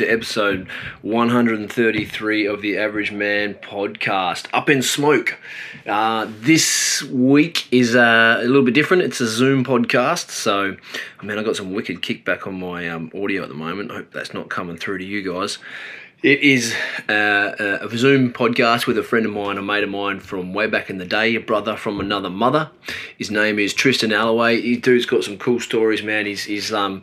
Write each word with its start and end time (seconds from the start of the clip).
to 0.00 0.06
episode 0.10 0.66
133 1.02 2.46
of 2.46 2.62
the 2.62 2.78
Average 2.78 3.12
Man 3.12 3.52
podcast. 3.52 4.46
Up 4.50 4.70
in 4.70 4.80
smoke. 4.80 5.36
Uh, 5.86 6.26
this 6.40 7.02
week 7.02 7.70
is 7.70 7.94
uh, 7.94 8.38
a 8.40 8.46
little 8.46 8.62
bit 8.62 8.72
different. 8.72 9.02
It's 9.02 9.20
a 9.20 9.26
Zoom 9.26 9.62
podcast. 9.62 10.30
So, 10.30 10.74
I 11.20 11.24
mean, 11.26 11.36
I 11.36 11.42
got 11.42 11.56
some 11.56 11.74
wicked 11.74 12.00
kickback 12.00 12.46
on 12.46 12.58
my 12.58 12.88
um, 12.88 13.12
audio 13.14 13.42
at 13.42 13.50
the 13.50 13.54
moment. 13.54 13.90
I 13.90 13.96
hope 13.96 14.10
that's 14.10 14.32
not 14.32 14.48
coming 14.48 14.78
through 14.78 14.98
to 14.98 15.04
you 15.04 15.22
guys. 15.22 15.58
It 16.22 16.40
is 16.40 16.74
uh, 17.10 17.78
a 17.82 17.88
Zoom 17.94 18.32
podcast 18.32 18.86
with 18.86 18.96
a 18.96 19.02
friend 19.02 19.26
of 19.26 19.32
mine, 19.32 19.58
a 19.58 19.62
mate 19.62 19.84
of 19.84 19.90
mine 19.90 20.20
from 20.20 20.54
way 20.54 20.66
back 20.66 20.88
in 20.88 20.96
the 20.96 21.04
day, 21.04 21.34
a 21.34 21.40
brother 21.40 21.76
from 21.76 22.00
another 22.00 22.30
mother. 22.30 22.70
His 23.18 23.30
name 23.30 23.58
is 23.58 23.74
Tristan 23.74 24.12
Alloway. 24.12 24.62
He 24.62 24.76
dude's 24.76 25.04
got 25.04 25.24
some 25.24 25.36
cool 25.36 25.60
stories, 25.60 26.02
man. 26.02 26.24
He's 26.24 26.44
he's 26.44 26.72
um 26.72 27.02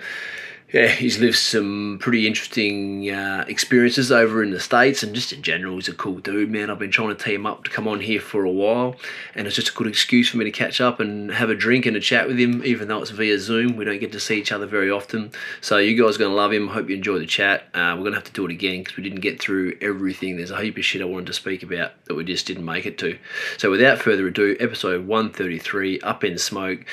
yeah, 0.73 0.87
he's 0.87 1.17
lived 1.17 1.37
some 1.37 1.97
pretty 2.01 2.27
interesting 2.27 3.09
uh, 3.09 3.45
experiences 3.47 4.11
over 4.11 4.43
in 4.43 4.51
the 4.51 4.59
States 4.59 5.01
and 5.01 5.15
just 5.15 5.31
in 5.31 5.41
general, 5.41 5.75
he's 5.75 5.87
a 5.87 5.93
cool 5.93 6.19
dude, 6.19 6.51
man. 6.51 6.69
I've 6.69 6.77
been 6.77 6.91
trying 6.91 7.15
to 7.15 7.23
tee 7.23 7.35
him 7.35 7.45
up 7.45 7.63
to 7.63 7.71
come 7.71 7.87
on 7.87 8.01
here 8.01 8.19
for 8.19 8.43
a 8.43 8.51
while, 8.51 8.97
and 9.33 9.47
it's 9.47 9.55
just 9.55 9.69
a 9.69 9.73
good 9.73 9.87
excuse 9.87 10.27
for 10.27 10.35
me 10.35 10.43
to 10.43 10.51
catch 10.51 10.81
up 10.81 10.99
and 10.99 11.31
have 11.31 11.49
a 11.49 11.55
drink 11.55 11.85
and 11.85 11.95
a 11.95 12.01
chat 12.01 12.27
with 12.27 12.37
him, 12.37 12.61
even 12.65 12.89
though 12.89 13.01
it's 13.01 13.11
via 13.11 13.39
Zoom. 13.39 13.77
We 13.77 13.85
don't 13.85 14.01
get 14.01 14.11
to 14.11 14.19
see 14.19 14.37
each 14.37 14.51
other 14.51 14.65
very 14.65 14.91
often. 14.91 15.31
So, 15.61 15.77
you 15.77 15.95
guys 15.95 16.17
are 16.17 16.19
going 16.19 16.31
to 16.31 16.35
love 16.35 16.51
him. 16.51 16.67
Hope 16.67 16.89
you 16.89 16.97
enjoy 16.97 17.19
the 17.19 17.25
chat. 17.25 17.63
Uh, 17.73 17.93
we're 17.95 18.03
going 18.03 18.11
to 18.11 18.17
have 18.17 18.25
to 18.25 18.33
do 18.33 18.45
it 18.45 18.51
again 18.51 18.83
because 18.83 18.97
we 18.97 19.03
didn't 19.03 19.21
get 19.21 19.41
through 19.41 19.77
everything. 19.79 20.35
There's 20.35 20.51
a 20.51 20.61
heap 20.61 20.77
of 20.77 20.83
shit 20.83 21.01
I 21.01 21.05
wanted 21.05 21.27
to 21.27 21.33
speak 21.33 21.63
about 21.63 21.91
that 22.05 22.15
we 22.15 22.25
just 22.25 22.45
didn't 22.45 22.65
make 22.65 22.85
it 22.85 22.97
to. 22.97 23.17
So, 23.57 23.71
without 23.71 23.99
further 23.99 24.27
ado, 24.27 24.57
episode 24.59 25.07
133 25.07 26.01
Up 26.01 26.25
in 26.25 26.37
Smoke 26.37 26.85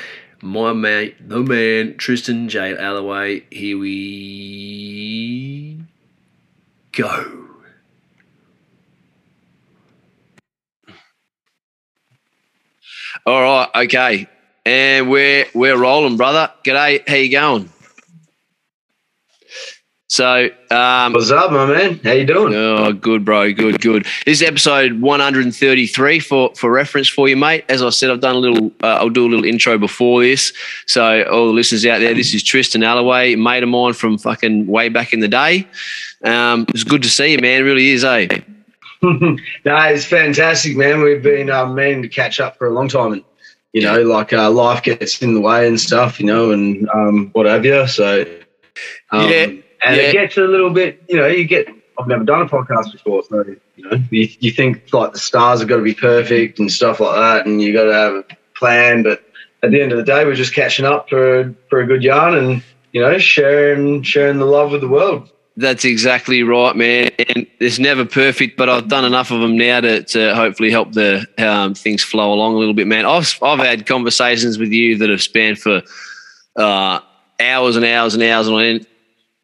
my 0.44 0.75
mate, 0.75 1.27
the 1.27 1.41
man, 1.41 1.97
Tristan 1.97 2.49
J. 2.49 2.77
Alloway. 2.77 3.44
Here 3.50 3.78
we 3.78 5.81
go. 6.93 7.41
All 13.27 13.43
right, 13.43 13.69
okay, 13.84 14.28
and 14.66 15.09
we're 15.09 15.47
we're 15.55 15.78
rolling, 15.78 16.19
brother. 16.19 16.53
G'day, 16.62 17.09
how 17.09 17.15
you 17.15 17.31
going? 17.31 17.71
So, 20.15 20.49
um, 20.71 21.13
what's 21.13 21.33
up, 21.33 21.51
my 21.51 21.67
man? 21.67 21.99
How 22.05 22.13
you 22.13 22.25
doing? 22.25 22.55
Oh, 22.55 22.93
good, 22.93 23.25
bro. 23.25 23.53
Good, 23.53 23.81
good. 23.81 24.07
This 24.25 24.41
is 24.41 24.43
episode 24.47 25.01
133 25.01 26.21
for 26.21 26.55
for 26.55 26.71
reference 26.71 27.09
for 27.09 27.29
you, 27.29 27.37
mate. 27.37 27.65
As 27.69 27.83
I 27.83 27.91
said, 27.91 28.11
I've 28.11 28.21
done 28.21 28.37
a 28.37 28.39
little. 28.39 28.71
Uh, 28.81 28.99
I'll 29.01 29.11
do 29.11 29.27
a 29.27 29.29
little 29.29 29.45
intro 29.45 29.77
before 29.77 30.23
this. 30.23 30.53
So, 30.87 31.25
all 31.25 31.49
the 31.49 31.53
listeners 31.53 31.85
out 31.85 31.99
there, 31.99 32.15
this 32.15 32.33
is 32.33 32.45
Tristan 32.45 32.85
Alloway, 32.85 33.35
mate 33.35 33.65
of 33.65 33.69
mine 33.71 33.93
from 33.93 34.17
fucking 34.17 34.69
way 34.69 34.89
back 34.89 35.13
in 35.13 35.19
the 35.19 35.27
day. 35.27 35.67
Um, 36.23 36.65
it's 36.69 36.85
good 36.85 37.03
to 37.03 37.11
see 37.11 37.33
you, 37.33 37.39
man. 37.39 37.63
It 37.63 37.65
really 37.65 37.89
is, 37.89 38.05
eh? 38.05 38.29
no, 39.03 39.37
it's 39.65 40.05
fantastic, 40.05 40.77
man. 40.77 41.03
We've 41.03 41.25
been 41.25 41.51
um, 41.51 41.75
meaning 41.75 42.03
to 42.03 42.09
catch 42.09 42.39
up 42.39 42.57
for 42.57 42.69
a 42.69 42.71
long 42.71 42.87
time, 42.87 43.15
and 43.15 43.25
you 43.73 43.83
know, 43.83 44.01
like 44.03 44.33
uh, 44.33 44.49
life 44.49 44.85
gets 44.85 45.21
in 45.21 45.35
the 45.35 45.41
way 45.41 45.67
and 45.67 45.81
stuff, 45.81 46.21
you 46.21 46.27
know, 46.27 46.53
and 46.53 46.89
um, 46.91 47.31
what 47.33 47.47
have 47.47 47.65
you. 47.65 47.89
So, 47.89 48.25
um, 49.11 49.29
yeah 49.29 49.47
and 49.84 49.97
yeah. 49.97 50.03
it 50.03 50.12
gets 50.12 50.37
a 50.37 50.43
little 50.43 50.71
bit, 50.71 51.03
you 51.09 51.17
know, 51.17 51.27
you 51.27 51.45
get. 51.45 51.69
I've 51.97 52.09
never 52.09 52.25
done 52.25 52.43
a 52.43 52.47
podcast 52.47 52.91
before, 52.91 53.22
so 53.22 53.45
you 53.77 53.89
know, 53.89 53.97
you, 54.11 54.28
you 54.41 54.50
think 54.50 54.93
like 54.93 55.12
the 55.12 55.19
stars 55.19 55.61
have 55.61 55.69
got 55.69 55.77
to 55.77 55.83
be 55.83 55.95
perfect 55.95 56.59
and 56.59 56.71
stuff 56.71 56.99
like 56.99 57.15
that, 57.15 57.47
and 57.47 57.62
you 57.62 57.72
got 57.72 57.84
to 57.84 57.94
have 57.94 58.15
a 58.15 58.25
plan. 58.56 59.05
But 59.05 59.23
at 59.62 59.71
the 59.71 59.81
end 59.81 59.93
of 59.93 59.99
the 59.99 60.05
day, 60.05 60.25
we're 60.25 60.34
just 60.34 60.55
catching 60.55 60.84
up 60.84 61.09
for 61.09 61.55
for 61.71 61.81
a 61.81 61.87
good 61.87 62.03
yarn 62.03 62.34
and 62.34 62.62
you 62.93 63.00
know 63.00 63.17
sharing 63.19 64.03
sharing 64.03 64.39
the 64.39 64.44
love 64.44 64.73
with 64.73 64.81
the 64.81 64.89
world. 64.89 65.31
That's 65.56 65.84
exactly 65.84 66.43
right, 66.43 66.75
man. 66.75 67.12
And 67.28 67.47
it's 67.61 67.78
never 67.78 68.05
perfect, 68.05 68.56
but 68.56 68.69
I've 68.69 68.89
done 68.89 69.05
enough 69.05 69.31
of 69.31 69.41
them 69.41 69.56
now 69.56 69.81
to, 69.81 70.03
to 70.03 70.34
hopefully 70.34 70.73
help 70.73 70.94
the 70.94 71.25
um, 71.39 71.75
things 71.75 72.03
flow 72.03 72.33
along 72.33 72.55
a 72.55 72.59
little 72.59 72.75
bit, 72.75 72.89
man. 72.89 73.06
I've 73.06 73.39
I've 73.41 73.61
had 73.61 73.87
conversations 73.87 74.59
with 74.59 74.73
you 74.73 74.99
that 74.99 75.11
have 75.11 75.23
spanned 75.23 75.61
for 75.61 75.83
uh, 76.56 76.99
hours 77.39 77.77
and 77.77 77.84
hours 77.84 78.15
and 78.15 78.23
hours 78.25 78.49
on 78.49 78.61
end 78.61 78.87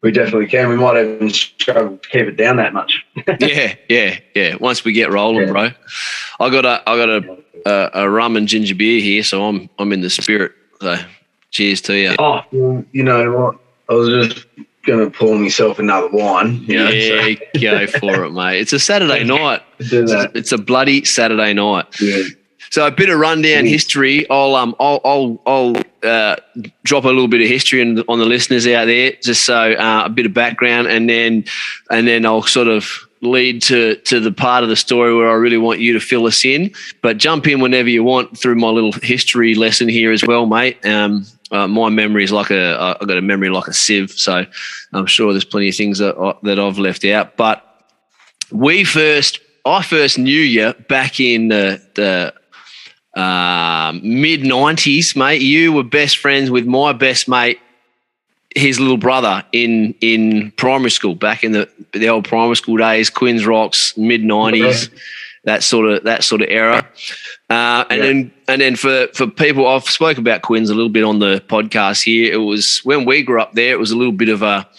we 0.01 0.11
definitely 0.11 0.47
can. 0.47 0.69
We 0.69 0.75
might 0.75 0.97
even 0.97 1.29
struggle 1.29 1.97
to 1.97 2.09
keep 2.09 2.27
it 2.27 2.37
down 2.37 2.57
that 2.57 2.73
much. 2.73 3.05
yeah, 3.39 3.75
yeah, 3.87 4.19
yeah. 4.35 4.55
Once 4.55 4.83
we 4.83 4.93
get 4.93 5.11
rolling, 5.11 5.47
yeah. 5.47 5.51
bro. 5.51 5.69
I 6.39 6.49
got 6.49 6.65
a 6.65 6.89
I 6.89 6.97
got 6.97 7.09
a, 7.09 7.37
a, 7.65 8.03
a 8.05 8.09
rum 8.09 8.35
and 8.35 8.47
ginger 8.47 8.75
beer 8.75 9.01
here, 9.01 9.23
so 9.23 9.45
I'm 9.45 9.69
I'm 9.77 9.93
in 9.93 10.01
the 10.01 10.09
spirit. 10.09 10.53
So 10.81 10.97
cheers 11.51 11.81
to 11.81 11.95
you. 11.95 12.15
Oh, 12.17 12.41
well, 12.51 12.83
you 12.91 13.03
know 13.03 13.31
what? 13.31 13.59
I 13.89 13.93
was 13.93 14.27
just 14.27 14.47
gonna 14.85 15.11
pour 15.11 15.37
myself 15.37 15.77
another 15.77 16.09
wine. 16.09 16.63
You 16.63 16.79
know, 16.79 16.89
yeah, 16.89 17.35
so. 17.53 17.61
go 17.61 17.87
for 17.87 18.23
it, 18.25 18.31
mate. 18.31 18.59
It's 18.59 18.73
a 18.73 18.79
Saturday 18.79 19.23
night. 19.25 19.61
It's 19.79 20.11
a, 20.11 20.31
it's 20.33 20.51
a 20.51 20.57
bloody 20.57 21.05
Saturday 21.05 21.53
night. 21.53 21.85
Yeah. 22.01 22.23
So 22.71 22.87
a 22.87 22.91
bit 22.91 23.09
of 23.09 23.19
rundown 23.19 23.65
history. 23.65 24.27
I'll 24.29 24.55
um 24.55 24.75
I'll 24.79 25.01
I'll, 25.03 25.41
I'll 25.45 25.75
uh, 26.03 26.37
drop 26.83 27.03
a 27.03 27.09
little 27.09 27.27
bit 27.27 27.41
of 27.41 27.47
history 27.47 27.81
on, 27.81 27.99
on 28.07 28.17
the 28.17 28.25
listeners 28.25 28.65
out 28.65 28.85
there, 28.85 29.11
just 29.21 29.43
so 29.43 29.73
uh, 29.73 30.03
a 30.05 30.09
bit 30.09 30.25
of 30.25 30.33
background, 30.33 30.87
and 30.87 31.09
then 31.09 31.43
and 31.89 32.07
then 32.07 32.25
I'll 32.25 32.43
sort 32.43 32.69
of 32.69 33.07
lead 33.21 33.61
to 33.63 33.95
to 33.95 34.21
the 34.21 34.31
part 34.31 34.63
of 34.63 34.69
the 34.69 34.77
story 34.77 35.13
where 35.13 35.29
I 35.29 35.33
really 35.33 35.57
want 35.57 35.81
you 35.81 35.91
to 35.93 35.99
fill 35.99 36.25
us 36.25 36.45
in. 36.45 36.71
But 37.01 37.17
jump 37.17 37.45
in 37.45 37.59
whenever 37.59 37.89
you 37.89 38.05
want 38.05 38.39
through 38.39 38.55
my 38.55 38.69
little 38.69 38.93
history 38.93 39.53
lesson 39.53 39.89
here 39.89 40.13
as 40.13 40.25
well, 40.25 40.45
mate. 40.45 40.83
Um, 40.85 41.25
uh, 41.51 41.67
my 41.67 41.89
memory 41.89 42.23
is 42.23 42.31
like 42.31 42.51
a 42.51 42.97
I've 43.01 43.07
got 43.07 43.17
a 43.17 43.21
memory 43.21 43.49
like 43.49 43.67
a 43.67 43.73
sieve, 43.73 44.11
so 44.11 44.45
I'm 44.93 45.07
sure 45.07 45.33
there's 45.33 45.43
plenty 45.43 45.67
of 45.67 45.75
things 45.75 45.99
that 45.99 46.17
uh, 46.17 46.35
that 46.43 46.57
I've 46.57 46.77
left 46.77 47.03
out. 47.03 47.35
But 47.35 47.65
we 48.49 48.85
first, 48.85 49.41
I 49.65 49.83
first 49.83 50.17
knew 50.17 50.39
you 50.39 50.73
back 50.87 51.19
in 51.19 51.49
the 51.49 51.81
the 51.95 52.33
uh, 53.15 53.93
mid 54.01 54.41
90s, 54.41 55.15
mate. 55.15 55.41
You 55.41 55.73
were 55.73 55.83
best 55.83 56.17
friends 56.17 56.49
with 56.49 56.65
my 56.65 56.93
best 56.93 57.27
mate, 57.27 57.59
his 58.55 58.79
little 58.79 58.97
brother 58.97 59.43
in 59.51 59.95
in 60.01 60.51
primary 60.51 60.91
school 60.91 61.15
back 61.15 61.43
in 61.43 61.51
the 61.51 61.69
the 61.93 62.09
old 62.09 62.25
primary 62.25 62.55
school 62.55 62.77
days, 62.77 63.09
Quinns 63.09 63.45
Rocks, 63.45 63.95
mid 63.97 64.21
90s. 64.21 64.89
That 65.43 65.63
sort 65.63 65.89
of 65.89 66.03
that 66.03 66.23
sort 66.23 66.43
of 66.43 66.49
era, 66.51 66.87
uh, 67.49 67.83
and 67.89 67.99
yeah. 67.99 68.05
then 68.05 68.31
and 68.47 68.61
then 68.61 68.75
for 68.75 69.07
for 69.15 69.25
people 69.25 69.67
I've 69.67 69.85
spoken 69.85 70.21
about 70.21 70.43
Quinns 70.43 70.69
a 70.69 70.75
little 70.75 70.87
bit 70.87 71.03
on 71.03 71.17
the 71.17 71.43
podcast 71.47 72.03
here. 72.03 72.31
It 72.31 72.37
was 72.37 72.79
when 72.83 73.05
we 73.05 73.23
grew 73.23 73.41
up 73.41 73.53
there. 73.53 73.73
It 73.73 73.79
was 73.79 73.89
a 73.89 73.97
little 73.97 74.13
bit 74.13 74.29
of 74.29 74.43
a 74.43 74.69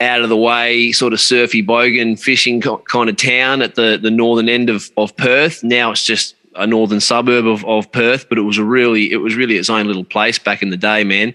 out 0.00 0.22
of 0.22 0.30
the 0.30 0.36
way 0.36 0.90
sort 0.92 1.12
of 1.12 1.20
surfy 1.20 1.62
bogan 1.62 2.18
fishing 2.18 2.62
kind 2.62 3.10
of 3.10 3.16
town 3.18 3.60
at 3.60 3.74
the 3.74 3.98
the 4.00 4.10
northern 4.10 4.48
end 4.48 4.70
of 4.70 4.90
of 4.96 5.14
Perth. 5.18 5.62
Now 5.62 5.90
it's 5.90 6.06
just 6.06 6.35
a 6.58 6.66
northern 6.66 7.00
suburb 7.00 7.46
of, 7.46 7.64
of 7.64 7.90
Perth, 7.92 8.28
but 8.28 8.38
it 8.38 8.42
was 8.42 8.58
a 8.58 8.64
really 8.64 9.12
it 9.12 9.18
was 9.18 9.34
really 9.34 9.56
its 9.56 9.70
own 9.70 9.86
little 9.86 10.04
place 10.04 10.38
back 10.38 10.62
in 10.62 10.70
the 10.70 10.76
day, 10.76 11.04
man. 11.04 11.34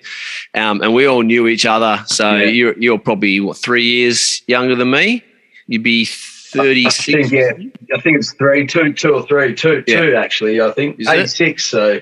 Um, 0.53 0.81
and 0.81 0.94
we 0.94 1.06
all 1.06 1.21
knew 1.21 1.47
each 1.47 1.65
other. 1.65 2.03
So 2.07 2.35
yeah. 2.35 2.45
you're 2.45 2.77
you're 2.77 3.00
probably 3.00 3.39
what 3.39 3.57
three 3.57 3.83
years 3.83 4.41
younger 4.47 4.75
than 4.75 4.91
me. 4.91 5.23
You'd 5.68 5.83
be 5.83 6.06
thirty 6.06 6.89
six. 6.89 7.31
Yeah, 7.31 7.51
I 7.95 8.01
think 8.01 8.18
it's 8.18 8.33
three, 8.33 8.68
two, 8.68 8.94
two 8.94 9.13
or 9.13 9.25
three, 9.25 9.53
two, 9.53 9.83
yeah. 9.88 10.01
two 10.01 10.15
actually. 10.15 10.62
I 10.62 10.71
think 10.71 11.00
eighty 11.00 11.27
six. 11.27 11.65
So 11.65 12.01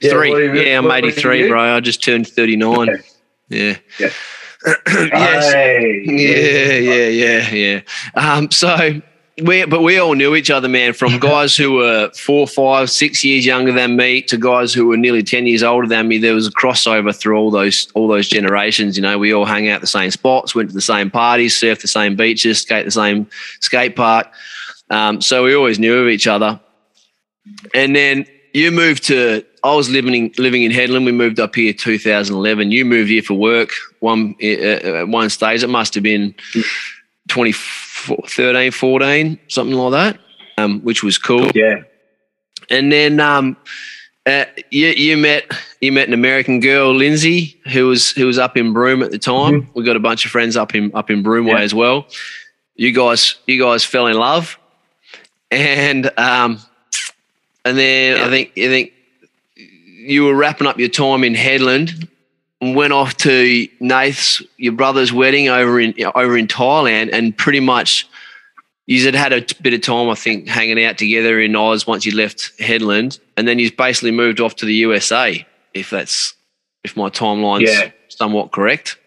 yeah, 0.00 0.10
three. 0.10 0.68
yeah, 0.68 0.78
I'm 0.78 0.90
eighty 0.90 1.10
three, 1.10 1.48
bro. 1.48 1.76
I 1.76 1.80
just 1.80 2.02
turned 2.02 2.26
thirty 2.26 2.56
nine. 2.56 2.90
Okay. 2.90 3.02
Yeah. 3.48 3.76
Yeah. 3.98 4.10
yes. 4.86 5.52
Hey. 5.52 6.02
Yeah, 6.04 6.76
yeah, 6.76 7.08
yeah, 7.08 7.50
yeah. 7.54 7.80
Um, 8.14 8.50
so 8.50 9.00
we, 9.42 9.64
but 9.64 9.82
we 9.82 9.98
all 9.98 10.14
knew 10.14 10.34
each 10.34 10.50
other, 10.50 10.68
man, 10.68 10.92
from 10.92 11.18
guys 11.20 11.56
who 11.56 11.72
were 11.72 12.10
four, 12.10 12.46
five, 12.46 12.90
six 12.90 13.24
years 13.24 13.46
younger 13.46 13.72
than 13.72 13.96
me 13.96 14.22
to 14.22 14.36
guys 14.36 14.72
who 14.72 14.86
were 14.86 14.96
nearly 14.96 15.22
ten 15.22 15.46
years 15.46 15.62
older 15.62 15.86
than 15.86 16.08
me. 16.08 16.18
There 16.18 16.34
was 16.34 16.46
a 16.46 16.52
crossover 16.52 17.14
through 17.14 17.38
all 17.38 17.50
those 17.50 17.90
all 17.94 18.08
those 18.08 18.28
generations. 18.28 18.96
You 18.96 19.02
know, 19.02 19.18
we 19.18 19.32
all 19.32 19.46
hung 19.46 19.68
out 19.68 19.80
the 19.80 19.86
same 19.86 20.10
spots, 20.10 20.54
went 20.54 20.70
to 20.70 20.74
the 20.74 20.80
same 20.80 21.10
parties, 21.10 21.58
surfed 21.58 21.82
the 21.82 21.88
same 21.88 22.16
beaches, 22.16 22.60
skate 22.60 22.84
the 22.84 22.90
same 22.90 23.28
skate 23.60 23.96
park. 23.96 24.28
Um, 24.90 25.20
so 25.20 25.44
we 25.44 25.54
always 25.54 25.78
knew 25.78 25.98
of 25.98 26.08
each 26.08 26.26
other. 26.26 26.60
And 27.74 27.94
then 27.94 28.26
you 28.54 28.70
moved 28.70 29.04
to. 29.04 29.44
I 29.64 29.74
was 29.74 29.90
living 29.90 30.14
in 30.14 30.32
living 30.38 30.62
in 30.62 30.72
Hedland. 30.72 31.04
We 31.04 31.12
moved 31.12 31.40
up 31.40 31.54
here 31.54 31.72
2011. 31.72 32.70
You 32.70 32.84
moved 32.84 33.10
here 33.10 33.22
for 33.22 33.34
work. 33.34 33.70
One 34.00 34.34
uh, 34.42 34.46
at 34.46 35.08
one 35.08 35.30
stage, 35.30 35.62
it 35.62 35.68
must 35.68 35.94
have 35.94 36.02
been 36.02 36.34
20 37.28 37.52
13, 37.52 38.70
14, 38.70 39.38
something 39.48 39.76
like 39.76 39.92
that, 39.92 40.20
um, 40.56 40.80
which 40.80 41.02
was 41.02 41.18
cool. 41.18 41.50
Yeah. 41.54 41.82
And 42.70 42.92
then 42.92 43.20
um, 43.20 43.56
uh, 44.26 44.44
you, 44.70 44.88
you 44.88 45.16
met 45.16 45.50
you 45.80 45.92
met 45.92 46.08
an 46.08 46.14
American 46.14 46.60
girl, 46.60 46.94
Lindsay, 46.94 47.60
who 47.72 47.86
was 47.86 48.10
who 48.10 48.26
was 48.26 48.38
up 48.38 48.56
in 48.56 48.72
Broome 48.72 49.02
at 49.02 49.10
the 49.10 49.18
time. 49.18 49.62
Mm-hmm. 49.62 49.70
We 49.74 49.84
got 49.84 49.96
a 49.96 50.00
bunch 50.00 50.24
of 50.24 50.30
friends 50.30 50.56
up 50.56 50.74
in 50.74 50.94
up 50.94 51.10
in 51.10 51.22
Broome 51.22 51.46
yeah. 51.48 51.60
as 51.60 51.74
well. 51.74 52.06
You 52.76 52.92
guys 52.92 53.36
you 53.46 53.60
guys 53.62 53.84
fell 53.84 54.06
in 54.06 54.16
love, 54.16 54.58
and 55.50 56.06
um, 56.18 56.60
and 57.64 57.78
then 57.78 58.16
yeah. 58.16 58.26
I 58.26 58.28
think 58.28 58.52
I 58.56 58.68
think 58.68 58.92
you 59.98 60.24
were 60.24 60.34
wrapping 60.34 60.66
up 60.66 60.78
your 60.78 60.88
time 60.88 61.24
in 61.24 61.34
Hedland, 61.34 62.08
went 62.60 62.92
off 62.92 63.16
to 63.18 63.68
Nath's 63.80 64.42
your 64.56 64.72
brother's 64.72 65.12
wedding 65.12 65.48
over 65.48 65.80
in 65.80 65.94
over 66.14 66.36
in 66.36 66.46
Thailand, 66.46 67.10
and 67.12 67.36
pretty 67.36 67.60
much 67.60 68.08
you 68.86 69.04
had 69.04 69.14
had 69.14 69.32
a 69.32 69.44
bit 69.62 69.74
of 69.74 69.82
time, 69.82 70.08
I 70.08 70.14
think, 70.14 70.48
hanging 70.48 70.82
out 70.82 70.98
together 70.98 71.40
in 71.40 71.54
Oz 71.54 71.86
once 71.86 72.06
you 72.06 72.16
left 72.16 72.56
Hedland, 72.58 73.20
and 73.36 73.46
then 73.46 73.58
you 73.58 73.70
basically 73.70 74.12
moved 74.12 74.40
off 74.40 74.56
to 74.56 74.66
the 74.66 74.74
USA. 74.74 75.46
If 75.74 75.90
that's 75.90 76.34
if 76.84 76.96
my 76.96 77.10
timeline's 77.10 77.70
yeah. 77.70 77.90
somewhat 78.08 78.52
correct. 78.52 78.98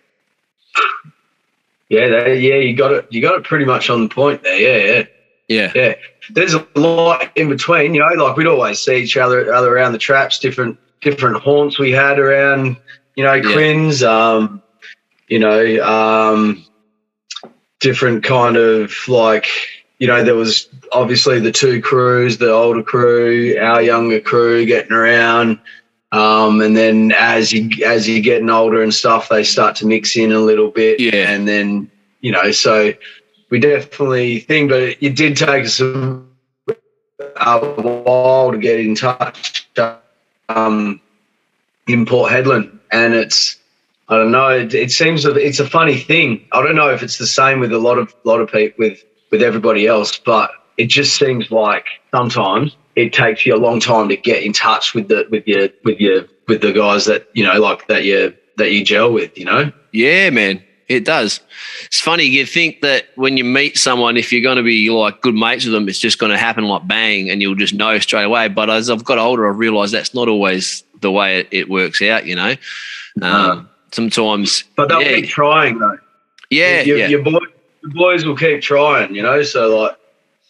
Yeah, 1.89 2.07
they, 2.07 2.39
yeah, 2.39 2.55
you 2.55 2.75
got 2.75 2.93
it. 2.93 3.07
You 3.09 3.21
got 3.21 3.35
it 3.35 3.43
pretty 3.43 3.65
much 3.65 3.89
on 3.89 4.03
the 4.03 4.09
point 4.09 4.43
there. 4.43 4.57
Yeah, 4.57 4.93
yeah. 4.93 5.03
Yeah. 5.47 5.71
Yeah. 5.75 5.95
There's 6.29 6.53
a 6.53 6.65
lot 6.75 7.29
in 7.35 7.49
between, 7.49 7.93
you 7.93 7.99
know, 7.99 8.23
like 8.23 8.37
we'd 8.37 8.47
always 8.47 8.79
see 8.79 8.95
each 8.97 9.17
other, 9.17 9.53
other 9.53 9.75
around 9.75 9.91
the 9.91 9.97
traps, 9.97 10.39
different 10.39 10.77
different 11.01 11.41
haunts 11.41 11.77
we 11.77 11.91
had 11.91 12.19
around, 12.19 12.77
you 13.15 13.23
know, 13.23 13.41
Quinn's, 13.41 14.03
um, 14.03 14.61
you 15.27 15.39
know, 15.39 15.83
um, 15.83 16.65
different 17.79 18.23
kind 18.23 18.57
of 18.57 18.93
like, 19.07 19.47
you 19.99 20.07
know, 20.07 20.23
there 20.23 20.35
was 20.35 20.67
obviously 20.91 21.39
the 21.39 21.51
two 21.51 21.81
crews, 21.81 22.37
the 22.37 22.51
older 22.51 22.83
crew, 22.83 23.57
our 23.59 23.81
younger 23.81 24.19
crew 24.19 24.65
getting 24.65 24.93
around. 24.93 25.59
Um, 26.11 26.59
and 26.61 26.75
then 26.75 27.13
as 27.17 27.53
you 27.53 27.69
as 27.85 28.07
you're 28.07 28.21
getting 28.21 28.49
older 28.49 28.81
and 28.81 28.93
stuff, 28.93 29.29
they 29.29 29.43
start 29.43 29.75
to 29.77 29.87
mix 29.87 30.17
in 30.17 30.31
a 30.31 30.39
little 30.39 30.69
bit. 30.69 30.99
Yeah. 30.99 31.31
And 31.31 31.47
then, 31.47 31.89
you 32.19 32.31
know, 32.31 32.51
so 32.51 32.93
we 33.49 33.59
definitely 33.59 34.39
think, 34.39 34.69
but 34.71 34.81
it, 34.81 35.15
did 35.15 35.37
take 35.37 35.65
us 35.65 35.79
a, 35.79 36.21
a, 37.37 37.59
while 37.59 38.51
to 38.51 38.57
get 38.57 38.79
in 38.79 38.95
touch 38.95 39.69
um, 40.49 40.99
in 41.87 42.05
Port 42.05 42.31
Hedland, 42.31 42.79
and 42.91 43.13
it's 43.13 43.57
I 44.09 44.17
don't 44.17 44.31
know. 44.31 44.49
It, 44.49 44.73
it 44.73 44.91
seems 44.91 45.23
it's 45.25 45.59
a 45.59 45.69
funny 45.69 45.97
thing. 45.97 46.45
I 46.51 46.61
don't 46.61 46.75
know 46.75 46.89
if 46.89 47.01
it's 47.01 47.17
the 47.17 47.27
same 47.27 47.59
with 47.61 47.71
a 47.71 47.79
lot 47.79 47.97
of 47.97 48.13
lot 48.25 48.41
of 48.41 48.51
people 48.51 48.75
with 48.77 49.03
with 49.31 49.41
everybody 49.41 49.87
else, 49.87 50.17
but 50.17 50.51
it 50.77 50.87
just 50.89 51.15
seems 51.15 51.49
like 51.49 51.85
sometimes 52.11 52.75
it 52.95 53.13
takes 53.13 53.45
you 53.45 53.55
a 53.55 53.57
long 53.57 53.79
time 53.79 54.09
to 54.09 54.17
get 54.17 54.43
in 54.43 54.51
touch 54.51 54.93
with 54.93 55.07
the 55.07 55.25
with 55.31 55.47
your 55.47 55.69
with 55.85 55.99
your 55.99 56.25
with 56.47 56.61
the 56.61 56.73
guys 56.73 57.05
that 57.05 57.27
you 57.33 57.45
know 57.45 57.59
like 57.59 57.87
that 57.87 58.03
you 58.03 58.35
that 58.57 58.71
you 58.71 58.83
gel 58.83 59.13
with. 59.13 59.37
You 59.37 59.45
know. 59.45 59.71
Yeah, 59.93 60.29
man. 60.29 60.61
It 60.89 61.05
does. 61.05 61.39
It's 61.85 62.01
funny. 62.01 62.25
You 62.25 62.45
think 62.45 62.81
that 62.81 63.05
when 63.15 63.37
you 63.37 63.45
meet 63.45 63.77
someone, 63.77 64.17
if 64.17 64.33
you're 64.33 64.41
going 64.41 64.57
to 64.57 64.63
be 64.63 64.89
like 64.89 65.21
good 65.21 65.35
mates 65.35 65.63
with 65.63 65.73
them, 65.73 65.87
it's 65.87 65.99
just 65.99 66.19
going 66.19 66.33
to 66.33 66.37
happen 66.37 66.65
like 66.65 66.85
bang, 66.85 67.29
and 67.29 67.41
you'll 67.41 67.55
just 67.55 67.73
know 67.73 67.97
straight 67.99 68.25
away. 68.25 68.49
But 68.49 68.69
as 68.69 68.89
I've 68.89 69.05
got 69.05 69.17
older, 69.17 69.49
I've 69.49 69.57
realised 69.57 69.93
that's 69.93 70.13
not 70.13 70.27
always 70.27 70.83
the 71.01 71.11
way 71.11 71.41
it, 71.41 71.47
it 71.51 71.69
works 71.69 72.01
out. 72.01 72.25
You 72.25 72.35
know, 72.35 72.55
um, 73.21 73.69
sometimes. 73.91 74.63
But 74.75 74.89
they'll 74.89 75.01
yeah. 75.01 75.15
keep 75.17 75.29
trying 75.29 75.79
though. 75.79 75.97
Yeah, 76.49 76.81
your, 76.81 76.97
yeah. 76.97 77.07
Your, 77.07 77.23
boy, 77.23 77.39
your 77.81 77.93
boys 77.93 78.25
will 78.25 78.35
keep 78.37 78.61
trying. 78.61 79.15
You 79.15 79.23
know, 79.23 79.41
so 79.43 79.77
like 79.77 79.97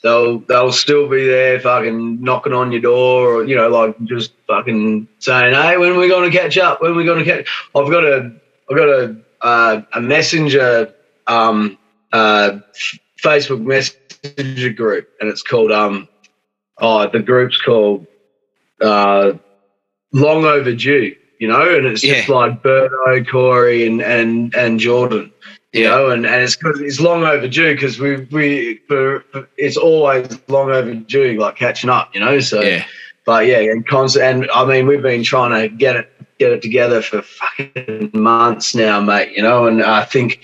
they'll 0.03 0.39
they'll 0.39 0.71
still 0.71 1.07
be 1.07 1.25
there, 1.25 1.59
fucking 1.59 2.21
knocking 2.21 2.53
on 2.53 2.71
your 2.71 2.81
door, 2.81 3.35
or 3.35 3.43
you 3.43 3.55
know, 3.55 3.69
like 3.69 4.01
just 4.05 4.33
fucking 4.47 5.07
saying, 5.19 5.53
"Hey, 5.53 5.77
when 5.77 5.91
are 5.91 5.99
we 5.99 6.07
going 6.07 6.29
to 6.29 6.37
catch 6.37 6.57
up? 6.57 6.81
When 6.81 6.91
are 6.91 6.95
we 6.95 7.05
going 7.05 7.23
to 7.23 7.25
catch?" 7.25 7.47
I've 7.75 7.89
got 7.89 8.03
a, 8.03 8.31
I've 8.69 8.77
got 8.77 8.89
a 8.89 9.15
uh, 9.41 9.81
a 9.93 10.01
messenger 10.01 10.93
um, 11.27 11.77
uh, 12.11 12.59
Facebook 13.21 13.61
messenger 13.61 14.69
group, 14.73 15.09
and 15.19 15.29
it's 15.29 15.43
called 15.43 15.71
um, 15.71 16.07
oh, 16.77 17.07
the 17.07 17.19
group's 17.19 17.61
called 17.61 18.07
uh, 18.81 19.33
Long 20.13 20.45
Overdue. 20.45 21.15
You 21.41 21.47
know, 21.47 21.75
and 21.75 21.87
it's 21.87 22.03
yeah. 22.03 22.17
just 22.17 22.29
like 22.29 22.61
Berto, 22.61 23.27
Corey, 23.27 23.87
and 23.87 23.99
and 23.99 24.53
and 24.53 24.79
Jordan. 24.79 25.33
You 25.73 25.81
yeah. 25.81 25.89
know, 25.89 26.09
and, 26.11 26.23
and 26.23 26.43
it's 26.43 26.55
cause 26.55 26.79
it's 26.79 26.99
long 26.99 27.23
overdue 27.23 27.73
because 27.73 27.97
we 27.97 28.27
we 28.31 28.79
for, 28.87 29.21
for, 29.31 29.49
it's 29.57 29.75
always 29.75 30.39
long 30.49 30.69
overdue, 30.69 31.39
like 31.39 31.55
catching 31.55 31.89
up. 31.89 32.13
You 32.13 32.21
know, 32.21 32.39
so. 32.39 32.61
Yeah. 32.61 32.85
But 33.23 33.45
yeah, 33.45 33.59
and 33.59 33.85
constant, 33.87 34.25
and 34.25 34.51
I 34.51 34.65
mean, 34.65 34.87
we've 34.87 35.01
been 35.01 35.23
trying 35.23 35.59
to 35.59 35.75
get 35.75 35.95
it 35.95 36.11
get 36.37 36.51
it 36.51 36.61
together 36.61 37.01
for 37.01 37.23
fucking 37.23 38.11
months 38.13 38.75
now, 38.75 38.99
mate. 38.99 39.35
You 39.35 39.41
know, 39.41 39.65
and 39.65 39.81
I 39.81 40.05
think 40.05 40.41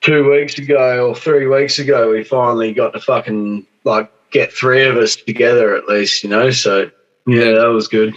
two 0.00 0.30
weeks 0.30 0.58
ago 0.58 1.08
or 1.08 1.14
three 1.14 1.46
weeks 1.46 1.78
ago, 1.78 2.10
we 2.10 2.22
finally 2.22 2.74
got 2.74 2.92
to 2.94 3.00
fucking 3.00 3.66
like 3.84 4.10
get 4.30 4.52
three 4.52 4.84
of 4.84 4.96
us 4.96 5.16
together 5.16 5.74
at 5.74 5.86
least. 5.86 6.22
You 6.22 6.30
know, 6.30 6.50
so 6.50 6.90
yeah, 7.26 7.52
that 7.52 7.70
was 7.72 7.88
good 7.88 8.14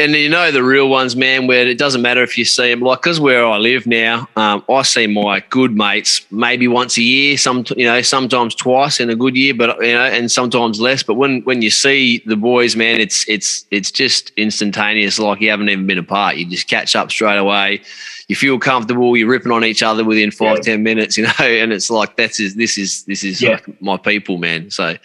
and 0.00 0.14
you 0.14 0.28
know 0.28 0.50
the 0.50 0.62
real 0.62 0.88
ones, 0.88 1.14
man, 1.14 1.46
where 1.46 1.66
it 1.66 1.78
doesn't 1.78 2.00
matter 2.00 2.22
if 2.22 2.38
you 2.38 2.44
see 2.44 2.70
them. 2.70 2.80
Like, 2.80 3.02
because 3.02 3.20
where 3.20 3.44
I 3.44 3.58
live 3.58 3.86
now, 3.86 4.28
um, 4.36 4.64
I 4.68 4.82
see 4.82 5.06
my 5.06 5.40
good 5.50 5.76
mates 5.76 6.26
maybe 6.30 6.66
once 6.68 6.96
a 6.96 7.02
year, 7.02 7.36
some 7.36 7.64
you 7.76 7.84
know, 7.84 8.00
sometimes 8.02 8.54
twice 8.54 8.98
in 8.98 9.10
a 9.10 9.16
good 9.16 9.36
year, 9.36 9.54
but 9.54 9.80
you 9.80 9.92
know, 9.92 10.04
and 10.04 10.30
sometimes 10.30 10.80
less. 10.80 11.02
But 11.02 11.14
when 11.14 11.42
when 11.42 11.62
you 11.62 11.70
see 11.70 12.22
the 12.26 12.36
boys, 12.36 12.76
man, 12.76 13.00
it's 13.00 13.28
it's 13.28 13.66
it's 13.70 13.90
just 13.90 14.32
instantaneous. 14.36 15.18
Like 15.18 15.40
you 15.40 15.50
haven't 15.50 15.68
even 15.68 15.86
been 15.86 15.98
apart. 15.98 16.36
You 16.36 16.46
just 16.46 16.68
catch 16.68 16.96
up 16.96 17.10
straight 17.10 17.38
away. 17.38 17.82
You 18.28 18.36
feel 18.36 18.58
comfortable. 18.58 19.16
You're 19.16 19.28
ripping 19.28 19.52
on 19.52 19.64
each 19.64 19.82
other 19.82 20.04
within 20.04 20.30
five 20.30 20.58
yeah. 20.58 20.62
ten 20.62 20.82
minutes, 20.82 21.16
you 21.18 21.24
know, 21.24 21.32
and 21.38 21.72
it's 21.72 21.90
like 21.90 22.16
that's 22.16 22.40
is 22.40 22.54
this 22.54 22.78
is 22.78 23.04
this 23.04 23.22
is 23.22 23.42
yeah. 23.42 23.50
like 23.50 23.82
my 23.82 23.96
people, 23.96 24.38
man. 24.38 24.70
So. 24.70 24.96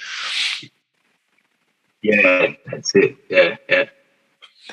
Yeah, 2.01 2.53
that's 2.67 2.93
it. 2.93 3.17
Yeah, 3.29 3.55
yeah. 3.67 3.85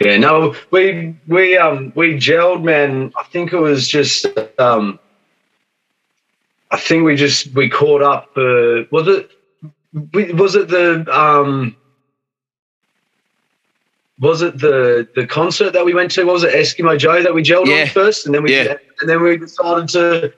Yeah, 0.00 0.16
no, 0.16 0.54
we 0.70 1.14
we 1.26 1.56
um 1.56 1.92
we 1.94 2.14
gelled, 2.14 2.62
man. 2.62 3.12
I 3.18 3.24
think 3.24 3.52
it 3.52 3.58
was 3.58 3.88
just 3.88 4.26
um 4.58 4.98
I 6.70 6.78
think 6.78 7.04
we 7.04 7.16
just 7.16 7.54
we 7.54 7.68
caught 7.68 8.02
up. 8.02 8.30
Uh, 8.36 8.84
was 8.90 9.06
it 9.06 9.30
was 10.34 10.54
it 10.54 10.68
the 10.68 11.06
um 11.14 11.76
was 14.18 14.40
it 14.40 14.58
the 14.58 15.06
the 15.14 15.26
concert 15.26 15.72
that 15.74 15.84
we 15.84 15.92
went 15.92 16.10
to? 16.12 16.24
What 16.24 16.34
was 16.34 16.44
it 16.44 16.54
Eskimo 16.54 16.98
Joe 16.98 17.22
that 17.22 17.34
we 17.34 17.42
gelled 17.42 17.66
yeah. 17.66 17.82
on 17.82 17.88
first, 17.88 18.24
and 18.24 18.34
then 18.34 18.42
we 18.42 18.54
yeah. 18.54 18.76
and 19.00 19.10
then 19.10 19.22
we 19.22 19.36
decided 19.36 19.88
to 19.90 20.32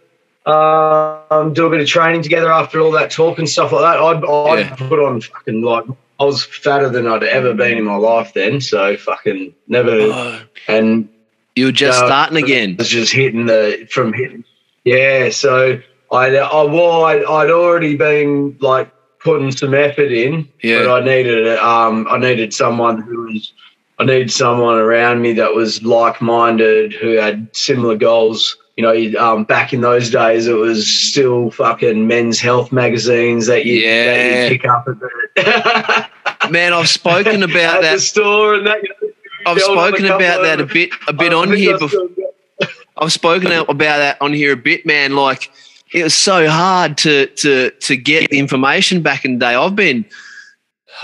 um, 0.51 1.53
do 1.55 1.67
a 1.67 1.71
bit 1.71 1.81
of 1.81 1.87
training 1.87 2.23
together 2.23 2.51
after 2.51 2.81
all 2.81 2.91
that 2.93 3.11
talk 3.11 3.39
and 3.39 3.49
stuff 3.49 3.73
like 3.73 3.83
that. 3.83 4.01
I'd, 4.01 4.25
I'd 4.25 4.59
yeah. 4.59 4.89
put 4.89 4.99
on 4.99 5.21
fucking 5.21 5.63
like 5.63 5.85
I 6.21 6.25
was 6.25 6.45
fatter 6.45 6.89
than 6.89 7.07
I'd 7.07 7.25
ever 7.25 7.55
been 7.55 7.79
in 7.79 7.85
my 7.85 7.97
life 7.97 8.35
then, 8.35 8.61
so 8.61 8.97
fucking 8.97 9.55
never. 9.67 9.91
Oh, 9.91 10.41
and 10.69 11.09
you 11.57 11.67
were 11.67 11.73
just 11.73 12.03
uh, 12.03 12.07
starting 12.07 12.43
again. 12.43 12.77
I 12.79 12.83
was 12.83 12.89
just 12.89 13.13
hitting 13.13 13.47
the 13.47 13.89
from 13.91 14.13
hitting. 14.13 14.45
Yeah, 14.85 15.31
so 15.31 15.81
I, 16.13 16.37
I 16.37 16.65
well, 16.65 17.05
I'd, 17.05 17.25
I'd 17.25 17.51
already 17.51 17.97
been 17.97 18.57
like 18.61 18.91
putting 19.21 19.51
some 19.51 19.75
effort 19.75 20.13
in, 20.13 20.49
yeah. 20.63 20.85
but 20.85 21.03
I 21.03 21.05
needed 21.05 21.59
um 21.59 22.07
I 22.09 22.19
needed 22.19 22.55
someone 22.55 23.01
who 23.01 23.23
was 23.23 23.53
I 23.99 24.05
needed 24.05 24.31
someone 24.31 24.77
around 24.77 25.23
me 25.23 25.33
that 25.35 25.55
was 25.55 25.83
like 25.83 26.21
minded, 26.21 26.93
who 26.93 27.17
had 27.17 27.49
similar 27.57 27.97
goals 27.97 28.57
you 28.77 28.83
know, 28.83 29.21
um, 29.21 29.45
back 29.45 29.73
in 29.73 29.81
those 29.83 30.11
days, 30.11 30.47
it 30.47 30.55
was 30.55 30.87
still 30.87 31.51
fucking 31.51 32.07
men's 32.07 32.41
health 32.41 32.73
magazines 32.73 33.47
that 33.47 33.67
you, 33.67 33.75
yeah. 33.75 34.07
that 34.07 34.53
you 34.53 34.59
pick 34.59 34.69
up 34.69 34.89
at 34.89 34.99
the 34.99 36.51
Man, 36.51 36.73
I've 36.73 36.89
spoken 36.89 37.43
about 37.45 37.83
that. 37.83 37.95
The 37.95 38.01
store 38.01 38.55
and 38.55 38.67
that. 38.67 38.83
You 38.83 38.89
know, 38.89 39.13
I've 39.47 39.61
spoken 39.61 40.07
about 40.07 40.43
that 40.43 40.61
a 40.61 40.67
bit, 40.67 40.91
a 41.07 41.13
bit 41.13 41.33
on 41.33 41.53
here 41.53 41.79
before. 41.79 42.09
I've 42.97 43.13
spoken 43.13 43.53
about 43.53 43.99
that 43.99 44.21
on 44.21 44.33
here 44.33 44.53
a 44.53 44.57
bit, 44.57 44.87
man. 44.87 45.15
Like 45.15 45.51
it 45.93 46.03
was 46.03 46.15
so 46.15 46.49
hard 46.49 46.97
to 46.99 47.27
to 47.27 47.71
to 47.71 47.97
get 47.97 48.31
the 48.31 48.39
information 48.39 49.03
back 49.03 49.25
in 49.25 49.35
the 49.35 49.47
day. 49.47 49.55
I've 49.55 49.77
been 49.77 50.07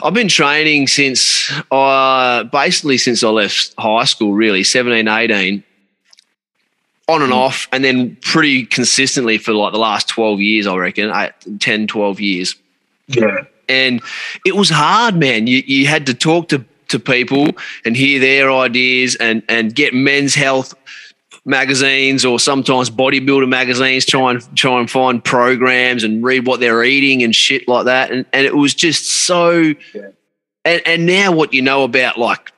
I've 0.02 0.14
been 0.14 0.28
training 0.28 0.86
since 0.86 1.52
uh, 1.70 2.44
basically 2.44 2.96
since 2.96 3.22
I 3.22 3.28
left 3.28 3.74
high 3.78 4.04
school, 4.04 4.32
really, 4.32 4.64
17, 4.64 5.06
18 5.06 5.64
on 7.10 7.22
and 7.22 7.32
mm. 7.32 7.36
off, 7.36 7.68
and 7.72 7.84
then 7.84 8.16
pretty 8.16 8.64
consistently 8.64 9.38
for 9.38 9.52
like 9.52 9.72
the 9.72 9.78
last 9.78 10.08
12 10.08 10.40
years, 10.40 10.66
I 10.66 10.76
reckon, 10.76 11.10
eight, 11.14 11.32
10, 11.60 11.86
12 11.86 12.20
years. 12.20 12.54
Yeah. 13.08 13.44
And 13.68 14.02
it 14.44 14.56
was 14.56 14.70
hard, 14.70 15.16
man. 15.16 15.46
You, 15.46 15.62
you 15.66 15.86
had 15.86 16.06
to 16.06 16.14
talk 16.14 16.48
to, 16.48 16.64
to 16.88 16.98
people 16.98 17.50
and 17.84 17.96
hear 17.96 18.18
their 18.18 18.50
ideas 18.50 19.16
and, 19.16 19.42
and 19.48 19.74
get 19.74 19.94
men's 19.94 20.34
health 20.34 20.74
magazines 21.44 22.24
or 22.24 22.38
sometimes 22.38 22.90
bodybuilder 22.90 23.48
magazines, 23.48 24.04
try 24.04 24.30
and 24.30 24.56
try 24.56 24.78
and 24.78 24.90
find 24.90 25.24
programs 25.24 26.04
and 26.04 26.22
read 26.22 26.46
what 26.46 26.60
they're 26.60 26.84
eating 26.84 27.22
and 27.22 27.34
shit 27.34 27.66
like 27.68 27.86
that. 27.86 28.10
And 28.10 28.26
and 28.32 28.46
it 28.46 28.56
was 28.56 28.74
just 28.74 29.06
so 29.06 29.74
yeah. 29.94 30.10
and, 30.64 30.82
and 30.86 31.06
now 31.06 31.32
what 31.32 31.52
you 31.52 31.62
know 31.62 31.84
about 31.84 32.18
like 32.18 32.52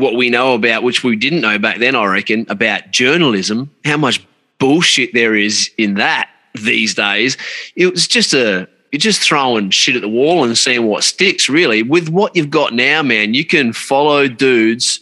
what 0.00 0.14
we 0.14 0.30
know 0.30 0.54
about, 0.54 0.82
which 0.82 1.04
we 1.04 1.16
didn't 1.16 1.40
know 1.42 1.58
back 1.58 1.78
then, 1.78 1.94
I 1.94 2.06
reckon, 2.06 2.46
about 2.48 2.90
journalism, 2.90 3.70
how 3.84 3.96
much 3.96 4.26
bullshit 4.58 5.14
there 5.14 5.34
is 5.34 5.70
in 5.78 5.94
that 5.94 6.30
these 6.54 6.94
days. 6.94 7.36
It 7.76 7.92
was 7.92 8.06
just 8.06 8.34
a 8.34 8.68
you're 8.92 8.98
just 8.98 9.20
throwing 9.22 9.70
shit 9.70 9.94
at 9.94 10.02
the 10.02 10.08
wall 10.08 10.42
and 10.42 10.58
seeing 10.58 10.86
what 10.86 11.04
sticks, 11.04 11.48
really. 11.48 11.84
With 11.84 12.08
what 12.08 12.34
you've 12.34 12.50
got 12.50 12.74
now, 12.74 13.02
man, 13.02 13.34
you 13.34 13.44
can 13.44 13.72
follow 13.72 14.26
dudes 14.26 15.00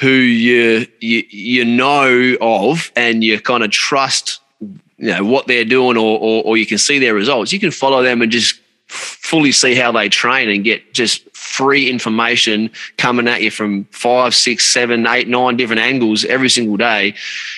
who 0.00 0.08
you 0.08 0.86
you 1.00 1.24
you 1.30 1.64
know 1.64 2.36
of 2.40 2.90
and 2.96 3.22
you 3.22 3.40
kind 3.40 3.62
of 3.62 3.70
trust 3.70 4.40
you 4.60 4.76
know 4.98 5.24
what 5.24 5.46
they're 5.46 5.64
doing 5.64 5.96
or, 5.96 6.18
or, 6.18 6.42
or 6.44 6.56
you 6.56 6.66
can 6.66 6.78
see 6.78 6.98
their 6.98 7.14
results 7.14 7.52
you 7.52 7.60
can 7.60 7.70
follow 7.70 8.02
them 8.02 8.20
and 8.20 8.32
just 8.32 8.60
fully 8.86 9.52
see 9.52 9.74
how 9.74 9.92
they 9.92 10.08
train 10.08 10.48
and 10.48 10.64
get 10.64 10.92
just 10.92 11.22
free 11.56 11.88
information 11.88 12.70
coming 12.98 13.28
at 13.28 13.42
you 13.42 13.50
from 13.50 13.84
five 13.86 14.34
six 14.34 14.66
seven 14.66 15.06
eight 15.06 15.28
nine 15.28 15.56
different 15.56 15.80
angles 15.80 16.24
every 16.24 16.50
single 16.50 16.76
day. 16.76 17.14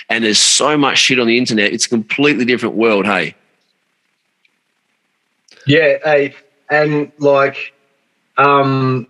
And 0.08 0.24
there's 0.24 0.38
so 0.38 0.76
much 0.76 0.98
shit 0.98 1.18
on 1.18 1.26
the 1.26 1.38
internet. 1.38 1.72
It's 1.72 1.86
a 1.86 1.88
completely 1.88 2.44
different 2.44 2.74
world 2.74 3.06
hey. 3.06 3.34
Yeah 5.66 5.98
hey 6.04 6.34
and 6.70 7.10
like 7.18 7.72
um 8.36 9.06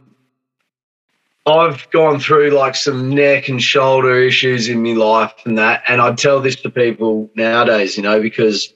I've 1.46 1.88
gone 1.90 2.18
through 2.18 2.50
like 2.50 2.74
some 2.74 3.14
neck 3.14 3.48
and 3.48 3.62
shoulder 3.62 4.18
issues 4.20 4.68
in 4.68 4.82
my 4.82 4.94
life 4.94 5.32
and 5.44 5.58
that, 5.58 5.84
and 5.86 6.00
I 6.00 6.12
tell 6.12 6.40
this 6.40 6.56
to 6.62 6.70
people 6.70 7.30
nowadays, 7.36 7.96
you 7.96 8.02
know, 8.02 8.20
because 8.20 8.74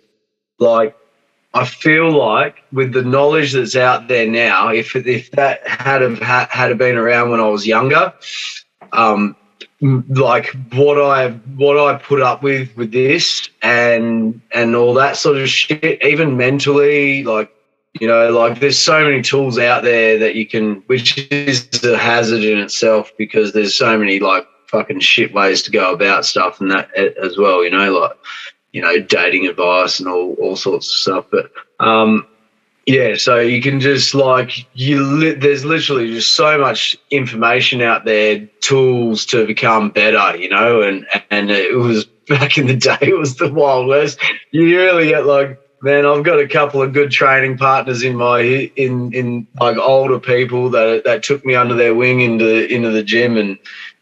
like 0.60 0.96
I 1.52 1.64
feel 1.64 2.10
like 2.12 2.62
with 2.72 2.92
the 2.92 3.02
knowledge 3.02 3.52
that's 3.52 3.74
out 3.74 4.08
there 4.08 4.28
now, 4.28 4.68
if 4.68 4.94
if 4.94 5.30
that 5.32 5.66
had 5.66 6.02
have 6.02 6.18
had 6.20 6.48
have 6.48 6.78
been 6.78 6.96
around 6.96 7.30
when 7.30 7.40
I 7.40 7.48
was 7.48 7.66
younger, 7.66 8.12
um, 8.92 9.34
like 9.80 10.54
what 10.72 11.00
I 11.00 11.30
what 11.56 11.76
I 11.76 11.98
put 11.98 12.20
up 12.20 12.42
with 12.42 12.76
with 12.76 12.92
this 12.92 13.48
and 13.62 14.40
and 14.52 14.76
all 14.76 14.94
that 14.94 15.16
sort 15.16 15.38
of 15.38 15.48
shit, 15.48 16.02
even 16.04 16.36
mentally, 16.36 17.24
like 17.24 17.50
you 17.98 18.06
know, 18.06 18.30
like 18.30 18.60
there's 18.60 18.78
so 18.78 19.02
many 19.04 19.20
tools 19.20 19.58
out 19.58 19.82
there 19.82 20.18
that 20.18 20.36
you 20.36 20.46
can, 20.46 20.76
which 20.86 21.18
is 21.32 21.82
a 21.82 21.98
hazard 21.98 22.44
in 22.44 22.58
itself 22.58 23.10
because 23.18 23.52
there's 23.52 23.76
so 23.76 23.98
many 23.98 24.20
like 24.20 24.46
fucking 24.68 25.00
shit 25.00 25.34
ways 25.34 25.62
to 25.62 25.70
go 25.72 25.92
about 25.92 26.24
stuff 26.24 26.60
and 26.60 26.70
that 26.70 26.94
as 26.96 27.36
well, 27.36 27.64
you 27.64 27.70
know, 27.70 27.92
like, 27.92 28.12
you 28.72 28.82
know, 28.82 28.98
dating 29.00 29.46
advice 29.46 30.00
and 30.00 30.08
all, 30.08 30.34
all 30.34 30.56
sorts 30.56 30.88
of 30.88 30.92
stuff. 30.92 31.26
But, 31.30 31.50
um, 31.78 32.26
yeah, 32.86 33.14
so 33.16 33.38
you 33.38 33.62
can 33.62 33.80
just 33.80 34.14
like 34.14 34.66
you. 34.74 35.02
Li- 35.04 35.34
there's 35.34 35.64
literally 35.64 36.12
just 36.12 36.34
so 36.34 36.58
much 36.58 36.96
information 37.10 37.82
out 37.82 38.04
there, 38.04 38.46
tools 38.60 39.26
to 39.26 39.46
become 39.46 39.90
better, 39.90 40.36
you 40.36 40.48
know. 40.48 40.82
And 40.82 41.06
and 41.30 41.50
it 41.50 41.76
was 41.76 42.04
back 42.28 42.58
in 42.58 42.66
the 42.66 42.76
day, 42.76 42.98
it 43.00 43.18
was 43.18 43.36
the 43.36 43.52
wild 43.52 43.86
west. 43.86 44.18
You 44.50 44.76
really 44.76 45.08
get 45.08 45.26
like 45.26 45.60
Man, 45.82 46.04
I've 46.04 46.24
got 46.24 46.38
a 46.38 46.46
couple 46.46 46.82
of 46.82 46.92
good 46.92 47.10
training 47.10 47.56
partners 47.56 48.02
in 48.02 48.16
my 48.16 48.40
in 48.76 49.14
in 49.14 49.46
like 49.58 49.78
older 49.78 50.20
people 50.20 50.68
that 50.70 51.04
that 51.04 51.22
took 51.22 51.44
me 51.46 51.54
under 51.54 51.74
their 51.74 51.94
wing 51.94 52.20
into 52.20 52.66
into 52.66 52.90
the 52.90 53.02
gym, 53.02 53.38
and 53.38 53.58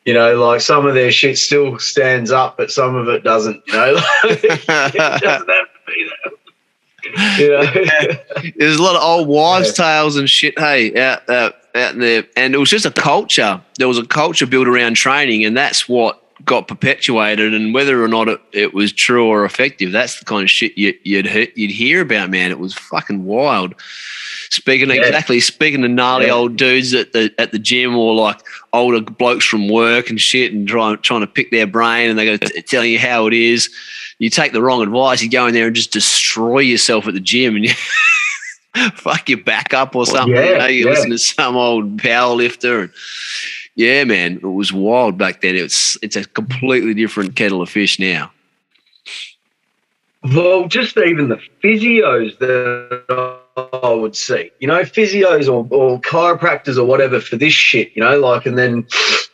you 0.08 0.14
know, 0.14 0.42
like 0.42 0.62
some 0.62 0.86
of 0.86 0.94
their 0.94 1.12
shit 1.12 1.36
still 1.36 1.78
stands 1.78 2.30
up, 2.30 2.56
but 2.56 2.70
some 2.70 2.94
of 2.94 3.08
it 3.08 3.22
doesn't. 3.22 3.62
You 3.66 3.72
know, 3.74 3.96
it 4.24 4.66
doesn't 4.66 4.96
have 4.96 5.20
to 5.20 5.66
be 5.86 6.10
there. 6.24 7.38
You 7.38 7.50
know? 7.50 8.52
There's 8.56 8.76
a 8.76 8.82
lot 8.82 8.96
of 8.96 9.02
old 9.02 9.28
wives' 9.28 9.78
yeah. 9.78 9.84
tales 9.84 10.16
and 10.16 10.26
shit. 10.26 10.58
Hey, 10.58 10.98
out, 10.98 11.28
out 11.28 11.56
out 11.74 11.98
there, 11.98 12.24
and 12.38 12.54
it 12.54 12.56
was 12.58 12.70
just 12.70 12.86
a 12.86 12.90
culture. 12.90 13.60
There 13.76 13.86
was 13.86 13.98
a 13.98 14.06
culture 14.06 14.46
built 14.46 14.66
around 14.66 14.94
training, 14.94 15.44
and 15.44 15.54
that's 15.54 15.86
what 15.90 16.22
got 16.46 16.68
perpetuated 16.68 17.52
and 17.52 17.74
whether 17.74 18.02
or 18.02 18.08
not 18.08 18.28
it, 18.28 18.40
it 18.52 18.72
was 18.72 18.92
true 18.92 19.26
or 19.26 19.44
effective 19.44 19.90
that's 19.90 20.20
the 20.20 20.24
kind 20.24 20.44
of 20.44 20.48
shit 20.48 20.72
you, 20.78 20.94
would 21.16 21.26
you'd 21.56 21.70
hear 21.72 22.00
about 22.00 22.30
man 22.30 22.52
it 22.52 22.60
was 22.60 22.72
fucking 22.74 23.24
wild 23.24 23.74
speaking 24.50 24.88
yeah. 24.88 24.96
exactly 24.96 25.40
speaking 25.40 25.82
to 25.82 25.88
gnarly 25.88 26.26
yeah. 26.26 26.32
old 26.32 26.56
dudes 26.56 26.94
at 26.94 27.12
the 27.12 27.32
at 27.38 27.52
the 27.52 27.58
gym 27.58 27.96
or 27.96 28.14
like 28.14 28.40
older 28.72 29.00
blokes 29.00 29.44
from 29.44 29.68
work 29.68 30.10
and 30.10 30.20
shit 30.20 30.52
and 30.52 30.68
trying 30.68 30.98
trying 30.98 31.20
to 31.20 31.26
pick 31.26 31.50
their 31.50 31.66
brain 31.66 32.10
and 32.10 32.18
they 32.18 32.24
go 32.24 32.36
t- 32.36 32.62
telling 32.62 32.90
you 32.90 32.98
how 32.98 33.26
it 33.26 33.32
is 33.32 33.70
you 34.18 34.30
take 34.30 34.52
the 34.52 34.62
wrong 34.62 34.82
advice 34.82 35.22
you 35.22 35.30
go 35.30 35.46
in 35.46 35.54
there 35.54 35.66
and 35.66 35.76
just 35.76 35.92
destroy 35.92 36.58
yourself 36.58 37.06
at 37.06 37.14
the 37.14 37.20
gym 37.20 37.56
and 37.56 37.64
you 37.66 37.72
fuck 38.94 39.28
your 39.28 39.42
back 39.42 39.74
up 39.74 39.94
or 39.96 40.06
something 40.06 40.34
yeah, 40.34 40.50
you, 40.50 40.58
know, 40.58 40.66
you 40.66 40.84
listen 40.86 41.10
to 41.10 41.18
some 41.18 41.56
old 41.56 41.98
power 41.98 42.34
lifter 42.34 42.80
and 42.80 42.92
yeah, 43.78 44.02
man, 44.02 44.38
it 44.38 44.42
was 44.42 44.72
wild 44.72 45.16
back 45.16 45.40
then. 45.40 45.54
It's 45.54 45.96
it's 46.02 46.16
a 46.16 46.24
completely 46.24 46.94
different 46.94 47.36
kettle 47.36 47.62
of 47.62 47.70
fish 47.70 48.00
now. 48.00 48.32
Well, 50.34 50.66
just 50.66 50.98
even 50.98 51.28
the 51.28 51.40
physios 51.62 52.36
that 52.40 53.37
I 53.58 53.92
would 53.92 54.16
see, 54.16 54.50
you 54.60 54.68
know, 54.68 54.80
physios 54.82 55.46
or, 55.48 55.66
or 55.70 56.00
chiropractors 56.00 56.76
or 56.76 56.84
whatever 56.84 57.20
for 57.20 57.36
this 57.36 57.52
shit, 57.52 57.92
you 57.94 58.02
know, 58.02 58.18
like, 58.18 58.46
and 58.46 58.58
then, 58.58 58.86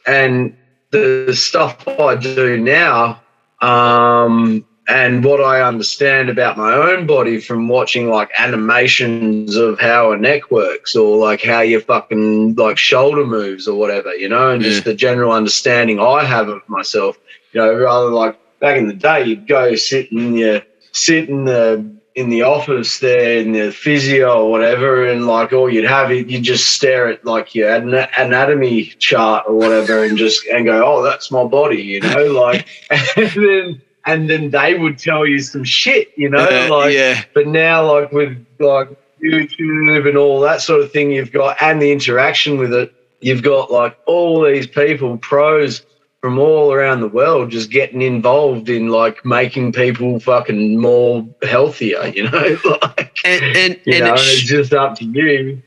and 0.07 0.57
the 0.91 1.35
stuff 1.35 1.87
I 1.87 2.17
do 2.17 2.59
now, 2.59 3.21
um, 3.61 4.65
and 4.87 5.25
what 5.25 5.41
I 5.41 5.63
understand 5.63 6.29
about 6.29 6.59
my 6.59 6.73
own 6.75 7.07
body 7.07 7.41
from 7.41 7.69
watching 7.69 8.11
like 8.11 8.31
animations 8.39 9.57
of 9.57 9.81
how 9.81 10.13
a 10.13 10.17
neck 10.19 10.51
works 10.51 10.95
or 10.95 11.17
like 11.17 11.43
how 11.43 11.61
your 11.61 11.81
fucking 11.81 12.55
like 12.57 12.77
shoulder 12.77 13.25
moves 13.25 13.67
or 13.67 13.79
whatever, 13.79 14.15
you 14.15 14.29
know, 14.29 14.51
and 14.51 14.63
yeah. 14.63 14.69
just 14.69 14.85
the 14.85 14.95
general 14.95 15.33
understanding 15.33 16.01
I 16.01 16.25
have 16.25 16.49
of 16.49 16.61
myself, 16.69 17.17
you 17.53 17.61
know, 17.61 17.75
rather 17.75 18.11
like 18.11 18.39
back 18.61 18.77
in 18.77 18.87
the 18.87 18.95
day, 18.95 19.25
you'd 19.25 19.49
go 19.49 19.75
sit 19.75 20.13
in 20.13 20.37
your 20.37 20.63
sit 20.93 21.31
in 21.31 21.47
the 21.47 21.94
in 22.15 22.29
the 22.29 22.43
office 22.43 23.01
there 23.01 23.39
in 23.39 23.53
the 23.53 23.73
physio 23.73 24.45
or 24.45 24.51
whatever, 24.51 25.05
and 25.05 25.27
like 25.27 25.53
all 25.53 25.69
you'd 25.69 25.85
have 25.85 26.13
it, 26.13 26.29
you'd 26.29 26.45
just 26.45 26.71
stare 26.71 27.09
at 27.09 27.25
like 27.25 27.55
your 27.55 27.75
anatomy 27.75 28.87
chart 28.99 29.45
or 29.49 29.55
whatever, 29.55 30.05
and 30.05 30.17
just 30.17 30.47
and 30.47 30.65
go, 30.65 30.85
oh, 30.85 31.03
that's 31.03 31.31
my 31.31 31.45
body, 31.45 31.83
you 31.83 32.01
know, 32.01 32.27
like, 32.33 32.67
and 32.91 33.31
then 33.35 33.83
and 34.07 34.31
then 34.31 34.51
they 34.51 34.75
would 34.75 34.99
tell 34.99 35.27
you 35.27 35.41
some 35.41 35.65
shit, 35.65 36.13
you 36.17 36.29
know, 36.29 36.69
like. 36.71 36.95
Yeah. 36.95 37.23
But 37.35 37.49
now, 37.49 37.91
like 37.93 38.13
with 38.13 38.47
like 38.61 38.89
YouTube 39.23 40.09
and 40.09 40.17
all 40.17 40.41
that 40.41 40.61
sort 40.61 40.83
of 40.83 40.93
thing, 40.93 41.11
you've 41.11 41.33
got 41.33 41.61
and 41.61 41.81
the 41.81 41.91
interaction 41.91 42.59
with 42.59 42.73
it, 42.73 42.93
you've 43.21 43.43
got 43.43 43.71
like 43.73 43.99
all 44.07 44.45
these 44.45 44.67
people, 44.67 45.17
pros 45.19 45.85
from 46.25 46.39
all 46.39 46.73
around 46.73 47.01
the 47.01 47.09
world, 47.09 47.51
just 47.51 47.71
getting 47.71 48.01
involved 48.01 48.71
in 48.71 48.89
like 48.89 49.23
making 49.27 49.71
people 49.71 50.19
fucking 50.19 50.81
more 50.81 51.23
healthier, 51.43 52.07
you 52.07 52.23
know, 52.23 52.57
like. 52.65 53.19
And, 53.27 53.45
and, 53.55 53.81
you 53.85 53.93
and 53.97 54.05
know, 54.07 54.15
it's, 54.15 54.33
it's 54.33 54.43
just 54.45 54.73
up 54.73 54.97
to 55.01 55.05
you 55.05 55.63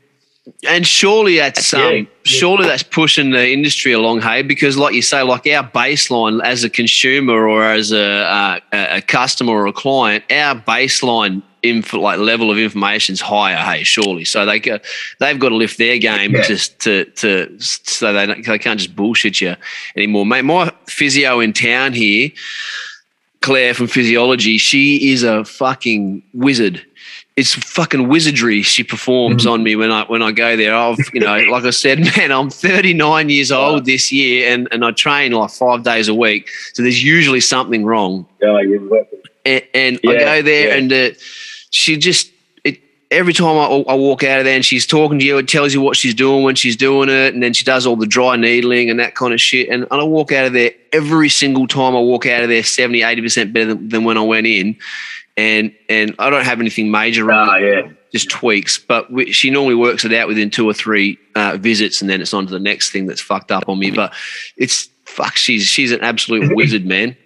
and 0.66 0.86
surely 0.86 1.36
that's 1.36 1.72
um, 1.74 1.94
yeah. 1.94 2.04
surely 2.24 2.66
that's 2.66 2.82
pushing 2.82 3.30
the 3.30 3.50
industry 3.50 3.92
along, 3.92 4.22
hey, 4.22 4.42
because 4.42 4.76
like 4.76 4.94
you 4.94 5.02
say, 5.02 5.22
like 5.22 5.46
our 5.46 5.62
baseline 5.62 6.42
as 6.42 6.64
a 6.64 6.70
consumer 6.70 7.46
or 7.46 7.64
as 7.64 7.92
a 7.92 8.02
uh, 8.02 8.60
a 8.72 9.02
customer 9.02 9.52
or 9.52 9.66
a 9.66 9.72
client, 9.72 10.24
our 10.32 10.56
baseline 10.56 11.42
info, 11.62 12.00
like 12.00 12.18
level 12.18 12.50
of 12.50 12.58
information 12.58 13.12
is 13.12 13.20
higher, 13.20 13.56
hey, 13.56 13.84
surely. 13.84 14.24
So 14.24 14.46
they 14.46 14.60
go, 14.60 14.78
they've 15.20 15.38
got 15.38 15.50
to 15.50 15.56
lift 15.56 15.78
their 15.78 15.98
game 15.98 16.34
yeah. 16.34 16.42
just 16.42 16.78
to 16.80 17.04
to 17.16 17.54
so 17.60 18.12
they 18.12 18.26
they 18.26 18.58
can't 18.58 18.78
just 18.78 18.94
bullshit 18.94 19.40
you 19.40 19.56
anymore, 19.96 20.26
mate. 20.26 20.42
My 20.42 20.72
physio 20.86 21.40
in 21.40 21.52
town 21.52 21.92
here. 21.92 22.30
Claire 23.40 23.72
from 23.72 23.86
physiology, 23.86 24.58
she 24.58 25.12
is 25.12 25.22
a 25.22 25.44
fucking 25.44 26.24
wizard 26.34 26.84
it's 27.38 27.54
fucking 27.54 28.08
wizardry 28.08 28.62
she 28.62 28.82
performs 28.82 29.44
mm-hmm. 29.44 29.52
on 29.52 29.62
me 29.62 29.76
when 29.76 29.92
I 29.92 30.02
when 30.06 30.22
I 30.22 30.32
go 30.32 30.56
there. 30.56 30.74
I've 30.74 30.98
you 31.12 31.20
know, 31.20 31.38
like 31.52 31.62
I 31.62 31.70
said, 31.70 32.00
man, 32.16 32.32
I'm 32.32 32.50
39 32.50 33.28
years 33.28 33.52
old 33.52 33.84
this 33.84 34.10
year, 34.10 34.52
and 34.52 34.66
and 34.72 34.84
I 34.84 34.90
train 34.90 35.30
like 35.30 35.50
five 35.50 35.84
days 35.84 36.08
a 36.08 36.14
week. 36.14 36.48
So 36.74 36.82
there's 36.82 37.02
usually 37.02 37.40
something 37.40 37.84
wrong. 37.84 38.26
Yeah, 38.42 38.58
and, 39.44 39.68
and 39.72 40.00
yeah, 40.02 40.10
I 40.10 40.18
go 40.18 40.42
there, 40.42 40.68
yeah. 40.68 40.74
and 40.74 40.92
uh, 40.92 41.18
she 41.70 41.96
just 41.96 42.30
it 42.64 42.80
every 43.10 43.32
time 43.32 43.56
I, 43.56 43.92
I 43.92 43.94
walk 43.94 44.24
out 44.24 44.38
of 44.38 44.44
there, 44.44 44.56
and 44.56 44.64
she's 44.64 44.86
talking 44.86 45.18
to 45.18 45.24
you, 45.24 45.38
it 45.38 45.48
tells 45.48 45.74
you 45.74 45.80
what 45.80 45.96
she's 45.96 46.14
doing 46.14 46.42
when 46.42 46.54
she's 46.54 46.76
doing 46.76 47.08
it, 47.08 47.34
and 47.34 47.42
then 47.42 47.52
she 47.52 47.64
does 47.64 47.86
all 47.86 47.96
the 47.96 48.06
dry 48.06 48.36
needling 48.36 48.90
and 48.90 49.00
that 49.00 49.14
kind 49.14 49.32
of 49.32 49.40
shit. 49.40 49.68
And, 49.68 49.86
and 49.90 50.00
I 50.00 50.04
walk 50.04 50.32
out 50.32 50.46
of 50.46 50.52
there 50.52 50.72
every 50.92 51.28
single 51.28 51.66
time. 51.66 51.94
I 51.94 52.00
walk 52.00 52.26
out 52.26 52.42
of 52.42 52.48
there 52.48 52.62
70, 52.62 53.02
80 53.02 53.22
percent 53.22 53.52
better 53.52 53.74
than, 53.74 53.88
than 53.88 54.04
when 54.04 54.18
I 54.18 54.22
went 54.22 54.46
in 54.46 54.76
and 55.38 55.72
and 55.88 56.14
I 56.18 56.28
don't 56.30 56.44
have 56.44 56.60
anything 56.60 56.90
major 56.90 57.24
wrong. 57.24 57.48
Oh, 57.48 57.56
yeah. 57.56 57.88
Just 58.12 58.28
tweaks, 58.28 58.78
but 58.78 59.10
we, 59.12 59.32
she 59.32 59.50
normally 59.50 59.76
works 59.76 60.04
it 60.04 60.12
out 60.12 60.26
within 60.26 60.50
two 60.50 60.68
or 60.68 60.74
three 60.74 61.18
uh, 61.36 61.56
visits, 61.58 62.00
and 62.00 62.10
then 62.10 62.20
it's 62.20 62.34
on 62.34 62.46
to 62.46 62.52
the 62.52 62.58
next 62.58 62.90
thing 62.90 63.06
that's 63.06 63.20
fucked 63.20 63.52
up 63.52 63.68
on 63.68 63.78
me. 63.78 63.90
But 63.92 64.12
it's 64.56 64.88
fuck. 65.04 65.36
She's 65.36 65.64
she's 65.64 65.92
an 65.92 66.00
absolute 66.00 66.52
wizard, 66.56 66.84
man. 66.84 67.16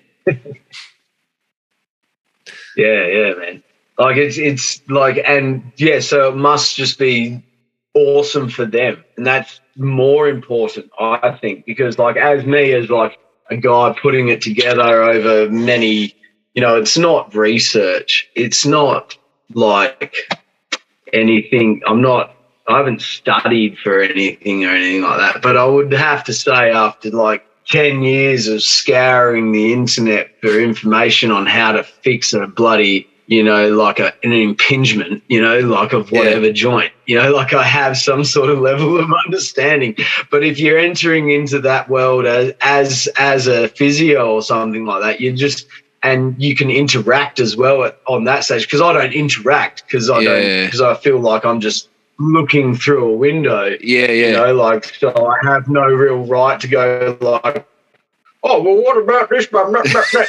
Yeah, 2.77 3.07
yeah, 3.07 3.35
man. 3.35 3.63
Like 3.99 4.17
it's 4.17 4.39
it's 4.39 4.81
like 4.89 5.23
and 5.25 5.73
yeah, 5.77 6.01
so 6.01 6.29
it 6.29 6.37
must 6.37 6.77
just 6.77 6.99
be 6.99 7.43
awesome 7.95 8.49
for 8.49 8.65
them, 8.65 9.05
and 9.17 9.27
that's 9.27 9.61
more 9.77 10.29
important, 10.29 10.91
I 10.99 11.39
think, 11.41 11.67
because 11.67 11.99
like 11.99 12.17
as 12.17 12.45
me 12.45 12.73
as 12.73 12.91
like 12.91 13.19
a 13.51 13.57
guy 13.57 13.95
putting 14.01 14.29
it 14.29 14.41
together 14.41 15.03
over 15.03 15.51
many 15.51 16.15
you 16.55 16.61
know, 16.61 16.77
it's 16.77 16.99
not 16.99 17.35
research. 17.35 18.29
It's 18.35 18.67
not 18.67 19.17
like 19.55 20.15
anything. 21.13 21.83
I'm 21.87 22.03
not, 22.03 22.35
I 22.69 22.77
haven't 22.77 23.03
studied 23.03 23.79
for 23.79 24.01
anything 24.01 24.65
or 24.65 24.71
anything 24.71 25.03
like 25.03 25.19
that. 25.19 25.43
But 25.43 25.57
I 25.57 25.65
would 25.65 25.93
have 25.93 26.25
to 26.25 26.33
say, 26.33 26.71
after 26.71 27.11
like 27.11 27.45
10 27.69 28.03
years 28.03 28.49
of 28.49 28.63
scouring 28.63 29.53
the 29.53 29.73
internet 29.73 30.31
for 30.41 30.61
information 30.61 31.31
on 31.31 31.47
how 31.47 31.73
to 31.73 31.85
fix 31.85 32.33
a 32.35 32.47
bloody 32.47 33.09
you 33.33 33.43
know, 33.43 33.71
like 33.71 33.99
a, 33.99 34.13
an 34.23 34.33
impingement, 34.33 35.23
you 35.29 35.41
know, 35.41 35.61
like 35.61 35.95
of 35.95 36.13
whatever 36.13 36.47
yeah. 36.47 36.53
joint, 36.53 36.93
you 37.07 37.17
know, 37.17 37.33
like 37.33 37.55
I 37.55 37.63
have 37.65 37.97
some 37.97 38.25
sort 38.25 38.51
of 38.51 38.59
level 38.59 38.99
of 38.99 39.11
understanding. 39.27 39.97
But 40.31 40.45
if 40.45 40.59
you're 40.59 40.79
entering 40.79 41.31
into 41.31 41.59
that 41.61 41.89
world 41.89 42.27
as 42.27 42.53
as, 42.61 43.09
as 43.17 43.47
a 43.47 43.69
physio 43.69 44.35
or 44.35 44.43
something 44.43 44.85
like 44.85 45.01
that, 45.01 45.21
you 45.21 45.33
just 45.33 45.67
and 46.03 46.35
you 46.43 46.55
can 46.55 46.71
interact 46.71 47.41
as 47.41 47.57
well 47.57 47.85
at, 47.85 47.99
on 48.07 48.25
that 48.25 48.45
stage 48.45 48.65
because 48.65 48.83
I 48.83 48.93
don't 48.93 49.15
interact 49.15 49.85
because 49.87 50.11
I 50.11 50.21
yeah. 50.21 50.29
don't 50.29 50.67
because 50.67 50.83
I 50.83 50.95
feel 50.95 51.19
like 51.19 51.47
I'm 51.47 51.61
just 51.61 51.89
looking 52.19 52.77
through 52.77 53.15
a 53.15 53.17
window. 53.17 53.77
Yeah, 53.81 54.11
yeah. 54.11 54.27
You 54.27 54.33
know, 54.33 54.55
like 54.55 54.85
so 54.85 55.11
I 55.11 55.39
have 55.43 55.69
no 55.69 55.87
real 55.87 56.27
right 56.27 56.61
to 56.61 56.69
go 56.69 57.17
like 57.21 57.67
oh 58.43 58.63
well 58.63 58.83
what 58.83 58.97
about 58.97 59.31
this 59.31 59.47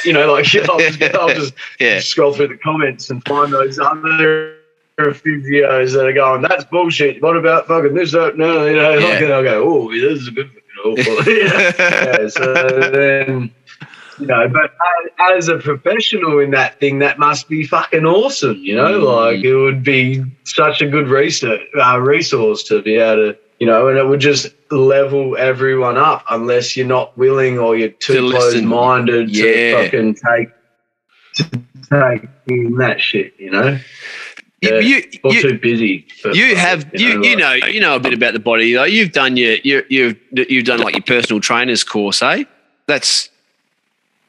you 0.04 0.12
know 0.12 0.32
like 0.32 0.46
I'll 0.68 0.78
just, 0.78 1.02
I'll 1.14 1.28
just 1.28 1.54
yeah. 1.80 2.00
scroll 2.00 2.32
through 2.32 2.48
the 2.48 2.58
comments 2.58 3.10
and 3.10 3.24
find 3.24 3.52
those 3.52 3.78
other 3.78 4.56
physios 4.98 5.92
that 5.94 6.06
are 6.06 6.12
going 6.12 6.42
that's 6.42 6.64
bullshit 6.64 7.20
what 7.22 7.36
about 7.36 7.66
fucking 7.66 7.94
this 7.94 8.12
that 8.12 8.36
no 8.36 8.66
you 8.66 8.76
know 8.76 8.94
yeah. 8.94 9.06
like, 9.06 9.22
and 9.22 9.32
I'll 9.32 9.42
go 9.42 9.64
oh 9.64 9.90
this 9.90 10.20
is 10.20 10.28
a 10.28 10.30
good 10.30 10.50
you 10.84 10.94
know, 10.96 11.72
yeah. 11.78 12.28
so 12.28 12.52
then 12.90 13.50
you 14.20 14.26
know 14.26 14.48
but 14.48 14.74
as 15.32 15.48
a 15.48 15.56
professional 15.56 16.38
in 16.40 16.50
that 16.50 16.78
thing 16.78 16.98
that 16.98 17.18
must 17.18 17.48
be 17.48 17.64
fucking 17.64 18.04
awesome 18.04 18.58
you 18.58 18.76
know 18.76 19.00
mm. 19.00 19.32
like 19.32 19.42
it 19.42 19.56
would 19.56 19.82
be 19.82 20.22
such 20.44 20.82
a 20.82 20.86
good 20.86 21.08
research 21.08 21.62
uh, 21.82 21.98
resource 21.98 22.62
to 22.62 22.82
be 22.82 22.96
able 22.96 23.32
to 23.32 23.38
you 23.64 23.70
know, 23.70 23.88
and 23.88 23.96
it 23.96 24.06
would 24.06 24.20
just 24.20 24.48
level 24.70 25.38
everyone 25.38 25.96
up 25.96 26.22
unless 26.28 26.76
you're 26.76 26.86
not 26.86 27.16
willing 27.16 27.58
or 27.58 27.74
you're 27.74 27.88
too 27.88 28.28
close 28.28 28.60
minded 28.60 29.30
yeah. 29.30 29.44
to 29.44 29.84
fucking 29.84 30.14
take 30.16 30.48
to 31.36 31.60
take 31.90 32.28
in 32.46 32.76
that 32.76 33.00
shit, 33.00 33.32
you 33.38 33.50
know. 33.50 33.78
Yeah, 34.60 34.80
you, 34.80 34.96
you, 34.96 35.30
you 35.30 35.42
too 35.42 35.58
busy. 35.58 36.06
you 36.34 36.56
have 36.56 36.90
you 36.92 37.24
you 37.24 37.36
know, 37.36 37.56
like, 37.58 37.72
you 37.72 37.80
know 37.80 37.96
a 37.96 38.00
bit 38.00 38.12
about 38.12 38.34
the 38.34 38.38
body. 38.38 38.76
Like 38.76 38.92
you've 38.92 39.12
done 39.12 39.38
your 39.38 39.54
you 39.64 39.82
you've 39.88 40.18
you've 40.30 40.66
done 40.66 40.80
like 40.80 40.94
your 40.94 41.02
personal 41.02 41.40
trainer's 41.40 41.82
course, 41.82 42.20
eh? 42.20 42.44
That's 42.86 43.30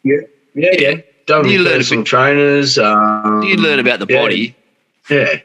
yeah 0.04 0.16
yeah 0.54 0.70
yeah. 0.72 0.90
yeah. 0.92 1.02
Done 1.26 1.50
you 1.50 1.60
learn 1.60 1.80
personal 1.80 2.06
trainers. 2.06 2.78
Um, 2.78 3.44
you 3.44 3.58
learn 3.58 3.80
about 3.80 4.00
the 4.00 4.08
yeah, 4.08 4.22
body. 4.22 4.56
Yeah. 5.10 5.42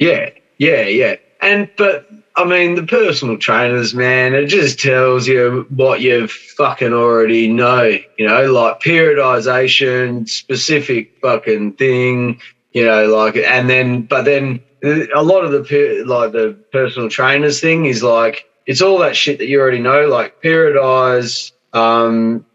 Yeah. 0.00 0.30
Yeah. 0.58 0.82
Yeah. 0.82 1.16
And 1.40 1.70
but 1.76 2.08
I 2.34 2.44
mean, 2.44 2.76
the 2.76 2.84
personal 2.84 3.36
trainers, 3.36 3.94
man, 3.94 4.34
it 4.34 4.46
just 4.46 4.80
tells 4.80 5.28
you 5.28 5.66
what 5.68 6.00
you 6.00 6.28
fucking 6.28 6.92
already 6.92 7.48
know, 7.48 7.98
you 8.16 8.26
know, 8.26 8.50
like 8.50 8.80
periodization, 8.80 10.28
specific 10.28 11.18
fucking 11.20 11.74
thing, 11.74 12.40
you 12.72 12.86
know, 12.86 13.06
like, 13.14 13.36
and 13.36 13.68
then, 13.68 14.02
but 14.02 14.22
then 14.22 14.62
a 14.82 15.22
lot 15.22 15.44
of 15.44 15.52
the, 15.52 16.04
like, 16.06 16.32
the 16.32 16.56
personal 16.72 17.10
trainers 17.10 17.60
thing 17.60 17.84
is 17.84 18.02
like, 18.02 18.46
it's 18.66 18.80
all 18.80 18.98
that 18.98 19.16
shit 19.16 19.38
that 19.38 19.46
you 19.46 19.60
already 19.60 19.80
know, 19.80 20.06
like 20.06 20.40
periodize, 20.42 21.52
um, 21.74 22.46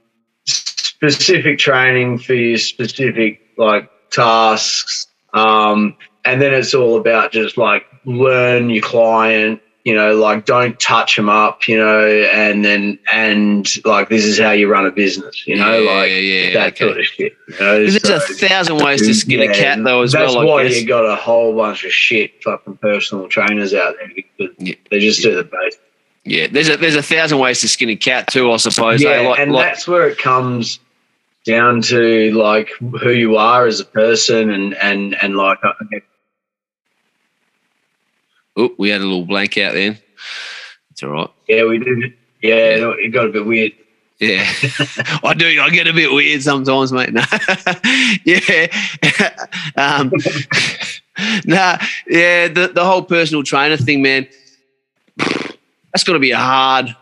specific 0.46 1.60
training 1.60 2.18
for 2.18 2.34
your 2.34 2.58
specific, 2.58 3.42
like, 3.58 3.92
tasks. 4.10 5.06
Um, 5.34 5.96
and 6.26 6.42
then 6.42 6.54
it's 6.54 6.74
all 6.74 6.98
about 6.98 7.32
just 7.32 7.58
like 7.58 7.86
learn 8.06 8.70
your 8.70 8.84
client 8.84 9.62
you 9.88 9.96
know, 9.96 10.16
like 10.16 10.44
don't 10.44 10.78
touch 10.82 11.16
them 11.16 11.30
up, 11.30 11.66
you 11.66 11.78
know, 11.78 12.06
and 12.06 12.66
then 12.66 13.00
and 13.10 13.66
like 13.86 14.10
this 14.10 14.26
is 14.26 14.38
how 14.38 14.52
you 14.52 14.70
run 14.70 14.86
a 14.86 14.92
business, 14.92 15.48
you 15.48 15.56
know, 15.56 15.80
yeah, 15.80 15.90
like 15.90 16.12
yeah, 16.12 16.54
that 16.56 16.74
okay. 16.74 16.86
sort 16.86 17.00
of 17.00 17.06
shit. 17.06 17.38
You 17.48 17.54
know? 17.58 17.86
There's 17.86 18.02
so, 18.04 18.18
a 18.18 18.20
thousand 18.20 18.84
ways 18.84 19.08
to 19.08 19.14
skin 19.14 19.40
yeah, 19.40 19.50
a 19.50 19.54
cat, 19.54 19.82
though, 19.82 20.02
as 20.02 20.12
that's 20.12 20.36
well. 20.36 20.42
That's 20.42 20.74
why 20.74 20.78
you 20.78 20.86
got 20.86 21.06
a 21.06 21.16
whole 21.16 21.56
bunch 21.56 21.86
of 21.86 21.94
shit 21.94 22.44
fucking 22.44 22.76
personal 22.80 23.30
trainers 23.30 23.74
out 23.74 23.96
there 23.98 24.50
yeah. 24.58 24.76
they 24.92 25.00
just 25.00 25.22
do 25.22 25.34
the 25.34 25.46
basics. 25.46 25.82
Yeah, 26.26 26.48
there's 26.48 26.68
a 26.68 26.76
there's 26.76 26.98
a 26.98 27.02
thousand 27.02 27.40
ways 27.40 27.62
to 27.62 27.70
skin 27.70 27.88
a 27.88 27.96
cat 27.96 28.28
too, 28.28 28.52
I 28.52 28.58
suppose. 28.58 29.02
Eh? 29.02 29.10
Yeah, 29.10 29.30
like, 29.30 29.40
and 29.40 29.54
like, 29.54 29.68
that's 29.68 29.88
where 29.88 30.10
it 30.10 30.18
comes 30.18 30.82
down 31.46 31.82
to 31.84 32.34
like 32.34 32.72
who 32.78 33.12
you 33.12 33.38
are 33.38 33.66
as 33.66 33.80
a 33.80 33.86
person 33.86 34.50
and 34.50 34.74
and 34.74 35.16
and 35.24 35.38
like 35.38 35.60
Oh, 38.58 38.74
we 38.78 38.90
had 38.90 39.02
a 39.02 39.06
little 39.06 39.26
blank 39.26 39.58
out 39.60 39.76
then. 39.76 40.00
It's 40.92 41.04
all 41.04 41.12
right. 41.12 41.30
Yeah, 41.48 41.66
we 41.66 41.78
did. 41.78 42.14
Yeah, 42.42 42.76
yeah. 42.76 42.94
it 42.98 43.14
got 43.14 43.28
a 43.28 43.30
bit 43.30 43.46
weird. 43.46 43.74
Yeah, 44.20 44.44
I 45.24 45.36
do. 45.38 45.62
I 45.62 45.70
get 45.70 45.88
a 45.88 45.94
bit 45.94 46.12
weird 46.12 46.42
sometimes, 46.42 46.92
mate. 46.92 47.14
No. 47.14 47.24
yeah. 48.26 48.68
um, 49.78 50.12
nah, 51.46 51.78
yeah, 52.08 52.48
the, 52.48 52.72
the 52.74 52.84
whole 52.84 53.04
personal 53.04 53.44
trainer 53.44 53.78
thing, 53.78 54.02
man, 54.02 54.28
that's 55.18 56.04
got 56.04 56.14
to 56.14 56.20
be 56.20 56.32
a 56.32 56.38
hard, 56.38 56.96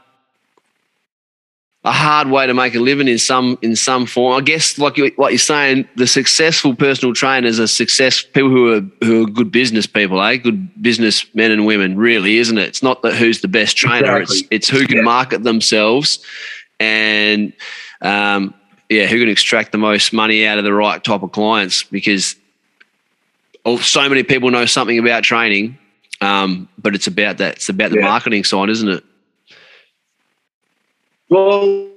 a 1.85 1.91
hard 1.91 2.29
way 2.29 2.47
to 2.47 2.53
make 2.53 2.73
a 2.73 2.79
living 2.79 3.07
in 3.07 3.19
some 3.19 3.59
in 3.61 3.75
some 3.75 4.07
form. 4.07 4.35
I 4.35 4.41
guess, 4.41 4.79
like 4.79 4.97
you, 4.97 5.11
like 5.17 5.31
you're 5.31 5.37
saying, 5.37 5.87
the 5.95 6.07
successful 6.07 6.75
personal 6.75 7.13
trainers 7.13 7.59
are 7.59 7.67
success 7.67 8.23
people 8.23 8.49
who 8.49 8.73
are 8.73 9.05
who 9.05 9.23
are 9.23 9.29
good 9.29 9.51
business 9.51 9.85
people, 9.85 10.21
eh? 10.23 10.37
Good 10.37 10.81
business 10.81 11.33
men 11.35 11.51
and 11.51 11.65
women, 11.65 11.95
really, 11.95 12.37
isn't 12.37 12.57
it? 12.57 12.67
It's 12.67 12.81
not 12.81 13.03
that 13.03 13.13
who's 13.13 13.41
the 13.41 13.47
best 13.47 13.77
trainer; 13.77 14.17
exactly. 14.17 14.37
it's 14.37 14.47
it's 14.51 14.69
who 14.69 14.87
can 14.87 14.97
yeah. 14.97 15.03
market 15.03 15.43
themselves 15.43 16.25
and 16.79 17.53
um, 18.01 18.55
yeah, 18.89 19.05
who 19.05 19.19
can 19.19 19.29
extract 19.29 19.71
the 19.71 19.77
most 19.77 20.11
money 20.11 20.45
out 20.47 20.57
of 20.57 20.63
the 20.63 20.73
right 20.73 21.03
type 21.03 21.21
of 21.21 21.31
clients 21.31 21.83
because 21.83 22.35
oh, 23.63 23.77
so 23.77 24.09
many 24.09 24.23
people 24.23 24.49
know 24.49 24.65
something 24.65 24.97
about 24.97 25.23
training, 25.23 25.77
um, 26.19 26.67
but 26.79 26.95
it's 26.95 27.05
about 27.05 27.37
that. 27.37 27.57
It's 27.57 27.69
about 27.69 27.91
the 27.91 27.97
yeah. 27.97 28.05
marketing 28.05 28.43
side, 28.43 28.69
isn't 28.69 28.89
it? 28.89 29.03
Well, 31.35 31.89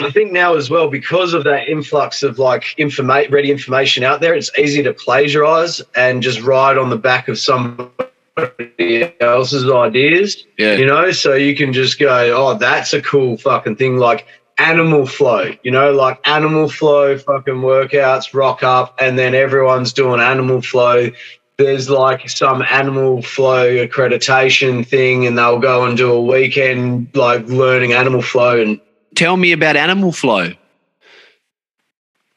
I 0.00 0.10
think 0.10 0.32
now 0.32 0.56
as 0.56 0.68
well, 0.68 0.90
because 0.90 1.34
of 1.34 1.44
that 1.44 1.68
influx 1.68 2.24
of 2.24 2.40
like 2.40 2.64
informa- 2.76 3.30
ready 3.30 3.52
information 3.52 4.02
out 4.02 4.20
there, 4.20 4.34
it's 4.34 4.50
easy 4.58 4.82
to 4.82 4.92
plagiarize 4.92 5.80
and 5.94 6.20
just 6.20 6.40
ride 6.40 6.78
on 6.78 6.90
the 6.90 6.96
back 6.96 7.28
of 7.28 7.38
somebody 7.38 9.14
else's 9.20 9.70
ideas. 9.70 10.44
Yeah. 10.58 10.74
You 10.74 10.86
know, 10.86 11.12
so 11.12 11.34
you 11.34 11.54
can 11.54 11.72
just 11.72 12.00
go, 12.00 12.08
oh, 12.36 12.58
that's 12.58 12.92
a 12.92 13.00
cool 13.00 13.36
fucking 13.36 13.76
thing. 13.76 13.98
Like 13.98 14.26
animal 14.58 15.06
flow, 15.06 15.52
you 15.62 15.70
know, 15.70 15.92
like 15.92 16.18
animal 16.26 16.68
flow 16.68 17.16
fucking 17.16 17.54
workouts 17.54 18.34
rock 18.34 18.64
up 18.64 18.96
and 19.00 19.16
then 19.16 19.36
everyone's 19.36 19.92
doing 19.92 20.20
animal 20.20 20.60
flow 20.60 21.10
there's 21.58 21.90
like 21.90 22.28
some 22.28 22.62
animal 22.62 23.20
flow 23.20 23.84
accreditation 23.84 24.86
thing 24.86 25.26
and 25.26 25.36
they'll 25.36 25.58
go 25.58 25.84
and 25.84 25.96
do 25.96 26.12
a 26.12 26.22
weekend 26.22 27.08
like 27.14 27.44
learning 27.46 27.92
animal 27.92 28.22
flow 28.22 28.60
and 28.60 28.80
tell 29.16 29.36
me 29.36 29.52
about 29.52 29.76
animal 29.76 30.12
flow. 30.12 30.52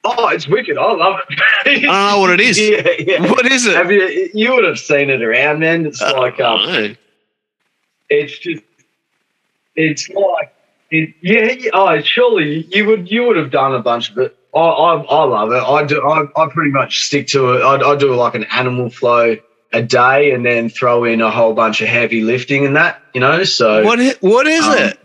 Oh 0.03 0.29
it's 0.29 0.47
wicked. 0.47 0.79
I 0.79 0.91
love 0.93 1.19
it 1.29 1.39
i 1.67 1.75
don't 1.75 2.11
know 2.11 2.19
what 2.19 2.31
it 2.31 2.41
is. 2.41 2.59
Yeah, 2.59 2.89
yeah. 2.97 3.31
what 3.31 3.45
is 3.45 3.67
it? 3.67 3.75
Have 3.75 3.91
you 3.91 4.29
you 4.33 4.53
would 4.53 4.63
have 4.63 4.79
seen 4.79 5.11
it 5.11 5.21
around 5.21 5.59
man. 5.59 5.85
It's 5.85 6.01
uh, 6.01 6.17
like 6.17 6.39
um 6.39 6.97
it's 8.09 8.39
just 8.39 8.63
it's 9.75 10.09
like 10.09 10.53
it, 10.89 11.13
yeah 11.21 11.69
oh 11.73 12.01
surely 12.01 12.65
you 12.75 12.87
would 12.87 13.09
you 13.11 13.23
would 13.25 13.37
have 13.37 13.51
done 13.51 13.75
a 13.75 13.79
bunch 13.79 14.09
of 14.09 14.17
it 14.17 14.35
I, 14.53 14.59
I, 14.59 15.01
I 15.01 15.23
love 15.23 15.51
it. 15.51 15.63
I 15.63 15.85
do. 15.85 16.01
I, 16.01 16.27
I 16.35 16.49
pretty 16.49 16.71
much 16.71 17.05
stick 17.05 17.27
to 17.27 17.53
it. 17.53 17.61
I, 17.61 17.75
I 17.75 17.95
do 17.95 18.13
like 18.15 18.35
an 18.35 18.43
animal 18.45 18.89
flow 18.89 19.37
a 19.73 19.81
day, 19.81 20.31
and 20.31 20.45
then 20.45 20.69
throw 20.69 21.05
in 21.05 21.21
a 21.21 21.31
whole 21.31 21.53
bunch 21.53 21.81
of 21.81 21.87
heavy 21.87 22.21
lifting 22.21 22.65
and 22.65 22.75
that. 22.75 23.01
You 23.13 23.21
know. 23.21 23.43
So 23.43 23.83
what? 23.83 23.99
Is, 23.99 24.17
what 24.19 24.47
is 24.47 24.65
um, 24.65 24.77
it? 24.77 24.99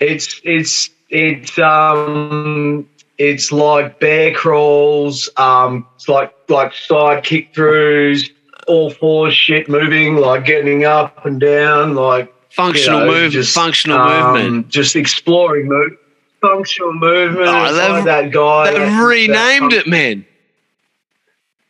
It's 0.00 0.40
it's 0.44 0.90
it's 1.08 1.58
um 1.58 2.86
it's 3.16 3.50
like 3.50 3.98
bear 3.98 4.34
crawls. 4.34 5.30
Um, 5.36 5.86
it's 5.96 6.08
like 6.08 6.34
like 6.48 6.74
side 6.74 7.24
kick 7.24 7.54
throughs, 7.54 8.30
all 8.66 8.90
fours 8.90 9.34
shit 9.34 9.70
moving, 9.70 10.16
like 10.16 10.44
getting 10.44 10.84
up 10.84 11.24
and 11.24 11.40
down, 11.40 11.94
like 11.94 12.32
functional 12.50 13.00
you 13.00 13.06
know, 13.06 13.12
movement. 13.12 13.32
Just, 13.32 13.54
functional 13.54 13.98
um, 13.98 14.34
movement. 14.34 14.68
Just 14.68 14.96
exploring 14.96 15.68
move 15.68 15.96
functional 16.40 16.92
movement. 16.92 17.48
Oh, 17.48 17.92
like 17.92 18.04
that 18.04 18.30
guy. 18.32 18.72
They've 18.72 19.04
renamed 19.04 19.72
it, 19.72 19.86
man. 19.86 20.26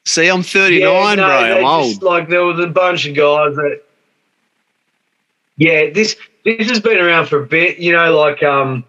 See, 0.04 0.28
I'm 0.28 0.42
39, 0.42 0.80
yeah, 0.80 1.14
no, 1.14 1.26
bro. 1.26 1.58
I'm 1.58 1.64
old. 1.64 2.02
like 2.02 2.28
there 2.28 2.44
was 2.44 2.58
a 2.60 2.66
bunch 2.66 3.06
of 3.06 3.14
guys 3.14 3.56
that. 3.56 3.82
Yeah, 5.56 5.90
this 5.90 6.16
this 6.44 6.68
has 6.68 6.80
been 6.80 6.98
around 6.98 7.26
for 7.26 7.42
a 7.42 7.46
bit. 7.46 7.78
You 7.78 7.92
know, 7.92 8.16
like 8.16 8.42
um, 8.42 8.84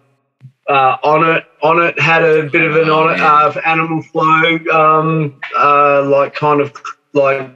uh, 0.68 0.96
Onnit 0.98 1.44
on 1.62 1.82
it 1.82 2.00
had 2.00 2.22
a 2.22 2.48
bit 2.48 2.62
of 2.62 2.76
an 2.76 2.84
Onnit 2.84 3.18
uh, 3.18 3.60
animal 3.66 4.02
flow, 4.02 4.58
um, 4.72 5.38
uh, 5.58 6.02
like 6.04 6.34
kind 6.34 6.60
of 6.60 6.72
like 7.12 7.50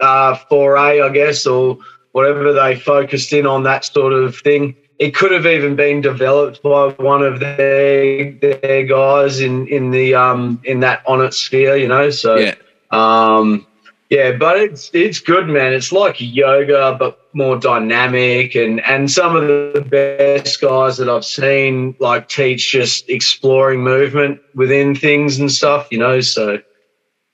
uh, 0.00 0.36
foray, 0.48 1.00
I 1.00 1.08
guess, 1.10 1.46
or 1.46 1.78
whatever 2.12 2.52
they 2.52 2.76
focused 2.76 3.32
in 3.32 3.46
on 3.46 3.64
that 3.64 3.84
sort 3.84 4.12
of 4.12 4.36
thing 4.36 4.76
it 5.00 5.14
could 5.16 5.32
have 5.32 5.46
even 5.46 5.76
been 5.76 6.12
developed 6.12 6.62
by 6.62 6.94
one 6.98 7.22
of 7.24 7.40
their 7.40 8.32
their 8.34 8.84
guys 8.84 9.40
in 9.40 9.66
in 9.68 9.90
the 9.90 10.14
um 10.14 10.60
in 10.64 10.80
that 10.80 11.04
Onnit 11.06 11.34
sphere, 11.34 11.76
you 11.76 11.88
know. 11.88 12.10
So 12.10 12.36
Yeah. 12.38 12.54
um 12.90 13.66
yeah, 14.10 14.32
but 14.32 14.58
it's 14.58 14.90
it's 14.94 15.20
good, 15.20 15.48
man. 15.48 15.72
It's 15.74 15.92
like 15.92 16.16
yoga, 16.18 16.96
but 16.98 17.18
more 17.34 17.56
dynamic, 17.58 18.54
and 18.56 18.80
and 18.86 19.10
some 19.10 19.36
of 19.36 19.46
the 19.48 19.82
best 19.82 20.60
guys 20.60 20.96
that 20.98 21.08
I've 21.08 21.24
seen 21.24 21.94
like 21.98 22.28
teach 22.28 22.70
just 22.72 23.08
exploring 23.08 23.82
movement 23.82 24.40
within 24.54 24.94
things 24.94 25.38
and 25.38 25.50
stuff, 25.50 25.88
you 25.90 25.98
know. 25.98 26.20
So 26.20 26.58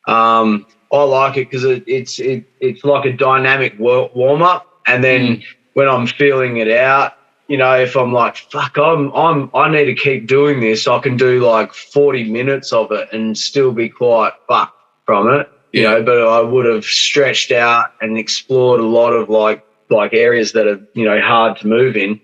um, 0.07 0.67
I 0.93 1.03
like 1.03 1.37
it 1.37 1.51
because 1.51 1.65
it, 1.65 1.85
it's 1.87 2.19
it, 2.19 2.45
it's 2.61 2.85
like 2.85 3.07
a 3.07 3.13
dynamic 3.13 3.75
warm 3.79 4.43
up, 4.43 4.67
and 4.87 5.03
then 5.03 5.43
when 5.75 5.89
I'm 5.89 6.07
feeling 6.07 6.59
it 6.59 6.71
out, 6.71 7.13
you 7.49 7.57
know, 7.57 7.73
if 7.81 7.97
I'm 7.97 8.13
like, 8.13 8.37
fuck, 8.37 8.77
I'm 8.79 9.13
I'm 9.15 9.51
I 9.55 9.69
need 9.71 9.85
to 9.87 9.95
keep 9.95 10.27
doing 10.27 10.61
this, 10.61 10.87
I 10.89 10.99
can 10.99 11.17
do 11.17 11.41
like 11.45 11.73
40 11.73 12.31
minutes 12.31 12.73
of 12.73 12.91
it 12.93 13.09
and 13.13 13.37
still 13.39 13.73
be 13.73 13.89
quite 13.89 14.33
fucked 14.49 14.75
from 15.05 15.29
it. 15.33 15.49
You 15.73 15.83
Yeah. 15.83 15.91
know, 15.95 16.03
but 16.05 16.23
I 16.27 16.41
would 16.41 16.67
have 16.67 16.85
stretched 16.85 17.53
out 17.53 17.87
and 18.01 18.19
explored 18.19 18.81
a 18.81 18.85
lot 18.87 19.13
of 19.13 19.29
like 19.29 19.63
like 19.91 20.13
areas 20.15 20.53
that 20.53 20.67
are, 20.67 20.81
you 20.95 21.05
know, 21.05 21.21
hard 21.21 21.59
to 21.59 21.67
move 21.69 21.97
in. 21.97 22.21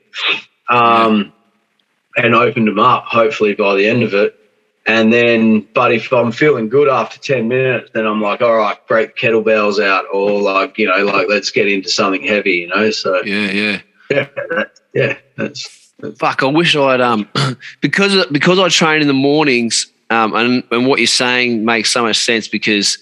Um 0.68 1.32
and 2.16 2.34
opened 2.34 2.68
them 2.68 2.78
up, 2.78 3.04
hopefully 3.06 3.54
by 3.54 3.74
the 3.74 3.86
end 3.86 4.02
of 4.02 4.12
it. 4.14 4.36
And 4.84 5.12
then, 5.12 5.66
but 5.74 5.92
if 5.92 6.12
I'm 6.12 6.32
feeling 6.32 6.68
good 6.68 6.88
after 6.88 7.18
10 7.20 7.46
minutes, 7.48 7.90
then 7.94 8.04
I'm 8.04 8.20
like, 8.20 8.42
all 8.42 8.56
right, 8.56 8.76
break 8.88 9.16
kettlebells 9.16 9.82
out, 9.82 10.04
or 10.12 10.42
like, 10.42 10.76
you 10.76 10.86
know, 10.88 11.04
like 11.04 11.28
let's 11.28 11.50
get 11.50 11.68
into 11.68 11.88
something 11.88 12.22
heavy, 12.22 12.54
you 12.54 12.66
know? 12.66 12.90
So, 12.90 13.22
Yeah, 13.22 13.50
yeah. 13.52 13.80
yeah, 14.10 14.28
that, 14.50 14.72
yeah, 14.94 15.16
that's, 15.36 15.78
Fuck, 16.18 16.42
I 16.42 16.46
wish 16.46 16.74
I'd 16.74 17.00
um 17.00 17.28
because 17.80 18.26
because 18.26 18.58
I 18.58 18.68
train 18.68 19.02
in 19.02 19.06
the 19.06 19.12
mornings 19.14 19.86
um 20.10 20.34
and 20.34 20.64
and 20.72 20.86
what 20.86 20.98
you're 20.98 21.06
saying 21.06 21.64
makes 21.64 21.92
so 21.92 22.02
much 22.02 22.16
sense 22.18 22.48
because 22.48 22.98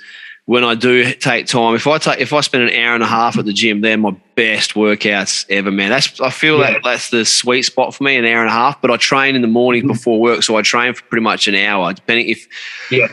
when 0.46 0.64
I 0.64 0.74
do 0.74 1.12
take 1.14 1.46
time, 1.46 1.76
if 1.76 1.86
I 1.86 1.98
take 1.98 2.18
if 2.20 2.32
I 2.32 2.40
spend 2.40 2.64
an 2.68 2.74
hour 2.76 2.94
and 2.94 3.02
a 3.02 3.06
half 3.06 3.38
at 3.38 3.44
the 3.44 3.52
gym, 3.52 3.80
they're 3.82 3.96
my 3.96 4.14
best 4.34 4.74
workouts 4.74 5.46
ever, 5.48 5.70
man. 5.70 5.90
That's 5.90 6.20
I 6.20 6.30
feel 6.30 6.58
Yeah. 6.58 6.72
that 6.72 6.80
that's 6.82 7.10
the 7.10 7.24
sweet 7.24 7.62
spot 7.62 7.94
for 7.94 8.02
me, 8.02 8.16
an 8.16 8.24
hour 8.24 8.40
and 8.40 8.48
a 8.48 8.52
half. 8.52 8.80
But 8.82 8.90
I 8.90 8.96
train 8.96 9.34
in 9.36 9.42
the 9.42 9.48
morning 9.48 9.86
before 9.86 10.20
work, 10.20 10.42
so 10.42 10.56
I 10.56 10.62
train 10.62 10.92
for 10.92 11.02
pretty 11.04 11.22
much 11.22 11.46
an 11.48 11.54
hour, 11.54 11.92
depending 11.94 12.28
if 12.28 12.48
yeah, 12.90 13.08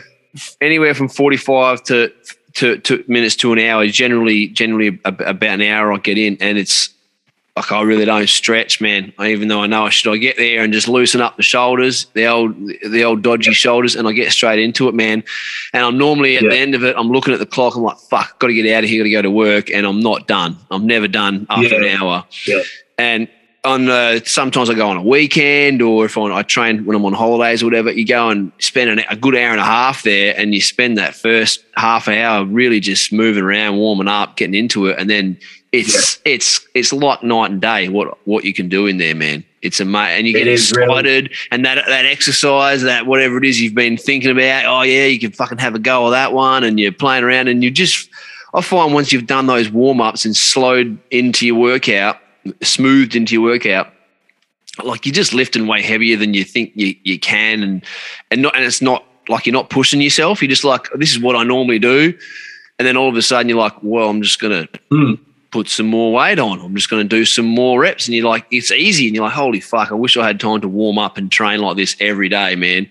anywhere 0.60 0.94
from 0.94 1.08
45 1.08 1.82
to 1.84 2.12
to, 2.54 2.78
to 2.78 3.04
minutes 3.06 3.36
to 3.36 3.52
an 3.52 3.58
hour 3.60 3.86
generally 3.86 4.48
generally 4.48 4.98
about 5.04 5.42
an 5.42 5.62
hour 5.62 5.92
i 5.92 5.98
get 5.98 6.18
in 6.18 6.36
and 6.40 6.58
it's 6.58 6.88
like 7.58 7.72
i 7.72 7.82
really 7.82 8.04
don't 8.04 8.28
stretch 8.28 8.80
man 8.80 9.12
I, 9.18 9.30
even 9.32 9.48
though 9.48 9.60
i 9.60 9.66
know 9.66 9.84
i 9.84 9.90
should 9.90 10.12
i 10.12 10.16
get 10.16 10.36
there 10.36 10.62
and 10.62 10.72
just 10.72 10.88
loosen 10.88 11.20
up 11.20 11.36
the 11.36 11.42
shoulders 11.42 12.06
the 12.14 12.26
old 12.26 12.54
the 12.86 13.04
old 13.04 13.22
dodgy 13.22 13.52
shoulders 13.52 13.96
and 13.96 14.06
i 14.08 14.12
get 14.12 14.32
straight 14.32 14.58
into 14.58 14.88
it 14.88 14.94
man 14.94 15.24
and 15.72 15.84
i'm 15.84 15.98
normally 15.98 16.36
at 16.36 16.42
Yeah. 16.44 16.50
the 16.50 16.56
end 16.58 16.74
of 16.74 16.84
it 16.84 16.94
i'm 16.96 17.08
looking 17.08 17.34
at 17.34 17.40
the 17.40 17.46
clock 17.46 17.74
i'm 17.76 17.82
like 17.82 17.98
fuck 17.98 18.38
gotta 18.38 18.52
get 18.54 18.72
out 18.74 18.84
of 18.84 18.90
here 18.90 19.02
gotta 19.04 19.10
go 19.10 19.22
to 19.22 19.30
work 19.30 19.70
and 19.70 19.86
i'm 19.86 20.00
not 20.00 20.26
done 20.26 20.56
i'm 20.70 20.86
never 20.86 21.08
done 21.08 21.46
after 21.50 21.74
Yeah. 21.82 21.92
an 21.94 22.02
hour 22.02 22.24
Yeah. 22.46 22.62
and 22.98 23.28
on 23.64 23.88
uh, 23.88 24.20
sometimes 24.24 24.70
I 24.70 24.74
go 24.74 24.88
on 24.88 24.96
a 24.96 25.02
weekend 25.02 25.82
or 25.82 26.04
if 26.04 26.16
I, 26.16 26.22
I 26.32 26.42
train 26.44 26.86
when 26.86 26.96
I'm 26.96 27.04
on 27.04 27.12
holidays 27.12 27.60
or 27.60 27.66
whatever, 27.66 27.90
you 27.90 28.06
go 28.06 28.28
and 28.30 28.52
spend 28.60 28.88
an, 28.88 29.00
a 29.10 29.16
good 29.16 29.34
hour 29.34 29.50
and 29.50 29.60
a 29.60 29.64
half 29.64 30.04
there 30.04 30.32
and 30.38 30.54
you 30.54 30.60
spend 30.60 30.96
that 30.96 31.16
first 31.16 31.64
half 31.76 32.06
hour 32.06 32.44
really 32.46 32.78
just 32.78 33.12
moving 33.12 33.42
around, 33.42 33.76
warming 33.76 34.06
up, 34.06 34.36
getting 34.36 34.54
into 34.54 34.86
it. 34.86 34.96
And 34.98 35.10
then 35.10 35.38
it's, 35.72 36.18
it's, 36.24 36.66
it's 36.74 36.92
like 36.92 37.22
night 37.22 37.50
and 37.50 37.60
day 37.60 37.88
what, 37.88 38.18
what 38.26 38.44
you 38.44 38.54
can 38.54 38.68
do 38.68 38.86
in 38.86 38.98
there, 38.98 39.14
man. 39.14 39.44
It's 39.60 39.80
amazing. 39.80 40.18
And 40.18 40.26
you 40.26 40.32
get 40.34 40.46
is 40.46 40.72
really. 40.72 40.84
excited 40.84 41.34
and 41.50 41.64
that, 41.64 41.84
that 41.86 42.04
exercise, 42.04 42.82
that 42.82 43.06
whatever 43.06 43.38
it 43.38 43.44
is 43.44 43.60
you've 43.60 43.74
been 43.74 43.96
thinking 43.96 44.30
about. 44.30 44.64
Oh 44.66 44.82
yeah, 44.82 45.06
you 45.06 45.18
can 45.18 45.32
fucking 45.32 45.58
have 45.58 45.74
a 45.74 45.78
go 45.78 46.06
of 46.06 46.12
that 46.12 46.32
one 46.32 46.64
and 46.64 46.78
you're 46.78 46.92
playing 46.92 47.24
around 47.24 47.48
and 47.48 47.62
you 47.62 47.70
just, 47.70 48.08
I 48.54 48.62
find 48.62 48.94
once 48.94 49.12
you've 49.12 49.26
done 49.26 49.46
those 49.46 49.70
warm 49.70 50.00
ups 50.00 50.24
and 50.24 50.36
slowed 50.36 50.98
into 51.10 51.46
your 51.46 51.56
workout, 51.56 52.18
smoothed 52.62 53.14
into 53.14 53.34
your 53.34 53.42
workout, 53.42 53.92
like 54.84 55.06
you're 55.06 55.14
just 55.14 55.34
lifting 55.34 55.66
way 55.66 55.82
heavier 55.82 56.16
than 56.16 56.34
you 56.34 56.44
think 56.44 56.72
you, 56.74 56.94
you 57.02 57.18
can, 57.18 57.62
and 57.62 57.84
and 58.30 58.42
not 58.42 58.54
and 58.56 58.64
it's 58.64 58.80
not 58.80 59.04
like 59.28 59.46
you're 59.46 59.52
not 59.52 59.70
pushing 59.70 60.00
yourself. 60.00 60.40
You're 60.42 60.48
just 60.48 60.64
like 60.64 60.88
this 60.94 61.10
is 61.10 61.20
what 61.20 61.36
I 61.36 61.42
normally 61.42 61.78
do, 61.78 62.16
and 62.78 62.86
then 62.86 62.96
all 62.96 63.08
of 63.08 63.16
a 63.16 63.22
sudden 63.22 63.48
you're 63.48 63.58
like, 63.58 63.74
well, 63.82 64.08
I'm 64.08 64.22
just 64.22 64.40
gonna 64.40 64.68
Hmm. 64.90 65.14
Put 65.50 65.68
some 65.68 65.86
more 65.86 66.12
weight 66.12 66.38
on. 66.38 66.60
I'm 66.60 66.74
just 66.74 66.90
gonna 66.90 67.04
do 67.04 67.24
some 67.24 67.46
more 67.46 67.80
reps, 67.80 68.06
and 68.06 68.14
you're 68.14 68.28
like, 68.28 68.46
it's 68.50 68.70
easy, 68.70 69.06
and 69.06 69.14
you're 69.16 69.24
like, 69.24 69.34
holy 69.34 69.60
fuck, 69.60 69.90
I 69.90 69.94
wish 69.94 70.16
I 70.16 70.26
had 70.26 70.38
time 70.40 70.60
to 70.60 70.68
warm 70.68 70.98
up 70.98 71.16
and 71.16 71.30
train 71.30 71.60
like 71.60 71.76
this 71.76 71.96
every 72.00 72.28
day, 72.28 72.54
man. 72.56 72.88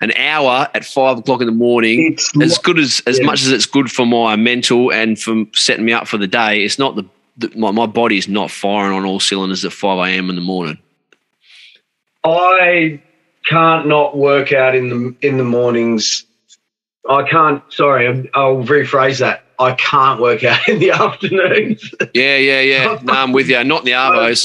An 0.00 0.12
hour 0.16 0.68
at 0.74 0.84
five 0.84 1.18
o'clock 1.18 1.40
in 1.40 1.46
the 1.46 1.52
morning 1.52 2.12
it's 2.14 2.32
as 2.42 2.58
good 2.58 2.78
as 2.78 3.00
as 3.06 3.18
Yeah. 3.20 3.26
much 3.26 3.42
as 3.42 3.52
it's 3.52 3.66
good 3.66 3.90
for 3.90 4.04
my 4.04 4.34
mental 4.34 4.92
and 4.92 5.16
for 5.18 5.44
setting 5.54 5.84
me 5.84 5.92
up 5.92 6.08
for 6.08 6.18
the 6.18 6.26
day, 6.26 6.64
it's 6.64 6.76
not 6.78 6.96
the, 6.96 7.04
the 7.36 7.52
my, 7.56 7.70
my 7.70 7.86
body 7.86 8.18
is 8.18 8.26
not 8.26 8.50
firing 8.50 8.96
on 8.96 9.04
all 9.04 9.20
cylinders 9.20 9.64
at 9.64 9.72
5 9.72 9.98
a.m. 10.08 10.28
in 10.28 10.34
the 10.34 10.42
morning. 10.42 10.76
I 12.24 13.00
can't 13.46 13.86
not 13.86 14.16
work 14.16 14.52
out 14.52 14.74
in 14.74 14.88
the 14.88 15.14
in 15.28 15.36
the 15.38 15.44
mornings. 15.44 16.24
I 17.08 17.22
can't. 17.28 17.62
Sorry, 17.72 18.28
I'll 18.34 18.62
rephrase 18.64 19.18
that. 19.20 19.44
I 19.62 19.74
can't 19.74 20.20
work 20.20 20.44
out 20.44 20.68
in 20.68 20.78
the 20.78 20.90
afternoons. 20.90 21.94
Yeah, 22.14 22.36
yeah, 22.36 22.60
yeah. 22.60 22.98
No, 23.02 23.12
I'm 23.12 23.32
with 23.32 23.48
you. 23.48 23.62
Not 23.64 23.80
in 23.80 23.86
the 23.86 23.92
arvos. 23.92 24.44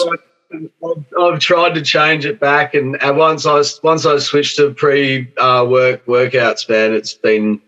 I've, 0.54 1.06
I've 1.20 1.40
tried 1.40 1.76
to 1.76 1.82
change 1.82 2.26
it 2.26 2.40
back, 2.40 2.74
and 2.74 2.98
once 3.18 3.46
I 3.46 3.62
once 3.84 4.06
I 4.06 4.18
switched 4.20 4.56
to 4.58 4.74
pre 4.74 5.28
uh, 5.38 5.66
work 5.70 6.06
workouts, 6.06 6.70
man, 6.70 6.94
it's 6.94 7.14
been 7.14 7.60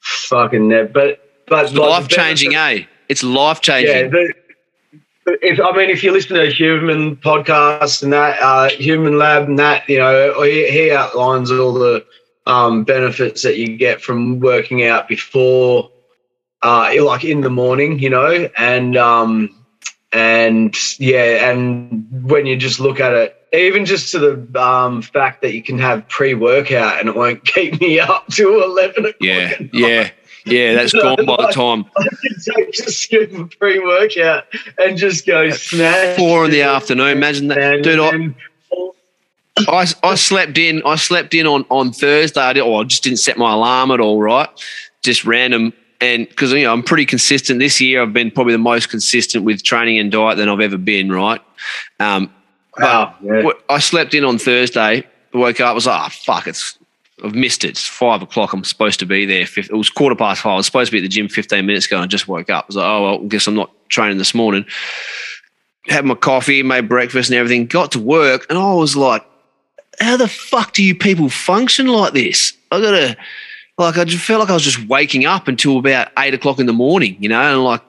fucking 0.00 0.68
net. 0.68 0.92
But 0.92 1.20
but 1.46 1.66
It's 1.66 1.74
life 1.74 2.08
changing, 2.08 2.54
eh? 2.54 2.84
It's 3.08 3.22
life 3.22 3.60
Yeah, 3.66 3.80
changing. 3.80 4.10
the, 4.10 4.34
if 5.26 5.60
I 5.60 5.76
mean, 5.76 5.90
if 5.90 6.02
you 6.02 6.12
listen 6.12 6.36
to 6.36 6.46
Huberman 6.46 7.20
podcast 7.20 8.02
and 8.02 8.12
that 8.12 8.38
uh, 8.40 8.68
Huberman 8.70 9.18
Lab 9.18 9.48
and 9.48 9.58
that, 9.58 9.88
you 9.88 9.98
know, 9.98 10.42
he, 10.42 10.70
he 10.70 10.90
outlines 10.90 11.50
all 11.50 11.72
the 11.72 12.04
um, 12.46 12.84
benefits 12.84 13.42
that 13.42 13.56
you 13.56 13.76
get 13.76 14.02
from 14.02 14.40
working 14.40 14.84
out 14.84 15.08
before, 15.08 15.90
uh, 16.64 16.90
like 17.04 17.24
in 17.24 17.42
the 17.42 17.50
morning, 17.50 17.98
you 17.98 18.08
know, 18.10 18.48
and 18.56 18.96
um, 18.96 19.54
and 20.12 20.74
yeah, 20.98 21.50
and 21.50 22.06
when 22.28 22.46
you 22.46 22.56
just 22.56 22.80
look 22.80 22.98
at 23.00 23.12
it, 23.12 23.36
even 23.52 23.84
just 23.84 24.10
to 24.12 24.18
the 24.18 24.60
um, 24.60 25.02
fact 25.02 25.42
that 25.42 25.52
you 25.52 25.62
can 25.62 25.78
have 25.78 26.08
pre-workout 26.08 26.98
and 26.98 27.10
it 27.10 27.14
won't 27.14 27.44
keep 27.54 27.80
me 27.80 28.00
up 28.00 28.26
till 28.28 28.62
eleven 28.62 29.04
o'clock. 29.04 29.16
Yeah, 29.20 29.58
yeah, 29.72 30.10
yeah. 30.46 30.74
That's 30.74 30.94
gone 30.94 31.26
by 31.26 31.36
the 31.36 31.52
time. 31.52 31.84
just 32.72 33.02
skip 33.02 33.32
a 33.34 33.44
pre-workout 33.44 34.44
and 34.78 34.96
just 34.96 35.26
go 35.26 35.50
smash. 35.50 36.16
Four 36.16 36.46
in 36.46 36.50
the 36.50 36.62
afternoon. 36.62 37.08
Imagine 37.08 37.48
that, 37.48 37.58
And 37.58 37.84
dude. 37.84 38.00
I, 38.00 38.34
I, 39.68 39.86
I 40.02 40.14
slept 40.14 40.56
in. 40.56 40.82
I 40.86 40.96
slept 40.96 41.34
in 41.34 41.46
on 41.46 41.66
on 41.68 41.92
Thursday. 41.92 42.40
I, 42.40 42.54
did, 42.54 42.62
oh, 42.62 42.76
I 42.76 42.84
just 42.84 43.04
didn't 43.04 43.18
set 43.18 43.36
my 43.36 43.52
alarm 43.52 43.90
at 43.90 44.00
all. 44.00 44.18
Right, 44.18 44.48
just 45.02 45.26
random. 45.26 45.74
And 46.04 46.28
because 46.28 46.52
you 46.52 46.64
know 46.64 46.72
I'm 46.72 46.82
pretty 46.82 47.06
consistent 47.06 47.60
this 47.60 47.80
year, 47.80 48.02
I've 48.02 48.12
been 48.12 48.30
probably 48.30 48.52
the 48.52 48.58
most 48.58 48.90
consistent 48.90 49.44
with 49.44 49.62
training 49.62 49.98
and 49.98 50.12
diet 50.12 50.36
than 50.36 50.50
I've 50.50 50.60
ever 50.60 50.76
been. 50.76 51.10
Right. 51.10 51.40
Um, 51.98 52.30
wow, 52.78 53.14
yeah. 53.22 53.50
I 53.70 53.78
slept 53.78 54.12
in 54.12 54.22
on 54.22 54.36
Thursday. 54.36 55.06
Woke 55.32 55.60
up. 55.60 55.74
Was 55.74 55.86
like, 55.86 56.06
oh 56.06 56.10
fuck, 56.10 56.46
it's 56.46 56.78
I've 57.24 57.34
missed 57.34 57.64
it. 57.64 57.70
It's 57.70 57.86
five 57.86 58.20
o'clock. 58.20 58.52
I'm 58.52 58.64
supposed 58.64 59.00
to 59.00 59.06
be 59.06 59.24
there. 59.24 59.46
It 59.56 59.72
was 59.72 59.88
quarter 59.88 60.14
past 60.14 60.42
five. 60.42 60.52
I 60.52 60.56
was 60.56 60.66
supposed 60.66 60.90
to 60.90 60.92
be 60.92 60.98
at 60.98 61.02
the 61.02 61.08
gym 61.08 61.28
15 61.28 61.64
minutes 61.64 61.86
ago. 61.86 61.96
and 61.96 62.04
I 62.04 62.06
just 62.06 62.28
woke 62.28 62.50
up. 62.50 62.64
I 62.64 62.66
was 62.66 62.76
like, 62.76 62.86
oh 62.86 63.02
well, 63.02 63.20
I 63.22 63.26
guess 63.26 63.46
I'm 63.46 63.54
not 63.54 63.70
training 63.88 64.18
this 64.18 64.34
morning. 64.34 64.66
Had 65.86 66.04
my 66.04 66.14
coffee, 66.14 66.62
made 66.62 66.86
breakfast 66.88 67.30
and 67.30 67.38
everything. 67.38 67.66
Got 67.66 67.92
to 67.92 67.98
work, 67.98 68.46
and 68.50 68.58
I 68.58 68.74
was 68.74 68.94
like, 68.94 69.24
how 70.00 70.18
the 70.18 70.28
fuck 70.28 70.74
do 70.74 70.84
you 70.84 70.94
people 70.94 71.30
function 71.30 71.86
like 71.86 72.12
this? 72.12 72.52
I 72.70 72.80
gotta 72.80 73.16
like 73.78 73.98
I 73.98 74.04
just 74.04 74.24
felt 74.24 74.40
like 74.40 74.50
I 74.50 74.54
was 74.54 74.62
just 74.62 74.86
waking 74.88 75.26
up 75.26 75.48
until 75.48 75.78
about 75.78 76.08
eight 76.18 76.34
o'clock 76.34 76.58
in 76.58 76.66
the 76.66 76.72
morning, 76.72 77.16
you 77.20 77.28
know, 77.28 77.40
and 77.40 77.64
like 77.64 77.82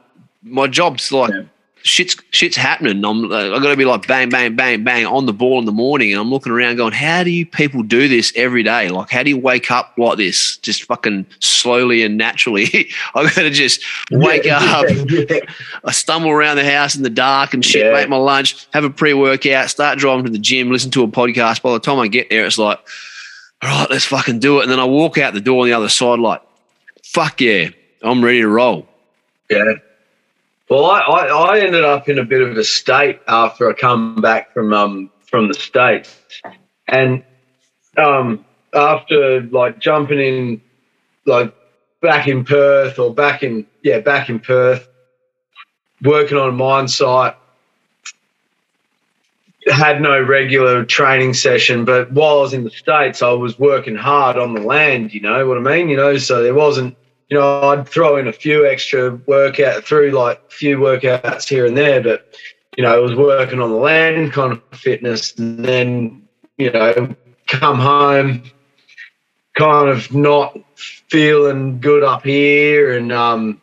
my 0.44 0.68
job's 0.68 1.12
like 1.12 1.32
Yeah. 1.32 1.44
shit's 1.84 2.16
shit's 2.32 2.56
happening. 2.58 3.06
I'm 3.06 3.26
I 3.32 3.50
got 3.60 3.70
to 3.70 3.78
be 3.78 3.86
like 3.86 4.08
bang 4.08 4.30
bang 4.30 4.56
bang 4.56 4.84
bang 4.84 5.06
on 5.06 5.28
the 5.28 5.34
ball 5.34 5.60
in 5.60 5.66
the 5.66 5.72
morning, 5.72 6.12
and 6.12 6.20
I'm 6.20 6.32
looking 6.32 6.52
around 6.52 6.78
going, 6.78 6.94
how 6.94 7.24
do 7.24 7.30
you 7.30 7.46
people 7.46 7.84
do 7.84 8.08
this 8.08 8.34
every 8.36 8.64
day? 8.64 8.90
Like, 8.90 9.12
how 9.12 9.22
do 9.22 9.30
you 9.30 9.38
wake 9.38 9.70
up 9.70 9.94
like 9.98 10.18
this, 10.18 10.58
just 10.58 10.84
fucking 10.86 11.28
slowly 11.40 12.02
and 12.04 12.18
naturally? 12.18 12.66
I 13.16 13.24
got 13.24 13.34
to 13.36 13.50
just 13.52 13.84
wake 14.10 14.46
Yeah, 14.46 14.58
up. 14.58 14.86
yeah. 15.08 15.40
I 15.84 15.92
stumble 15.92 16.32
around 16.32 16.58
the 16.58 16.66
house 16.70 16.96
in 16.96 17.04
the 17.04 17.10
dark 17.12 17.54
and 17.54 17.64
shit, 17.64 17.94
make 17.94 18.10
my 18.10 18.18
lunch, 18.18 18.66
have 18.74 18.84
a 18.84 18.90
pre 18.90 19.14
workout, 19.14 19.70
start 19.70 20.00
driving 20.00 20.26
to 20.26 20.32
the 20.32 20.40
gym, 20.40 20.72
listen 20.72 20.90
to 20.92 21.04
a 21.04 21.08
podcast. 21.08 21.62
By 21.62 21.74
the 21.74 21.80
time 21.80 22.00
I 22.00 22.08
get 22.08 22.32
there, 22.32 22.46
it's 22.48 22.58
like, 22.58 22.80
all 23.66 23.80
right, 23.80 23.90
let's 23.90 24.06
fucking 24.06 24.40
do 24.40 24.60
it. 24.60 24.64
And 24.64 24.72
then 24.72 24.80
I 24.80 24.86
walk 24.86 25.18
out 25.18 25.34
the 25.34 25.42
door 25.42 25.62
on 25.62 25.68
the 25.68 25.74
other 25.74 25.90
side, 25.90 26.20
like, 26.20 26.42
fuck 27.04 27.42
yeah, 27.42 27.70
I'm 28.02 28.24
ready 28.24 28.42
to 28.42 28.48
roll. 28.48 28.88
Yeah. 29.50 29.74
Well, 30.70 30.86
I, 30.86 31.00
I, 31.00 31.26
I, 31.28 31.60
ended 31.60 31.84
up 31.84 32.10
in 32.10 32.18
a 32.18 32.26
bit 32.26 32.42
of 32.42 32.58
a 32.58 32.64
state 32.64 33.20
after 33.28 33.70
I 33.70 33.74
come 33.74 34.20
back 34.20 34.52
from 34.52 34.74
um 34.74 35.12
from 35.28 35.48
the 35.48 35.54
states, 35.54 36.16
and 36.88 37.24
um 37.98 38.44
after 38.74 39.42
like 39.42 39.78
jumping 39.80 40.20
in, 40.20 40.62
like 41.28 41.54
back 42.02 42.28
in 42.28 42.46
Perth 42.46 42.98
or 42.98 43.14
back 43.14 43.44
in 43.44 43.68
yeah 43.84 44.00
back 44.00 44.30
in 44.30 44.40
Perth, 44.40 44.88
working 46.02 46.38
on 46.38 46.50
a 46.50 46.52
mine 46.52 46.88
site. 46.88 47.36
Had 49.68 50.02
no 50.02 50.22
regular 50.22 50.86
training 50.86 51.34
session, 51.34 51.86
but 51.86 52.12
while 52.12 52.38
I 52.38 52.42
was 52.42 52.54
in 52.54 52.64
the 52.64 52.70
States, 52.70 53.24
I 53.24 53.32
was 53.32 53.58
working 53.58 53.96
hard 53.96 54.38
on 54.38 54.54
the 54.54 54.62
land, 54.62 55.14
you 55.14 55.22
know 55.22 55.48
what 55.48 55.58
I 55.58 55.62
mean? 55.62 55.90
You 55.90 55.98
know, 55.98 56.18
so 56.18 56.44
there 56.44 56.54
wasn't 56.54 56.96
you 57.30 57.38
know, 57.38 57.62
I'd 57.62 57.88
throw 57.88 58.18
in 58.18 58.28
a 58.28 58.34
few 58.34 58.68
extra 58.68 59.16
workout 59.26 59.84
through 59.84 60.12
like 60.12 60.40
a 60.50 60.54
few 60.54 60.78
workouts 60.78 61.48
here 61.48 61.66
and 61.66 61.76
there, 61.76 62.02
but 62.02 62.24
you 62.78 62.84
know, 62.84 62.94
I 62.94 63.00
was 63.00 63.16
working 63.16 63.60
on 63.60 63.72
the 63.72 63.78
land 63.78 64.34
kind 64.34 64.52
of 64.52 64.80
fitness 64.80 65.34
and 65.38 65.64
then, 65.64 66.28
you 66.58 66.72
know, 66.72 67.16
come 67.48 67.80
home 67.80 68.44
kind 69.56 69.90
of 69.90 70.14
not 70.14 70.58
feeling 70.76 71.80
good 71.80 72.04
up 72.04 72.24
here 72.24 72.96
and 72.98 73.12
um 73.12 73.62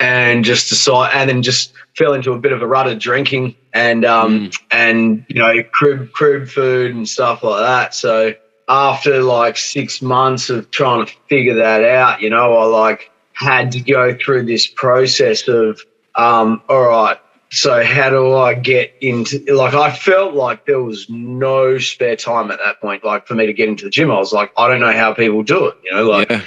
and 0.00 0.44
just 0.44 0.68
decide 0.68 1.12
and 1.14 1.28
then 1.28 1.42
just 1.42 1.72
fell 1.96 2.14
into 2.14 2.32
a 2.32 2.38
bit 2.38 2.52
of 2.52 2.62
a 2.62 2.66
rut 2.66 2.86
of 2.86 2.98
drinking 2.98 3.54
and 3.72 4.04
um 4.04 4.46
mm. 4.46 4.60
and 4.70 5.24
you 5.28 5.36
know 5.36 5.62
crib 5.72 6.12
crib 6.12 6.48
food 6.48 6.94
and 6.94 7.08
stuff 7.08 7.42
like 7.42 7.60
that. 7.60 7.94
So 7.94 8.34
after 8.68 9.22
like 9.22 9.56
six 9.56 10.02
months 10.02 10.50
of 10.50 10.70
trying 10.70 11.06
to 11.06 11.12
figure 11.28 11.54
that 11.54 11.84
out, 11.84 12.20
you 12.20 12.30
know, 12.30 12.54
I 12.56 12.64
like 12.64 13.10
had 13.32 13.72
to 13.72 13.80
go 13.80 14.16
through 14.16 14.46
this 14.46 14.66
process 14.66 15.46
of, 15.46 15.80
um, 16.14 16.62
all 16.68 16.88
right, 16.88 17.18
so 17.50 17.84
how 17.84 18.10
do 18.10 18.34
I 18.34 18.54
get 18.54 18.94
into 19.00 19.44
like 19.54 19.74
I 19.74 19.94
felt 19.94 20.34
like 20.34 20.66
there 20.66 20.82
was 20.82 21.08
no 21.08 21.78
spare 21.78 22.16
time 22.16 22.50
at 22.50 22.58
that 22.58 22.80
point, 22.80 23.04
like 23.04 23.26
for 23.26 23.34
me 23.34 23.46
to 23.46 23.52
get 23.52 23.68
into 23.68 23.84
the 23.84 23.90
gym. 23.90 24.10
I 24.10 24.18
was 24.18 24.32
like, 24.32 24.52
I 24.56 24.68
don't 24.68 24.80
know 24.80 24.92
how 24.92 25.14
people 25.14 25.42
do 25.42 25.66
it, 25.66 25.76
you 25.84 25.92
know, 25.92 26.08
like 26.08 26.30
yeah. 26.30 26.42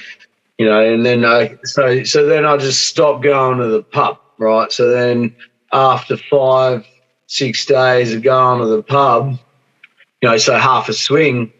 you 0.57 0.65
know, 0.65 0.79
and 0.79 1.05
then 1.05 1.23
I 1.23 1.57
so 1.63 2.03
so 2.03 2.25
then 2.25 2.45
I 2.45 2.57
just 2.57 2.87
stopped 2.87 3.23
going 3.23 3.59
to 3.59 3.67
the 3.67 3.83
pub, 3.83 4.19
right? 4.39 4.71
So 4.71 4.89
then 4.89 5.35
after 5.71 6.17
five, 6.17 6.85
six 7.27 7.65
days 7.65 8.13
of 8.13 8.23
going 8.23 8.59
to 8.61 8.65
the 8.65 8.81
pub, 8.81 9.37
you 10.21 10.29
know, 10.29 10.37
so 10.37 10.57
half 10.57 10.89
a 10.89 10.93
swing, 10.93 11.53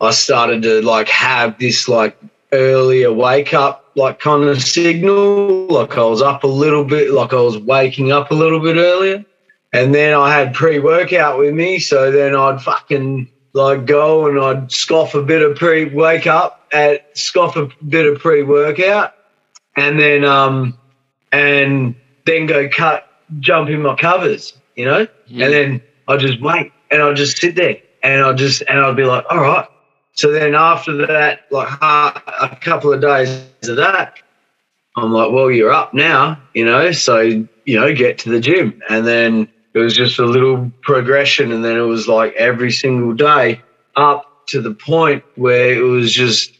I 0.00 0.12
started 0.12 0.62
to 0.62 0.82
like 0.82 1.08
have 1.08 1.58
this 1.58 1.88
like 1.88 2.16
earlier 2.52 3.12
wake 3.12 3.52
up 3.54 3.86
like 3.96 4.20
kind 4.20 4.44
of 4.44 4.62
signal, 4.62 5.66
like 5.68 5.96
I 5.96 6.04
was 6.04 6.22
up 6.22 6.44
a 6.44 6.48
little 6.48 6.84
bit, 6.84 7.10
like 7.10 7.32
I 7.32 7.40
was 7.40 7.58
waking 7.58 8.12
up 8.12 8.30
a 8.30 8.34
little 8.34 8.60
bit 8.60 8.76
earlier. 8.76 9.24
And 9.72 9.94
then 9.94 10.14
I 10.14 10.32
had 10.32 10.54
pre 10.54 10.78
workout 10.78 11.38
with 11.38 11.54
me, 11.54 11.78
so 11.78 12.10
then 12.10 12.36
I'd 12.36 12.62
fucking 12.62 13.28
like 13.52 13.86
go 13.86 14.28
and 14.28 14.38
I'd 14.38 14.70
scoff 14.70 15.14
a 15.14 15.22
bit 15.22 15.42
of 15.42 15.56
pre 15.56 15.86
wake 15.86 16.26
up 16.26 16.66
at 16.72 17.16
scoff 17.16 17.56
a 17.56 17.68
bit 17.88 18.06
of 18.06 18.20
pre 18.20 18.42
workout, 18.42 19.14
and 19.76 19.98
then 19.98 20.24
um 20.24 20.78
and 21.32 21.94
then 22.26 22.46
go 22.46 22.68
cut 22.68 23.08
jump 23.40 23.68
in 23.70 23.82
my 23.82 23.96
covers, 23.96 24.52
you 24.76 24.84
know, 24.84 25.06
mm. 25.06 25.44
and 25.44 25.52
then 25.52 25.82
I 26.08 26.16
just 26.16 26.40
wait 26.40 26.72
and 26.90 27.02
I'll 27.02 27.14
just 27.14 27.38
sit 27.38 27.56
there 27.56 27.78
and 28.02 28.22
I'll 28.22 28.34
just 28.34 28.62
and 28.68 28.78
I'll 28.78 28.94
be 28.94 29.04
like, 29.04 29.24
all 29.30 29.40
right, 29.40 29.66
so 30.16 30.32
then 30.32 30.54
after 30.54 31.06
that, 31.06 31.42
like 31.50 31.68
a 31.82 32.58
couple 32.60 32.92
of 32.92 33.02
days 33.02 33.28
of 33.68 33.76
that, 33.76 34.18
I'm 34.96 35.12
like, 35.12 35.30
well, 35.30 35.50
you're 35.50 35.72
up 35.72 35.92
now, 35.92 36.40
you 36.54 36.64
know, 36.64 36.90
so, 36.92 37.20
you 37.20 37.46
know, 37.66 37.94
get 37.94 38.18
to 38.20 38.30
the 38.30 38.40
gym. 38.40 38.82
And 38.88 39.06
then 39.06 39.46
it 39.74 39.78
was 39.78 39.94
just 39.94 40.18
a 40.18 40.24
little 40.24 40.72
progression. 40.80 41.52
And 41.52 41.62
then 41.62 41.76
it 41.76 41.82
was 41.82 42.08
like 42.08 42.32
every 42.34 42.72
single 42.72 43.12
day 43.12 43.60
up 43.94 44.46
to 44.48 44.62
the 44.62 44.72
point 44.72 45.22
where 45.34 45.74
it 45.74 45.82
was 45.82 46.14
just 46.14 46.56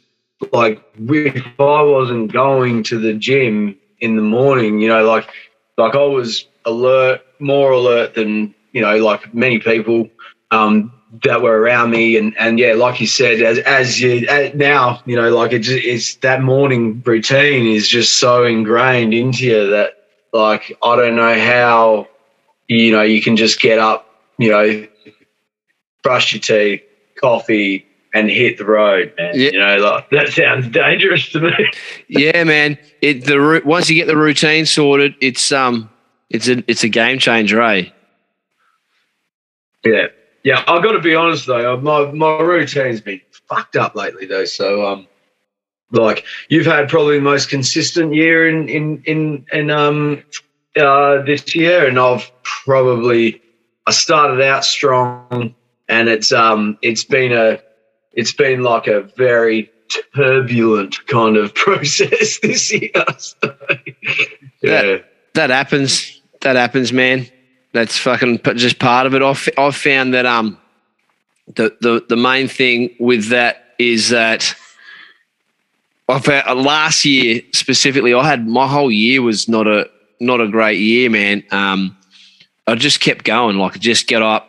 like, 0.52 0.82
if 1.08 1.46
I 1.58 1.82
wasn't 1.82 2.30
going 2.30 2.82
to 2.84 2.98
the 2.98 3.14
gym 3.14 3.78
in 4.00 4.16
the 4.16 4.22
morning, 4.22 4.80
you 4.80 4.88
know, 4.88 5.02
like, 5.06 5.30
like 5.76 5.94
I 5.94 6.04
was 6.04 6.46
alert, 6.64 7.20
more 7.38 7.70
alert 7.70 8.14
than, 8.14 8.54
you 8.72 8.82
know, 8.82 8.96
like 8.98 9.34
many 9.34 9.58
people, 9.58 10.08
um, 10.50 10.92
that 11.24 11.42
were 11.42 11.58
around 11.58 11.90
me. 11.90 12.16
And 12.16 12.36
and 12.38 12.58
yeah 12.58 12.74
like 12.74 13.00
you 13.00 13.06
said 13.06 13.40
as 13.40 13.58
as 13.60 14.00
you 14.00 14.26
as 14.28 14.54
now 14.54 15.00
you 15.06 15.16
know 15.16 15.34
like 15.34 15.52
it's 15.52 15.68
it's 15.68 16.16
that 16.16 16.42
morning 16.42 17.02
routine 17.04 17.66
is 17.66 17.88
just 17.88 18.18
so 18.18 18.44
ingrained 18.44 19.14
into 19.14 19.46
you 19.46 19.70
that 19.70 19.92
like 20.32 20.76
I 20.82 20.96
don't 20.96 21.16
know 21.16 21.38
how 21.38 22.08
you 22.68 22.92
know 22.92 23.02
you 23.02 23.22
can 23.22 23.36
just 23.36 23.60
get 23.60 23.78
up 23.78 24.06
you 24.38 24.50
know 24.50 24.86
brush 26.02 26.32
your 26.32 26.40
teeth 26.40 26.82
coffee 27.20 27.86
and 28.16 28.30
hit 28.30 28.58
the 28.58 28.64
road 28.64 29.12
man 29.18 29.32
yeah. 29.34 29.50
you 29.50 29.58
know 29.58 29.76
like 29.76 30.10
that 30.10 30.28
sounds 30.28 30.68
dangerous 30.68 31.30
to 31.30 31.40
me 31.40 31.52
yeah 32.08 32.44
man 32.44 32.78
it 33.02 33.24
the 33.24 33.62
once 33.64 33.88
you 33.88 33.94
get 33.96 34.06
the 34.06 34.16
routine 34.16 34.66
sorted 34.66 35.14
it's 35.20 35.52
um 35.52 35.90
it's 36.30 36.48
a 36.48 36.62
it's 36.68 36.84
a 36.84 36.88
game 36.88 37.18
changer 37.18 37.60
eh 37.62 37.84
yeah 39.84 40.06
yeah, 40.46 40.62
I've 40.68 40.80
got 40.80 40.92
to 40.92 41.00
be 41.00 41.12
honest 41.12 41.48
though. 41.48 41.76
My 41.80 42.12
my 42.12 42.38
routine's 42.38 43.00
been 43.00 43.20
fucked 43.48 43.74
up 43.74 43.96
lately 43.96 44.26
though. 44.26 44.44
So 44.44 44.86
um, 44.86 45.08
like 45.90 46.24
you've 46.48 46.66
had 46.66 46.88
probably 46.88 47.16
the 47.16 47.24
most 47.24 47.48
consistent 47.48 48.14
year 48.14 48.48
in 48.48 48.68
in 48.68 49.02
in 49.06 49.44
in 49.52 49.72
um 49.72 50.22
uh 50.76 51.22
this 51.22 51.52
year, 51.56 51.88
and 51.88 51.98
I've 51.98 52.30
probably 52.44 53.42
I 53.88 53.90
started 53.90 54.40
out 54.40 54.64
strong, 54.64 55.52
and 55.88 56.08
it's 56.08 56.30
um 56.30 56.78
it's 56.80 57.02
been 57.02 57.32
a 57.32 57.58
it's 58.16 58.32
been 58.32 58.62
like 58.62 58.86
a 58.88 59.02
very 59.16 59.70
turbulent 60.14 61.06
kind 61.06 61.36
of 61.36 61.54
process 61.54 62.38
this 62.40 62.72
year. 62.72 62.90
So, 63.18 63.56
yeah, 64.62 64.82
that, 64.82 65.04
that 65.34 65.50
happens. 65.50 66.20
That 66.40 66.56
happens, 66.56 66.92
man 66.92 67.28
that's 67.76 67.98
fucking 67.98 68.40
just 68.54 68.78
part 68.78 69.06
of 69.06 69.14
it. 69.14 69.20
I've, 69.20 69.48
I've 69.58 69.76
found 69.76 70.14
that 70.14 70.24
um 70.24 70.58
the, 71.54 71.76
the 71.80 72.04
the 72.08 72.16
main 72.16 72.48
thing 72.48 72.96
with 72.98 73.28
that 73.28 73.74
is 73.78 74.08
that 74.08 74.54
I've 76.08 76.24
had, 76.24 76.46
uh, 76.46 76.54
last 76.54 77.04
year 77.04 77.42
specifically, 77.52 78.14
I 78.14 78.26
had 78.26 78.48
my 78.48 78.66
whole 78.66 78.90
year 78.90 79.20
was 79.22 79.48
not 79.48 79.66
a 79.66 79.90
not 80.20 80.40
a 80.40 80.48
great 80.48 80.78
year, 80.78 81.10
man. 81.10 81.44
Um, 81.50 81.96
I 82.66 82.74
just 82.76 83.00
kept 83.00 83.24
going, 83.24 83.58
like 83.58 83.78
just 83.78 84.06
get 84.06 84.22
up 84.22 84.48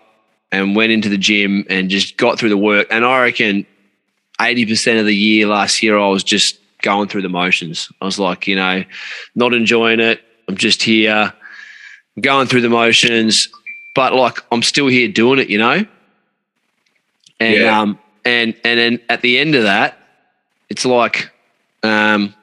and 0.51 0.75
went 0.75 0.91
into 0.91 1.09
the 1.09 1.17
gym 1.17 1.65
and 1.69 1.89
just 1.89 2.17
got 2.17 2.39
through 2.39 2.49
the 2.49 2.57
work. 2.57 2.87
And 2.89 3.05
I 3.05 3.21
reckon 3.21 3.65
eighty 4.41 4.65
percent 4.65 4.99
of 4.99 5.05
the 5.05 5.15
year 5.15 5.47
last 5.47 5.81
year, 5.83 5.97
I 5.97 6.07
was 6.07 6.23
just 6.23 6.59
going 6.81 7.07
through 7.07 7.23
the 7.23 7.29
motions. 7.29 7.91
I 8.01 8.05
was 8.05 8.19
like, 8.19 8.47
you 8.47 8.55
know, 8.55 8.83
not 9.35 9.53
enjoying 9.53 9.99
it. 9.99 10.21
I'm 10.47 10.57
just 10.57 10.83
here 10.83 11.33
going 12.19 12.47
through 12.47 12.61
the 12.61 12.69
motions, 12.69 13.49
but 13.95 14.13
like 14.13 14.39
I'm 14.51 14.63
still 14.63 14.87
here 14.87 15.07
doing 15.07 15.39
it, 15.39 15.49
you 15.49 15.57
know. 15.57 15.85
And 17.39 17.55
yeah. 17.55 17.79
um 17.79 17.99
and 18.25 18.55
and 18.63 18.79
then 18.79 18.99
at 19.09 19.21
the 19.21 19.37
end 19.37 19.55
of 19.55 19.63
that, 19.63 19.97
it's 20.69 20.85
like 20.85 21.31
um 21.83 22.33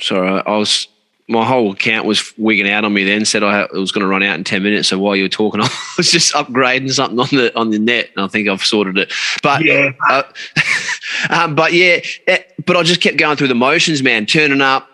sorry, 0.00 0.42
I 0.46 0.56
was 0.56 0.88
my 1.30 1.44
whole 1.44 1.72
account 1.72 2.06
was 2.06 2.36
wigging 2.36 2.68
out 2.68 2.84
on 2.84 2.92
me 2.92 3.04
then 3.04 3.24
said 3.24 3.42
I 3.42 3.66
was 3.72 3.92
going 3.92 4.02
to 4.02 4.06
run 4.08 4.22
out 4.22 4.36
in 4.36 4.44
10 4.44 4.62
minutes 4.62 4.88
so 4.88 4.98
while 4.98 5.16
you 5.16 5.24
were 5.24 5.28
talking 5.28 5.60
I 5.62 5.68
was 5.96 6.10
just 6.10 6.34
upgrading 6.34 6.92
something 6.92 7.18
on 7.18 7.28
the 7.30 7.56
on 7.58 7.70
the 7.70 7.78
net 7.78 8.10
and 8.14 8.24
I 8.24 8.28
think 8.28 8.48
I've 8.48 8.62
sorted 8.62 8.98
it. 8.98 9.12
But 9.42 9.64
yeah. 9.64 9.92
uh, 10.08 10.22
um, 11.30 11.54
but 11.54 11.72
yeah 11.72 11.94
it, 11.94 12.06
eh, 12.26 12.42
but 12.66 12.76
I 12.76 12.82
just 12.82 13.00
kept 13.00 13.16
going 13.16 13.36
through 13.36 13.48
the 13.48 13.54
motions 13.54 14.02
man 14.02 14.26
turning 14.26 14.60
up 14.60 14.88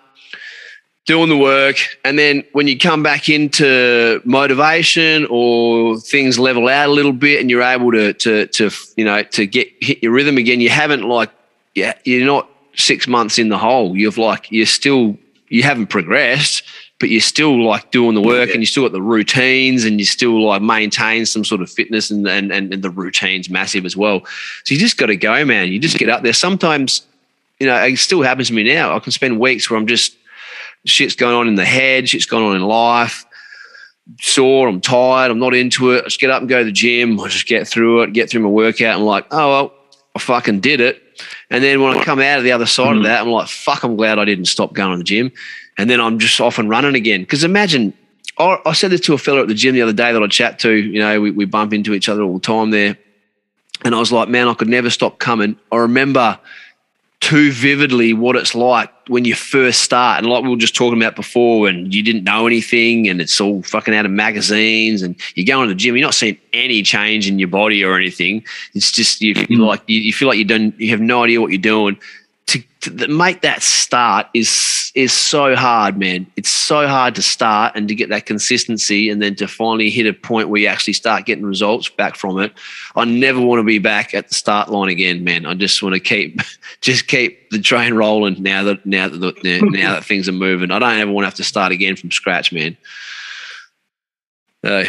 doing 1.06 1.28
the 1.28 1.36
work 1.36 1.76
and 2.04 2.18
then 2.18 2.44
when 2.52 2.66
you 2.66 2.76
come 2.76 3.02
back 3.02 3.28
into 3.28 4.20
motivation 4.24 5.26
or 5.30 5.98
things 5.98 6.38
level 6.38 6.68
out 6.68 6.88
a 6.88 6.92
little 6.92 7.12
bit 7.12 7.40
and 7.40 7.48
you're 7.48 7.62
able 7.62 7.92
to 7.92 8.12
to 8.14 8.46
to 8.48 8.70
you 8.96 9.04
know 9.04 9.22
to 9.22 9.46
get 9.46 9.68
hit 9.80 10.02
your 10.02 10.12
rhythm 10.12 10.36
again 10.36 10.60
you 10.60 10.68
haven't 10.68 11.02
like 11.02 11.30
yeah 11.74 11.94
you're 12.04 12.26
not 12.26 12.50
six 12.76 13.08
months 13.08 13.38
in 13.38 13.48
the 13.48 13.58
hole. 13.58 13.96
You've 13.96 14.18
like 14.18 14.50
you're 14.50 14.66
still 14.66 15.16
you 15.48 15.62
haven't 15.62 15.86
progressed 15.86 16.62
but 16.98 17.10
you're 17.10 17.20
still 17.20 17.62
like 17.62 17.90
doing 17.90 18.14
the 18.14 18.22
work 18.22 18.48
yeah. 18.48 18.54
and 18.54 18.62
you 18.62 18.66
still 18.66 18.84
got 18.84 18.92
the 18.92 19.02
routines 19.02 19.84
and 19.84 19.98
you 19.98 20.06
still 20.06 20.42
like 20.42 20.62
maintain 20.62 21.26
some 21.26 21.44
sort 21.44 21.60
of 21.60 21.70
fitness 21.70 22.10
and, 22.10 22.26
and 22.26 22.52
and 22.52 22.72
the 22.82 22.90
routines 22.90 23.50
massive 23.50 23.84
as 23.84 23.96
well 23.96 24.24
so 24.64 24.74
you 24.74 24.78
just 24.78 24.96
got 24.96 25.06
to 25.06 25.16
go 25.16 25.44
man 25.44 25.72
you 25.72 25.78
just 25.78 25.98
get 25.98 26.08
up 26.08 26.22
there 26.22 26.32
sometimes 26.32 27.06
you 27.60 27.66
know 27.66 27.76
it 27.84 27.96
still 27.96 28.22
happens 28.22 28.48
to 28.48 28.54
me 28.54 28.62
now 28.62 28.94
i 28.94 28.98
can 28.98 29.12
spend 29.12 29.38
weeks 29.38 29.70
where 29.70 29.78
i'm 29.78 29.86
just 29.86 30.16
shit's 30.86 31.16
going 31.16 31.34
on 31.34 31.48
in 31.48 31.56
the 31.56 31.64
head, 31.64 32.08
shit's 32.08 32.26
going 32.26 32.44
on 32.44 32.56
in 32.56 32.62
life. 32.62 33.26
Sore, 34.20 34.68
I'm 34.68 34.80
tired, 34.80 35.30
I'm 35.30 35.38
not 35.38 35.54
into 35.54 35.92
it. 35.92 36.02
I 36.02 36.04
just 36.04 36.20
get 36.20 36.30
up 36.30 36.40
and 36.40 36.48
go 36.48 36.60
to 36.60 36.64
the 36.64 36.72
gym. 36.72 37.20
I 37.20 37.28
just 37.28 37.46
get 37.46 37.66
through 37.66 38.02
it, 38.02 38.12
get 38.12 38.30
through 38.30 38.42
my 38.42 38.48
workout. 38.48 38.96
I'm 38.96 39.04
like, 39.04 39.26
oh 39.32 39.48
well, 39.48 39.74
I 40.14 40.18
fucking 40.20 40.60
did 40.60 40.80
it. 40.80 41.02
And 41.50 41.62
then 41.62 41.80
when 41.82 41.96
I 41.96 42.04
come 42.04 42.20
out 42.20 42.38
of 42.38 42.44
the 42.44 42.52
other 42.52 42.66
side 42.66 42.88
mm-hmm. 42.88 42.98
of 42.98 43.04
that, 43.04 43.22
I'm 43.22 43.28
like, 43.28 43.48
fuck, 43.48 43.82
I'm 43.82 43.96
glad 43.96 44.18
I 44.18 44.24
didn't 44.24 44.46
stop 44.46 44.72
going 44.72 44.92
to 44.92 44.98
the 44.98 45.04
gym. 45.04 45.32
And 45.78 45.90
then 45.90 46.00
I'm 46.00 46.18
just 46.18 46.40
off 46.40 46.58
and 46.58 46.70
running 46.70 46.94
again. 46.94 47.22
Because 47.22 47.44
imagine 47.44 47.92
I, 48.38 48.58
I 48.66 48.72
said 48.72 48.90
this 48.90 49.00
to 49.02 49.14
a 49.14 49.18
fella 49.18 49.42
at 49.42 49.48
the 49.48 49.54
gym 49.54 49.74
the 49.74 49.82
other 49.82 49.92
day 49.92 50.12
that 50.12 50.22
I 50.22 50.26
chat 50.26 50.58
to. 50.60 50.72
You 50.72 51.00
know, 51.00 51.20
we, 51.20 51.30
we 51.30 51.44
bump 51.44 51.72
into 51.72 51.94
each 51.94 52.08
other 52.08 52.22
all 52.22 52.34
the 52.34 52.40
time 52.40 52.70
there, 52.70 52.96
and 53.84 53.94
I 53.94 53.98
was 53.98 54.12
like, 54.12 54.28
man, 54.28 54.48
I 54.48 54.54
could 54.54 54.68
never 54.68 54.90
stop 54.90 55.18
coming. 55.18 55.58
I 55.72 55.76
remember 55.76 56.38
too 57.20 57.50
vividly 57.50 58.12
what 58.12 58.36
it's 58.36 58.54
like 58.54 58.90
when 59.08 59.24
you 59.24 59.34
first 59.34 59.80
start. 59.80 60.18
And 60.18 60.28
like 60.28 60.42
we 60.42 60.50
were 60.50 60.56
just 60.56 60.76
talking 60.76 61.00
about 61.00 61.16
before, 61.16 61.68
and 61.68 61.92
you 61.94 62.02
didn't 62.02 62.24
know 62.24 62.46
anything, 62.46 63.08
and 63.08 63.20
it's 63.20 63.40
all 63.40 63.62
fucking 63.62 63.94
out 63.94 64.04
of 64.04 64.12
magazines, 64.12 65.02
and 65.02 65.16
you 65.34 65.44
go 65.44 65.62
into 65.62 65.74
the 65.74 65.78
gym, 65.78 65.96
you're 65.96 66.06
not 66.06 66.14
seeing 66.14 66.38
any 66.52 66.82
change 66.82 67.28
in 67.28 67.38
your 67.38 67.48
body 67.48 67.82
or 67.82 67.96
anything. 67.96 68.44
It's 68.74 68.92
just 68.92 69.20
you, 69.20 69.34
you 69.48 69.58
hmm. 69.58 69.62
like 69.62 69.82
you, 69.86 70.00
you 70.00 70.12
feel 70.12 70.28
like 70.28 70.38
you 70.38 70.44
don't, 70.44 70.78
you 70.78 70.90
have 70.90 71.00
no 71.00 71.24
idea 71.24 71.40
what 71.40 71.50
you're 71.50 71.60
doing 71.60 71.98
to, 72.90 73.08
make 73.08 73.42
that 73.42 73.62
start 73.62 74.26
is 74.34 74.92
is 74.94 75.12
so 75.12 75.54
hard, 75.54 75.98
man. 75.98 76.26
It's 76.36 76.48
so 76.48 76.86
hard 76.86 77.14
to 77.16 77.22
start 77.22 77.72
and 77.74 77.86
to 77.88 77.94
get 77.94 78.08
that 78.08 78.26
consistency, 78.26 79.10
and 79.10 79.20
then 79.20 79.34
to 79.36 79.48
finally 79.48 79.90
hit 79.90 80.06
a 80.06 80.12
point 80.12 80.48
where 80.48 80.60
you 80.60 80.66
actually 80.66 80.94
start 80.94 81.26
getting 81.26 81.44
results 81.44 81.88
back 81.88 82.16
from 82.16 82.38
it. 82.40 82.52
I 82.94 83.04
never 83.04 83.40
want 83.40 83.60
to 83.60 83.64
be 83.64 83.78
back 83.78 84.14
at 84.14 84.28
the 84.28 84.34
start 84.34 84.70
line 84.70 84.88
again, 84.88 85.24
man. 85.24 85.46
I 85.46 85.54
just 85.54 85.82
want 85.82 85.94
to 85.94 86.00
keep 86.00 86.40
just 86.80 87.08
keep 87.08 87.50
the 87.50 87.60
train 87.60 87.94
rolling 87.94 88.42
now 88.42 88.64
that 88.64 88.84
now 88.86 89.08
that 89.08 89.18
the, 89.18 89.60
now 89.62 89.94
that 89.94 90.04
things 90.04 90.28
are 90.28 90.32
moving. 90.32 90.70
I 90.70 90.78
don't 90.78 90.98
ever 90.98 91.10
want 91.10 91.24
to 91.24 91.28
have 91.28 91.34
to 91.34 91.44
start 91.44 91.72
again 91.72 91.96
from 91.96 92.10
scratch, 92.10 92.52
man. 92.52 92.76
So 94.64 94.84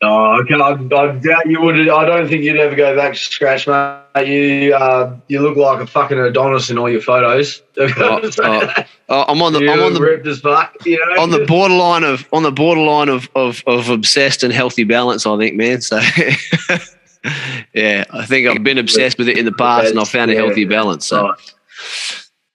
Oh, 0.00 0.06
I, 0.06 0.54
I, 0.54 0.72
I 0.74 1.12
doubt 1.16 1.46
you 1.46 1.60
would. 1.60 1.76
I 1.88 2.04
don't 2.04 2.28
think 2.28 2.44
you'd 2.44 2.56
ever 2.56 2.76
go 2.76 2.94
back 2.94 3.14
to 3.14 3.18
scratch, 3.18 3.66
mate. 3.66 4.28
You 4.28 4.72
uh, 4.72 5.16
you 5.26 5.40
look 5.40 5.56
like 5.56 5.80
a 5.80 5.88
fucking 5.88 6.16
Adonis 6.16 6.70
in 6.70 6.78
all 6.78 6.88
your 6.88 7.00
photos. 7.00 7.62
Oh, 7.76 8.20
oh, 8.38 8.74
oh, 9.08 9.24
I'm 9.26 9.42
on 9.42 9.52
the 9.52 9.60
you 9.60 9.70
I'm 9.72 9.80
on 9.80 9.94
the 9.94 10.00
ripped 10.00 10.26
as 10.28 10.38
fuck, 10.38 10.74
you 10.86 10.98
know? 10.98 11.22
on 11.22 11.30
the 11.30 11.44
borderline 11.46 12.04
of 12.04 12.28
on 12.32 12.44
the 12.44 12.52
borderline 12.52 13.08
of, 13.08 13.28
of 13.34 13.64
of 13.66 13.88
obsessed 13.88 14.44
and 14.44 14.52
healthy 14.52 14.84
balance. 14.84 15.26
I 15.26 15.36
think, 15.36 15.56
man. 15.56 15.80
So 15.80 15.96
yeah, 17.74 18.04
I 18.10 18.24
think 18.24 18.46
I've 18.46 18.62
been 18.62 18.78
obsessed 18.78 19.18
with 19.18 19.28
it 19.28 19.36
in 19.36 19.46
the 19.46 19.52
past, 19.52 19.90
and 19.90 19.98
I 19.98 20.04
found 20.04 20.30
a 20.30 20.36
healthy 20.36 20.64
balance. 20.64 21.06
So, 21.06 21.34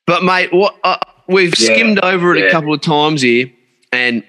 but 0.06 0.23
mate, 0.23 0.53
what 0.53 0.77
uh, 0.86 0.97
we've 1.27 1.53
yeah. 1.60 1.73
skimmed 1.73 1.99
over 1.99 2.36
it 2.36 2.39
yeah. 2.39 2.45
a 2.45 2.51
couple 2.51 2.73
of 2.73 2.79
times 2.79 3.21
here, 3.21 3.51
and 3.91 4.23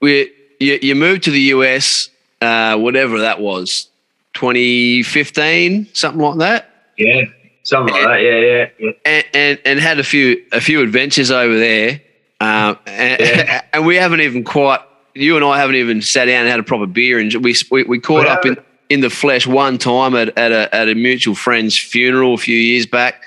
we're 0.00 0.26
you, 0.60 0.78
you 0.82 0.94
moved 0.94 1.24
to 1.24 1.30
the 1.30 1.40
US, 1.40 2.10
uh, 2.40 2.76
whatever 2.76 3.20
that 3.20 3.40
was, 3.40 3.88
2015, 4.34 5.88
something 5.92 6.20
like 6.20 6.38
that. 6.38 6.70
Yeah, 6.96 7.24
something 7.62 7.94
like 7.94 8.04
that. 8.04 8.22
Yeah, 8.22 8.38
yeah. 8.38 8.68
yeah. 8.78 8.90
And, 9.04 9.24
and, 9.34 9.58
and 9.64 9.80
had 9.80 9.98
a 9.98 10.04
few 10.04 10.44
a 10.52 10.60
few 10.60 10.82
adventures 10.82 11.30
over 11.30 11.58
there, 11.58 12.00
um, 12.40 12.78
and, 12.86 13.20
yeah. 13.20 13.62
and 13.72 13.86
we 13.86 13.96
haven't 13.96 14.20
even 14.20 14.44
quite. 14.44 14.80
You 15.14 15.34
and 15.34 15.44
I 15.44 15.58
haven't 15.58 15.76
even 15.76 16.00
sat 16.00 16.26
down 16.26 16.42
and 16.42 16.48
had 16.48 16.60
a 16.60 16.64
proper 16.64 16.86
beer, 16.86 17.18
and 17.18 17.32
we 17.42 17.54
we, 17.70 17.82
we 17.84 17.98
caught 17.98 18.26
up 18.26 18.46
in, 18.46 18.56
in 18.88 19.00
the 19.00 19.10
flesh 19.10 19.46
one 19.46 19.76
time 19.78 20.14
at, 20.14 20.36
at 20.38 20.52
a 20.52 20.72
at 20.72 20.88
a 20.88 20.94
mutual 20.94 21.34
friend's 21.34 21.76
funeral 21.76 22.34
a 22.34 22.38
few 22.38 22.56
years 22.56 22.86
back, 22.86 23.24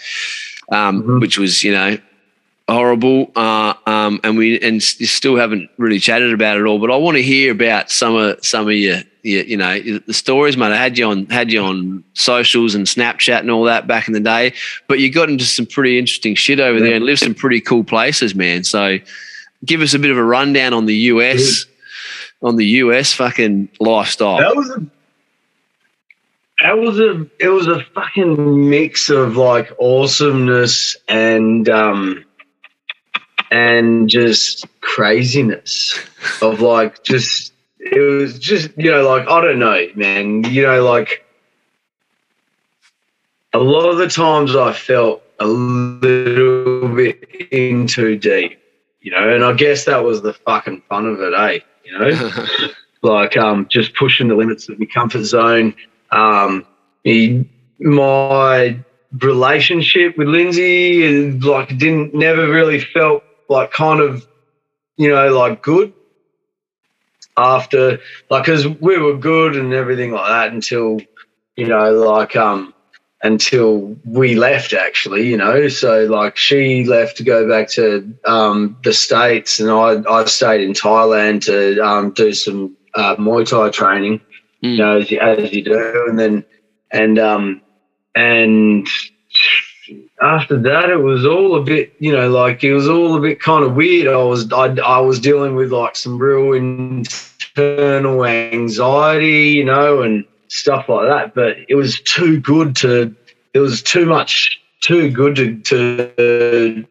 um, 0.72 1.02
mm-hmm. 1.02 1.20
which 1.20 1.38
was 1.38 1.64
you 1.64 1.74
know 1.74 1.98
horrible, 2.68 3.32
uh, 3.36 3.74
um, 3.86 4.20
and 4.24 4.38
we 4.38 4.60
and 4.60 4.82
still 4.82 5.36
haven't 5.36 5.70
really 5.78 6.00
chatted 6.00 6.34
about 6.34 6.58
it 6.58 6.66
all. 6.66 6.80
But 6.80 6.92
I 6.92 6.98
want 6.98 7.18
to 7.18 7.24
hear 7.24 7.52
about 7.52 7.92
some 7.92 8.16
of 8.16 8.44
some 8.46 8.68
of 8.68 8.74
your, 8.74 9.02
your, 9.24 9.44
you 9.44 9.58
know 9.58 9.80
the 9.80 10.14
stories, 10.14 10.58
mate. 10.58 10.72
I 10.72 10.78
had 10.78 10.98
you 10.98 11.08
on 11.08 11.26
had 11.28 11.52
you 11.52 11.62
on 11.62 12.04
socials 12.14 12.76
and 12.76 12.86
Snapchat 12.86 13.40
and 13.40 13.52
all 13.52 13.64
that 13.66 13.88
back 13.88 14.08
in 14.08 14.14
the 14.14 14.20
day, 14.20 14.54
but 14.88 15.00
you 15.00 15.12
got 15.12 15.30
into 15.30 15.46
some 15.46 15.66
pretty 15.66 16.00
interesting 16.00 16.36
shit 16.36 16.60
over 16.60 16.80
yeah. 16.80 16.86
there 16.86 16.96
and 16.96 17.06
lived 17.06 17.20
some 17.20 17.36
pretty 17.36 17.62
cool 17.62 17.84
places, 17.84 18.36
man. 18.36 18.64
So 18.64 18.98
give 19.66 19.82
us 19.82 19.94
a 19.94 20.00
bit 20.00 20.12
of 20.12 20.18
a 20.18 20.24
rundown 20.24 20.74
on 20.74 20.86
the 20.86 20.96
US, 20.96 21.66
on 22.42 22.56
the 22.56 22.66
US 22.66 23.14
fucking 23.14 23.70
lifestyle. 23.80 24.38
That 24.38 24.56
was 24.56 24.70
a 24.70 24.86
that 26.62 26.78
was 26.78 27.00
a 27.00 27.28
it 27.40 27.50
was 27.50 27.68
a 27.68 27.84
fucking 27.96 28.70
mix 28.70 29.10
of 29.10 29.36
like 29.36 29.72
awesomeness 29.80 30.96
and 31.08 31.68
um 31.70 32.24
and 33.52 34.10
just 34.10 34.66
craziness 34.80 36.00
of 36.42 36.62
like 36.62 37.04
just 37.04 37.54
it 37.80 38.00
was 38.00 38.40
just 38.40 38.72
you 38.78 38.90
know 38.90 39.08
like 39.08 39.28
I 39.28 39.42
don't 39.42 39.60
know 39.60 39.88
man 39.96 40.46
you 40.46 40.64
know 40.64 40.84
like 40.84 41.26
a 43.54 43.60
lot 43.60 43.90
of 43.90 43.98
the 43.98 44.08
times 44.08 44.56
I 44.56 44.72
felt 44.72 45.22
a 45.40 45.46
little 45.46 46.88
bit 46.96 47.24
in 47.52 47.88
too 47.88 48.18
deep 48.18 48.60
you 49.02 49.12
know 49.12 49.30
and 49.36 49.44
I 49.44 49.54
guess 49.54 49.86
that 49.86 50.04
was 50.04 50.22
the 50.22 50.34
fucking 50.34 50.84
fun 50.88 51.06
of 51.06 51.20
it 51.20 51.34
eh 51.34 51.60
you 51.84 52.00
know? 52.00 52.48
Like 53.04 53.36
um 53.36 53.68
just 53.68 53.96
pushing 53.96 54.28
the 54.28 54.36
limits 54.36 54.70
of 54.70 54.78
my 54.78 54.86
comfort 54.86 55.24
zone. 55.24 55.74
Um 56.12 56.68
my 57.80 58.80
relationship 59.20 60.20
with 60.20 60.28
Lindsay 60.28 61.32
like 61.32 61.76
didn't 61.80 62.14
never 62.14 62.48
really 62.48 62.80
felt 62.80 63.24
like 63.52 63.72
kind 63.72 64.00
of, 64.00 64.26
you 64.98 65.10
know, 65.10 65.34
like 65.34 65.62
good 65.62 65.94
after, 67.38 68.00
like, 68.30 68.46
because 68.46 68.68
we 68.68 68.98
were 68.98 69.18
good 69.18 69.56
and 69.56 69.74
everything 69.74 70.12
like 70.12 70.30
that 70.30 70.54
until, 70.54 71.00
you 71.56 71.68
know, 71.68 71.92
like, 71.92 72.36
um, 72.36 72.74
until 73.24 73.96
we 74.04 74.36
left 74.36 74.74
actually, 74.74 75.28
you 75.30 75.38
know. 75.38 75.68
So 75.68 76.06
like 76.06 76.38
she 76.38 76.86
left 76.86 77.18
to 77.18 77.24
go 77.24 77.48
back 77.48 77.70
to 77.72 78.12
um, 78.26 78.78
the 78.84 78.94
States 78.94 79.60
and 79.60 79.70
I, 79.70 80.02
I 80.10 80.26
stayed 80.26 80.62
in 80.62 80.74
Thailand 80.74 81.46
to 81.46 81.80
um, 81.86 82.12
do 82.12 82.34
some 82.34 82.76
uh, 82.96 83.16
Muay 83.18 83.48
Thai 83.48 83.70
training, 83.70 84.20
mm. 84.64 84.72
you 84.72 84.78
know, 84.78 84.98
as 85.00 85.12
you, 85.12 85.20
as 85.20 85.54
you 85.54 85.64
do. 85.64 86.06
And 86.10 86.18
then, 86.18 86.46
and, 86.92 87.20
um, 87.20 87.62
and 88.16 88.88
after 90.22 90.58
that, 90.60 90.90
it 90.90 90.98
was 90.98 91.26
all 91.26 91.56
a 91.56 91.64
bit, 91.64 91.94
you 92.00 92.12
know, 92.12 92.30
like 92.30 92.64
it 92.64 92.74
was 92.74 92.88
all 92.88 93.18
a 93.18 93.20
bit 93.20 93.40
kind 93.40 93.64
of 93.64 93.76
weird. 93.76 94.08
I 94.08 94.18
was, 94.18 94.52
I, 94.54 94.68
I 94.68 95.00
was 95.00 95.20
dealing 95.20 95.56
with 95.56 95.72
like 95.72 95.96
some 95.96 96.18
real 96.20 96.54
internal 96.54 98.26
anxiety, 98.26 99.50
you 99.50 99.66
know, 99.66 100.04
and 100.04 100.24
stuff 100.48 100.88
like 100.90 101.08
that. 101.08 101.34
But 101.34 101.58
it 101.68 101.76
was 101.76 102.00
too 102.02 102.40
good 102.40 102.76
to, 102.78 103.16
it 103.54 103.60
was 103.60 103.82
too 103.82 104.06
much, 104.06 104.62
too 104.82 105.10
good 105.10 105.36
to, 105.36 105.58
to, 105.62 106.86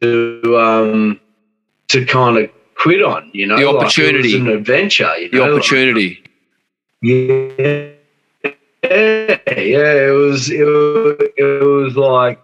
to, 0.00 0.58
um, 0.58 1.20
to 1.88 2.04
kind 2.04 2.36
of 2.36 2.50
quit 2.76 3.02
on, 3.02 3.30
you 3.32 3.46
know, 3.46 3.56
the 3.56 3.68
opportunity, 3.68 4.38
like 4.38 4.48
an 4.48 4.48
adventure, 4.58 5.16
you 5.16 5.30
know? 5.30 5.46
the 5.46 5.54
opportunity. 5.54 6.20
Like, 6.20 6.30
yeah. 7.02 7.92
Yeah, 8.84 9.38
yeah, 9.48 10.08
it 10.08 10.14
was, 10.14 10.48
it 10.48 10.62
was, 10.62 11.16
it 11.36 11.64
was 11.64 11.96
like 11.96 12.38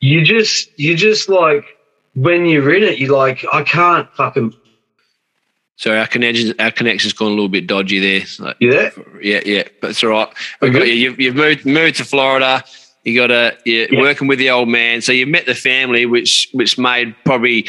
you 0.00 0.24
just 0.24 0.70
you 0.78 0.96
just 0.96 1.28
like 1.28 1.64
when 2.14 2.46
you're 2.46 2.74
in 2.74 2.82
it, 2.82 2.98
you're 2.98 3.16
like, 3.16 3.44
I 3.52 3.62
can't 3.62 4.12
fucking. 4.14 4.54
Sorry, 5.76 5.98
our 5.98 6.06
connection 6.06 6.54
our 6.58 6.72
connection's 6.72 7.12
gone 7.12 7.28
a 7.28 7.34
little 7.34 7.48
bit 7.48 7.66
dodgy 7.66 8.00
there. 8.00 8.26
So, 8.26 8.52
yeah, 8.58 8.90
yeah, 9.22 9.40
yeah, 9.44 9.62
but 9.80 9.90
it's 9.90 10.02
all 10.02 10.10
right. 10.10 10.28
We 10.60 10.70
got 10.70 10.86
you. 10.86 10.94
You've, 10.94 11.20
you've 11.20 11.36
moved 11.36 11.64
moved 11.64 11.96
to 11.96 12.04
Florida. 12.04 12.64
You 13.04 13.14
got 13.14 13.30
a 13.30 13.56
you're 13.64 13.92
yeah. 13.92 14.00
working 14.00 14.26
with 14.26 14.38
the 14.38 14.50
old 14.50 14.68
man. 14.68 15.00
So 15.02 15.12
you 15.12 15.26
met 15.26 15.46
the 15.46 15.54
family, 15.54 16.04
which 16.04 16.48
which 16.52 16.78
made 16.78 17.14
probably 17.24 17.68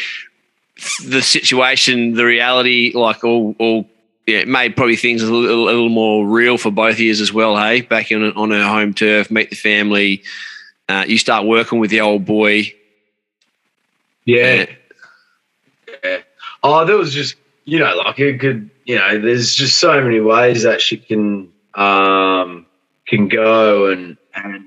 the 1.06 1.22
situation, 1.22 2.14
the 2.14 2.26
reality, 2.26 2.94
like 2.96 3.24
all 3.24 3.56
all 3.60 3.88
yeah, 4.26 4.40
it 4.40 4.48
made 4.48 4.76
probably 4.76 4.96
things 4.96 5.22
a 5.22 5.32
little, 5.32 5.64
a 5.64 5.72
little 5.72 5.90
more 5.90 6.28
real 6.28 6.58
for 6.58 6.72
both 6.72 6.94
of 6.94 7.00
you 7.00 7.12
as 7.12 7.34
well. 7.34 7.58
Hey, 7.58 7.82
back 7.82 8.12
in 8.12 8.24
on 8.24 8.52
our 8.52 8.70
home 8.70 8.94
turf, 8.94 9.30
meet 9.30 9.50
the 9.50 9.56
family. 9.56 10.24
Uh, 10.90 11.06
you 11.08 11.20
start 11.20 11.46
working 11.46 11.78
with 11.78 11.92
the 11.92 12.02
old 12.02 12.26
boy. 12.26 12.64
Yeah. 14.26 14.66
yeah. 16.04 16.18
Oh, 16.64 16.84
there 16.84 16.98
was 16.98 17.14
just 17.14 17.36
you 17.66 17.78
know 17.78 17.96
like 17.96 18.18
it 18.20 18.40
could 18.40 18.70
you 18.86 18.96
know 18.96 19.20
there's 19.20 19.54
just 19.54 19.78
so 19.78 20.02
many 20.02 20.20
ways 20.20 20.64
that 20.64 20.82
she 20.82 20.98
can 20.98 21.52
um 21.76 22.66
can 23.08 23.28
go 23.28 23.92
and 23.92 24.18
and 24.34 24.66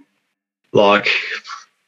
like 0.73 1.09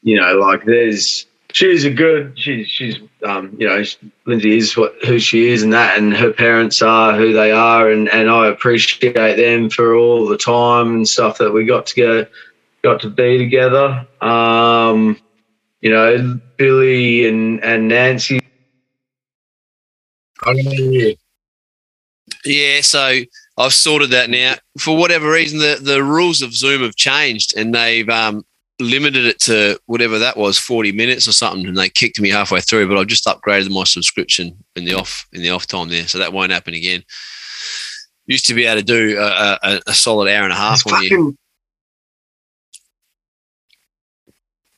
you 0.03 0.19
know 0.19 0.33
like 0.35 0.65
there's 0.65 1.25
she's 1.53 1.85
a 1.85 1.89
good 1.89 2.37
she's 2.37 2.67
she's 2.67 2.99
um 3.23 3.55
you 3.57 3.65
know 3.65 3.81
Lindsay 4.25 4.57
is 4.57 4.75
what 4.75 4.93
who 5.05 5.17
she 5.17 5.47
is 5.47 5.63
and 5.63 5.71
that 5.71 5.97
and 5.97 6.13
her 6.13 6.33
parents 6.33 6.81
are 6.81 7.15
who 7.15 7.31
they 7.31 7.53
are 7.53 7.89
and 7.89 8.09
and 8.09 8.29
I 8.29 8.47
appreciate 8.47 9.13
them 9.13 9.69
for 9.69 9.95
all 9.95 10.27
the 10.27 10.37
time 10.37 10.93
and 10.93 11.07
stuff 11.07 11.37
that 11.37 11.53
we 11.53 11.63
got 11.63 11.85
to 11.87 11.95
go 11.95 12.27
got 12.85 13.01
to 13.01 13.09
be 13.09 13.39
together. 13.39 14.07
Um, 14.21 15.17
you 15.81 15.89
know, 15.89 16.39
Billy 16.57 17.27
and, 17.27 17.63
and 17.63 17.87
Nancy. 17.87 18.39
Yeah, 22.45 22.81
so 22.81 23.21
I've 23.57 23.73
sorted 23.73 24.11
that 24.11 24.29
now. 24.29 24.53
For 24.77 24.95
whatever 24.95 25.31
reason, 25.31 25.57
the, 25.57 25.79
the 25.81 26.03
rules 26.03 26.43
of 26.43 26.53
Zoom 26.53 26.83
have 26.83 26.95
changed, 26.95 27.57
and 27.57 27.73
they've 27.73 28.07
um, 28.07 28.45
limited 28.79 29.25
it 29.25 29.39
to 29.41 29.79
whatever 29.87 30.19
that 30.19 30.37
was, 30.37 30.59
40 30.59 30.91
minutes 30.91 31.27
or 31.27 31.31
something, 31.31 31.65
and 31.65 31.75
they 31.75 31.89
kicked 31.89 32.21
me 32.21 32.29
halfway 32.29 32.61
through. 32.61 32.87
But 32.87 32.99
I've 32.99 33.07
just 33.07 33.25
upgraded 33.25 33.71
my 33.71 33.83
subscription 33.85 34.55
in 34.75 34.85
the 34.85 34.93
off 34.93 35.25
in 35.33 35.41
the 35.41 35.49
off 35.49 35.65
time 35.65 35.89
there, 35.89 36.07
so 36.07 36.19
that 36.19 36.33
won't 36.33 36.51
happen 36.51 36.75
again. 36.75 37.03
Used 38.27 38.45
to 38.45 38.53
be 38.53 38.65
able 38.65 38.81
to 38.81 38.85
do 38.85 39.19
a, 39.19 39.59
a, 39.63 39.81
a 39.87 39.93
solid 39.93 40.31
hour 40.31 40.43
and 40.43 40.53
a 40.53 40.55
half 40.55 40.85
on 40.85 41.01
you. 41.03 41.35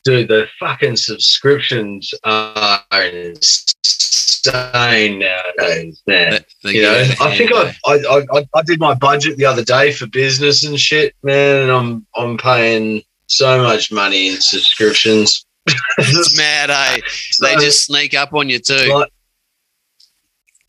Dude, 0.08 0.30
the 0.30 0.47
fucking 0.58 0.95
subscriptions 0.95 2.14
are 2.24 2.82
insane 2.93 5.20
nowadays, 5.20 6.01
man. 6.08 6.45
you 6.64 6.82
know, 6.82 7.03
I 7.20 7.38
think 7.38 7.51
I, 7.53 7.76
I, 7.86 8.26
I 8.32 8.47
I 8.55 8.62
did 8.62 8.80
my 8.80 8.93
budget 8.93 9.36
the 9.36 9.43
other 9.43 9.66
day 9.66 9.91
for 9.91 10.08
business 10.08 10.64
and 10.64 10.80
shit, 10.80 11.14
man, 11.24 11.64
and 11.64 11.72
I'm 11.74 12.08
I'm 12.16 12.38
paying 12.38 13.01
so 13.26 13.62
much 13.62 13.91
money 13.91 14.30
in 14.30 14.39
subscriptions. 14.39 15.45
it's 15.97 16.38
mad, 16.38 16.70
eh? 16.70 17.01
So, 17.32 17.45
they 17.45 17.55
just 17.55 17.84
sneak 17.84 18.14
up 18.14 18.34
on 18.34 18.47
you 18.47 18.60
too. 18.60 18.89
Like, 18.93 19.12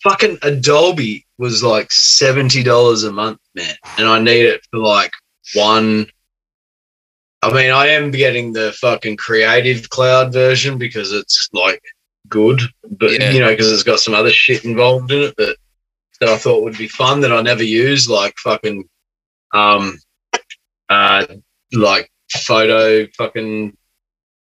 fucking 0.02 0.38
Adobe 0.42 1.24
was 1.38 1.62
like 1.62 1.92
seventy 1.92 2.64
dollars 2.64 3.04
a 3.04 3.12
month, 3.12 3.38
man, 3.54 3.76
and 3.98 4.08
I 4.08 4.18
need 4.18 4.46
it 4.46 4.66
for 4.72 4.80
like 4.80 5.12
one. 5.54 6.08
I 7.42 7.52
mean, 7.52 7.70
I 7.70 7.88
am 7.88 8.10
getting 8.10 8.52
the 8.52 8.72
fucking 8.72 9.16
Creative 9.16 9.88
Cloud 9.90 10.32
version 10.32 10.76
because 10.76 11.12
it's 11.12 11.48
like 11.52 11.82
good, 12.28 12.60
but 12.90 13.12
yeah. 13.12 13.30
you 13.30 13.40
know, 13.40 13.50
because 13.50 13.72
it's 13.72 13.84
got 13.84 14.00
some 14.00 14.14
other 14.14 14.30
shit 14.30 14.64
involved 14.64 15.12
in 15.12 15.22
it 15.22 15.36
that 15.36 15.56
that 16.20 16.28
I 16.28 16.36
thought 16.36 16.64
would 16.64 16.76
be 16.76 16.88
fun 16.88 17.20
that 17.20 17.32
I 17.32 17.40
never 17.42 17.62
use, 17.62 18.10
like 18.10 18.34
fucking, 18.38 18.88
um, 19.54 19.98
uh, 20.88 21.26
like 21.72 22.10
photo 22.30 23.06
fucking 23.16 23.76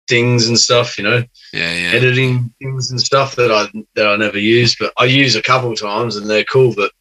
things 0.07 0.47
and 0.47 0.57
stuff, 0.57 0.97
you 0.97 1.03
know. 1.03 1.23
Yeah, 1.53 1.73
yeah. 1.73 1.91
Editing 1.91 2.53
things 2.59 2.89
and 2.89 2.99
stuff 2.99 3.35
that 3.35 3.51
I 3.51 3.67
that 3.95 4.07
I 4.07 4.15
never 4.15 4.39
use, 4.39 4.75
but 4.79 4.91
I 4.97 5.05
use 5.05 5.35
a 5.35 5.41
couple 5.41 5.75
times 5.75 6.15
and 6.15 6.27
they're 6.27 6.43
cool, 6.45 6.73
but 6.73 6.91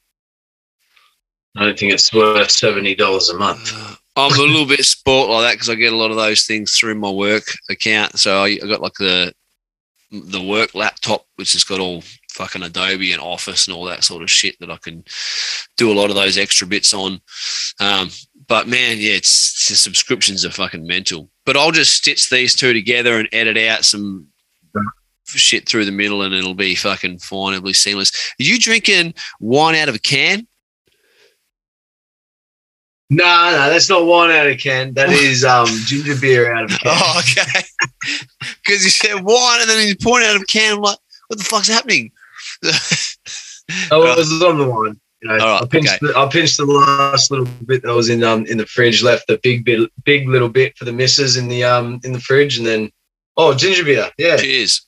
I 1.57 1.64
don't 1.64 1.78
think 1.78 1.92
it's 1.92 2.12
worth 2.12 2.51
seventy 2.51 2.94
dollars 2.94 3.30
a 3.30 3.38
month. 3.38 3.72
I'm 4.16 4.32
a 4.32 4.42
little 4.42 4.66
bit 4.66 4.84
sport 4.84 5.28
like 5.28 5.42
that 5.42 5.54
because 5.54 5.68
I 5.68 5.74
get 5.74 5.92
a 5.92 5.96
lot 5.96 6.10
of 6.10 6.16
those 6.16 6.46
things 6.46 6.76
through 6.76 6.94
my 6.94 7.10
work 7.10 7.44
account. 7.68 8.18
So 8.18 8.42
I, 8.42 8.58
I 8.62 8.66
got 8.66 8.80
like 8.80 8.94
the 8.94 9.32
the 10.10 10.42
work 10.42 10.74
laptop, 10.74 11.26
which 11.34 11.52
has 11.52 11.64
got 11.64 11.80
all 11.80 12.02
fucking 12.30 12.62
Adobe 12.62 13.12
and 13.12 13.20
Office 13.20 13.66
and 13.66 13.76
all 13.76 13.84
that 13.86 14.04
sort 14.04 14.22
of 14.22 14.30
shit 14.30 14.58
that 14.60 14.70
I 14.70 14.76
can 14.76 15.04
do 15.76 15.90
a 15.90 15.94
lot 15.94 16.10
of 16.10 16.16
those 16.16 16.38
extra 16.38 16.66
bits 16.66 16.94
on. 16.94 17.20
Um, 17.80 18.10
but 18.46 18.68
man, 18.68 18.98
yeah, 18.98 19.12
it's 19.12 19.68
the 19.68 19.74
subscriptions 19.74 20.44
are 20.44 20.50
fucking 20.50 20.86
mental. 20.86 21.30
But 21.44 21.56
I'll 21.56 21.72
just 21.72 21.92
stitch 21.92 22.30
these 22.30 22.54
two 22.54 22.72
together 22.72 23.18
and 23.18 23.28
edit 23.32 23.58
out 23.58 23.84
some 23.84 24.28
shit 25.26 25.68
through 25.68 25.84
the 25.84 25.92
middle, 25.92 26.22
and 26.22 26.34
it'll 26.34 26.54
be 26.54 26.74
fucking 26.74 27.18
fine. 27.18 27.54
It'll 27.54 27.66
be 27.66 27.72
seamless. 27.72 28.12
Are 28.40 28.44
you 28.44 28.58
drinking 28.58 29.14
wine 29.40 29.74
out 29.74 29.88
of 29.88 29.94
a 29.94 30.00
can? 30.00 30.46
No, 33.09 33.24
no, 33.24 33.70
that's 33.70 33.88
not 33.88 34.04
wine 34.04 34.30
out 34.30 34.48
of 34.48 34.59
can. 34.59 34.92
That 34.94 35.11
is 35.11 35.44
um, 35.44 35.66
ginger 35.86 36.16
beer 36.20 36.52
out 36.52 36.64
of 36.64 36.70
can. 36.70 36.78
Oh, 36.86 37.20
okay. 37.20 37.62
Because 38.64 38.84
you 38.84 38.90
said 38.90 39.24
wine 39.24 39.61
and 39.61 39.70
then 39.70 39.84
he's 39.84 39.96
pouring 39.96 40.26
out 40.26 40.36
of 40.36 40.42
a 40.42 40.44
can. 40.44 40.74
I'm 40.74 40.80
like, 40.80 40.98
what 41.28 41.38
the 41.38 41.44
fuck's 41.44 41.68
happening? 41.68 42.11
oh, 43.90 44.12
it 44.12 44.18
was 44.18 44.42
on 44.42 44.59
the 44.59 44.68
wine. 44.68 45.00
You 45.22 45.28
know, 45.28 45.36
right, 45.36 45.62
I 45.62 45.66
pinched 45.66 46.02
okay. 46.02 46.12
the, 46.12 46.18
I 46.18 46.28
pinched 46.28 46.57
the 46.57 46.66
last 46.66 47.30
little 47.30 47.46
bit 47.64 47.82
that 47.82 47.94
was 47.94 48.11
in 48.11 48.22
um 48.22 48.44
in 48.46 48.59
the 48.59 48.66
fridge, 48.66 49.02
left 49.02 49.26
the 49.28 49.38
big 49.42 49.64
bit 49.64 49.90
big 50.04 50.28
little 50.28 50.48
bit 50.48 50.76
for 50.76 50.84
the 50.84 50.92
misses 50.92 51.36
in 51.36 51.48
the 51.48 51.64
um 51.64 52.00
in 52.04 52.12
the 52.12 52.20
fridge, 52.20 52.59
and 52.59 52.66
then 52.66 52.90
oh 53.36 53.54
ginger 53.54 53.84
beer, 53.84 54.11
yeah. 54.18 54.36
Cheers. 54.36 54.86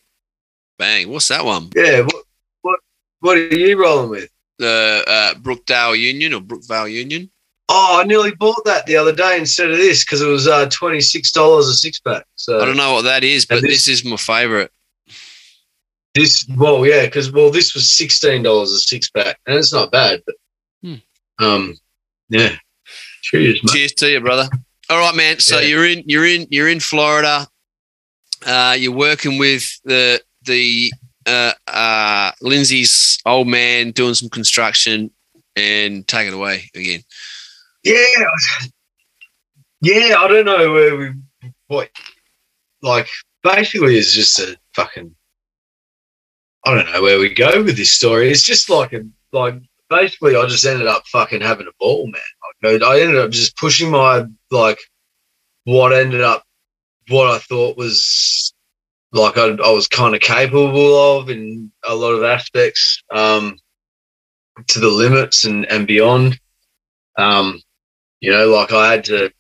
Bang. 0.78 1.08
What's 1.10 1.28
that 1.28 1.44
one? 1.44 1.70
Yeah. 1.74 2.02
What 2.02 2.24
what 2.62 2.80
what 3.20 3.36
are 3.36 3.56
you 3.56 3.80
rolling 3.80 4.10
with? 4.10 4.30
The 4.58 5.04
uh, 5.06 5.34
Brookdale 5.34 5.98
Union 5.98 6.34
or 6.34 6.40
Brookvale 6.40 6.92
Union. 6.92 7.30
Oh, 7.70 8.00
I 8.00 8.04
nearly 8.04 8.34
bought 8.34 8.64
that 8.64 8.86
the 8.86 8.96
other 8.96 9.14
day 9.14 9.36
instead 9.38 9.70
of 9.70 9.76
this 9.76 10.04
because 10.04 10.22
it 10.22 10.26
was 10.26 10.48
uh, 10.48 10.68
twenty 10.70 11.00
six 11.00 11.32
dollars 11.32 11.68
a 11.68 11.74
six 11.74 12.00
pack. 12.00 12.24
So 12.36 12.60
I 12.60 12.64
don't 12.64 12.78
know 12.78 12.94
what 12.94 13.02
that 13.02 13.24
is, 13.24 13.44
but 13.44 13.60
this, 13.60 13.86
this, 13.86 13.88
is 13.88 14.04
my 14.04 14.16
favorite. 14.16 14.72
This 16.14 16.46
well, 16.56 16.86
yeah, 16.86 17.04
because 17.04 17.30
well, 17.30 17.50
this 17.50 17.74
was 17.74 17.92
sixteen 17.92 18.42
dollars 18.42 18.72
a 18.72 18.78
six 18.78 19.10
pack, 19.10 19.38
and 19.46 19.58
it's 19.58 19.72
not 19.72 19.92
bad. 19.92 20.22
But 20.24 20.34
hmm. 20.82 21.44
um, 21.44 21.74
yeah. 22.30 22.56
Cheers, 23.22 23.62
mate. 23.62 23.72
Cheers 23.72 23.92
to 23.94 24.10
you, 24.10 24.20
brother. 24.20 24.48
All 24.88 24.98
right, 24.98 25.14
man. 25.14 25.38
So 25.38 25.58
yeah. 25.58 25.68
you're 25.68 25.86
in, 25.86 26.02
you're 26.06 26.26
in, 26.26 26.46
you're 26.50 26.68
in 26.68 26.80
Florida. 26.80 27.46
Uh, 28.46 28.76
you're 28.78 28.92
working 28.92 29.38
with 29.38 29.78
the 29.84 30.22
the 30.44 30.90
uh, 31.26 31.52
uh, 31.66 32.32
Lindsay's 32.40 33.18
old 33.26 33.48
man 33.48 33.90
doing 33.90 34.14
some 34.14 34.30
construction, 34.30 35.10
and 35.56 36.08
take 36.08 36.28
it 36.28 36.32
away 36.32 36.70
again. 36.74 37.02
Yeah, 37.82 38.04
yeah. 39.80 40.16
I 40.18 40.28
don't 40.28 40.44
know 40.44 40.72
where 40.72 40.96
we 40.96 41.12
what 41.68 41.90
like 42.82 43.08
basically 43.42 43.96
it's 43.96 44.12
just 44.12 44.38
a 44.38 44.56
fucking 44.74 45.14
I 46.64 46.74
don't 46.74 46.92
know 46.92 47.02
where 47.02 47.18
we 47.18 47.32
go 47.32 47.62
with 47.62 47.76
this 47.76 47.92
story. 47.92 48.30
It's 48.30 48.42
just 48.42 48.68
like 48.68 48.92
a 48.92 49.04
like 49.32 49.54
basically 49.88 50.36
I 50.36 50.46
just 50.46 50.66
ended 50.66 50.86
up 50.86 51.06
fucking 51.06 51.40
having 51.40 51.66
a 51.66 51.72
ball, 51.78 52.06
man. 52.06 52.82
I 52.82 53.00
ended 53.00 53.18
up 53.18 53.30
just 53.30 53.56
pushing 53.56 53.90
my 53.90 54.24
like 54.50 54.78
what 55.64 55.92
ended 55.92 56.22
up 56.22 56.44
what 57.08 57.30
I 57.30 57.38
thought 57.38 57.76
was 57.76 58.52
like 59.12 59.38
I, 59.38 59.46
I 59.46 59.70
was 59.70 59.88
kind 59.88 60.14
of 60.14 60.20
capable 60.20 61.18
of 61.18 61.30
in 61.30 61.70
a 61.86 61.94
lot 61.94 62.12
of 62.12 62.24
aspects 62.24 63.02
um, 63.10 63.58
to 64.66 64.80
the 64.80 64.88
limits 64.88 65.44
and 65.44 65.64
and 65.66 65.86
beyond. 65.86 66.38
Um, 67.16 67.60
you 68.20 68.30
know, 68.30 68.48
like 68.48 68.72
I 68.72 68.92
had 68.92 69.04
to. 69.04 69.30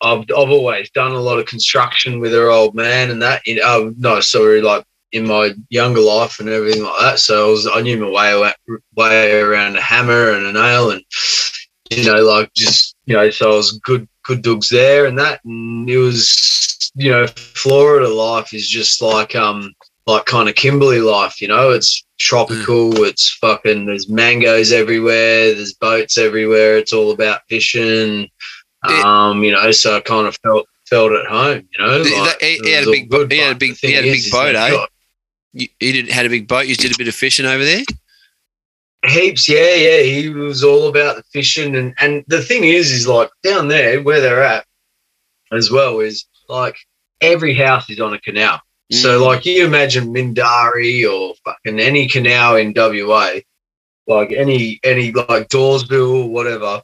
I've 0.00 0.22
I've 0.22 0.50
always 0.50 0.90
done 0.90 1.12
a 1.12 1.20
lot 1.20 1.38
of 1.38 1.46
construction 1.46 2.18
with 2.18 2.32
her 2.32 2.50
old 2.50 2.74
man 2.74 3.10
and 3.10 3.22
that. 3.22 3.42
In, 3.46 3.60
oh 3.62 3.94
no, 3.98 4.20
sorry, 4.20 4.60
like 4.60 4.84
in 5.12 5.26
my 5.26 5.50
younger 5.68 6.00
life 6.00 6.40
and 6.40 6.48
everything 6.48 6.82
like 6.82 7.00
that. 7.00 7.18
So 7.18 7.46
I 7.46 7.50
was 7.50 7.68
I 7.72 7.80
knew 7.82 7.98
my 7.98 8.10
way 8.10 8.52
way 8.96 9.40
around 9.40 9.76
a 9.76 9.80
hammer 9.80 10.32
and 10.32 10.46
a 10.46 10.52
nail 10.52 10.90
and 10.90 11.04
you 11.90 12.04
know 12.04 12.22
like 12.22 12.52
just 12.54 12.96
you 13.06 13.14
know 13.14 13.30
so 13.30 13.52
I 13.52 13.56
was 13.56 13.78
good 13.84 14.08
good 14.24 14.42
dogs 14.42 14.68
there 14.68 15.06
and 15.06 15.18
that 15.18 15.40
and 15.44 15.88
it 15.88 15.98
was 15.98 16.90
you 16.94 17.10
know 17.10 17.26
Florida 17.26 18.08
life 18.08 18.54
is 18.54 18.68
just 18.68 19.02
like 19.02 19.36
um 19.36 19.72
like 20.06 20.24
kind 20.26 20.48
of 20.48 20.54
Kimberley 20.54 21.00
life 21.00 21.40
you 21.40 21.48
know 21.48 21.70
it's 21.70 22.04
tropical 22.18 22.92
mm. 22.92 23.08
it's 23.08 23.30
fucking 23.34 23.86
there's 23.86 24.08
mangoes 24.08 24.72
everywhere 24.72 25.54
there's 25.54 25.74
boats 25.74 26.18
everywhere 26.18 26.76
it's 26.76 26.92
all 26.92 27.10
about 27.10 27.42
fishing 27.48 28.28
um 28.84 29.44
you 29.44 29.52
know 29.52 29.70
so 29.70 29.96
I 29.96 30.00
kind 30.00 30.26
of 30.26 30.36
felt 30.42 30.66
felt 30.86 31.12
at 31.12 31.26
home 31.26 31.68
you 31.72 31.84
know 31.84 31.98
like, 31.98 32.40
he, 32.40 32.58
he, 32.64 32.70
had 32.72 32.86
a 32.86 32.90
big, 32.90 33.12
he, 33.30 33.38
had 33.38 33.56
a 33.56 33.58
big 33.58 33.76
he 33.76 33.92
had 33.92 34.04
a 34.04 34.12
big 34.12 34.30
boat 34.30 34.54
eh 34.54 34.86
you, 35.52 35.68
you 35.80 35.92
did 35.92 36.08
had 36.08 36.26
a 36.26 36.30
big 36.30 36.48
boat. 36.48 36.66
You 36.66 36.74
did 36.74 36.94
a 36.94 36.98
bit 36.98 37.08
of 37.08 37.14
fishing 37.14 37.46
over 37.46 37.64
there. 37.64 37.82
Heaps, 39.06 39.48
yeah, 39.48 39.74
yeah. 39.74 40.02
He 40.02 40.28
was 40.28 40.64
all 40.64 40.88
about 40.88 41.16
the 41.16 41.22
fishing, 41.24 41.76
and 41.76 41.94
and 41.98 42.24
the 42.28 42.42
thing 42.42 42.64
is, 42.64 42.90
is 42.90 43.06
like 43.06 43.30
down 43.42 43.68
there 43.68 44.02
where 44.02 44.20
they're 44.20 44.42
at, 44.42 44.64
as 45.52 45.70
well, 45.70 46.00
is 46.00 46.26
like 46.48 46.76
every 47.20 47.54
house 47.54 47.90
is 47.90 48.00
on 48.00 48.14
a 48.14 48.20
canal. 48.20 48.60
Mm. 48.92 48.94
So 48.94 49.24
like 49.24 49.46
you 49.46 49.64
imagine 49.64 50.12
Mandurah 50.12 51.10
or 51.10 51.34
fucking 51.44 51.80
any 51.80 52.08
canal 52.08 52.56
in 52.56 52.74
WA, 52.76 53.40
like 54.06 54.32
any 54.32 54.80
any 54.84 55.12
like 55.12 55.48
Dawesville 55.48 56.24
or 56.24 56.28
whatever. 56.28 56.82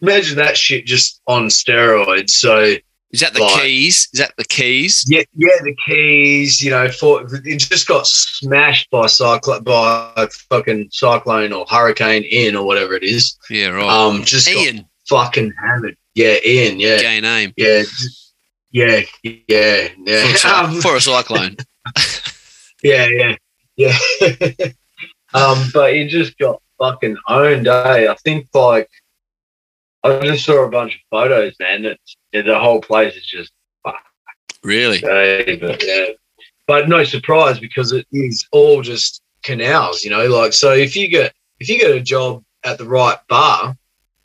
Imagine 0.00 0.38
that 0.38 0.56
shit 0.56 0.86
just 0.86 1.20
on 1.26 1.46
steroids. 1.48 2.30
So 2.30 2.76
is 3.10 3.20
that 3.20 3.34
the 3.34 3.40
like, 3.40 3.62
keys? 3.62 4.08
Is 4.12 4.20
that 4.20 4.32
the 4.36 4.44
keys? 4.44 5.04
Yeah, 5.08 5.22
yeah, 5.34 5.50
the 5.62 5.74
keys. 5.84 6.62
You 6.62 6.70
know, 6.70 6.88
for 6.88 7.26
it 7.44 7.56
just 7.56 7.88
got 7.88 8.06
smashed 8.06 8.88
by 8.90 9.06
cyclone, 9.08 9.64
by 9.64 10.12
a 10.16 10.28
fucking 10.28 10.90
cyclone 10.92 11.52
or 11.52 11.66
hurricane 11.68 12.24
Ian 12.24 12.54
or 12.54 12.64
whatever 12.64 12.94
it 12.94 13.02
is. 13.02 13.36
Yeah, 13.50 13.68
right. 13.70 13.84
Um, 13.84 14.22
just 14.22 14.48
Ian, 14.48 14.86
fucking 15.08 15.52
hammered. 15.60 15.96
Yeah, 16.14 16.36
Ian. 16.46 16.78
Yeah, 16.78 16.98
gay 16.98 17.20
name. 17.20 17.52
Yeah, 17.56 17.82
yeah, 18.70 19.00
yeah, 19.22 19.88
yeah. 19.98 20.36
For 20.36 20.48
a, 20.48 20.50
um, 20.64 20.80
for 20.80 20.96
a 20.96 21.00
cyclone. 21.00 21.56
yeah, 22.82 23.06
yeah, 23.06 23.36
yeah. 23.76 23.98
um, 25.34 25.68
but 25.72 25.94
he 25.94 26.06
just 26.06 26.38
got 26.38 26.62
fucking 26.78 27.16
owned. 27.28 27.66
Eh? 27.66 28.10
I 28.10 28.14
think 28.24 28.48
like 28.54 28.88
I 30.02 30.20
just 30.20 30.44
saw 30.44 30.64
a 30.64 30.70
bunch 30.70 30.94
of 30.94 31.00
photos, 31.10 31.54
man. 31.60 31.84
It's 31.84 32.16
the 32.32 32.58
whole 32.58 32.80
place 32.80 33.14
is 33.16 33.26
just 33.26 33.52
fuck. 33.84 33.96
really. 34.62 35.00
but, 35.00 35.84
yeah. 35.84 36.06
but 36.66 36.88
no 36.88 37.04
surprise 37.04 37.58
because 37.58 37.92
it 37.92 38.06
is 38.12 38.46
all 38.52 38.82
just 38.82 39.22
canals, 39.42 40.04
you 40.04 40.10
know. 40.10 40.26
Like 40.26 40.52
so, 40.52 40.72
if 40.72 40.96
you 40.96 41.08
get 41.08 41.34
if 41.58 41.68
you 41.68 41.78
get 41.78 41.90
a 41.90 42.00
job 42.00 42.42
at 42.64 42.78
the 42.78 42.86
right 42.86 43.18
bar, 43.28 43.76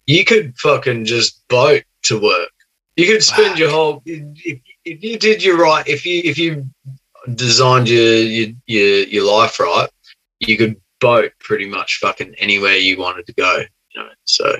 you 0.05 0.23
could 0.23 0.55
fucking 0.57 1.05
just 1.05 1.45
boat 1.47 1.83
to 2.03 2.21
work. 2.21 2.49
You 2.95 3.07
could 3.07 3.23
spend 3.23 3.53
wow. 3.53 3.57
your 3.57 3.69
whole 3.71 4.01
if, 4.05 4.59
if 4.85 5.03
you 5.03 5.17
did 5.17 5.43
your 5.43 5.57
right, 5.57 5.87
if 5.87 6.05
you 6.05 6.21
if 6.23 6.37
you 6.37 6.69
designed 7.33 7.89
your 7.89 8.17
your 8.17 8.49
your, 8.65 9.07
your 9.07 9.25
life 9.25 9.59
right, 9.59 9.89
you 10.39 10.57
could 10.57 10.79
boat 10.99 11.31
pretty 11.39 11.67
much 11.67 11.99
fucking 12.01 12.35
anywhere 12.37 12.75
you 12.75 12.97
wanted 12.97 13.25
to 13.27 13.33
go. 13.33 13.63
You 13.93 14.01
know, 14.01 14.09
so 14.25 14.55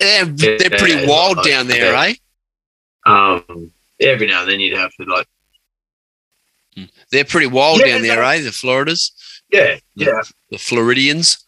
they're, 0.00 0.24
they're 0.24 0.70
pretty 0.70 1.06
wild 1.06 1.36
like, 1.38 1.46
down 1.46 1.66
there, 1.66 1.92
yeah. 1.92 2.14
eh? 3.06 3.10
Um, 3.10 3.72
every 4.00 4.26
now 4.26 4.42
and 4.42 4.50
then 4.50 4.60
you'd 4.60 4.78
have 4.78 4.92
to 4.94 5.04
like. 5.04 5.26
Hmm. 6.74 6.84
They're 7.10 7.24
pretty 7.24 7.48
wild 7.48 7.80
yeah, 7.80 7.86
down 7.86 8.02
there, 8.02 8.22
eh? 8.22 8.40
The 8.40 8.52
Floridas. 8.52 9.12
Yeah, 9.52 9.76
the, 9.96 10.04
yeah. 10.04 10.22
The 10.50 10.58
Floridians. 10.58 11.44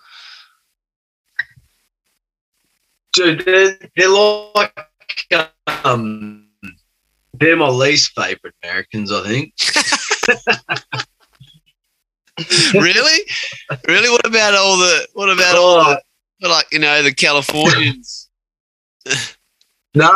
Dude, 3.15 3.45
they're, 3.45 3.79
they're 3.97 4.09
like 4.09 4.75
um, 5.85 6.49
they're 7.35 7.57
my 7.57 7.69
least 7.69 8.13
favorite 8.15 8.55
Americans, 8.63 9.11
I 9.13 9.27
think. 9.27 9.55
really? 12.75 13.21
Really? 13.89 14.11
What 14.11 14.27
about 14.27 14.55
all 14.55 14.77
the? 14.79 15.07
What 15.15 15.31
about 15.31 15.57
all 15.57 15.85
the? 16.41 16.49
Like 16.49 16.67
you 16.73 16.79
know 16.79 17.03
the 17.03 17.15
Californians. 17.15 18.29
no, 19.95 20.09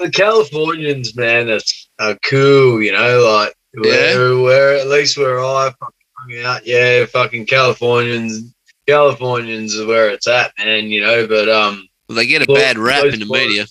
the 0.00 0.10
Californians, 0.12 1.16
man, 1.16 1.50
are, 1.50 1.60
are 1.98 2.16
cool. 2.24 2.82
You 2.82 2.92
know, 2.92 3.20
like 3.20 3.54
yeah. 3.74 4.14
where, 4.14 4.38
where 4.38 4.76
at 4.76 4.88
least 4.88 5.18
where 5.18 5.40
I 5.40 5.72
fucking 5.78 6.06
hung 6.16 6.44
out, 6.44 6.66
yeah, 6.66 7.04
fucking 7.06 7.46
Californians. 7.46 8.54
Californians 8.88 9.78
are 9.78 9.86
where 9.86 10.10
it's 10.10 10.26
at, 10.26 10.52
man. 10.58 10.86
You 10.86 11.00
know, 11.02 11.26
but 11.26 11.48
um, 11.48 11.88
well, 12.08 12.16
they 12.16 12.26
get 12.26 12.42
a 12.42 12.52
bad 12.52 12.78
rap 12.78 13.04
in 13.04 13.20
the 13.20 13.26
media. 13.26 13.66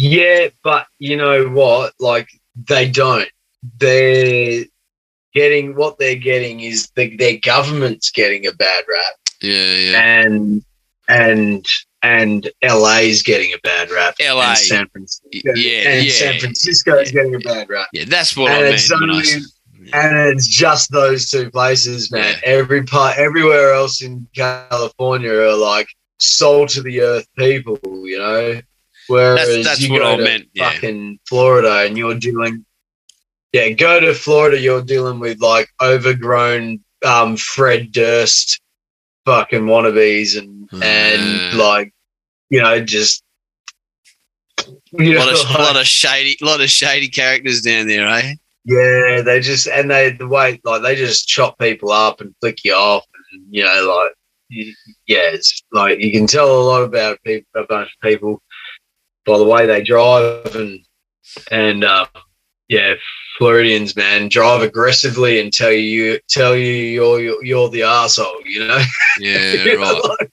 Yeah, 0.00 0.48
but 0.64 0.86
you 0.98 1.18
know 1.18 1.46
what? 1.48 1.92
Like 2.00 2.30
they 2.56 2.88
don't. 2.88 3.28
They're 3.76 4.64
getting 5.34 5.76
what 5.76 5.98
they're 5.98 6.16
getting 6.16 6.60
is 6.60 6.88
the, 6.96 7.14
their 7.16 7.36
government's 7.36 8.10
getting 8.10 8.46
a 8.46 8.52
bad 8.52 8.84
rap. 8.88 9.14
Yeah, 9.42 9.74
yeah. 9.74 10.20
And 10.22 10.64
and 11.06 11.66
and 12.00 12.50
LA 12.64 13.00
is 13.00 13.22
getting 13.22 13.52
a 13.52 13.58
bad 13.62 13.90
rap. 13.90 14.14
LA, 14.18 14.54
San 14.54 14.88
Francisco, 14.88 15.52
yeah, 15.54 15.90
and 15.90 16.06
yeah, 16.06 16.12
San 16.12 16.40
Francisco 16.40 16.94
is 16.94 17.12
getting 17.12 17.34
a 17.34 17.40
bad 17.40 17.68
rap. 17.68 17.88
Yeah, 17.92 18.04
that's 18.06 18.34
what 18.34 18.52
and 18.52 18.64
I 18.64 18.70
mean. 18.70 19.10
Only, 19.10 19.24
And 19.92 20.16
it's 20.30 20.46
just 20.46 20.90
those 20.92 21.28
two 21.28 21.50
places, 21.50 22.10
man. 22.10 22.36
Yeah. 22.42 22.54
Every 22.54 22.84
part, 22.84 23.18
everywhere 23.18 23.74
else 23.74 24.00
in 24.00 24.26
California 24.34 25.30
are 25.30 25.56
like 25.56 25.88
soul 26.20 26.66
to 26.68 26.80
the 26.80 27.02
earth 27.02 27.26
people, 27.36 27.78
you 27.84 28.18
know. 28.18 28.62
Whereas 29.10 29.48
that's, 29.48 29.64
that's 29.64 29.80
you 29.80 29.98
go 29.98 30.16
to 30.16 30.22
meant, 30.22 30.46
fucking 30.56 31.18
Florida 31.28 31.84
and 31.84 31.98
you're 31.98 32.14
dealing, 32.14 32.64
yeah, 33.52 33.70
go 33.70 33.98
to 33.98 34.14
Florida, 34.14 34.60
you're 34.60 34.82
dealing 34.82 35.18
with 35.18 35.40
like 35.40 35.68
overgrown 35.82 36.80
um, 37.04 37.36
Fred 37.36 37.90
Durst 37.90 38.60
fucking 39.26 39.62
wannabes 39.62 40.38
and 40.38 40.68
mm. 40.70 40.82
and 40.82 41.58
like 41.58 41.92
you 42.48 42.60
know 42.60 42.82
just 42.82 43.22
you 44.92 45.14
know, 45.14 45.18
a 45.18 45.26
lot, 45.26 45.32
of, 45.32 45.50
like, 45.50 45.58
a 45.58 45.62
lot 45.62 45.76
of 45.76 45.86
shady, 45.86 46.36
lot 46.42 46.60
of 46.60 46.70
shady 46.70 47.08
characters 47.08 47.62
down 47.62 47.86
there, 47.86 48.06
eh? 48.08 48.34
Yeah, 48.64 49.22
they 49.22 49.40
just 49.40 49.66
and 49.66 49.90
they 49.90 50.12
the 50.12 50.28
way 50.28 50.60
like 50.64 50.82
they 50.82 50.94
just 50.94 51.26
chop 51.26 51.58
people 51.58 51.90
up 51.90 52.20
and 52.20 52.34
flick 52.40 52.64
you 52.64 52.74
off, 52.74 53.04
and 53.32 53.42
you 53.50 53.64
know, 53.64 53.96
like 53.98 54.12
yeah, 55.06 55.30
it's 55.32 55.62
like 55.72 56.00
you 56.00 56.12
can 56.12 56.26
tell 56.26 56.60
a 56.60 56.62
lot 56.62 56.82
about 56.82 57.22
people, 57.24 57.48
a 57.54 57.66
bunch 57.66 57.88
of 57.88 58.08
people 58.08 58.42
by 59.26 59.38
the 59.38 59.44
way 59.44 59.66
they 59.66 59.82
drive 59.82 60.54
and 60.54 60.80
and 61.50 61.84
uh, 61.84 62.06
yeah, 62.68 62.94
Floridians 63.38 63.96
man 63.96 64.28
drive 64.28 64.62
aggressively 64.62 65.40
and 65.40 65.52
tell 65.52 65.72
you 65.72 66.18
tell 66.28 66.56
you 66.56 66.72
you're 66.72 67.20
you're, 67.20 67.44
you're 67.44 67.68
the 67.68 67.82
asshole, 67.82 68.40
you 68.44 68.66
know. 68.66 68.82
Yeah, 69.18 69.52
you 69.52 69.80
right. 69.80 69.92
Know, 69.92 70.08
like, 70.08 70.30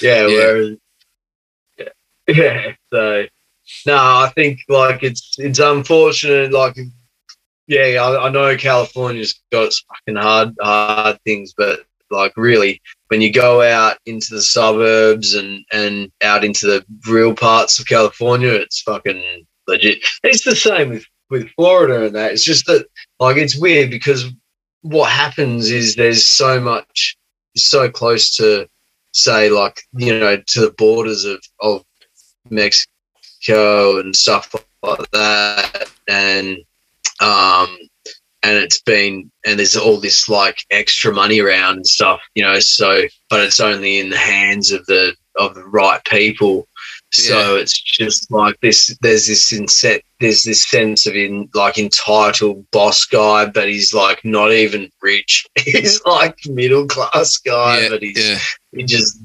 yeah, 0.00 0.26
yeah. 0.26 0.36
Whereas, 0.36 0.76
yeah, 1.78 1.88
yeah. 2.28 2.72
So 2.92 3.26
no, 3.86 3.96
I 3.96 4.32
think 4.34 4.60
like 4.68 5.02
it's 5.02 5.36
it's 5.38 5.58
unfortunate. 5.58 6.52
Like, 6.52 6.78
yeah, 7.66 8.02
I, 8.02 8.26
I 8.26 8.30
know 8.30 8.56
California's 8.56 9.40
got 9.52 9.66
its 9.66 9.84
fucking 9.88 10.20
hard 10.20 10.54
hard 10.60 11.18
things, 11.24 11.54
but 11.56 11.80
like 12.10 12.32
really 12.36 12.80
when 13.08 13.20
you 13.20 13.32
go 13.32 13.62
out 13.62 13.98
into 14.06 14.34
the 14.34 14.42
suburbs 14.42 15.34
and 15.34 15.64
and 15.72 16.10
out 16.22 16.44
into 16.44 16.66
the 16.66 16.84
real 17.08 17.34
parts 17.34 17.78
of 17.78 17.86
California, 17.86 18.52
it's 18.52 18.82
fucking 18.82 19.46
legit. 19.66 19.98
It's 20.22 20.44
the 20.44 20.56
same 20.56 20.90
with 20.90 21.04
with 21.30 21.50
Florida 21.50 22.06
and 22.06 22.14
that. 22.14 22.32
It's 22.32 22.44
just 22.44 22.66
that 22.66 22.86
like 23.20 23.36
it's 23.36 23.56
weird 23.56 23.90
because 23.90 24.30
what 24.82 25.10
happens 25.10 25.70
is 25.70 25.94
there's 25.94 26.26
so 26.26 26.60
much 26.60 27.16
so 27.56 27.90
close 27.90 28.36
to 28.36 28.68
say 29.12 29.50
like 29.50 29.82
you 29.94 30.18
know 30.18 30.36
to 30.36 30.60
the 30.60 30.74
borders 30.76 31.24
of 31.24 31.40
of 31.60 31.84
Mexico 32.50 34.00
and 34.00 34.14
stuff 34.14 34.54
like 34.82 35.10
that 35.10 35.90
and 36.08 36.58
um 37.20 37.76
and 38.42 38.56
it's 38.56 38.80
been 38.80 39.30
and 39.48 39.58
there's 39.58 39.76
all 39.76 39.98
this 39.98 40.28
like 40.28 40.64
extra 40.70 41.12
money 41.12 41.40
around 41.40 41.76
and 41.76 41.86
stuff 41.86 42.20
you 42.34 42.42
know 42.42 42.58
so 42.58 43.02
but 43.30 43.40
it's 43.40 43.60
only 43.60 43.98
in 43.98 44.10
the 44.10 44.16
hands 44.16 44.70
of 44.70 44.84
the 44.86 45.14
of 45.36 45.54
the 45.54 45.64
right 45.64 46.04
people 46.04 46.66
so 47.10 47.54
yeah. 47.54 47.60
it's 47.60 47.80
just 47.80 48.30
like 48.30 48.58
this 48.60 48.96
there's 49.00 49.26
this 49.26 49.52
inset 49.52 50.02
there's 50.20 50.44
this 50.44 50.68
sense 50.68 51.06
of 51.06 51.14
in 51.14 51.48
like 51.54 51.78
entitled 51.78 52.64
boss 52.70 53.04
guy 53.06 53.46
but 53.46 53.68
he's 53.68 53.94
like 53.94 54.22
not 54.24 54.52
even 54.52 54.90
rich 55.00 55.46
he's 55.58 56.04
like 56.04 56.36
middle 56.46 56.86
class 56.86 57.38
guy 57.38 57.80
yeah, 57.80 57.88
but 57.88 58.02
he's 58.02 58.28
yeah. 58.28 58.38
he 58.72 58.84
just 58.84 59.18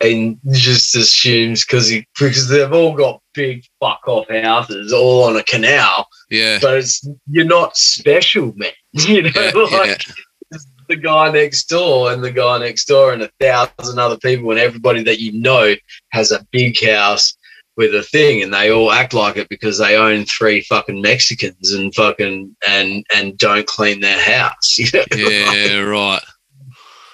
and 0.00 0.38
just 0.50 0.94
assumes 0.94 1.64
because 1.64 1.88
he 1.88 2.06
because 2.18 2.48
they've 2.48 2.72
all 2.72 2.94
got 2.94 3.22
big 3.32 3.64
fuck 3.80 4.00
off 4.06 4.28
houses 4.28 4.92
all 4.92 5.24
on 5.24 5.36
a 5.36 5.42
canal. 5.42 6.06
Yeah. 6.34 6.58
But 6.60 6.78
it's 6.78 7.06
you're 7.28 7.44
not 7.44 7.76
special, 7.76 8.52
man. 8.56 8.72
You 8.92 9.22
know, 9.22 9.30
yeah, 9.34 9.50
like 9.54 10.06
yeah. 10.06 10.58
the 10.88 10.96
guy 10.96 11.30
next 11.30 11.64
door 11.64 12.12
and 12.12 12.22
the 12.22 12.30
guy 12.30 12.58
next 12.58 12.84
door 12.84 13.12
and 13.12 13.22
a 13.22 13.30
thousand 13.40 13.98
other 13.98 14.16
people 14.18 14.50
and 14.50 14.60
everybody 14.60 15.02
that 15.02 15.20
you 15.20 15.32
know 15.32 15.74
has 16.12 16.30
a 16.30 16.46
big 16.52 16.80
house 16.84 17.36
with 17.76 17.92
a 17.94 18.04
thing 18.04 18.42
and 18.42 18.54
they 18.54 18.70
all 18.70 18.92
act 18.92 19.14
like 19.14 19.36
it 19.36 19.48
because 19.48 19.78
they 19.78 19.96
own 19.96 20.24
three 20.26 20.60
fucking 20.60 21.00
Mexicans 21.00 21.72
and 21.72 21.92
fucking 21.94 22.54
and 22.68 23.04
and 23.14 23.36
don't 23.36 23.66
clean 23.66 24.00
their 24.00 24.20
house. 24.20 24.78
You 24.78 24.90
know? 24.92 25.28
Yeah, 25.28 25.80
like, 25.80 25.88
right. 25.88 26.22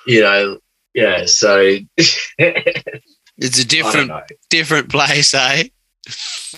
You 0.07 0.21
know, 0.21 0.59
yeah, 0.95 1.25
so 1.27 1.77
it's 1.97 3.59
a 3.59 3.67
different 3.67 4.13
different 4.51 4.91
place, 4.91 5.35
eh? 5.35 5.65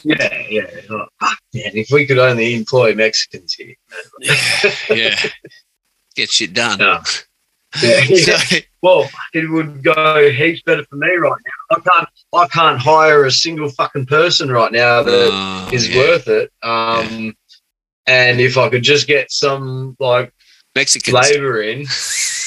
Yeah, 0.05 0.42
yeah. 0.48 0.66
Fuck, 1.20 1.38
man, 1.55 1.72
if 1.74 1.90
we 1.90 2.07
could 2.07 2.18
only 2.18 2.55
employ 2.55 2.94
Mexicans 2.94 3.55
here. 3.55 3.74
yeah, 4.20 4.34
yeah. 4.90 5.16
Get 6.14 6.30
shit 6.30 6.53
done. 6.53 6.78
Yeah. 6.80 7.03
yeah. 7.82 8.16
So, 8.16 8.57
well, 8.82 9.09
it 9.32 9.50
would 9.50 9.82
go 9.82 10.30
heaps 10.30 10.62
better 10.62 10.84
for 10.84 10.96
me 10.96 11.14
right 11.14 11.30
now. 11.30 11.76
I 11.76 11.80
can't, 11.80 12.09
I 12.34 12.46
can't 12.48 12.78
hire 12.78 13.24
a 13.24 13.30
single 13.30 13.70
fucking 13.70 14.07
person 14.07 14.50
right 14.50 14.72
now 14.72 15.03
that 15.03 15.30
uh, 15.32 15.70
is 15.72 15.88
yeah. 15.88 15.96
worth 15.96 16.28
it. 16.28 16.53
Um, 16.62 17.24
yeah. 17.24 17.32
and 18.07 18.40
if 18.40 18.59
I 18.59 18.68
could 18.68 18.82
just 18.82 19.07
get 19.07 19.30
some 19.30 19.96
like 19.98 20.34
Mexican 20.74 21.12
flavor 21.12 21.62
in, 21.62 21.86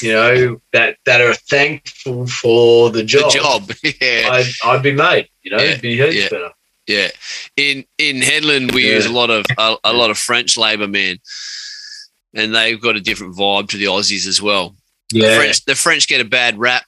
you 0.02 0.12
know, 0.12 0.60
that 0.72 0.98
that 1.06 1.20
are 1.20 1.34
thankful 1.34 2.26
for 2.26 2.90
the 2.90 3.02
job. 3.02 3.32
The 3.32 3.38
job, 3.38 3.70
yeah. 4.00 4.28
I'd, 4.30 4.46
I'd 4.64 4.82
be 4.82 4.92
made. 4.92 5.28
You 5.42 5.52
know, 5.52 5.58
it'd 5.58 5.80
be 5.80 5.96
heaps 5.96 6.30
better. 6.30 6.50
Yeah, 6.86 7.08
in 7.56 7.84
in 7.98 8.16
Hedland 8.16 8.72
we 8.72 8.86
yeah. 8.86 8.94
use 8.94 9.06
a 9.06 9.12
lot 9.12 9.30
of 9.30 9.44
a, 9.58 9.76
a 9.84 9.92
lot 9.92 10.10
of 10.10 10.18
French 10.18 10.56
labour 10.56 10.86
men, 10.86 11.18
and 12.34 12.54
they've 12.54 12.80
got 12.80 12.96
a 12.96 13.00
different 13.00 13.36
vibe 13.36 13.68
to 13.70 13.76
the 13.76 13.86
Aussies 13.86 14.26
as 14.26 14.40
well. 14.40 14.76
Yeah, 15.12 15.30
the 15.30 15.36
French, 15.36 15.64
the 15.64 15.74
French 15.74 16.08
get 16.08 16.20
a 16.20 16.24
bad 16.24 16.58
rap, 16.58 16.84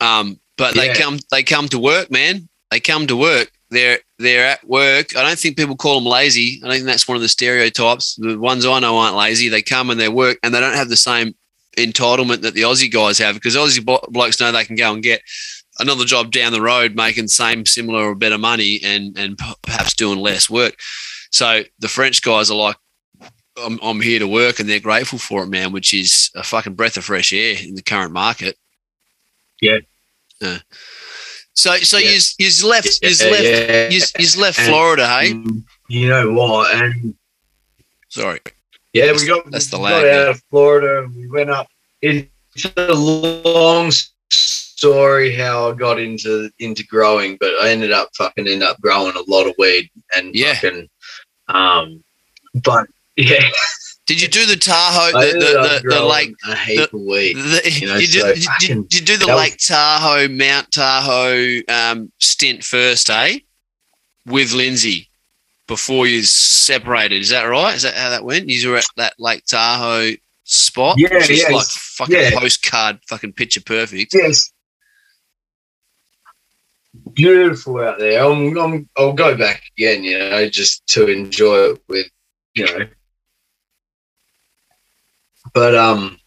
um, 0.00 0.40
but 0.56 0.74
they 0.74 0.92
come 0.94 1.18
they 1.30 1.42
come 1.42 1.68
to 1.68 1.78
work, 1.78 2.10
man. 2.10 2.48
They 2.70 2.80
come 2.80 3.06
to 3.06 3.16
work. 3.16 3.50
They're 3.70 3.98
they're 4.18 4.46
at 4.46 4.66
work. 4.66 5.16
I 5.16 5.22
don't 5.22 5.38
think 5.38 5.56
people 5.56 5.76
call 5.76 5.96
them 5.96 6.06
lazy. 6.06 6.60
I 6.62 6.66
don't 6.66 6.76
think 6.76 6.86
that's 6.86 7.06
one 7.06 7.16
of 7.16 7.22
the 7.22 7.28
stereotypes. 7.28 8.16
The 8.16 8.38
ones 8.38 8.66
I 8.66 8.80
know 8.80 8.98
aren't 8.98 9.16
lazy. 9.16 9.48
They 9.48 9.62
come 9.62 9.90
and 9.90 10.00
they 10.00 10.08
work, 10.08 10.38
and 10.42 10.54
they 10.54 10.60
don't 10.60 10.74
have 10.74 10.88
the 10.88 10.96
same 10.96 11.34
entitlement 11.76 12.40
that 12.42 12.54
the 12.54 12.62
Aussie 12.62 12.90
guys 12.90 13.18
have 13.18 13.34
because 13.34 13.54
Aussie 13.54 13.84
blokes 14.10 14.40
know 14.40 14.50
they 14.50 14.64
can 14.64 14.76
go 14.76 14.92
and 14.92 15.02
get 15.02 15.22
another 15.78 16.04
job 16.04 16.30
down 16.30 16.52
the 16.52 16.60
road 16.60 16.94
making 16.94 17.28
same 17.28 17.64
similar 17.64 18.10
or 18.10 18.14
better 18.14 18.38
money 18.38 18.80
and 18.84 19.16
and 19.18 19.38
perhaps 19.62 19.94
doing 19.94 20.18
less 20.18 20.48
work 20.50 20.76
so 21.30 21.62
the 21.78 21.88
french 21.88 22.22
guys 22.22 22.50
are 22.50 22.56
like 22.56 22.76
I'm, 23.56 23.80
I'm 23.82 24.00
here 24.00 24.20
to 24.20 24.28
work 24.28 24.60
and 24.60 24.68
they're 24.68 24.80
grateful 24.80 25.18
for 25.18 25.42
it 25.42 25.48
man 25.48 25.72
which 25.72 25.92
is 25.92 26.30
a 26.34 26.42
fucking 26.42 26.74
breath 26.74 26.96
of 26.96 27.04
fresh 27.04 27.32
air 27.32 27.56
in 27.60 27.74
the 27.74 27.82
current 27.82 28.12
market 28.12 28.56
yeah 29.60 29.78
so 31.54 31.74
so 31.76 31.98
yeah. 31.98 32.10
you 32.10 32.20
you 32.38 32.68
left 32.68 32.98
yeah, 33.02 33.08
you 33.08 33.30
left 33.30 33.42
yeah. 33.42 34.22
you 34.22 34.40
left 34.40 34.60
Florida 34.60 35.06
hey 35.08 35.34
you 35.88 36.08
know 36.08 36.32
what? 36.32 36.74
And 36.74 37.14
sorry, 38.08 38.40
yeah, 38.92 39.10
we 39.12 39.26
got 39.26 39.50
that's 39.50 39.68
the 39.68 39.78
we 39.78 39.84
lag. 39.84 40.04
got 40.04 40.20
out 40.20 40.28
of 40.28 40.42
Florida 40.50 41.04
and 41.04 41.16
we 41.16 41.28
went 41.28 41.50
up. 41.50 41.68
It's 42.02 42.28
a 42.76 42.92
long 42.92 43.90
story 44.78 45.34
how 45.34 45.70
I 45.70 45.74
got 45.74 45.98
into 45.98 46.50
into 46.60 46.86
growing, 46.86 47.36
but 47.40 47.50
I 47.62 47.70
ended 47.70 47.90
up 47.90 48.10
fucking 48.16 48.46
end 48.46 48.62
up 48.62 48.80
growing 48.80 49.16
a 49.16 49.22
lot 49.30 49.46
of 49.48 49.54
weed 49.58 49.90
and 50.16 50.32
Yeah. 50.34 50.54
fucking 50.54 50.88
um 51.48 52.04
but 52.62 52.86
yeah 53.16 53.42
Did 54.06 54.22
you 54.22 54.28
do 54.28 54.46
the 54.46 54.56
Tahoe, 54.56 55.10
the, 55.20 55.32
the, 55.32 55.80
the, 55.82 55.94
the 55.96 56.04
lake? 56.04 56.32
a 56.48 56.54
heap 56.56 56.92
of 56.94 57.00
weed. 57.00 57.34
The, 57.34 57.60
You 57.80 57.86
know, 57.88 57.98
did, 57.98 58.10
so 58.10 58.26
you, 58.28 58.34
did, 58.34 58.44
fucking- 58.44 58.82
did 58.84 59.00
you 59.00 59.06
do 59.06 59.16
the 59.18 59.26
that 59.26 59.34
was- 59.34 59.42
Lake 59.42 59.58
Tahoe, 59.58 60.28
Mount 60.28 60.70
Tahoe 60.72 61.60
um, 61.68 62.10
stint 62.18 62.64
first, 62.64 63.10
eh? 63.10 63.40
With 64.24 64.52
Lindsay 64.54 65.08
before 65.66 66.06
you 66.06 66.22
separated. 66.22 67.20
Is 67.20 67.28
that 67.30 67.42
right? 67.44 67.74
Is 67.74 67.82
that 67.82 67.94
how 67.94 68.08
that 68.10 68.24
went? 68.24 68.48
You 68.48 68.70
were 68.70 68.78
at 68.78 68.86
that 68.96 69.12
Lake 69.18 69.44
Tahoe 69.44 70.12
spot? 70.44 70.96
Yeah, 70.98 71.08
yeah, 71.28 71.48
like 71.50 71.66
fucking 71.66 72.14
yeah. 72.14 72.30
postcard, 72.38 73.00
fucking 73.08 73.32
picture 73.34 73.60
perfect. 73.60 74.14
Yes. 74.14 74.50
Beautiful 77.12 77.80
out 77.80 77.98
there. 77.98 78.24
I'm, 78.24 78.56
I'm, 78.58 78.88
I'll 78.96 79.12
go 79.12 79.36
back 79.36 79.62
again, 79.76 80.04
you 80.04 80.18
know, 80.18 80.48
just 80.48 80.86
to 80.88 81.06
enjoy 81.06 81.72
it 81.72 81.82
with, 81.88 82.06
you 82.54 82.64
know. 82.64 82.86
But 85.54 85.74
um, 85.74 86.18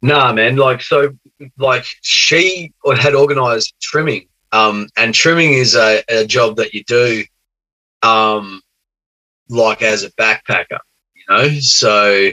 nah, 0.00 0.32
man. 0.32 0.56
Like 0.56 0.82
so, 0.82 1.12
like 1.58 1.84
she 2.02 2.72
had 2.98 3.14
organised 3.14 3.74
trimming, 3.80 4.28
um, 4.50 4.88
and 4.96 5.14
trimming 5.14 5.52
is 5.52 5.74
a, 5.74 6.02
a 6.08 6.26
job 6.26 6.56
that 6.56 6.74
you 6.74 6.84
do, 6.84 7.24
um, 8.02 8.60
like 9.48 9.82
as 9.82 10.04
a 10.04 10.10
backpacker, 10.12 10.78
you 11.14 11.22
know. 11.28 11.48
So 11.60 12.30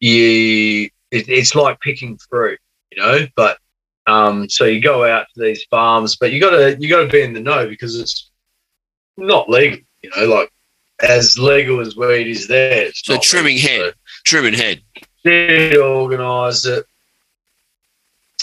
you, 0.00 0.90
it, 1.10 1.28
it's 1.28 1.54
like 1.54 1.80
picking 1.80 2.18
fruit, 2.30 2.60
you 2.90 3.02
know, 3.02 3.26
but 3.36 3.58
um, 4.06 4.48
so 4.48 4.64
you 4.64 4.80
go 4.80 5.04
out 5.04 5.26
to 5.34 5.40
these 5.40 5.64
farms, 5.64 6.16
but 6.16 6.32
you 6.32 6.40
gotta 6.40 6.76
you 6.78 6.88
gotta 6.88 7.08
be 7.08 7.22
in 7.22 7.32
the 7.32 7.40
know 7.40 7.68
because 7.68 7.98
it's 7.98 8.30
not 9.16 9.48
legal, 9.48 9.78
you 10.02 10.10
know, 10.16 10.26
like 10.26 10.50
as 11.00 11.38
legal 11.38 11.80
as 11.80 11.96
weed 11.96 12.26
is 12.26 12.48
there. 12.48 12.90
So 12.94 13.18
trimming 13.18 13.56
legal. 13.56 13.70
head. 13.70 13.94
Trimming 14.24 14.54
head. 14.54 14.82
So 15.24 15.48
she 15.48 15.78
organised 15.78 16.66
it. 16.66 16.84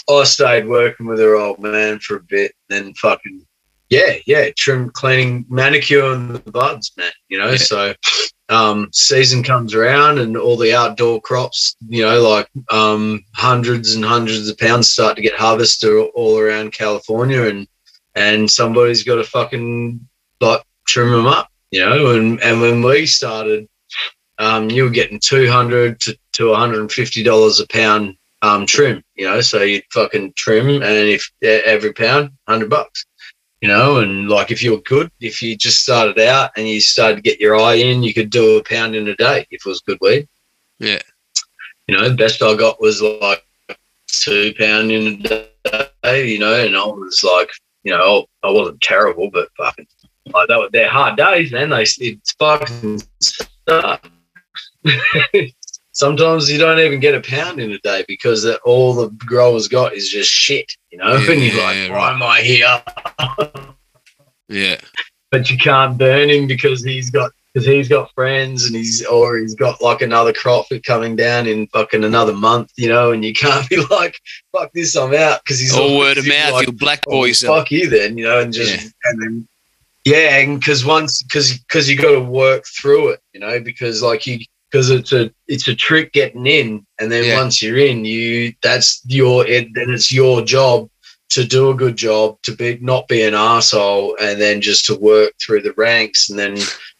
I 0.08 0.24
stayed 0.24 0.66
working 0.66 1.06
with 1.06 1.20
her 1.20 1.36
old 1.36 1.60
man 1.60 1.98
for 2.00 2.16
a 2.16 2.22
bit, 2.22 2.52
then 2.68 2.94
fucking 2.94 3.46
yeah, 3.90 4.14
yeah, 4.26 4.50
trim, 4.56 4.90
cleaning, 4.90 5.44
manicure, 5.48 6.12
and 6.12 6.30
the 6.36 6.50
buds, 6.50 6.92
man. 6.96 7.10
You 7.28 7.38
know, 7.38 7.50
Yeah. 7.50 7.56
so 7.56 7.94
um, 8.48 8.88
season 8.92 9.42
comes 9.42 9.74
around 9.74 10.18
and 10.18 10.36
all 10.36 10.56
the 10.56 10.74
outdoor 10.74 11.20
crops, 11.20 11.76
you 11.88 12.02
know, 12.02 12.20
like 12.20 12.48
um, 12.70 13.24
hundreds 13.34 13.94
and 13.94 14.04
hundreds 14.04 14.48
of 14.48 14.58
pounds 14.58 14.90
start 14.90 15.16
to 15.16 15.22
get 15.22 15.34
harvested 15.34 15.90
all 16.14 16.38
around 16.38 16.72
California, 16.72 17.42
and 17.42 17.66
and 18.14 18.50
somebody's 18.50 19.04
got 19.04 19.16
to 19.16 19.24
fucking 19.24 20.00
like 20.40 20.62
trim 20.86 21.10
them 21.10 21.26
up, 21.26 21.48
you 21.70 21.80
know. 21.80 22.10
And 22.14 22.40
and 22.42 22.60
when 22.60 22.82
we 22.82 23.06
started, 23.06 23.68
um, 24.38 24.70
you 24.70 24.84
were 24.84 24.90
getting 24.90 25.20
two 25.20 25.50
hundred 25.50 26.00
to 26.00 26.16
to 26.34 26.50
one 26.50 26.60
hundred 26.60 26.80
and 26.80 26.92
fifty 26.92 27.22
dollars 27.22 27.60
a 27.60 27.66
pound 27.68 28.16
um, 28.42 28.66
trim, 28.66 29.02
you 29.16 29.26
know. 29.26 29.40
So 29.40 29.62
you'd 29.62 29.84
fucking 29.92 30.32
trim, 30.36 30.68
and 30.68 30.84
if 30.84 31.30
every 31.42 31.92
pound, 31.92 32.30
hundred 32.48 32.70
bucks 32.70 33.04
you 33.60 33.68
know, 33.68 33.98
and 33.98 34.28
like 34.28 34.50
if 34.50 34.62
you 34.62 34.72
were 34.72 34.80
good, 34.80 35.10
if 35.20 35.42
you 35.42 35.56
just 35.56 35.82
started 35.82 36.18
out 36.18 36.50
and 36.56 36.66
you 36.68 36.80
started 36.80 37.16
to 37.16 37.22
get 37.22 37.40
your 37.40 37.56
eye 37.56 37.74
in, 37.74 38.02
you 38.02 38.14
could 38.14 38.30
do 38.30 38.56
a 38.56 38.64
pound 38.64 38.94
in 38.94 39.08
a 39.08 39.16
day 39.16 39.46
if 39.50 39.66
it 39.66 39.68
was 39.68 39.80
good 39.80 39.98
weed. 40.00 40.26
Yeah. 40.78 41.00
You 41.86 41.96
know, 41.96 42.08
the 42.08 42.14
best 42.14 42.42
I 42.42 42.54
got 42.56 42.80
was 42.80 43.02
like 43.02 43.44
two 44.06 44.54
pound 44.58 44.90
in 44.90 45.26
a 45.26 45.86
day, 46.02 46.26
you 46.26 46.38
know, 46.38 46.54
and 46.54 46.76
I 46.76 46.86
was 46.86 47.22
like, 47.22 47.50
you 47.82 47.92
know, 47.92 48.26
I 48.42 48.50
wasn't 48.50 48.80
terrible, 48.80 49.30
but 49.30 49.48
fucking 49.56 49.86
like 50.32 50.48
that 50.48 50.58
was 50.58 50.70
they're 50.72 50.88
hard 50.88 51.16
days, 51.16 51.52
man. 51.52 51.70
They 51.70 51.82
it's 51.82 52.32
fucking 52.32 53.02
sucks. 53.20 54.08
Sometimes 55.92 56.50
you 56.50 56.58
don't 56.58 56.78
even 56.78 57.00
get 57.00 57.14
a 57.14 57.20
pound 57.20 57.60
in 57.60 57.72
a 57.72 57.78
day 57.78 58.04
because 58.06 58.42
that 58.44 58.60
all 58.64 58.94
the 58.94 59.08
growers 59.26 59.66
got 59.68 59.92
is 59.94 60.08
just 60.08 60.30
shit, 60.30 60.72
you 60.90 60.98
know. 60.98 61.16
Yeah, 61.16 61.30
and 61.32 61.42
you're 61.42 61.54
yeah, 61.54 61.62
like, 61.64 61.76
yeah, 61.76 61.90
why 61.90 61.96
right. 61.96 62.14
am 62.14 62.22
I 62.22 62.40
here? 62.40 62.82
Yeah. 64.48 64.80
but 65.30 65.50
you 65.50 65.56
can't 65.58 65.96
burn 65.98 66.28
him 66.30 66.46
because 66.46 66.82
he's 66.84 67.10
got 67.10 67.30
because 67.52 67.66
he's 67.66 67.88
got 67.88 68.12
friends 68.14 68.64
and 68.66 68.76
he's 68.76 69.04
or 69.06 69.36
he's 69.36 69.54
got 69.56 69.80
like 69.80 70.02
another 70.02 70.32
crop 70.32 70.66
coming 70.86 71.16
down 71.16 71.46
in 71.48 71.66
fucking 71.68 72.04
another 72.04 72.32
month, 72.32 72.70
you 72.76 72.88
know, 72.88 73.10
and 73.12 73.24
you 73.24 73.32
can't 73.32 73.68
be 73.68 73.76
like, 73.90 74.16
fuck 74.56 74.72
this, 74.72 74.94
I'm 74.96 75.12
out 75.14 75.40
because 75.44 75.58
he's 75.58 75.76
All 75.76 75.98
word 75.98 76.18
of 76.18 76.26
mouth. 76.26 76.52
like, 76.52 76.66
You'll 76.66 76.76
black 76.76 77.00
"Oh, 77.08 77.10
boy 77.12 77.24
yourself. 77.26 77.58
fuck 77.58 77.70
you 77.72 77.88
then, 77.90 78.16
you 78.18 78.24
know, 78.24 78.40
and 78.40 78.52
just 78.52 78.72
Yeah. 78.84 78.88
and 79.04 79.22
then 79.22 79.48
yeah, 80.04 80.36
and 80.38 80.58
because 80.60 80.84
once 80.84 81.22
because 81.22 81.58
because 81.58 81.88
you 81.90 81.96
got 81.96 82.12
to 82.12 82.20
work 82.20 82.64
through 82.66 83.10
it, 83.10 83.20
you 83.34 83.40
know, 83.40 83.60
because 83.60 84.02
like 84.02 84.26
you 84.26 84.38
because 84.70 84.90
it's 84.90 85.12
a 85.12 85.32
it's 85.48 85.68
a 85.68 85.74
trick 85.74 86.12
getting 86.12 86.46
in, 86.46 86.86
and 86.98 87.10
then 87.10 87.24
Yeah. 87.24 87.36
once 87.38 87.60
you're 87.62 87.78
in, 87.78 88.04
you 88.04 88.52
that's 88.62 89.00
your 89.06 89.46
it, 89.46 89.68
then 89.74 89.90
it's 89.90 90.12
your 90.12 90.42
job 90.42 90.88
to 91.30 91.44
do 91.44 91.70
a 91.70 91.74
good 91.74 91.96
job, 91.96 92.38
to 92.42 92.54
be 92.54 92.78
not 92.80 93.08
be 93.08 93.22
an 93.22 93.34
asshole, 93.34 94.16
and 94.20 94.40
then 94.40 94.60
just 94.60 94.84
to 94.86 94.94
work 94.96 95.32
through 95.44 95.62
the 95.62 95.72
ranks, 95.76 96.28
and 96.30 96.38
then 96.38 96.56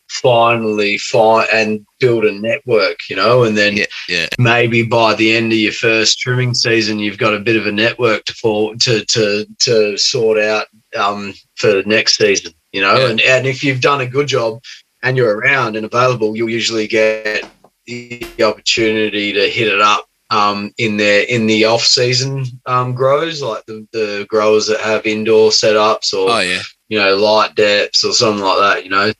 finally 0.08 0.98
find 0.98 1.48
and 1.52 1.86
build 2.00 2.24
a 2.24 2.32
network, 2.32 2.96
you 3.08 3.14
know, 3.14 3.44
and 3.44 3.56
then 3.56 3.76
Yeah. 3.76 3.86
Yeah. 4.08 4.26
maybe 4.38 4.82
by 4.82 5.14
the 5.14 5.36
end 5.36 5.52
of 5.52 5.58
your 5.58 5.72
first 5.72 6.18
trimming 6.18 6.52
season, 6.54 6.98
you've 6.98 7.18
got 7.18 7.34
a 7.34 7.38
bit 7.38 7.54
of 7.56 7.66
a 7.66 7.72
network 7.72 8.24
to 8.24 8.34
fall 8.34 8.76
to 8.78 9.04
to 9.04 9.46
to 9.60 9.96
sort 9.96 10.38
out 10.38 10.66
um, 10.96 11.32
for 11.56 11.72
the 11.74 11.84
next 11.84 12.16
season, 12.16 12.52
you 12.72 12.80
know, 12.80 12.96
Yeah. 12.98 13.08
and 13.10 13.20
and 13.20 13.46
if 13.46 13.62
you've 13.62 13.80
done 13.80 14.00
a 14.00 14.06
good 14.06 14.26
job 14.26 14.60
and 15.02 15.16
you're 15.16 15.36
around 15.38 15.76
and 15.76 15.86
available, 15.86 16.36
you'll 16.36 16.50
usually 16.50 16.86
get 16.88 17.44
the 17.90 18.44
opportunity 18.44 19.32
to 19.32 19.48
hit 19.48 19.68
it 19.68 19.80
up 19.80 20.06
um, 20.30 20.72
in 20.78 20.96
their 20.96 21.24
in 21.24 21.46
the 21.46 21.64
off 21.64 21.82
season 21.82 22.44
um, 22.66 22.94
grows, 22.94 23.42
like 23.42 23.64
the, 23.66 23.86
the 23.92 24.26
growers 24.28 24.66
that 24.68 24.80
have 24.80 25.06
indoor 25.06 25.50
setups 25.50 26.14
or 26.14 26.30
Oh 26.30 26.40
yeah. 26.40 26.62
you 26.88 26.98
know, 26.98 27.16
light 27.16 27.54
deps 27.56 28.04
or 28.04 28.12
something 28.12 28.44
like 28.44 28.58
that, 28.58 28.84
you 28.84 28.90
know. 28.90 29.12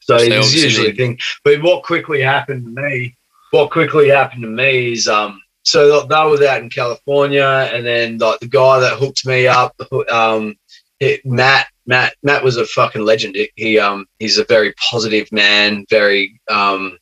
So, 0.00 0.18
so 0.18 0.24
it's 0.24 0.54
usually 0.54 0.90
a 0.90 0.94
thing. 0.94 1.18
But 1.44 1.62
what 1.62 1.82
quickly 1.82 2.20
happened 2.20 2.64
to 2.64 2.82
me, 2.82 3.16
what 3.50 3.70
quickly 3.70 4.08
happened 4.08 4.42
to 4.42 4.48
me 4.48 4.92
is 4.92 5.08
um 5.08 5.40
so 5.64 6.02
they 6.02 6.14
were 6.14 6.46
out 6.46 6.62
in 6.62 6.68
California 6.70 7.70
and 7.72 7.84
then 7.86 8.18
like 8.18 8.38
the 8.40 8.48
guy 8.48 8.80
that 8.80 8.98
hooked 8.98 9.26
me 9.26 9.46
up, 9.46 9.74
um 10.10 10.56
it, 11.00 11.24
Matt 11.26 11.66
Matt 11.86 12.14
Matt 12.22 12.44
was 12.44 12.56
a 12.56 12.66
fucking 12.66 13.04
legend. 13.04 13.36
He 13.56 13.78
um 13.78 14.06
he's 14.20 14.38
a 14.38 14.44
very 14.44 14.72
positive 14.90 15.30
man, 15.32 15.84
very 15.90 16.40
um 16.48 16.98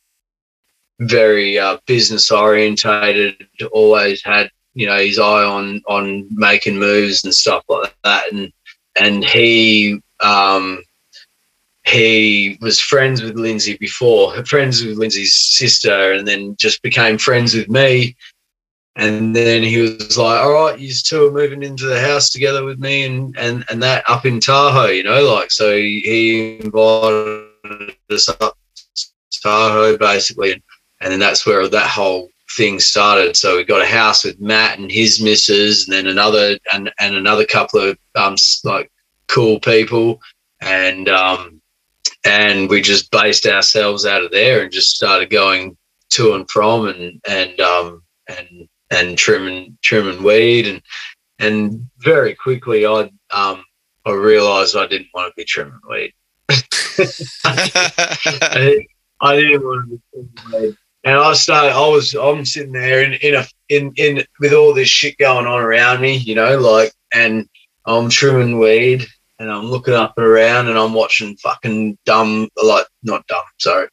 very 1.07 1.57
uh, 1.59 1.77
business 1.85 2.31
orientated, 2.31 3.47
always 3.71 4.23
had 4.23 4.49
you 4.73 4.87
know 4.87 4.97
his 4.97 5.19
eye 5.19 5.43
on 5.43 5.81
on 5.87 6.27
making 6.31 6.79
moves 6.79 7.23
and 7.23 7.33
stuff 7.33 7.63
like 7.69 7.95
that 8.03 8.31
and 8.31 8.51
and 8.95 9.23
he 9.23 10.01
um 10.21 10.81
he 11.85 12.57
was 12.61 12.79
friends 12.79 13.21
with 13.21 13.35
Lindsay 13.35 13.77
before, 13.77 14.43
friends 14.45 14.83
with 14.83 14.97
Lindsay's 14.97 15.35
sister, 15.35 16.13
and 16.13 16.25
then 16.27 16.55
just 16.55 16.81
became 16.81 17.17
friends 17.17 17.53
with 17.53 17.69
me. 17.69 18.15
And 18.95 19.35
then 19.35 19.63
he 19.63 19.81
was 19.81 20.17
like, 20.17 20.39
"All 20.39 20.53
right, 20.53 20.79
you 20.79 20.93
two 20.93 21.27
are 21.27 21.31
moving 21.31 21.63
into 21.63 21.85
the 21.85 21.99
house 21.99 22.29
together 22.29 22.63
with 22.63 22.79
me, 22.79 23.03
and 23.05 23.35
and 23.37 23.65
and 23.69 23.83
that 23.83 24.03
up 24.07 24.25
in 24.25 24.39
Tahoe, 24.39 24.87
you 24.87 25.03
know, 25.03 25.23
like 25.33 25.51
so 25.51 25.75
he, 25.75 26.59
invited 26.63 27.49
us 28.09 28.29
up 28.29 28.57
Tahoe 29.41 29.97
basically, 29.97 30.63
and 31.03 31.11
then 31.11 31.19
that's 31.19 31.45
where 31.45 31.67
that 31.67 31.89
whole 31.89 32.29
thing 32.55 32.79
started. 32.79 33.35
So 33.35 33.57
we 33.57 33.63
got 33.63 33.81
a 33.81 33.85
house 33.85 34.23
with 34.23 34.39
Matt 34.39 34.79
and 34.79 34.91
his 34.91 35.21
missus, 35.21 35.85
and 35.85 35.93
then 35.93 36.07
another 36.07 36.57
and 36.71 36.91
and 36.99 37.15
another 37.15 37.45
couple 37.45 37.81
of 37.81 37.97
um 38.15 38.35
like 38.63 38.91
cool 39.27 39.59
people, 39.59 40.21
and 40.61 41.09
um 41.09 41.61
and 42.25 42.69
we 42.69 42.81
just 42.81 43.11
based 43.11 43.45
ourselves 43.45 44.05
out 44.05 44.23
of 44.23 44.31
there 44.31 44.63
and 44.63 44.71
just 44.71 44.95
started 44.95 45.29
going 45.29 45.77
to 46.11 46.33
and 46.33 46.49
from 46.49 46.87
and 46.87 47.21
and 47.27 47.59
um 47.59 48.01
and 48.27 48.69
and 48.91 49.17
trimming 49.17 49.77
trimming 49.81 50.23
weed 50.23 50.67
and 50.67 50.81
and 51.39 51.89
very 51.99 52.35
quickly 52.35 52.85
I 52.85 53.11
um 53.31 53.63
I 54.05 54.11
realized 54.11 54.75
I 54.75 54.87
didn't 54.87 55.07
want 55.13 55.31
to 55.31 55.33
be 55.35 55.45
trimming 55.45 55.79
weed. 55.89 56.13
I, 56.49 56.55
I 59.21 59.35
didn't 59.37 59.63
want 59.63 59.89
to 59.89 59.95
be 59.95 60.01
trimming 60.11 60.61
weed. 60.61 60.77
And 61.03 61.17
I 61.17 61.33
started 61.33 61.73
I 61.73 61.87
was 61.87 62.13
I'm 62.13 62.45
sitting 62.45 62.71
there 62.71 63.03
in, 63.03 63.13
in 63.13 63.35
a 63.35 63.45
in 63.69 63.91
in 63.97 64.23
with 64.39 64.53
all 64.53 64.73
this 64.73 64.89
shit 64.89 65.17
going 65.17 65.47
on 65.47 65.59
around 65.59 66.01
me, 66.01 66.15
you 66.15 66.35
know, 66.35 66.57
like 66.57 66.93
and 67.13 67.47
I'm 67.85 68.09
trimming 68.09 68.59
weed 68.59 69.05
and 69.39 69.51
I'm 69.51 69.65
looking 69.65 69.93
up 69.93 70.13
and 70.17 70.25
around 70.25 70.69
and 70.69 70.77
I'm 70.77 70.93
watching 70.93 71.35
fucking 71.37 71.97
dumb, 72.05 72.47
like 72.63 72.85
not 73.03 73.27
dumb, 73.27 73.43
sorry. 73.59 73.87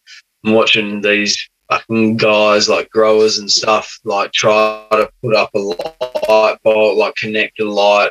I'm 0.45 0.53
watching 0.53 1.01
these 1.01 1.49
fucking 1.71 2.17
guys 2.17 2.69
like 2.69 2.91
growers 2.91 3.39
and 3.39 3.51
stuff 3.51 3.99
like 4.05 4.33
try 4.33 4.87
to 4.93 5.09
put 5.23 5.35
up 5.35 5.51
a 5.55 5.59
light 5.59 6.59
bulb, 6.63 6.99
like 6.99 7.15
connect 7.17 7.61
a 7.61 7.65
light 7.65 8.11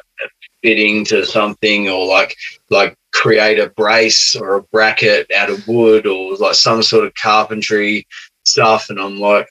fitting 0.61 1.05
to 1.05 1.25
something 1.25 1.89
or 1.89 2.05
like 2.05 2.35
like 2.69 2.95
create 3.11 3.59
a 3.59 3.69
brace 3.69 4.35
or 4.35 4.55
a 4.55 4.63
bracket 4.63 5.29
out 5.35 5.49
of 5.49 5.67
wood 5.67 6.05
or 6.05 6.35
like 6.35 6.55
some 6.55 6.83
sort 6.83 7.05
of 7.05 7.13
carpentry 7.15 8.05
stuff. 8.49 8.89
And 8.89 8.99
I'm 8.99 9.19
like, 9.19 9.47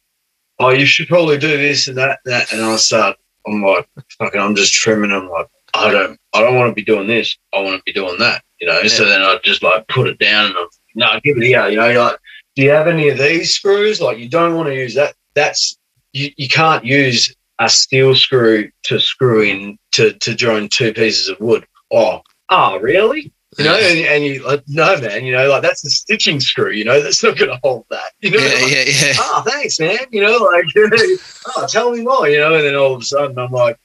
oh, 0.58 0.70
you 0.70 0.86
should 0.86 1.08
probably 1.08 1.38
do 1.38 1.56
this 1.56 1.88
and 1.88 1.96
that, 1.98 2.20
and 2.24 2.34
that. 2.34 2.52
And 2.52 2.62
I 2.62 2.76
start, 2.76 3.16
I'm 3.46 3.62
like, 3.62 3.88
fucking, 4.18 4.40
I'm 4.40 4.56
just 4.56 4.74
trimming. 4.74 5.12
I'm 5.12 5.28
like, 5.28 5.46
I 5.74 5.90
don't, 5.90 6.18
I 6.34 6.40
don't 6.40 6.56
want 6.56 6.70
to 6.70 6.74
be 6.74 6.84
doing 6.84 7.06
this. 7.06 7.36
I 7.52 7.60
want 7.60 7.76
to 7.76 7.82
be 7.84 7.92
doing 7.92 8.18
that, 8.18 8.42
you 8.60 8.66
know. 8.66 8.80
Yeah. 8.80 8.88
So 8.88 9.04
then 9.04 9.22
I 9.22 9.38
just 9.44 9.62
like 9.62 9.86
put 9.88 10.08
it 10.08 10.18
down 10.18 10.46
and 10.46 10.56
I'm, 10.56 10.66
no, 10.94 11.20
give 11.22 11.36
it 11.36 11.44
here, 11.44 11.68
you 11.68 11.76
know. 11.76 11.92
Like, 11.92 12.18
do 12.56 12.62
you 12.62 12.70
have 12.70 12.88
any 12.88 13.08
of 13.08 13.18
these 13.18 13.54
screws? 13.54 14.00
Like, 14.00 14.18
you 14.18 14.28
don't 14.28 14.56
want 14.56 14.68
to 14.68 14.74
use 14.74 14.94
that. 14.94 15.14
That's 15.34 15.78
you, 16.12 16.30
you 16.36 16.48
can't 16.48 16.84
use 16.84 17.34
a 17.60 17.68
steel 17.68 18.14
screw 18.14 18.70
to 18.84 18.98
screw 18.98 19.42
in 19.42 19.78
to 19.92 20.12
to 20.14 20.34
join 20.34 20.68
two 20.68 20.92
pieces 20.92 21.28
of 21.28 21.38
wood. 21.38 21.66
Oh, 21.92 22.22
oh, 22.48 22.78
really? 22.78 23.32
You 23.58 23.64
know, 23.64 23.74
and, 23.74 23.98
and 23.98 24.24
you 24.24 24.46
like, 24.46 24.62
no, 24.68 25.00
man, 25.00 25.24
you 25.24 25.32
know, 25.32 25.48
like 25.48 25.62
that's 25.62 25.84
a 25.84 25.90
stitching 25.90 26.38
screw, 26.38 26.70
you 26.70 26.84
know, 26.84 27.02
that's 27.02 27.24
not 27.24 27.36
going 27.36 27.50
to 27.50 27.58
hold 27.64 27.86
that. 27.90 28.12
You 28.20 28.30
know, 28.30 28.38
yeah, 28.38 28.62
like, 28.62 28.72
yeah, 28.72 28.84
yeah. 28.86 29.12
Oh, 29.18 29.42
thanks, 29.44 29.80
man. 29.80 29.98
You 30.10 30.22
know, 30.22 30.36
like, 30.36 30.64
oh, 31.56 31.66
tell 31.68 31.90
me 31.90 32.02
more, 32.02 32.28
you 32.28 32.38
know, 32.38 32.54
and 32.54 32.64
then 32.64 32.76
all 32.76 32.94
of 32.94 33.02
a 33.02 33.04
sudden 33.04 33.36
I'm 33.36 33.50
like, 33.50 33.76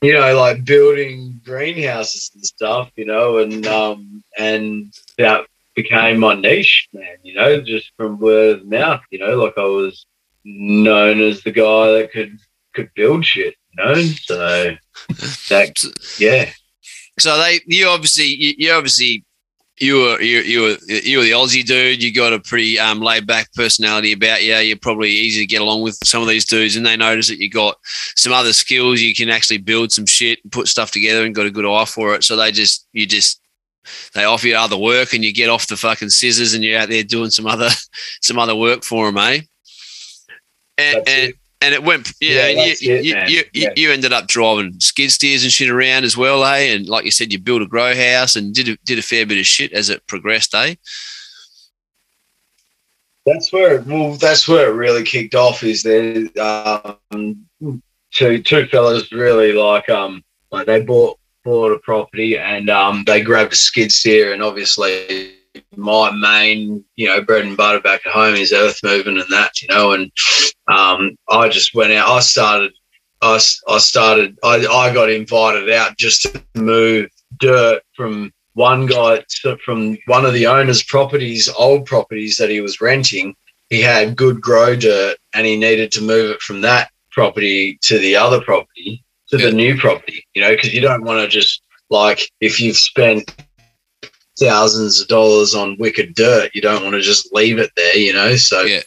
you 0.00 0.14
know, 0.14 0.34
like 0.34 0.64
building 0.64 1.40
greenhouses 1.44 2.30
and 2.34 2.44
stuff, 2.44 2.90
you 2.96 3.04
know, 3.04 3.38
and 3.38 3.66
um 3.66 4.24
and 4.38 4.92
that 5.18 5.46
became 5.74 6.18
my 6.18 6.34
niche, 6.34 6.88
man, 6.92 7.16
you 7.22 7.34
know, 7.34 7.60
just 7.60 7.92
from 7.96 8.18
word 8.18 8.60
of 8.60 8.66
mouth, 8.66 9.02
you 9.10 9.18
know, 9.18 9.36
like 9.36 9.58
I 9.58 9.64
was 9.64 10.06
known 10.44 11.20
as 11.20 11.42
the 11.42 11.52
guy 11.52 11.92
that 11.92 12.10
could 12.12 12.38
could 12.74 12.90
build 12.94 13.24
shit, 13.24 13.54
you 13.72 13.84
know. 13.84 13.94
So 13.94 14.76
that 15.48 15.84
yeah. 16.18 16.50
So 17.18 17.36
they, 17.38 17.60
you 17.66 17.88
obviously, 17.88 18.26
you, 18.26 18.54
you 18.56 18.72
obviously, 18.72 19.24
you 19.78 19.96
were 19.96 20.20
you, 20.20 20.40
you 20.40 20.60
were 20.60 20.76
you 20.86 21.18
were 21.18 21.24
the 21.24 21.30
Aussie 21.30 21.64
dude. 21.64 22.02
You 22.02 22.12
got 22.12 22.32
a 22.32 22.40
pretty 22.40 22.78
um, 22.78 23.00
laid 23.00 23.26
back 23.26 23.52
personality 23.54 24.12
about 24.12 24.42
you. 24.42 24.54
You're 24.56 24.76
probably 24.76 25.10
easy 25.10 25.40
to 25.40 25.46
get 25.46 25.62
along 25.62 25.82
with 25.82 25.98
some 26.04 26.22
of 26.22 26.28
these 26.28 26.44
dudes, 26.44 26.76
and 26.76 26.84
they 26.84 26.96
notice 26.96 27.28
that 27.28 27.38
you 27.38 27.50
got 27.50 27.76
some 27.82 28.32
other 28.32 28.52
skills. 28.52 29.00
You 29.00 29.14
can 29.14 29.30
actually 29.30 29.58
build 29.58 29.90
some 29.90 30.06
shit, 30.06 30.40
and 30.42 30.52
put 30.52 30.68
stuff 30.68 30.90
together, 30.90 31.24
and 31.24 31.34
got 31.34 31.46
a 31.46 31.50
good 31.50 31.66
eye 31.66 31.84
for 31.84 32.14
it. 32.14 32.22
So 32.22 32.36
they 32.36 32.52
just 32.52 32.86
you 32.92 33.06
just 33.06 33.40
they 34.14 34.24
offer 34.24 34.46
you 34.46 34.56
other 34.56 34.76
work, 34.76 35.14
and 35.14 35.24
you 35.24 35.32
get 35.32 35.48
off 35.48 35.68
the 35.68 35.76
fucking 35.76 36.10
scissors, 36.10 36.54
and 36.54 36.62
you're 36.62 36.78
out 36.78 36.88
there 36.88 37.02
doing 37.02 37.30
some 37.30 37.46
other 37.46 37.70
some 38.20 38.38
other 38.38 38.54
work 38.54 38.84
for 38.84 39.06
them, 39.06 39.18
eh? 39.18 39.40
And, 40.78 41.08
and 41.08 41.34
and 41.62 41.74
it 41.74 41.82
went, 41.82 42.12
yeah. 42.20 42.48
yeah 42.48 42.64
you, 42.64 42.72
it, 42.72 42.82
you, 42.82 43.16
you, 43.26 43.44
yeah. 43.52 43.72
you, 43.76 43.92
ended 43.92 44.12
up 44.12 44.26
driving 44.26 44.78
skid 44.80 45.10
steers 45.10 45.42
and 45.42 45.52
shit 45.52 45.70
around 45.70 46.04
as 46.04 46.16
well, 46.16 46.44
eh? 46.44 46.74
And 46.74 46.86
like 46.88 47.04
you 47.04 47.10
said, 47.10 47.32
you 47.32 47.38
built 47.38 47.62
a 47.62 47.66
grow 47.66 47.94
house 47.94 48.36
and 48.36 48.54
did 48.54 48.68
a, 48.68 48.76
did 48.84 48.98
a 48.98 49.02
fair 49.02 49.24
bit 49.24 49.38
of 49.38 49.46
shit 49.46 49.72
as 49.72 49.88
it 49.88 50.06
progressed, 50.06 50.54
eh? 50.54 50.74
That's 53.24 53.52
where, 53.52 53.80
well, 53.82 54.14
that's 54.14 54.48
where 54.48 54.68
it 54.70 54.74
really 54.74 55.04
kicked 55.04 55.36
off. 55.36 55.62
Is 55.62 55.84
there 55.84 56.26
um, 56.40 57.46
two 58.12 58.42
two 58.42 58.66
fellas 58.66 59.10
really 59.10 59.52
like 59.52 59.88
um 59.88 60.22
like 60.50 60.66
they 60.66 60.82
bought 60.82 61.18
bought 61.44 61.72
a 61.72 61.78
property 61.78 62.38
and 62.38 62.70
um 62.70 63.02
they 63.06 63.20
grabbed 63.20 63.52
a 63.52 63.56
skid 63.56 63.90
steer 63.90 64.32
and 64.32 64.42
obviously 64.42 65.34
my 65.76 66.10
main, 66.12 66.84
you 66.96 67.08
know, 67.08 67.22
bread 67.22 67.44
and 67.44 67.56
butter 67.56 67.80
back 67.80 68.06
at 68.06 68.12
home 68.12 68.34
is 68.34 68.52
earth 68.52 68.78
moving 68.82 69.18
and 69.18 69.30
that, 69.30 69.60
you 69.60 69.68
know, 69.68 69.92
and 69.92 70.10
um, 70.68 71.16
I 71.28 71.48
just 71.48 71.74
went 71.74 71.92
out. 71.92 72.08
I 72.08 72.20
started, 72.20 72.72
I, 73.20 73.40
I 73.68 73.78
started, 73.78 74.38
I, 74.42 74.66
I 74.66 74.92
got 74.92 75.10
invited 75.10 75.70
out 75.70 75.96
just 75.96 76.22
to 76.22 76.42
move 76.54 77.10
dirt 77.38 77.82
from 77.94 78.32
one 78.54 78.86
guy, 78.86 79.24
from 79.64 79.96
one 80.06 80.24
of 80.24 80.34
the 80.34 80.46
owner's 80.46 80.82
properties, 80.82 81.48
old 81.48 81.86
properties 81.86 82.36
that 82.36 82.50
he 82.50 82.60
was 82.60 82.80
renting. 82.80 83.34
He 83.70 83.80
had 83.80 84.16
good 84.16 84.40
grow 84.40 84.76
dirt 84.76 85.16
and 85.34 85.46
he 85.46 85.56
needed 85.56 85.90
to 85.92 86.02
move 86.02 86.30
it 86.30 86.42
from 86.42 86.60
that 86.60 86.90
property 87.10 87.78
to 87.82 87.98
the 87.98 88.16
other 88.16 88.40
property 88.40 89.02
to 89.32 89.38
the 89.38 89.50
new 89.50 89.78
property, 89.78 90.26
you 90.34 90.42
know, 90.42 90.50
because 90.50 90.74
you 90.74 90.80
don't 90.80 91.04
want 91.04 91.20
to 91.20 91.26
just 91.26 91.62
like 91.88 92.30
if 92.40 92.60
you've 92.60 92.76
spent 92.76 93.34
thousands 94.38 95.00
of 95.00 95.08
dollars 95.08 95.54
on 95.54 95.76
wicked 95.78 96.14
dirt. 96.14 96.50
You 96.54 96.62
don't 96.62 96.82
want 96.82 96.94
to 96.94 97.00
just 97.00 97.32
leave 97.32 97.58
it 97.58 97.70
there, 97.76 97.96
you 97.96 98.12
know. 98.12 98.36
So 98.36 98.62
yeah. 98.62 98.80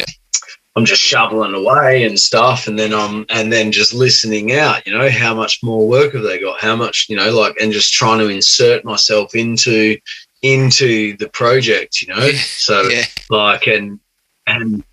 I'm 0.77 0.85
just 0.85 1.01
shoveling 1.01 1.53
away 1.53 2.03
and 2.03 2.19
stuff, 2.19 2.67
and 2.67 2.77
then 2.77 2.93
I'm 2.93 3.25
and 3.29 3.51
then 3.51 3.71
just 3.71 3.93
listening 3.93 4.51
out. 4.53 4.85
You 4.85 4.97
know, 4.97 5.09
how 5.09 5.33
much 5.33 5.63
more 5.63 5.87
work 5.87 6.13
have 6.13 6.23
they 6.23 6.39
got? 6.39 6.59
How 6.59 6.75
much, 6.75 7.07
you 7.07 7.15
know, 7.15 7.31
like, 7.33 7.55
and 7.61 7.71
just 7.71 7.93
trying 7.93 8.19
to 8.19 8.27
insert 8.27 8.83
myself 8.83 9.35
into 9.35 9.97
into 10.41 11.15
the 11.17 11.29
project. 11.29 12.01
You 12.01 12.13
know, 12.13 12.25
yeah. 12.25 12.39
so 12.43 12.81
yeah. 12.89 13.05
like 13.29 13.67
and 13.67 13.99
and 14.47 14.83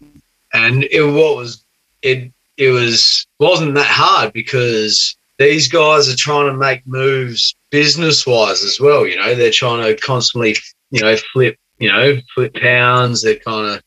and 0.52 0.84
it 0.84 1.02
what 1.02 1.36
was 1.36 1.64
it 2.02 2.32
it 2.56 2.70
was 2.70 3.26
wasn't 3.40 3.74
that 3.74 3.86
hard 3.86 4.32
because 4.32 5.16
these 5.38 5.68
guys 5.68 6.08
are 6.08 6.16
trying 6.16 6.46
to 6.46 6.56
make 6.56 6.86
moves 6.86 7.54
business 7.70 8.26
wise 8.26 8.62
as 8.62 8.80
well. 8.80 9.06
You 9.06 9.16
know, 9.16 9.34
they're 9.34 9.50
trying 9.50 9.82
to 9.82 10.00
constantly, 10.00 10.56
you 10.90 11.00
know, 11.00 11.16
flip, 11.32 11.56
you 11.78 11.90
know, 11.90 12.18
flip 12.34 12.54
pounds. 12.54 13.22
They're 13.22 13.36
kind 13.36 13.76
of, 13.76 13.82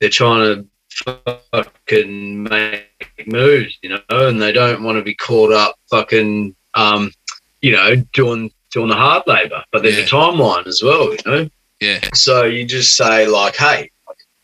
they're 0.00 0.10
trying 0.10 0.66
to 1.04 1.40
fucking 1.52 2.42
make 2.44 3.12
moves, 3.26 3.76
you 3.82 3.90
know, 3.90 4.00
and 4.10 4.40
they 4.40 4.52
don't 4.52 4.82
want 4.82 4.96
to 4.98 5.02
be 5.02 5.14
caught 5.14 5.52
up 5.52 5.76
fucking, 5.90 6.54
um, 6.74 7.12
you 7.60 7.72
know, 7.72 7.96
doing 8.12 8.50
doing 8.72 8.88
the 8.88 8.94
hard 8.94 9.22
labor. 9.26 9.64
But 9.72 9.82
there's 9.82 9.98
yeah. 9.98 10.04
a 10.04 10.08
timeline 10.08 10.66
as 10.66 10.82
well, 10.82 11.12
you 11.12 11.18
know. 11.26 11.48
Yeah. 11.80 12.00
So 12.14 12.44
you 12.44 12.64
just 12.64 12.96
say 12.96 13.26
like, 13.26 13.56
hey, 13.56 13.90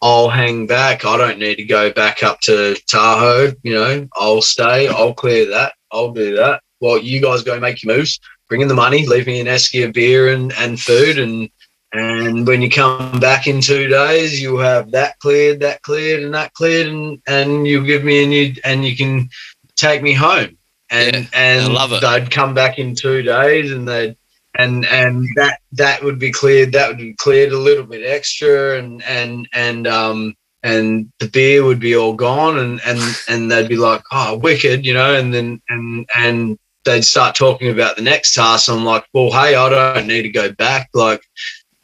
I'll 0.02 0.28
hang 0.28 0.66
back. 0.66 1.04
I 1.04 1.16
don't 1.16 1.38
need 1.38 1.56
to 1.56 1.64
go 1.64 1.92
back 1.92 2.22
up 2.22 2.40
to 2.42 2.76
Tahoe. 2.88 3.52
You 3.62 3.74
know, 3.74 4.08
I'll 4.14 4.42
stay. 4.42 4.88
I'll 4.88 5.14
clear 5.14 5.50
that. 5.50 5.74
I'll 5.92 6.12
do 6.12 6.36
that. 6.36 6.62
Well, 6.80 6.98
you 6.98 7.20
guys 7.20 7.42
go 7.42 7.60
make 7.60 7.82
your 7.82 7.94
moves 7.94 8.20
bring 8.50 8.60
in 8.60 8.68
the 8.68 8.74
money, 8.74 9.06
leave 9.06 9.28
me 9.28 9.40
an 9.40 9.46
esky 9.46 9.86
of 9.86 9.94
beer 9.94 10.28
and, 10.28 10.52
and 10.58 10.78
food. 10.78 11.18
And, 11.18 11.48
and 11.92 12.46
when 12.46 12.60
you 12.60 12.68
come 12.68 13.18
back 13.20 13.46
in 13.46 13.62
two 13.62 13.86
days, 13.86 14.42
you'll 14.42 14.60
have 14.60 14.90
that 14.90 15.18
cleared, 15.20 15.60
that 15.60 15.80
cleared, 15.82 16.22
and 16.22 16.34
that 16.34 16.52
cleared. 16.52 16.88
And, 16.88 17.22
and 17.26 17.66
you'll 17.66 17.84
give 17.84 18.04
me 18.04 18.24
a 18.24 18.26
new, 18.26 18.54
and 18.64 18.84
you 18.84 18.96
can 18.96 19.30
take 19.76 20.02
me 20.02 20.12
home. 20.12 20.58
And, 20.90 21.14
yeah, 21.14 21.26
and 21.32 21.72
I 21.72 21.72
love 21.72 21.92
it. 21.92 22.00
they'd 22.00 22.30
come 22.30 22.52
back 22.52 22.80
in 22.80 22.96
two 22.96 23.22
days 23.22 23.70
and 23.70 23.88
they'd, 23.88 24.16
and 24.56 24.84
and 24.86 25.28
that 25.36 25.60
that 25.70 26.02
would 26.02 26.18
be 26.18 26.32
cleared 26.32 26.72
that 26.72 26.88
would 26.88 26.98
be 26.98 27.14
cleared 27.14 27.52
a 27.52 27.56
little 27.56 27.84
bit 27.84 28.04
extra 28.04 28.76
and 28.80 29.00
and 29.04 29.48
and 29.52 29.86
um 29.86 30.34
and 30.62 31.10
the 31.18 31.28
beer 31.28 31.64
would 31.64 31.80
be 31.80 31.96
all 31.96 32.14
gone 32.14 32.58
and 32.58 32.80
and 32.84 33.00
and 33.28 33.50
they'd 33.50 33.68
be 33.68 33.76
like 33.76 34.02
oh 34.12 34.36
wicked 34.36 34.84
you 34.84 34.92
know 34.92 35.14
and 35.14 35.32
then 35.32 35.60
and 35.68 36.08
and 36.14 36.58
they'd 36.84 37.04
start 37.04 37.34
talking 37.34 37.70
about 37.70 37.96
the 37.96 38.02
next 38.02 38.34
task. 38.34 38.68
I'm 38.68 38.84
like, 38.84 39.04
well, 39.12 39.30
hey, 39.30 39.54
I 39.54 39.68
don't 39.68 40.06
need 40.06 40.22
to 40.22 40.30
go 40.30 40.52
back. 40.52 40.88
Like, 40.94 41.22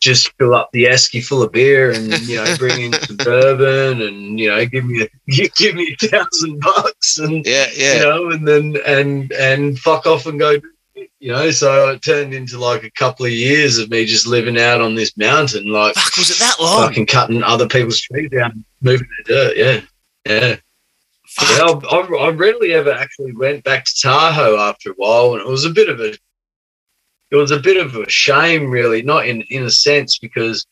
just 0.00 0.32
fill 0.38 0.54
up 0.54 0.68
the 0.72 0.84
esky 0.84 1.24
full 1.24 1.42
of 1.42 1.50
beer 1.52 1.90
and 1.90 2.12
you 2.28 2.36
know 2.36 2.56
bring 2.58 2.80
in 2.82 2.92
some 2.92 3.16
bourbon 3.24 4.02
and 4.02 4.38
you 4.38 4.48
know 4.48 4.64
give 4.66 4.84
me 4.84 5.02
a 5.02 5.48
give 5.56 5.74
me 5.74 5.96
a 6.00 6.06
thousand 6.06 6.60
bucks 6.60 7.18
and 7.18 7.44
yeah 7.46 7.66
yeah 7.74 7.94
you 7.94 8.00
know 8.00 8.30
and 8.30 8.46
then 8.46 8.76
and 8.86 9.32
and 9.32 9.78
fuck 9.78 10.06
off 10.06 10.26
and 10.26 10.38
go 10.38 10.60
you 11.18 11.32
know 11.32 11.50
so 11.50 11.90
it 11.90 12.02
turned 12.02 12.32
into 12.32 12.58
like 12.58 12.82
a 12.82 12.90
couple 12.92 13.26
of 13.26 13.32
years 13.32 13.78
of 13.78 13.90
me 13.90 14.04
just 14.06 14.26
living 14.26 14.58
out 14.58 14.80
on 14.80 14.94
this 14.94 15.16
mountain 15.16 15.70
like 15.70 15.94
fuck 15.94 16.16
was 16.16 16.30
it 16.30 16.38
that 16.38 16.56
long? 16.60 16.88
fucking 16.88 17.06
cutting 17.06 17.42
other 17.42 17.68
people's 17.68 18.00
trees 18.00 18.30
down 18.30 18.64
moving 18.80 19.08
the 19.18 19.34
dirt 19.34 19.56
yeah. 19.56 19.80
Yeah. 20.26 20.56
Yeah, 21.42 21.66
I, 21.90 21.96
I 21.98 22.30
rarely 22.30 22.72
ever 22.72 22.90
actually 22.90 23.32
went 23.32 23.62
back 23.62 23.84
to 23.84 24.00
Tahoe 24.00 24.56
after 24.58 24.90
a 24.90 24.94
while, 24.94 25.34
and 25.34 25.42
it 25.42 25.46
was 25.46 25.66
a 25.66 25.70
bit 25.70 25.88
of 25.90 26.00
a, 26.00 26.16
it 27.30 27.36
was 27.36 27.50
a 27.50 27.60
bit 27.60 27.76
of 27.76 27.94
a 27.94 28.08
shame, 28.08 28.70
really, 28.70 29.02
not 29.02 29.26
in 29.26 29.42
in 29.42 29.64
a 29.64 29.70
sense 29.70 30.18
because, 30.18 30.66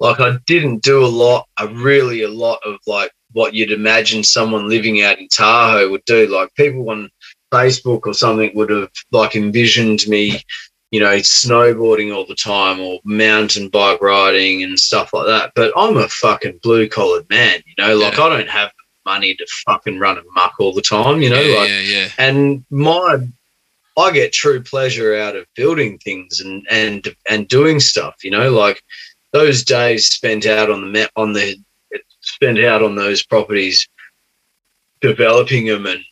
like, 0.00 0.18
I 0.18 0.38
didn't 0.46 0.82
do 0.82 1.04
a 1.04 1.06
lot, 1.06 1.46
a 1.58 1.68
really 1.68 2.22
a 2.22 2.28
lot 2.28 2.58
of 2.64 2.78
like 2.86 3.12
what 3.32 3.54
you'd 3.54 3.70
imagine 3.70 4.24
someone 4.24 4.68
living 4.68 5.02
out 5.02 5.20
in 5.20 5.28
Tahoe 5.28 5.90
would 5.90 6.04
do. 6.06 6.26
Like 6.26 6.52
people 6.54 6.90
on 6.90 7.08
Facebook 7.50 8.06
or 8.06 8.14
something 8.14 8.50
would 8.54 8.70
have 8.70 8.90
like 9.10 9.36
envisioned 9.36 10.06
me, 10.06 10.42
you 10.90 11.00
know, 11.00 11.16
snowboarding 11.16 12.14
all 12.14 12.26
the 12.26 12.34
time 12.34 12.80
or 12.80 13.00
mountain 13.04 13.68
bike 13.68 14.00
riding 14.00 14.62
and 14.62 14.78
stuff 14.78 15.12
like 15.12 15.26
that. 15.26 15.52
But 15.54 15.72
I'm 15.76 15.96
a 15.96 16.08
fucking 16.08 16.60
blue 16.62 16.88
collared 16.88 17.28
man, 17.28 17.60
you 17.66 17.74
know, 17.82 17.96
like 17.96 18.16
yeah. 18.16 18.24
I 18.24 18.28
don't 18.28 18.48
have 18.48 18.72
money 19.04 19.34
to 19.34 19.46
fucking 19.66 19.98
run 19.98 20.20
muck 20.34 20.54
all 20.58 20.72
the 20.72 20.82
time, 20.82 21.22
you 21.22 21.30
know. 21.30 21.40
Yeah, 21.40 21.58
like, 21.58 21.68
yeah, 21.68 21.80
yeah. 21.80 22.08
And 22.18 22.64
my, 22.70 23.18
I 23.98 24.10
get 24.12 24.32
true 24.32 24.62
pleasure 24.62 25.16
out 25.16 25.36
of 25.36 25.46
building 25.56 25.98
things 25.98 26.40
and 26.40 26.66
and 26.70 27.06
and 27.28 27.48
doing 27.48 27.80
stuff. 27.80 28.16
You 28.22 28.30
know, 28.30 28.50
like 28.50 28.82
those 29.32 29.64
days 29.64 30.08
spent 30.08 30.46
out 30.46 30.70
on 30.70 30.92
the 30.92 31.10
on 31.16 31.32
the 31.32 31.56
spent 32.20 32.58
out 32.60 32.82
on 32.82 32.94
those 32.96 33.24
properties, 33.24 33.88
developing 35.00 35.66
them, 35.66 35.86
and 35.86 36.02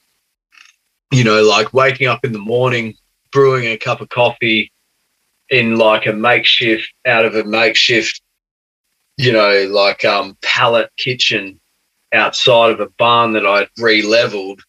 you 1.10 1.24
know, 1.24 1.42
like 1.42 1.72
waking 1.72 2.06
up 2.06 2.24
in 2.24 2.32
the 2.32 2.38
morning, 2.38 2.94
brewing 3.32 3.66
a 3.66 3.76
cup 3.76 4.00
of 4.00 4.08
coffee 4.08 4.72
in 5.50 5.76
like 5.76 6.06
a 6.06 6.12
makeshift 6.12 6.92
out 7.06 7.24
of 7.24 7.34
a 7.34 7.44
makeshift, 7.44 8.20
you 9.16 9.32
know, 9.32 9.66
like 9.70 10.04
um 10.04 10.36
pallet 10.42 10.90
kitchen 10.98 11.60
outside 12.12 12.70
of 12.70 12.80
a 12.80 12.88
barn 12.98 13.32
that 13.32 13.46
I'd 13.46 13.68
re-leveled, 13.78 14.62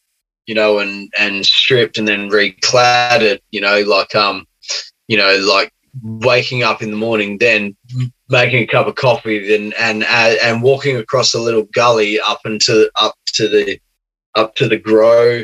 you 0.46 0.56
know, 0.56 0.80
and 0.80 1.12
and 1.18 1.46
stripped 1.46 1.98
and 1.98 2.08
then 2.08 2.30
re-clad 2.30 3.22
it, 3.22 3.44
you 3.52 3.62
know, 3.62 3.82
like 3.82 4.16
um, 4.16 4.48
you 5.08 5.18
know, 5.18 5.38
like 5.48 5.74
waking 6.04 6.64
up 6.64 6.82
in 6.82 6.92
the 6.92 6.98
morning, 6.98 7.38
then 7.38 7.76
making 8.30 8.64
a 8.64 8.68
cup 8.68 8.88
of 8.88 8.96
coffee, 8.96 9.48
then 9.48 9.74
and 9.80 10.04
and, 10.04 10.40
and 10.42 10.64
walking 10.64 10.98
across 10.98 11.34
a 11.34 11.40
little 11.40 11.64
gully 11.74 12.20
up 12.20 12.42
into 12.46 12.90
up 13.02 13.16
to 13.28 13.48
the 13.48 13.80
up 14.36 14.56
to 14.56 14.68
the 14.68 14.78
grow 14.78 15.44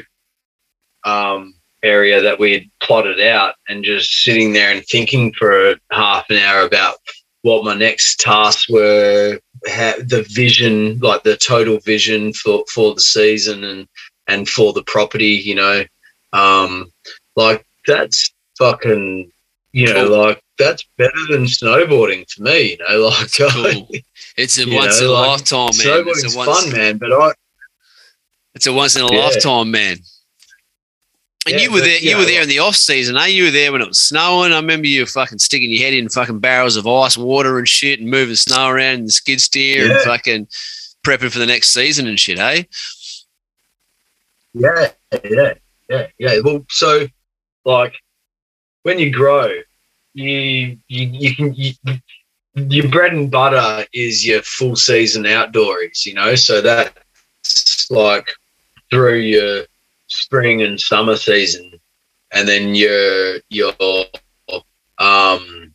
um, 1.06 1.54
area 1.84 2.22
that 2.22 2.40
we 2.40 2.54
had 2.54 2.64
plotted 2.82 3.22
out, 3.22 3.56
and 3.70 3.84
just 3.84 4.24
sitting 4.24 4.54
there 4.54 4.72
and 4.72 4.86
thinking 4.86 5.32
for 5.34 5.76
half 5.92 6.30
an 6.30 6.38
hour 6.38 6.66
about 6.66 6.96
what 7.44 7.64
my 7.64 7.76
next 7.76 8.20
tasks 8.20 8.68
were, 8.68 9.40
the 9.64 10.26
vision, 10.30 10.98
like 11.00 11.24
the 11.24 11.38
total 11.38 11.80
vision 11.80 12.34
for 12.34 12.64
for 12.74 12.96
the 12.96 13.02
season 13.02 13.64
and 13.64 13.88
and 14.28 14.50
for 14.50 14.74
the 14.74 14.84
property. 14.84 15.42
You 15.44 15.56
know, 15.56 15.84
um, 16.34 16.92
like 17.36 17.66
that's 17.88 18.34
fucking, 18.58 19.32
you 19.72 19.94
know, 19.94 20.08
like 20.08 20.42
that's 20.58 20.84
better 20.98 21.12
than 21.30 21.44
snowboarding 21.44 22.26
to 22.34 22.42
me. 22.42 22.72
You 22.72 22.78
know, 22.80 23.00
like 23.10 23.32
cool. 23.38 23.90
it's 24.38 24.58
a 24.58 24.66
once 24.68 25.00
know, 25.00 25.06
in 25.06 25.12
a 25.12 25.14
like, 25.14 25.28
lifetime, 25.28 25.60
man. 25.60 25.72
Snowboarding's 25.72 26.36
fun, 26.36 26.72
man. 26.72 26.98
But 26.98 27.14
I, 27.14 27.32
it's 28.56 28.68
a 28.68 28.74
once 28.74 28.96
in 28.96 29.04
a 29.04 29.14
yeah. 29.14 29.20
lifetime, 29.20 29.72
man. 29.72 29.98
And 31.46 31.56
yeah, 31.56 31.62
you 31.62 31.72
were 31.72 31.80
there. 31.80 32.00
You 32.00 32.18
were 32.18 32.26
there 32.26 32.42
in 32.42 32.50
the 32.50 32.60
off 32.60 32.76
season, 32.76 33.18
eh? 33.18 33.28
You 33.28 33.46
were 33.46 33.52
there 33.52 33.72
when 33.72 33.82
it 33.82 33.88
was 33.88 34.00
snowing. 34.00 34.52
I 34.52 34.56
remember 34.56 34.88
you 34.88 35.06
fucking 35.06 35.38
sticking 35.38 35.72
your 35.72 35.84
head 35.84 35.94
in 35.94 36.10
fucking 36.10 36.40
barrels 36.40 36.76
of 36.76 36.88
ice 36.88 37.18
water 37.18 37.60
and 37.60 37.68
shit, 37.68 38.00
and 38.00 38.10
moving 38.10 38.36
snow 38.36 38.68
around 38.68 38.96
in 38.96 39.06
the 39.06 39.12
skid 39.12 39.40
steer, 39.40 39.86
yeah. 39.86 39.94
and 39.94 40.02
fucking 40.02 40.48
prepping 41.06 41.32
for 41.32 41.38
the 41.38 41.46
next 41.46 41.70
season 41.70 42.08
and 42.08 42.20
shit, 42.20 42.40
eh? 42.40 42.64
Yeah, 44.56 44.92
yeah, 45.24 45.54
yeah, 45.88 46.08
yeah. 46.18 46.40
Well, 46.44 46.66
so 46.70 47.06
like 47.64 47.94
when 48.82 48.98
you 48.98 49.12
grow, 49.12 49.52
you 50.14 50.80
you 50.88 51.08
you 51.08 51.36
can 51.36 51.54
you, 51.54 51.74
your 52.56 52.88
bread 52.90 53.14
and 53.14 53.30
butter 53.30 53.86
is 53.94 54.26
your 54.26 54.42
full 54.42 54.76
season 54.76 55.28
outdoors, 55.28 56.08
you 56.08 56.16
know. 56.16 56.34
So 56.34 56.62
that's 56.62 57.92
like 57.92 58.30
through 58.90 59.20
your 59.20 59.66
spring 60.26 60.64
and 60.64 60.82
summer 60.82 61.16
season, 61.16 61.72
and 62.34 62.48
then 62.48 62.74
your 62.74 63.38
your 63.50 63.74
um 64.98 65.74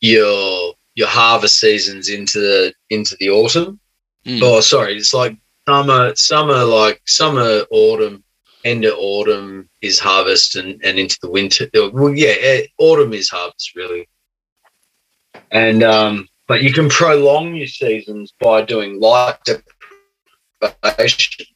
your 0.00 0.74
your 0.94 1.08
harvest 1.08 1.58
seasons 1.58 2.08
into 2.08 2.38
the 2.38 2.72
into 2.90 3.16
the 3.18 3.30
autumn. 3.30 3.80
Mm. 4.24 4.40
Oh, 4.42 4.60
sorry, 4.60 4.96
it's 4.96 5.12
like 5.12 5.36
summer, 5.68 6.14
summer, 6.14 6.64
like 6.64 7.02
summer, 7.06 7.64
autumn, 7.70 8.22
end 8.64 8.84
of 8.84 8.94
autumn 8.96 9.68
is 9.80 9.98
harvest, 9.98 10.54
and 10.54 10.80
and 10.84 10.98
into 10.98 11.18
the 11.20 11.30
winter. 11.30 11.68
Well, 11.74 12.14
yeah, 12.14 12.34
eh, 12.38 12.66
autumn 12.78 13.12
is 13.12 13.28
harvest 13.28 13.74
really, 13.74 14.08
and 15.50 15.82
um, 15.82 16.28
but 16.46 16.62
you 16.62 16.72
can 16.72 16.88
prolong 16.88 17.56
your 17.56 17.66
seasons 17.66 18.32
by 18.38 18.62
doing 18.62 19.00
light 19.00 19.38
deprivations 20.60 21.51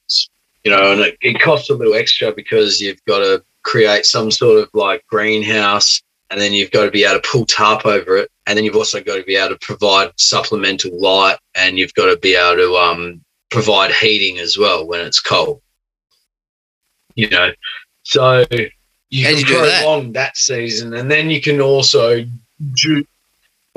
you 0.67 0.73
know, 0.73 0.91
and 0.91 1.01
it, 1.01 1.17
it 1.21 1.41
costs 1.41 1.71
a 1.71 1.75
little 1.75 1.95
extra 1.95 2.33
because 2.33 2.81
you've 2.81 3.03
got 3.05 3.21
to 3.21 3.41
create 3.63 4.05
some 4.05 4.33
sort 4.33 4.61
of 4.61 4.69
like 4.75 5.07
greenhouse 5.07 6.03
and 6.29 6.41
then 6.41 6.53
you've 6.53 6.73
got 6.73 6.85
to 6.85 6.91
be 6.91 7.05
able 7.05 7.21
to 7.21 7.29
pull 7.31 7.47
tarp 7.47 7.87
over 7.87 8.17
it 8.17 8.33
and 8.49 8.57
then 8.59 8.65
you've 8.65 8.75
also 8.75 9.01
got 9.01 9.15
to 9.15 9.23
be 9.23 9.37
able 9.37 9.55
to 9.55 9.59
provide 9.65 10.11
supplemental 10.17 10.91
light 11.01 11.37
and 11.55 11.79
you've 11.79 11.95
got 11.95 12.07
to 12.07 12.19
be 12.19 12.35
able 12.35 12.57
to 12.57 12.75
um, 12.75 13.25
provide 13.49 13.93
heating 13.93 14.41
as 14.41 14.59
well 14.59 14.85
when 14.85 15.01
it's 15.01 15.21
cold 15.21 15.63
you 17.15 17.31
know 17.31 17.53
so 18.03 18.45
you 19.11 19.25
How'd 19.25 19.37
can 19.37 19.39
you 19.39 19.45
prolong 19.45 20.07
that? 20.07 20.13
that 20.15 20.37
season 20.37 20.95
and 20.95 21.09
then 21.09 21.31
you 21.31 21.41
can 21.41 21.61
also 21.61 22.25
do 22.83 23.05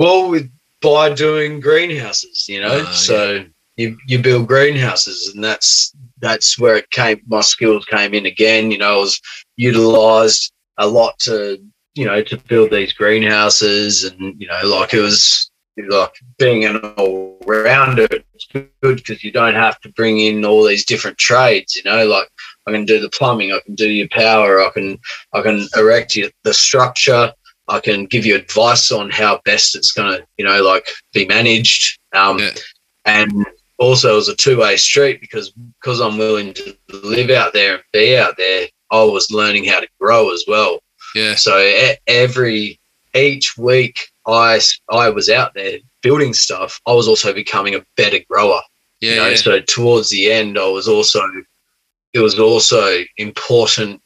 well 0.00 0.28
with 0.28 0.50
by 0.82 1.14
doing 1.14 1.60
greenhouses 1.60 2.48
you 2.48 2.60
know 2.60 2.80
uh, 2.80 2.92
so 2.92 3.32
yeah. 3.32 3.44
you 3.76 3.98
you 4.08 4.18
build 4.18 4.48
greenhouses 4.48 5.32
and 5.32 5.44
that's 5.44 5.94
that's 6.20 6.58
where 6.58 6.76
it 6.76 6.90
came. 6.90 7.20
My 7.26 7.40
skills 7.40 7.84
came 7.86 8.14
in 8.14 8.26
again. 8.26 8.70
You 8.70 8.78
know, 8.78 8.94
I 8.94 8.98
was 8.98 9.20
utilized 9.56 10.52
a 10.78 10.86
lot 10.86 11.18
to 11.20 11.62
you 11.94 12.06
know 12.06 12.22
to 12.22 12.36
build 12.36 12.70
these 12.70 12.92
greenhouses, 12.92 14.04
and 14.04 14.40
you 14.40 14.46
know, 14.46 14.60
like 14.64 14.94
it 14.94 15.00
was 15.00 15.50
like 15.88 16.12
being 16.38 16.64
an 16.64 16.76
all 16.76 17.38
rounder. 17.46 18.08
It's 18.34 18.46
good 18.52 18.96
because 18.96 19.24
you 19.24 19.32
don't 19.32 19.54
have 19.54 19.80
to 19.80 19.92
bring 19.92 20.20
in 20.20 20.44
all 20.44 20.64
these 20.66 20.84
different 20.84 21.18
trades. 21.18 21.76
You 21.76 21.82
know, 21.84 22.06
like 22.06 22.28
I 22.66 22.72
can 22.72 22.84
do 22.84 23.00
the 23.00 23.10
plumbing, 23.10 23.52
I 23.52 23.60
can 23.64 23.74
do 23.74 23.88
your 23.88 24.08
power, 24.08 24.60
I 24.60 24.70
can 24.70 24.98
I 25.32 25.42
can 25.42 25.66
erect 25.76 26.16
you, 26.16 26.30
the 26.44 26.54
structure. 26.54 27.32
I 27.68 27.78
can 27.78 28.06
give 28.06 28.26
you 28.26 28.34
advice 28.34 28.90
on 28.90 29.10
how 29.10 29.40
best 29.44 29.76
it's 29.76 29.92
going 29.92 30.10
to, 30.10 30.26
you 30.36 30.44
know, 30.44 30.60
like 30.60 30.84
be 31.12 31.24
managed. 31.24 32.00
Um, 32.12 32.40
yeah. 32.40 32.50
And 33.04 33.46
also 33.80 34.12
it 34.12 34.16
was 34.16 34.28
a 34.28 34.36
two-way 34.36 34.76
street 34.76 35.20
because 35.20 35.50
because 35.50 36.00
I'm 36.00 36.18
willing 36.18 36.54
to 36.54 36.76
live 37.02 37.30
out 37.30 37.52
there 37.52 37.74
and 37.74 37.82
be 37.92 38.16
out 38.16 38.36
there. 38.36 38.68
I 38.92 39.02
was 39.02 39.30
learning 39.30 39.64
how 39.64 39.80
to 39.80 39.88
grow 40.00 40.32
as 40.32 40.44
well. 40.46 40.80
Yeah. 41.14 41.34
So 41.34 41.56
every 42.06 42.78
each 43.14 43.56
week 43.56 43.98
I 44.26 44.60
I 44.90 45.08
was 45.08 45.28
out 45.28 45.54
there 45.54 45.78
building 46.02 46.34
stuff. 46.34 46.80
I 46.86 46.92
was 46.92 47.08
also 47.08 47.32
becoming 47.32 47.74
a 47.74 47.84
better 47.96 48.18
grower. 48.30 48.60
Yeah, 49.00 49.10
you 49.10 49.16
know? 49.16 49.28
yeah. 49.28 49.36
So 49.36 49.60
towards 49.60 50.10
the 50.10 50.30
end, 50.30 50.58
I 50.58 50.68
was 50.68 50.86
also 50.86 51.20
it 52.12 52.20
was 52.20 52.38
also 52.38 52.98
important. 53.16 54.00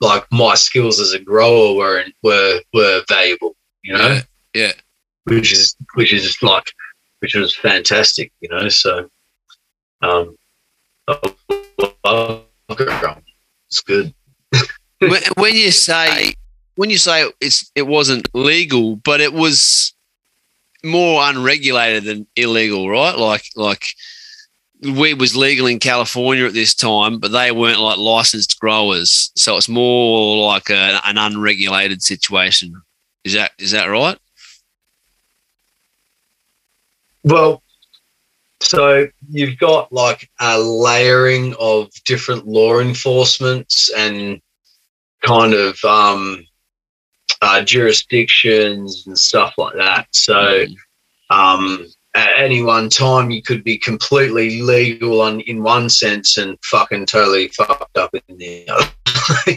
Like 0.00 0.24
my 0.30 0.54
skills 0.54 1.00
as 1.00 1.12
a 1.12 1.18
grower 1.18 1.74
were 1.74 2.04
were 2.22 2.60
were 2.72 3.02
valuable. 3.08 3.56
You 3.82 3.94
know. 3.94 4.08
Yeah. 4.08 4.22
yeah. 4.54 4.72
Which 5.24 5.52
is 5.52 5.76
which 5.94 6.12
is 6.12 6.40
like 6.42 6.72
which 7.18 7.34
was 7.34 7.54
fantastic. 7.54 8.32
You 8.40 8.48
know. 8.48 8.68
So 8.68 9.10
um, 10.02 10.36
it's 13.68 13.80
good. 13.84 14.14
when, 14.98 15.22
when 15.36 15.54
you 15.54 15.70
say 15.70 16.34
when 16.76 16.90
you 16.90 16.98
say 16.98 17.30
it's 17.40 17.70
it 17.74 17.86
wasn't 17.86 18.28
legal, 18.34 18.96
but 18.96 19.20
it 19.20 19.32
was 19.32 19.92
more 20.84 21.22
unregulated 21.24 22.04
than 22.04 22.26
illegal, 22.36 22.88
right? 22.88 23.16
Like 23.16 23.44
like 23.56 23.84
weed 24.82 25.14
was 25.14 25.36
legal 25.36 25.66
in 25.66 25.80
California 25.80 26.44
at 26.46 26.54
this 26.54 26.74
time, 26.74 27.18
but 27.18 27.32
they 27.32 27.50
weren't 27.50 27.80
like 27.80 27.98
licensed 27.98 28.60
growers, 28.60 29.32
so 29.34 29.56
it's 29.56 29.68
more 29.68 30.46
like 30.46 30.70
a, 30.70 31.00
an 31.04 31.18
unregulated 31.18 32.02
situation. 32.02 32.80
Is 33.24 33.34
that 33.34 33.52
is 33.58 33.72
that 33.72 33.86
right? 33.86 34.18
Well, 37.24 37.62
so 38.60 39.06
you've 39.30 39.58
got 39.58 39.92
like 39.92 40.28
a 40.40 40.58
layering 40.58 41.54
of 41.60 41.90
different 42.04 42.46
law 42.46 42.80
enforcements 42.80 43.90
and 43.96 44.40
kind 45.24 45.54
of 45.54 45.82
um, 45.84 46.44
uh, 47.42 47.62
jurisdictions 47.62 49.04
and 49.06 49.18
stuff 49.18 49.54
like 49.58 49.74
that. 49.76 50.08
So 50.12 50.64
um, 51.30 51.86
at 52.14 52.30
any 52.36 52.62
one 52.62 52.88
time, 52.88 53.30
you 53.30 53.42
could 53.42 53.62
be 53.62 53.78
completely 53.78 54.60
legal 54.62 55.20
on 55.20 55.40
in 55.40 55.62
one 55.62 55.88
sense 55.88 56.36
and 56.36 56.58
fucking 56.64 57.06
totally 57.06 57.48
fucked 57.48 57.96
up 57.96 58.12
in 58.14 58.38
the 58.38 58.68
other. 58.68 58.90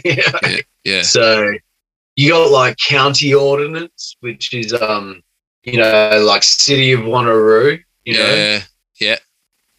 yeah. 0.04 0.38
yeah. 0.44 0.60
yeah. 0.84 1.02
So 1.02 1.52
you 2.14 2.30
got 2.30 2.50
like 2.50 2.76
county 2.76 3.34
ordinance, 3.34 4.16
which 4.20 4.54
is 4.54 4.72
um, 4.74 5.22
you 5.64 5.78
know, 5.78 6.22
like 6.24 6.42
city 6.42 6.92
of 6.92 7.00
Wanneroo. 7.00 7.82
You 8.04 8.14
yeah. 8.14 8.58
Know? 8.58 8.60
Yeah. 9.02 9.18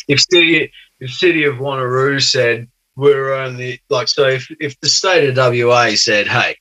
If 0.07 0.21
city 0.21 0.71
if 0.99 1.13
city 1.13 1.43
of 1.45 1.55
Wanneroo 1.55 2.21
said 2.21 2.69
we're 2.95 3.33
only 3.33 3.81
like 3.89 4.07
so 4.07 4.27
if, 4.27 4.49
if 4.59 4.79
the 4.79 4.89
state 4.89 5.27
of 5.27 5.35
WA 5.35 5.91
said, 5.95 6.27
hey, 6.27 6.55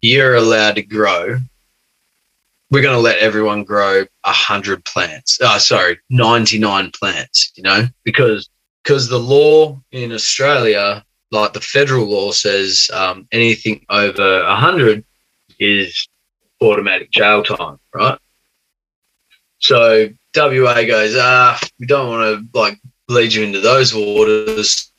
you're 0.00 0.34
allowed 0.34 0.74
to 0.74 0.82
grow, 0.82 1.38
we're 2.70 2.82
going 2.82 2.96
to 2.96 3.00
let 3.00 3.18
everyone 3.18 3.64
grow 3.64 4.04
hundred 4.24 4.84
plants. 4.84 5.38
Oh, 5.42 5.58
sorry, 5.58 5.98
ninety 6.10 6.58
nine 6.58 6.90
plants. 6.90 7.52
You 7.54 7.62
know, 7.62 7.86
because 8.04 8.48
because 8.82 9.08
the 9.08 9.18
law 9.18 9.80
in 9.92 10.12
Australia 10.12 11.04
like 11.32 11.54
the 11.54 11.60
federal 11.60 12.06
law 12.06 12.30
says 12.30 12.90
um, 12.92 13.26
anything 13.32 13.84
over 13.88 14.44
100 14.44 15.04
is 15.58 16.08
automatic 16.62 17.10
jail 17.10 17.42
time, 17.42 17.78
right? 17.94 18.18
So 19.58 20.10
WA 20.34 20.82
goes, 20.84 21.14
ah, 21.16 21.60
we 21.78 21.86
don't 21.86 22.08
want 22.08 22.22
to 22.52 22.58
like 22.58 22.78
lead 23.08 23.32
you 23.32 23.44
into 23.44 23.60
those 23.60 23.94
waters. 23.94 24.90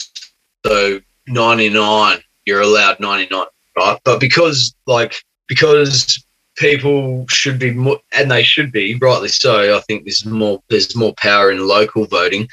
So 0.65 0.99
99, 1.27 2.19
you're 2.45 2.61
allowed 2.61 2.99
99, 2.99 3.45
right? 3.77 3.99
But 4.03 4.19
because 4.19 4.75
like 4.85 5.15
because 5.47 6.23
people 6.55 7.25
should 7.29 7.59
be 7.59 7.71
more, 7.71 7.99
and 8.15 8.29
they 8.29 8.43
should 8.43 8.71
be 8.71 8.95
rightly 8.95 9.27
so. 9.27 9.75
I 9.75 9.81
think 9.81 10.05
there's 10.05 10.25
more 10.25 10.61
there's 10.69 10.95
more 10.95 11.13
power 11.17 11.51
in 11.51 11.67
local 11.67 12.05
voting. 12.05 12.47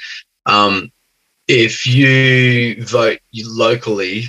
Um, 0.45 0.91
if 1.47 1.85
you 1.85 2.83
vote 2.83 3.19
locally, 3.33 4.25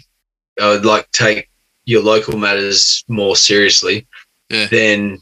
uh, 0.61 0.81
like 0.83 1.11
take 1.13 1.49
your 1.85 2.03
local 2.03 2.39
matters 2.39 3.05
more 3.09 3.37
seriously, 3.37 4.07
yeah. 4.51 4.67
then 4.67 5.19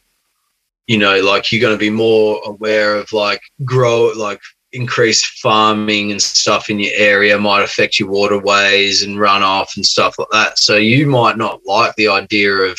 you 0.91 0.99
know, 0.99 1.21
like 1.21 1.53
you're 1.53 1.61
going 1.61 1.73
to 1.73 1.79
be 1.79 1.89
more 1.89 2.41
aware 2.47 2.97
of 2.97 3.13
like 3.13 3.41
grow 3.65 4.11
like 4.17 4.41
increased 4.73 5.25
farming 5.39 6.11
and 6.11 6.21
stuff 6.21 6.69
in 6.69 6.81
your 6.81 6.93
area 6.97 7.39
might 7.39 7.63
affect 7.63 8.01
your 8.01 8.11
waterways 8.11 9.05
and 9.05 9.17
runoff 9.17 9.77
and 9.77 9.87
stuff 9.87 10.19
like 10.19 10.27
that. 10.33 10.59
So 10.59 10.75
you 10.75 11.07
might 11.07 11.37
not 11.37 11.61
like 11.65 11.95
the 11.95 12.09
idea 12.09 12.53
of 12.53 12.77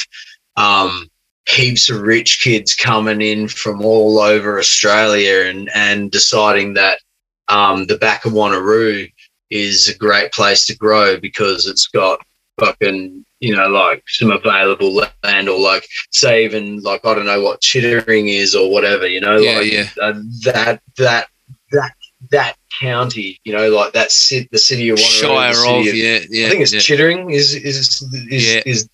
um, 0.57 1.07
heaps 1.47 1.89
of 1.89 2.01
rich 2.01 2.41
kids 2.43 2.75
coming 2.75 3.21
in 3.21 3.47
from 3.47 3.81
all 3.81 4.19
over 4.19 4.59
Australia 4.59 5.49
and 5.49 5.69
and 5.73 6.11
deciding 6.11 6.73
that 6.73 6.99
um, 7.47 7.85
the 7.85 7.97
back 7.97 8.25
of 8.25 8.33
Wanneroo 8.33 9.09
is 9.51 9.87
a 9.87 9.97
great 9.97 10.33
place 10.33 10.65
to 10.65 10.75
grow 10.75 11.17
because 11.17 11.65
it's 11.65 11.87
got 11.87 12.19
fucking 12.59 13.25
you 13.39 13.55
know 13.55 13.67
like 13.67 14.03
some 14.07 14.31
available 14.31 14.93
land 15.23 15.49
or 15.49 15.59
like 15.59 15.85
saving 16.11 16.81
like 16.83 17.05
I 17.05 17.15
don't 17.15 17.25
know 17.25 17.41
what 17.41 17.61
Chittering 17.61 18.27
is 18.27 18.55
or 18.55 18.71
whatever 18.71 19.07
you 19.07 19.21
know 19.21 19.37
yeah, 19.37 19.57
like 19.57 19.71
yeah. 19.71 19.87
Uh, 20.01 20.13
that 20.43 20.81
that 20.97 21.29
that 21.71 21.91
that 22.29 22.55
county 22.79 23.39
you 23.43 23.53
know 23.53 23.69
like 23.69 23.93
that 23.93 24.11
city 24.11 24.47
the 24.51 24.59
city 24.59 24.89
of 24.89 24.97
Wanneroo 24.97 25.21
Shire 25.21 25.49
of, 25.51 25.87
of, 25.87 25.95
yeah 25.95 26.19
yeah 26.29 26.47
I 26.47 26.49
think 26.49 26.61
it's 26.61 26.73
yeah. 26.73 26.79
Chittering 26.79 27.31
is 27.31 27.55
is 27.55 28.01
is, 28.29 28.53
yeah. 28.53 28.61
is 28.65 28.89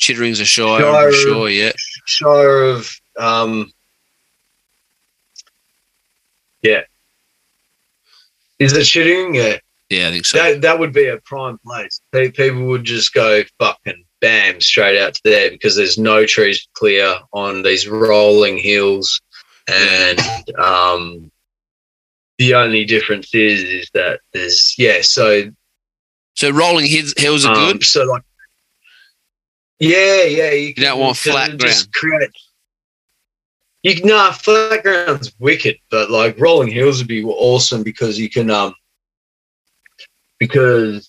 Chittering's 0.00 0.40
a 0.40 0.46
shire, 0.46 0.80
shire 0.80 1.08
I'm 1.08 1.12
sure, 1.12 1.50
yeah. 1.50 1.72
Shire 2.06 2.62
of 2.62 2.90
um 3.18 3.70
yeah. 6.62 6.82
Is 8.58 8.72
it 8.72 8.84
Chittering? 8.84 9.34
Yeah. 9.34 9.58
Yeah, 9.90 10.06
I 10.06 10.10
think 10.12 10.24
so. 10.24 10.38
That, 10.38 10.62
that 10.62 10.78
would 10.78 10.92
be 10.92 11.08
a 11.08 11.18
prime 11.18 11.58
place. 11.66 12.00
People 12.12 12.66
would 12.66 12.84
just 12.84 13.12
go 13.12 13.42
fucking 13.58 14.04
bam 14.20 14.60
straight 14.60 15.00
out 15.00 15.14
to 15.14 15.20
there 15.24 15.50
because 15.50 15.74
there's 15.74 15.98
no 15.98 16.24
trees 16.24 16.68
clear 16.74 17.16
on 17.32 17.62
these 17.62 17.88
rolling 17.88 18.56
hills, 18.56 19.20
and 19.68 20.20
um, 20.58 21.30
the 22.38 22.54
only 22.54 22.84
difference 22.84 23.34
is 23.34 23.62
is 23.62 23.90
that 23.94 24.20
there's 24.32 24.76
yeah. 24.78 25.02
So 25.02 25.50
so 26.36 26.50
rolling 26.50 26.86
hills, 26.86 27.44
are 27.44 27.52
um, 27.52 27.72
good. 27.72 27.84
So 27.84 28.04
like 28.04 28.22
yeah, 29.80 30.22
yeah. 30.22 30.50
You, 30.52 30.68
you 30.68 30.74
don't 30.74 31.00
want 31.00 31.16
flat 31.16 31.58
ground. 31.58 31.88
Create, 31.92 32.30
you 33.82 34.04
nah, 34.04 34.30
flat 34.30 34.84
ground's 34.84 35.32
wicked, 35.40 35.78
but 35.90 36.12
like 36.12 36.38
rolling 36.38 36.70
hills 36.70 36.98
would 36.98 37.08
be 37.08 37.24
awesome 37.24 37.82
because 37.82 38.20
you 38.20 38.30
can 38.30 38.50
um 38.50 38.72
because 40.40 41.08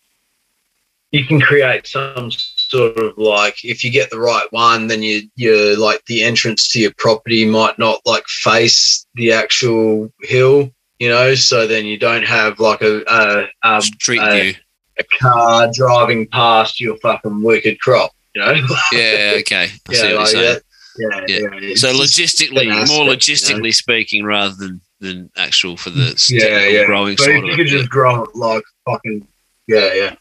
you 1.10 1.26
can 1.26 1.42
create 1.42 1.88
some 1.88 2.30
sort 2.32 2.96
of 2.98 3.18
like 3.18 3.66
if 3.66 3.84
you 3.84 3.90
get 3.90 4.12
the 4.12 4.20
right 4.20 4.46
one, 4.52 4.86
then 4.86 5.02
you 5.02 5.24
you 5.36 5.76
like 5.78 6.06
the 6.06 6.24
entrance 6.24 6.70
to 6.70 6.80
your 6.80 6.94
property 7.00 7.44
might 7.44 7.80
not 7.80 8.00
like 8.06 8.28
face 8.28 9.08
the 9.16 9.32
actual 9.32 10.14
hill, 10.22 10.70
you 11.00 11.10
know. 11.10 11.34
So 11.34 11.66
then 11.66 11.86
you 11.86 11.98
don't 11.98 12.26
have 12.26 12.60
like 12.60 12.84
a 12.84 13.02
a, 13.08 13.48
a 13.64 13.82
street 13.82 14.22
a, 14.22 14.44
view, 14.44 14.54
a 15.00 15.04
car 15.20 15.72
driving 15.74 16.28
past 16.28 16.80
your 16.80 16.98
fucking 16.98 17.42
wicked 17.42 17.80
crop 17.80 18.12
you 18.36 18.42
know? 18.42 18.54
yeah, 18.92 19.34
okay. 19.40 19.66
I 19.66 19.92
yeah, 19.92 20.00
see 20.00 20.14
what 20.14 20.34
like. 20.34 20.64
Yeah, 20.98 21.22
yeah. 21.28 21.60
yeah. 21.60 21.76
So 21.76 21.94
logistically, 21.94 22.68
more 22.88 23.06
logistically 23.06 23.56
you 23.56 23.62
know? 23.64 23.70
speaking, 23.72 24.26
rather 24.26 24.56
than 24.56 24.82
than 25.00 25.32
actual 25.36 25.78
for 25.78 25.90
the 25.90 26.16
yeah, 26.30 26.68
yeah. 26.68 26.86
growing 26.86 27.16
but 27.18 27.28
if 27.28 27.44
you 27.44 27.56
could 27.56 27.66
just 27.66 27.90
grow 27.90 28.24
like 28.36 28.62
fucking 28.86 29.28
yeah, 29.68 29.94
yeah. 29.94 30.16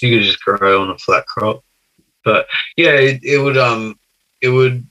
You 0.00 0.18
could 0.18 0.24
just 0.24 0.40
grow 0.40 0.82
on 0.82 0.90
a 0.90 0.98
flat 0.98 1.26
crop. 1.26 1.62
But 2.24 2.46
yeah, 2.76 2.92
it, 2.92 3.22
it 3.22 3.38
would 3.38 3.56
um 3.56 3.98
it 4.40 4.48
would 4.48 4.86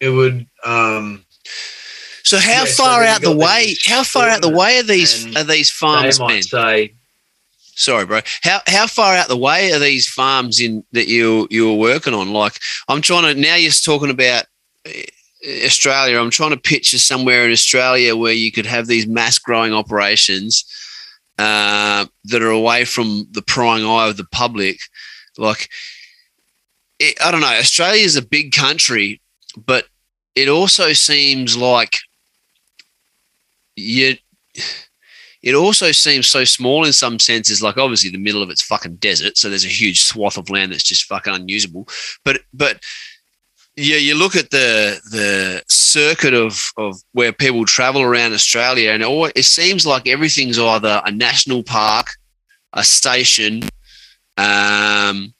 it 0.00 0.10
would 0.10 0.46
um 0.64 1.24
so 2.22 2.38
how 2.38 2.64
yeah, 2.64 2.64
far 2.64 3.02
so 3.02 3.08
out 3.08 3.22
the 3.22 3.36
way? 3.36 3.74
How 3.86 4.02
far 4.02 4.28
out 4.28 4.42
the 4.42 4.48
way 4.48 4.78
are 4.78 4.84
these 4.84 5.36
are 5.36 5.44
these 5.44 5.70
farms? 5.70 6.18
They 6.18 6.24
might 6.24 6.44
say 6.44 6.94
sorry, 7.80 8.06
bro. 8.06 8.20
How 8.42 8.60
how 8.66 8.86
far 8.86 9.14
out 9.14 9.28
the 9.28 9.36
way 9.36 9.72
are 9.72 9.78
these 9.78 10.06
farms 10.06 10.60
in 10.60 10.84
that 10.92 11.08
you 11.08 11.48
you 11.50 11.66
were 11.68 11.76
working 11.76 12.14
on? 12.14 12.32
Like, 12.32 12.58
I'm 12.88 13.02
trying 13.02 13.34
to 13.34 13.40
now. 13.40 13.56
You're 13.56 13.72
talking 13.72 14.10
about 14.10 14.44
eh, 14.84 15.06
Australia. 15.64 16.20
I'm 16.20 16.30
trying 16.30 16.50
to 16.50 16.56
picture 16.56 16.98
somewhere 16.98 17.44
in 17.44 17.52
Australia 17.52 18.16
where 18.16 18.32
you 18.32 18.52
could 18.52 18.66
have 18.66 18.86
these 18.86 19.06
mass 19.06 19.38
growing 19.38 19.72
operations 19.72 20.64
uh, 21.40 22.04
that 22.24 22.42
are 22.42 22.50
away 22.50 22.84
from 22.84 23.26
the 23.30 23.40
prying 23.40 23.84
eye 23.84 24.08
of 24.08 24.18
the 24.18 24.26
public. 24.26 24.78
Like, 25.38 25.70
it, 26.98 27.16
I 27.24 27.30
don't 27.30 27.40
know. 27.40 27.46
Australia 27.46 28.04
is 28.04 28.16
a 28.16 28.22
big 28.22 28.52
country, 28.52 29.22
but 29.56 29.86
it 30.34 30.48
also 30.48 30.92
seems 30.92 31.56
like 31.56 31.96
you 33.74 34.16
it 35.42 35.54
also 35.54 35.90
seems 35.92 36.28
so 36.28 36.44
small 36.44 36.84
in 36.84 36.92
some 36.92 37.18
senses, 37.18 37.62
like 37.62 37.78
obviously 37.78 38.10
the 38.10 38.18
middle 38.18 38.42
of 38.42 38.50
it's 38.50 38.60
fucking 38.60 38.96
desert, 38.96 39.38
so 39.38 39.48
there's 39.48 39.64
a 39.64 39.68
huge 39.68 40.02
swath 40.02 40.36
of 40.36 40.50
land 40.50 40.72
that's 40.72 40.82
just 40.82 41.04
fucking 41.04 41.34
unusable. 41.34 41.88
But 42.22 42.42
but 42.52 42.80
yeah, 43.80 43.96
you 43.96 44.14
look 44.14 44.36
at 44.36 44.50
the 44.50 45.00
the 45.10 45.62
circuit 45.68 46.34
of 46.34 46.70
of 46.76 46.96
where 47.12 47.32
people 47.32 47.64
travel 47.64 48.02
around 48.02 48.32
Australia, 48.32 48.90
and 48.90 49.02
it, 49.02 49.32
it 49.34 49.44
seems 49.44 49.86
like 49.86 50.06
everything's 50.06 50.58
either 50.58 51.00
a 51.04 51.10
national 51.10 51.62
park, 51.62 52.08
a 52.74 52.84
station, 52.84 53.62
um, 54.36 55.32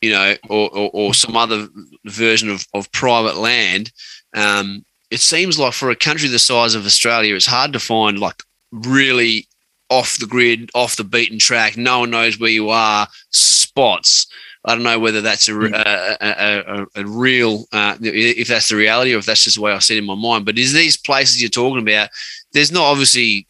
you 0.00 0.10
know, 0.10 0.36
or, 0.48 0.70
or, 0.70 0.90
or 0.92 1.14
some 1.14 1.36
other 1.36 1.68
version 2.04 2.48
of, 2.50 2.66
of 2.72 2.90
private 2.92 3.36
land. 3.36 3.90
Um, 4.34 4.84
it 5.10 5.20
seems 5.20 5.58
like 5.58 5.72
for 5.72 5.90
a 5.90 5.96
country 5.96 6.28
the 6.28 6.38
size 6.38 6.74
of 6.74 6.86
Australia, 6.86 7.34
it's 7.34 7.46
hard 7.46 7.72
to 7.72 7.80
find 7.80 8.18
like 8.18 8.42
really 8.70 9.48
off 9.90 10.18
the 10.18 10.26
grid, 10.26 10.70
off 10.74 10.96
the 10.96 11.04
beaten 11.04 11.38
track, 11.38 11.76
no 11.76 12.00
one 12.00 12.10
knows 12.10 12.38
where 12.38 12.50
you 12.50 12.70
are, 12.70 13.08
spots. 13.30 14.26
I 14.66 14.74
don't 14.74 14.82
know 14.82 14.98
whether 14.98 15.20
that's 15.20 15.48
a, 15.48 15.54
hmm. 15.54 15.72
a, 15.72 16.16
a, 16.20 16.86
a 16.96 17.06
real, 17.06 17.66
uh, 17.72 17.96
if 18.00 18.48
that's 18.48 18.68
the 18.68 18.76
reality 18.76 19.14
or 19.14 19.18
if 19.18 19.26
that's 19.26 19.44
just 19.44 19.56
the 19.56 19.62
way 19.62 19.72
I 19.72 19.78
see 19.78 19.94
it 19.94 20.00
in 20.00 20.04
my 20.04 20.16
mind. 20.16 20.44
But 20.44 20.58
is 20.58 20.72
these 20.72 20.96
places 20.96 21.40
you're 21.40 21.48
talking 21.48 21.80
about, 21.80 22.08
there's 22.52 22.72
not 22.72 22.82
obviously 22.82 23.46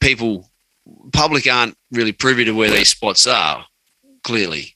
people, 0.00 0.50
public 1.12 1.46
aren't 1.46 1.76
really 1.92 2.12
privy 2.12 2.44
to 2.44 2.52
where 2.52 2.70
these 2.70 2.90
spots 2.90 3.26
are, 3.26 3.64
clearly. 4.24 4.74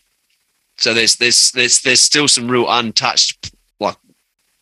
So 0.78 0.94
there's 0.94 1.16
there's 1.16 1.52
there's 1.52 1.80
there's 1.80 2.02
still 2.02 2.28
some 2.28 2.50
real 2.50 2.66
untouched 2.68 3.50
like 3.80 3.96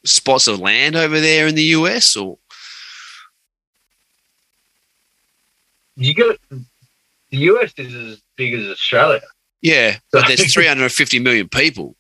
spots 0.04 0.46
of 0.46 0.60
land 0.60 0.94
over 0.96 1.20
there 1.20 1.48
in 1.48 1.56
the 1.56 1.62
US 1.62 2.16
or 2.16 2.38
you 5.96 6.14
got 6.14 6.36
the 6.50 6.64
US 7.30 7.72
is 7.76 7.94
as 7.94 8.22
big 8.36 8.54
as 8.54 8.68
Australia. 8.68 9.20
Yeah, 9.64 9.96
but 10.12 10.28
there's 10.28 10.52
350 10.52 11.18
million 11.18 11.48
people. 11.48 11.96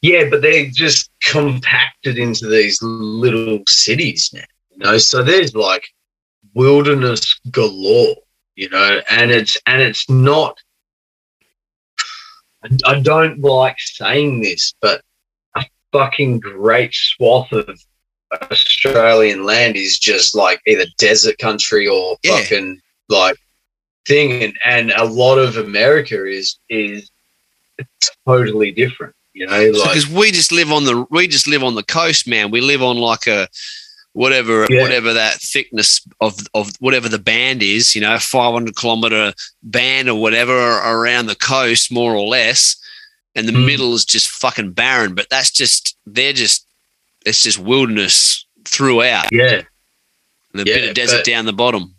Yeah, 0.00 0.28
but 0.30 0.42
they're 0.42 0.70
just 0.70 1.10
compacted 1.24 2.18
into 2.18 2.48
these 2.48 2.80
little 2.82 3.60
cities 3.66 4.30
now. 4.32 4.40
You 4.70 4.78
know, 4.78 4.98
so 4.98 5.22
there's 5.22 5.54
like 5.54 5.86
wilderness 6.54 7.38
galore. 7.50 8.16
You 8.56 8.68
know, 8.70 9.00
and 9.08 9.30
it's 9.30 9.56
and 9.66 9.80
it's 9.80 10.08
not. 10.10 10.58
I 12.84 12.98
don't 12.98 13.38
like 13.40 13.76
saying 13.78 14.42
this, 14.42 14.74
but 14.80 15.02
a 15.54 15.64
fucking 15.92 16.40
great 16.40 16.92
swath 16.92 17.52
of 17.52 17.78
Australian 18.50 19.44
land 19.44 19.76
is 19.76 19.98
just 19.98 20.34
like 20.34 20.60
either 20.66 20.86
desert 20.98 21.38
country 21.38 21.86
or 21.86 22.16
yeah. 22.24 22.36
fucking 22.36 22.80
like 23.08 23.36
thing, 24.08 24.42
and 24.42 24.58
and 24.64 24.90
a 24.92 25.04
lot 25.04 25.36
of 25.38 25.56
America 25.56 26.26
is 26.26 26.58
is 26.68 27.10
totally 28.26 28.72
different. 28.72 29.14
You 29.34 29.46
know, 29.46 29.72
because 29.72 30.08
we 30.08 30.32
just 30.32 30.50
live 30.50 30.72
on 30.72 30.84
the 30.84 31.06
we 31.10 31.28
just 31.28 31.46
live 31.46 31.62
on 31.62 31.76
the 31.76 31.84
coast, 31.84 32.26
man. 32.26 32.50
We 32.50 32.60
live 32.60 32.82
on 32.82 32.96
like 32.96 33.28
a 33.28 33.46
whatever 34.12 34.66
yeah. 34.68 34.82
whatever 34.82 35.12
that 35.12 35.34
thickness 35.34 36.00
of 36.20 36.34
of 36.54 36.72
whatever 36.80 37.08
the 37.08 37.20
band 37.20 37.62
is, 37.62 37.94
you 37.94 38.00
know, 38.00 38.18
500 38.18 38.74
kilometer 38.74 39.32
band 39.62 40.08
or 40.08 40.20
whatever 40.20 40.78
around 40.78 41.26
the 41.26 41.36
coast, 41.36 41.92
more 41.92 42.16
or 42.16 42.26
less, 42.26 42.76
and 43.36 43.46
the 43.46 43.52
mm. 43.52 43.64
middle 43.64 43.94
is 43.94 44.04
just 44.04 44.28
fucking 44.28 44.72
barren. 44.72 45.14
But 45.14 45.28
that's 45.30 45.52
just 45.52 45.96
they're 46.04 46.32
just 46.32 46.66
it's 47.24 47.42
just 47.42 47.58
wilderness 47.60 48.44
throughout. 48.64 49.26
Yeah, 49.30 49.62
and 50.52 50.62
a 50.62 50.64
yeah, 50.64 50.74
bit 50.74 50.88
of 50.88 50.94
desert 50.96 51.24
down 51.24 51.46
the 51.46 51.52
bottom. 51.52 51.94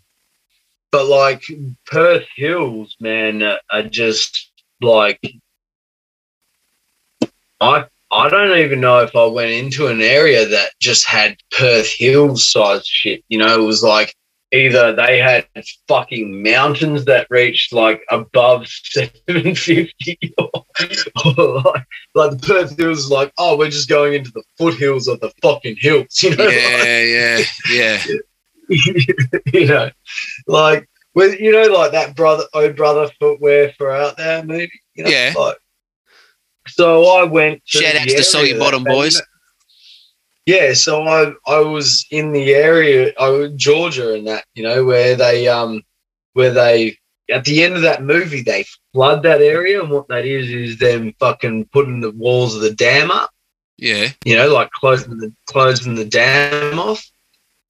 But 0.91 1.05
like 1.05 1.43
Perth 1.85 2.25
Hills, 2.35 2.95
man, 2.99 3.43
are 3.43 3.83
just 3.83 4.51
like 4.81 5.19
I 7.61 7.85
I 8.11 8.29
don't 8.29 8.57
even 8.57 8.81
know 8.81 8.99
if 8.99 9.15
I 9.15 9.25
went 9.25 9.51
into 9.51 9.87
an 9.87 10.01
area 10.01 10.47
that 10.47 10.71
just 10.79 11.07
had 11.07 11.37
Perth 11.51 11.91
Hills 11.95 12.51
size 12.51 12.85
shit. 12.87 13.23
You 13.29 13.37
know, 13.37 13.61
it 13.61 13.63
was 13.63 13.83
like 13.83 14.15
either 14.51 14.95
they 14.95 15.19
had 15.19 15.45
fucking 15.87 16.41
mountains 16.41 17.05
that 17.05 17.27
reached 17.29 17.71
like 17.71 18.03
above 18.09 18.67
750 18.83 20.33
or, 20.39 20.49
or 21.25 21.61
like, 21.61 21.85
like, 22.15 22.31
the 22.31 22.39
Perth 22.41 22.77
Hills 22.77 22.99
is 22.99 23.11
like, 23.11 23.31
oh, 23.37 23.57
we're 23.57 23.69
just 23.69 23.89
going 23.89 24.13
into 24.13 24.31
the 24.31 24.43
foothills 24.57 25.07
of 25.07 25.19
the 25.19 25.31
fucking 25.41 25.75
hills. 25.79 26.21
You 26.23 26.35
know? 26.35 26.47
Yeah, 26.47 26.77
like, 26.77 26.87
yeah, 26.87 27.43
yeah. 27.71 28.03
you 29.53 29.65
know, 29.65 29.89
like 30.47 30.88
with 31.15 31.39
you 31.39 31.51
know, 31.51 31.63
like 31.74 31.91
that 31.91 32.15
brother 32.15 32.43
oh 32.53 32.72
brother 32.74 33.09
footwear 33.20 33.74
for 33.78 33.91
out 33.91 34.17
there, 34.17 34.43
maybe. 34.43 34.72
You 34.95 35.05
know, 35.05 35.09
yeah. 35.09 35.34
Like, 35.38 35.57
so 36.67 37.05
I 37.05 37.24
went. 37.24 37.61
Shout 37.65 37.95
out 37.95 38.07
to 38.07 38.15
the 38.15 38.24
Soggy 38.24 38.57
Bottom 38.57 38.84
boys. 38.84 39.22
Yeah, 40.45 40.74
so 40.74 41.03
I 41.03 41.32
I 41.45 41.59
was 41.59 42.07
in 42.09 42.32
the 42.32 42.55
area, 42.55 43.13
I 43.20 43.30
was 43.30 43.53
Georgia, 43.53 44.13
and 44.13 44.28
that 44.28 44.45
you 44.55 44.63
know 44.63 44.84
where 44.84 45.15
they 45.15 45.47
um 45.47 45.84
where 46.34 46.51
they 46.51 46.97
at 47.32 47.45
the 47.45 47.63
end 47.63 47.76
of 47.76 47.84
that 47.84 48.01
movie 48.01 48.41
they 48.41 48.65
flood 48.91 49.24
that 49.24 49.41
area, 49.41 49.82
and 49.82 49.91
what 49.91 50.07
that 50.07 50.26
is 50.26 50.49
is 50.49 50.80
them 50.80 51.13
fucking 51.20 51.65
putting 51.65 52.01
the 52.01 52.11
walls 52.11 52.55
of 52.55 52.61
the 52.61 52.74
dam 52.74 53.11
up. 53.11 53.30
Yeah, 53.78 54.09
you 54.26 54.36
know, 54.36 54.51
like 54.51 54.72
closing 54.72 55.17
the 55.17 55.32
closing 55.45 55.95
the 55.95 56.05
dam 56.05 56.80
off. 56.80 57.05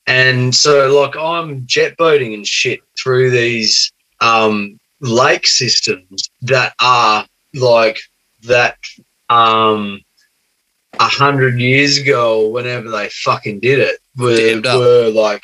And 0.09 0.55
so, 0.55 0.99
like, 0.99 1.15
I'm 1.15 1.67
jet 1.67 1.95
boating 1.95 2.33
and 2.33 2.45
shit 2.45 2.79
through 2.97 3.29
these 3.29 3.91
um, 4.21 4.79
lake 5.01 5.45
systems 5.45 6.29
that 6.41 6.73
are 6.81 7.25
like 7.53 7.99
that 8.43 8.77
um 9.29 10.01
a 10.99 11.07
hundred 11.07 11.59
years 11.59 11.97
ago 11.97 12.47
whenever 12.49 12.89
they 12.89 13.09
fucking 13.09 13.59
did 13.59 13.79
it 13.79 13.99
were, 14.17 14.61
were 14.77 15.09
like 15.09 15.43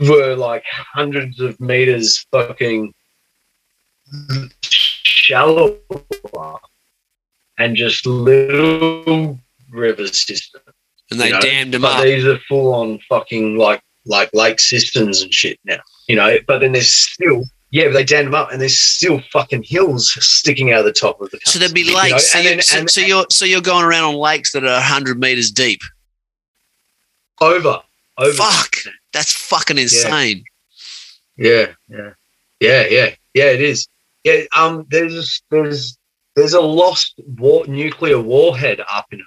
were 0.00 0.34
like 0.34 0.64
hundreds 0.68 1.40
of 1.40 1.58
meters 1.60 2.26
fucking 2.30 2.92
shallow 4.62 5.78
and 7.58 7.74
just 7.74 8.06
little 8.06 9.38
river 9.70 10.06
systems. 10.06 10.75
And 11.10 11.20
they 11.20 11.26
you 11.26 11.32
know? 11.32 11.40
dammed 11.40 11.74
them 11.74 11.82
but 11.82 11.98
up. 11.98 12.04
These 12.04 12.24
are 12.26 12.38
full 12.48 12.74
on 12.74 12.98
fucking 13.08 13.56
like 13.56 13.82
like 14.06 14.30
lake 14.32 14.60
systems 14.60 15.22
and 15.22 15.32
shit 15.32 15.58
now. 15.64 15.78
You 16.08 16.16
know, 16.16 16.36
but 16.46 16.60
then 16.60 16.72
there's 16.72 16.92
still 16.92 17.44
yeah, 17.70 17.88
they 17.88 18.04
dammed 18.04 18.28
them 18.28 18.34
up, 18.34 18.52
and 18.52 18.60
there's 18.60 18.80
still 18.80 19.20
fucking 19.32 19.64
hills 19.64 20.12
sticking 20.20 20.72
out 20.72 20.80
of 20.80 20.84
the 20.86 20.92
top 20.92 21.20
of 21.20 21.30
the. 21.30 21.40
So 21.44 21.58
there'd 21.58 21.74
be 21.74 21.84
lakes. 21.84 22.08
You 22.08 22.10
know? 22.10 22.18
so, 22.18 22.42
then, 22.42 22.62
so, 22.62 22.86
so, 22.86 23.00
you're 23.00 23.26
so 23.30 23.44
you're 23.44 23.60
going 23.60 23.84
around 23.84 24.04
on 24.04 24.14
lakes 24.14 24.52
that 24.52 24.64
are 24.64 24.80
hundred 24.80 25.18
meters 25.18 25.50
deep. 25.50 25.80
Over, 27.40 27.80
over. 28.16 28.32
Fuck, 28.32 28.76
that's 29.12 29.32
fucking 29.32 29.78
insane. 29.78 30.44
Yeah, 31.36 31.72
yeah, 31.88 32.10
yeah, 32.60 32.86
yeah, 32.88 33.14
yeah. 33.34 33.50
It 33.50 33.60
is. 33.60 33.88
Yeah. 34.24 34.42
Um. 34.56 34.86
There's 34.88 35.42
there's 35.50 35.98
there's 36.36 36.54
a 36.54 36.60
lost 36.60 37.20
war, 37.26 37.66
nuclear 37.66 38.20
warhead 38.20 38.80
up 38.90 39.06
in 39.12 39.20
it. 39.20 39.26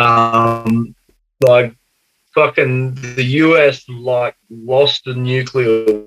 Um. 0.00 0.94
Like 1.40 1.74
fucking 2.34 2.94
the 3.16 3.24
US 3.24 3.88
like 3.88 4.36
lost 4.48 5.06
a 5.06 5.14
nuclear 5.14 6.04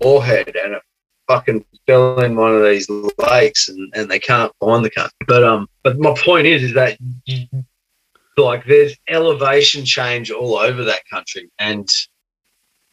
warhead 0.00 0.56
and 0.56 0.74
it 0.74 0.82
fucking 1.28 1.64
fell 1.86 2.20
in 2.20 2.34
one 2.34 2.54
of 2.54 2.64
these 2.64 2.88
lakes 3.18 3.68
and, 3.68 3.92
and 3.94 4.10
they 4.10 4.18
can't 4.18 4.52
find 4.58 4.84
the 4.84 4.90
country. 4.90 5.16
But 5.26 5.44
um 5.44 5.68
but 5.82 5.98
my 5.98 6.14
point 6.14 6.46
is 6.46 6.62
is 6.62 6.74
that 6.74 6.98
like 8.36 8.64
there's 8.64 8.96
elevation 9.08 9.84
change 9.84 10.30
all 10.30 10.56
over 10.56 10.84
that 10.84 11.02
country 11.08 11.50
and 11.58 11.88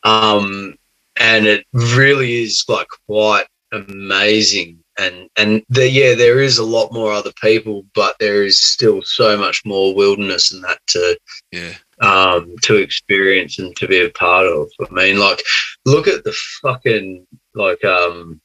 um 0.04 0.76
and 1.16 1.46
it 1.48 1.66
really 1.72 2.44
is 2.44 2.64
like 2.68 2.88
quite 3.08 3.48
amazing 3.72 4.80
and 4.98 5.30
and 5.38 5.64
the, 5.70 5.90
yeah 5.90 6.16
there 6.16 6.40
is 6.40 6.58
a 6.58 6.64
lot 6.64 6.92
more 6.92 7.12
other 7.12 7.32
people 7.42 7.86
but 7.94 8.16
there 8.20 8.44
is 8.44 8.62
still 8.62 9.02
so 9.04 9.38
much 9.38 9.64
more 9.66 9.94
wilderness 9.94 10.52
and 10.52 10.64
that 10.64 10.80
to 10.88 11.18
yeah 11.52 11.74
um, 12.02 12.56
to 12.64 12.76
experience 12.76 13.60
and 13.60 13.76
to 13.78 13.88
be 13.88 14.04
a 14.04 14.10
part 14.10 14.46
of. 14.46 14.70
I 14.80 14.94
mean, 14.94 15.20
like, 15.20 15.42
look 15.86 16.08
at 16.08 16.24
the 16.24 16.36
fucking 16.62 17.26
like, 17.56 17.84
um, 17.84 18.40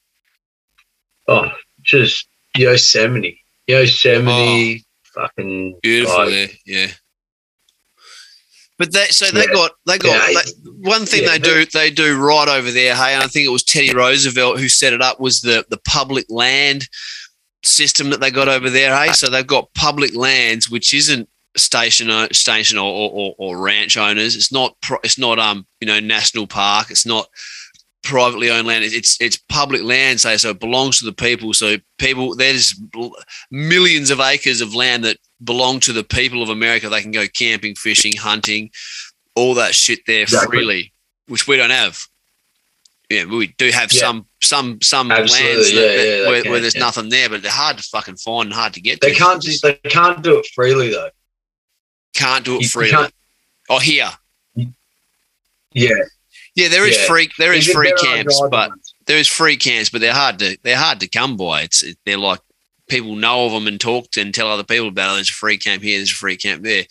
oh, 1.28 1.50
just 1.82 2.28
Yosemite, 2.56 3.40
Yosemite, 3.66 4.84
oh, 5.16 5.20
fucking 5.20 5.78
beautiful, 5.82 6.30
like, 6.30 6.58
yeah. 6.66 6.88
But 8.78 8.92
they, 8.92 9.04
so 9.06 9.26
they 9.26 9.40
yeah. 9.40 9.52
got 9.52 9.72
they 9.86 9.98
got 9.98 10.32
yeah. 10.32 10.40
they, 10.42 10.70
one 10.88 11.06
thing 11.06 11.22
yeah. 11.22 11.32
they 11.32 11.38
do 11.38 11.64
they 11.66 11.90
do 11.90 12.18
right 12.18 12.48
over 12.48 12.70
there. 12.70 12.94
Hey, 12.94 13.14
and 13.14 13.22
I 13.22 13.26
think 13.26 13.46
it 13.46 13.52
was 13.52 13.62
Teddy 13.62 13.94
Roosevelt 13.94 14.58
who 14.58 14.68
set 14.68 14.92
it 14.92 15.02
up 15.02 15.20
was 15.20 15.40
the 15.40 15.64
the 15.68 15.78
public 15.86 16.26
land 16.28 16.88
system 17.64 18.10
that 18.10 18.20
they 18.20 18.30
got 18.30 18.48
over 18.48 18.70
there. 18.70 18.96
Hey, 18.96 19.12
so 19.12 19.28
they've 19.28 19.46
got 19.46 19.72
public 19.74 20.16
lands 20.16 20.70
which 20.70 20.94
isn't 20.94 21.28
station 21.56 22.10
station 22.32 22.78
or, 22.78 23.10
or, 23.10 23.34
or 23.38 23.58
ranch 23.58 23.96
owners. 23.96 24.36
It's 24.36 24.52
not 24.52 24.74
it's 25.04 25.18
not 25.18 25.38
um 25.38 25.66
you 25.80 25.86
know 25.86 26.00
national 26.00 26.46
park. 26.46 26.90
It's 26.90 27.06
not 27.06 27.28
privately 28.02 28.50
owned 28.50 28.66
land. 28.66 28.84
It's 28.84 29.20
it's 29.20 29.36
public 29.36 29.82
land, 29.82 30.20
say 30.20 30.36
so 30.36 30.50
it 30.50 30.60
belongs 30.60 30.98
to 30.98 31.04
the 31.04 31.12
people. 31.12 31.54
So 31.54 31.76
people 31.98 32.34
there's 32.34 32.74
millions 33.50 34.10
of 34.10 34.20
acres 34.20 34.60
of 34.60 34.74
land 34.74 35.04
that 35.04 35.18
belong 35.42 35.80
to 35.80 35.92
the 35.92 36.04
people 36.04 36.42
of 36.42 36.48
America. 36.48 36.88
They 36.88 37.02
can 37.02 37.10
go 37.10 37.26
camping, 37.26 37.74
fishing, 37.74 38.16
hunting, 38.16 38.70
all 39.34 39.54
that 39.54 39.74
shit 39.74 40.00
there 40.06 40.22
exactly. 40.22 40.58
freely, 40.58 40.92
which 41.28 41.46
we 41.46 41.56
don't 41.56 41.70
have. 41.70 41.98
Yeah, 43.10 43.26
we 43.26 43.48
do 43.58 43.70
have 43.70 43.92
yeah. 43.92 44.00
some 44.00 44.26
some 44.42 44.80
some 44.80 45.10
Absolutely. 45.10 45.54
lands 45.54 45.72
yeah, 45.72 45.80
that, 45.80 45.96
yeah, 45.96 46.28
where, 46.28 46.44
where, 46.50 46.60
there's 46.60 46.76
nothing 46.76 47.10
there, 47.10 47.28
but 47.28 47.42
they're 47.42 47.50
hard 47.50 47.76
to 47.76 47.82
fucking 47.82 48.16
find 48.16 48.46
and 48.46 48.54
hard 48.54 48.72
to 48.74 48.80
get. 48.80 49.00
They 49.00 49.12
to. 49.12 49.18
can't 49.18 49.42
just 49.42 49.62
they 49.62 49.74
can't 49.84 50.22
do 50.22 50.38
it 50.38 50.46
freely 50.54 50.90
though. 50.90 51.10
Can't 52.14 52.44
do 52.44 52.58
it 52.58 52.66
freely. 52.66 53.08
Oh, 53.68 53.78
here. 53.78 54.10
Yeah. 55.74 55.88
Yeah, 56.54 56.68
there 56.68 56.86
is 56.86 56.98
yeah. 56.98 57.06
free 57.06 57.30
there 57.38 57.52
is, 57.52 57.66
is 57.66 57.74
free 57.74 57.94
camps, 57.98 58.40
but 58.50 58.72
there 59.06 59.16
is 59.16 59.28
free 59.28 59.56
camps, 59.56 59.88
but 59.88 60.00
they're 60.00 60.12
hard 60.12 60.38
to 60.40 60.58
they're 60.62 60.76
hard 60.76 61.00
to 61.00 61.08
come 61.08 61.36
by. 61.36 61.62
It's 61.62 61.82
they're 62.04 62.18
like 62.18 62.40
people 62.92 63.16
know 63.16 63.46
of 63.46 63.52
them 63.52 63.66
and 63.66 63.80
talk 63.80 64.10
to 64.10 64.20
and 64.20 64.34
tell 64.34 64.48
other 64.48 64.64
people 64.64 64.88
about 64.88 65.12
it. 65.12 65.14
There's 65.14 65.30
a 65.30 65.32
free 65.32 65.56
camp 65.56 65.82
here, 65.82 65.98
there's 65.98 66.12
a 66.12 66.14
free 66.14 66.36
camp 66.36 66.62
there. 66.62 66.84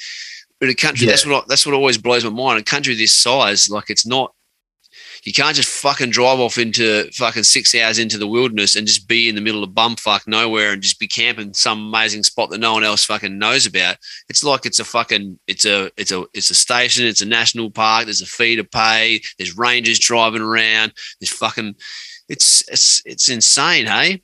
But 0.60 0.70
a 0.70 0.76
country 0.76 1.06
yeah. 1.06 1.14
that's 1.14 1.26
what 1.26 1.44
I, 1.44 1.46
that's 1.48 1.66
what 1.66 1.76
always 1.76 1.98
blows 1.98 2.24
my 2.24 2.32
mind. 2.32 2.60
A 2.60 2.64
country 2.64 2.96
this 2.96 3.14
size, 3.14 3.70
like 3.70 3.90
it's 3.90 4.06
not 4.06 4.34
you 5.24 5.34
can't 5.34 5.56
just 5.56 5.70
fucking 5.70 6.10
drive 6.10 6.40
off 6.40 6.58
into 6.58 7.10
fucking 7.12 7.44
six 7.44 7.76
hours 7.76 8.00
into 8.00 8.18
the 8.18 8.28
wilderness 8.28 8.76
and 8.76 8.88
just 8.88 9.08
be 9.08 9.30
in 9.30 9.36
the 9.36 9.42
middle 9.42 9.64
of 9.64 9.70
bumfuck 9.70 10.26
nowhere 10.26 10.72
and 10.72 10.82
just 10.82 11.00
be 11.00 11.08
camping 11.08 11.54
some 11.54 11.88
amazing 11.88 12.24
spot 12.24 12.50
that 12.50 12.60
no 12.60 12.74
one 12.74 12.84
else 12.84 13.06
fucking 13.06 13.38
knows 13.38 13.68
about. 13.68 13.98
It's 14.30 14.44
like 14.44 14.66
it's 14.66 14.80
a 14.80 14.84
fucking 14.84 15.40
it's 15.48 15.66
a 15.66 15.92
it's 15.98 16.12
a 16.12 16.26
it's 16.34 16.50
a 16.50 16.56
station, 16.56 17.06
it's 17.06 17.22
a 17.22 17.28
national 17.28 17.70
park, 17.70 18.06
there's 18.06 18.22
a 18.22 18.26
fee 18.26 18.56
to 18.56 18.64
pay, 18.64 19.22
there's 19.38 19.58
rangers 19.58 20.00
driving 20.00 20.42
around, 20.42 20.94
there's 21.20 21.32
fucking 21.32 21.76
it's 22.28 22.68
it's 22.70 23.04
it's 23.06 23.30
insane, 23.30 23.86
hey? 23.86 24.24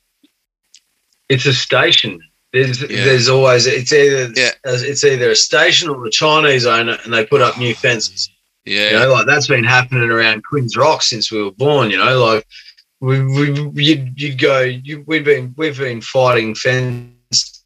It's 1.29 1.45
a 1.45 1.53
station. 1.53 2.21
There's 2.53 2.81
yeah. 2.81 3.03
there's 3.03 3.27
always 3.29 3.67
it's 3.67 3.91
either 3.91 4.31
yeah. 4.35 4.51
it's 4.63 5.03
either 5.03 5.31
a 5.31 5.35
station 5.35 5.89
or 5.89 6.03
the 6.03 6.09
Chinese 6.09 6.65
owner, 6.65 6.97
and 7.03 7.13
they 7.13 7.25
put 7.25 7.41
up 7.41 7.57
new 7.57 7.75
fences. 7.75 8.29
Yeah. 8.67 8.91
You 8.91 8.99
know, 8.99 9.13
like 9.13 9.25
that's 9.25 9.47
been 9.47 9.63
happening 9.63 10.09
around 10.11 10.43
Quinns 10.43 10.75
Rock 10.75 11.01
since 11.01 11.31
we 11.31 11.41
were 11.41 11.51
born, 11.51 11.89
you 11.89 11.97
know, 11.97 12.19
like 12.23 12.45
we, 12.99 13.23
we 13.23 13.83
you'd, 13.83 14.19
you'd 14.19 14.39
go, 14.39 14.59
you, 14.59 15.03
we've 15.07 15.23
been, 15.23 15.53
we've 15.55 15.77
been 15.77 16.01
fighting 16.01 16.53
fence, 16.53 17.63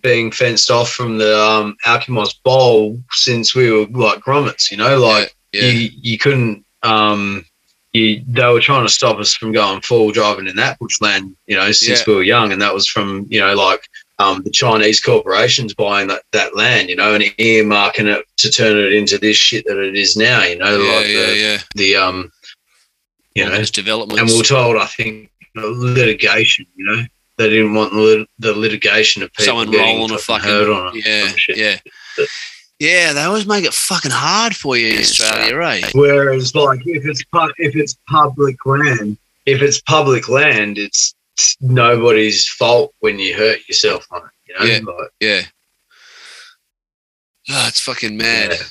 being 0.00 0.32
fenced 0.32 0.72
off 0.72 0.90
from 0.90 1.18
the 1.18 1.38
um, 1.38 1.76
Alkimos 1.86 2.34
Bowl 2.42 3.00
since 3.10 3.54
we 3.54 3.70
were 3.70 3.86
like 3.86 4.18
grommets, 4.18 4.72
you 4.72 4.76
know, 4.76 4.98
like 4.98 5.36
yeah. 5.52 5.66
You, 5.66 5.90
you 5.92 6.18
couldn't, 6.18 6.64
um, 6.82 7.44
you, 7.92 8.22
they 8.26 8.46
were 8.50 8.60
trying 8.60 8.86
to 8.86 8.92
stop 8.92 9.18
us 9.18 9.34
from 9.34 9.52
going 9.52 9.80
full 9.82 10.10
driving 10.12 10.48
in 10.48 10.56
that 10.56 10.78
bushland, 10.78 11.36
you 11.46 11.56
know, 11.56 11.70
since 11.72 12.00
yeah. 12.00 12.04
we 12.06 12.14
were 12.14 12.22
young. 12.22 12.52
And 12.52 12.62
that 12.62 12.72
was 12.74 12.86
from, 12.88 13.26
you 13.28 13.40
know, 13.40 13.54
like 13.54 13.82
um, 14.18 14.42
the 14.42 14.50
Chinese 14.50 15.00
corporations 15.00 15.74
buying 15.74 16.08
that, 16.08 16.22
that 16.32 16.56
land, 16.56 16.88
you 16.88 16.96
know, 16.96 17.14
and 17.14 17.22
earmarking 17.24 18.06
it 18.06 18.24
to 18.38 18.50
turn 18.50 18.78
it 18.78 18.92
into 18.94 19.18
this 19.18 19.36
shit 19.36 19.64
that 19.66 19.78
it 19.78 19.96
is 19.96 20.16
now, 20.16 20.42
you 20.44 20.56
know, 20.58 20.78
Yeah, 20.78 20.92
like 20.96 21.08
yeah, 21.08 21.26
the, 21.26 21.36
yeah. 21.36 21.58
the 21.74 21.96
um, 21.96 22.32
you 23.34 23.44
All 23.44 23.50
know, 23.50 23.56
those 23.56 23.70
developments. 23.70 24.20
and 24.20 24.30
we 24.30 24.36
we're 24.36 24.42
told, 24.42 24.76
I 24.76 24.86
think, 24.86 25.30
litigation, 25.54 26.66
you 26.76 26.86
know, 26.86 27.02
they 27.36 27.48
didn't 27.50 27.74
want 27.74 27.92
the, 27.92 27.98
lit- 27.98 28.28
the 28.38 28.54
litigation 28.54 29.22
of 29.22 29.32
people 29.32 29.44
someone 29.46 29.70
getting 29.70 29.98
rolling 29.98 30.14
a 30.14 30.18
fucking 30.18 30.48
hurt 30.48 30.70
on 30.70 30.96
it. 30.96 31.06
yeah, 31.06 31.28
some 31.28 31.36
shit. 31.36 31.82
Yeah, 32.82 33.06
yeah. 33.08 33.12
They 33.12 33.22
always 33.22 33.46
make 33.46 33.64
it 33.64 33.74
fucking 33.74 34.10
hard 34.10 34.54
for 34.56 34.76
you 34.76 34.92
in 34.94 34.98
Australia, 34.98 35.56
right? 35.56 35.84
Whereas, 35.94 36.54
like, 36.54 36.80
if 36.86 37.04
it's 37.06 37.22
pu- 37.24 37.52
if 37.58 37.76
it's 37.76 37.96
public 38.08 38.64
land, 38.66 39.16
if 39.46 39.62
it's 39.62 39.80
public 39.82 40.28
land, 40.28 40.78
it's, 40.78 41.14
it's 41.34 41.56
nobody's 41.60 42.48
fault 42.48 42.94
when 43.00 43.18
you 43.18 43.36
hurt 43.36 43.60
yourself 43.68 44.06
on 44.10 44.22
it. 44.22 44.30
You 44.48 44.54
know, 44.58 44.64
Yeah. 44.64 44.78
like, 44.98 45.10
Yeah. 45.20 45.42
Oh, 47.50 47.64
it's 47.68 47.80
fucking 47.80 48.16
mad. 48.16 48.50
Yeah. 48.52 48.62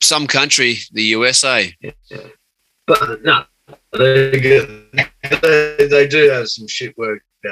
Some 0.00 0.26
country, 0.26 0.78
the 0.92 1.02
USA. 1.02 1.74
but 2.86 3.22
no, 3.24 3.44
they, 3.92 4.38
get, 4.40 4.68
they 5.42 5.88
they 5.90 6.06
do 6.06 6.30
have 6.30 6.48
some 6.48 6.68
shit 6.68 6.96
work. 6.96 7.22
they 7.42 7.50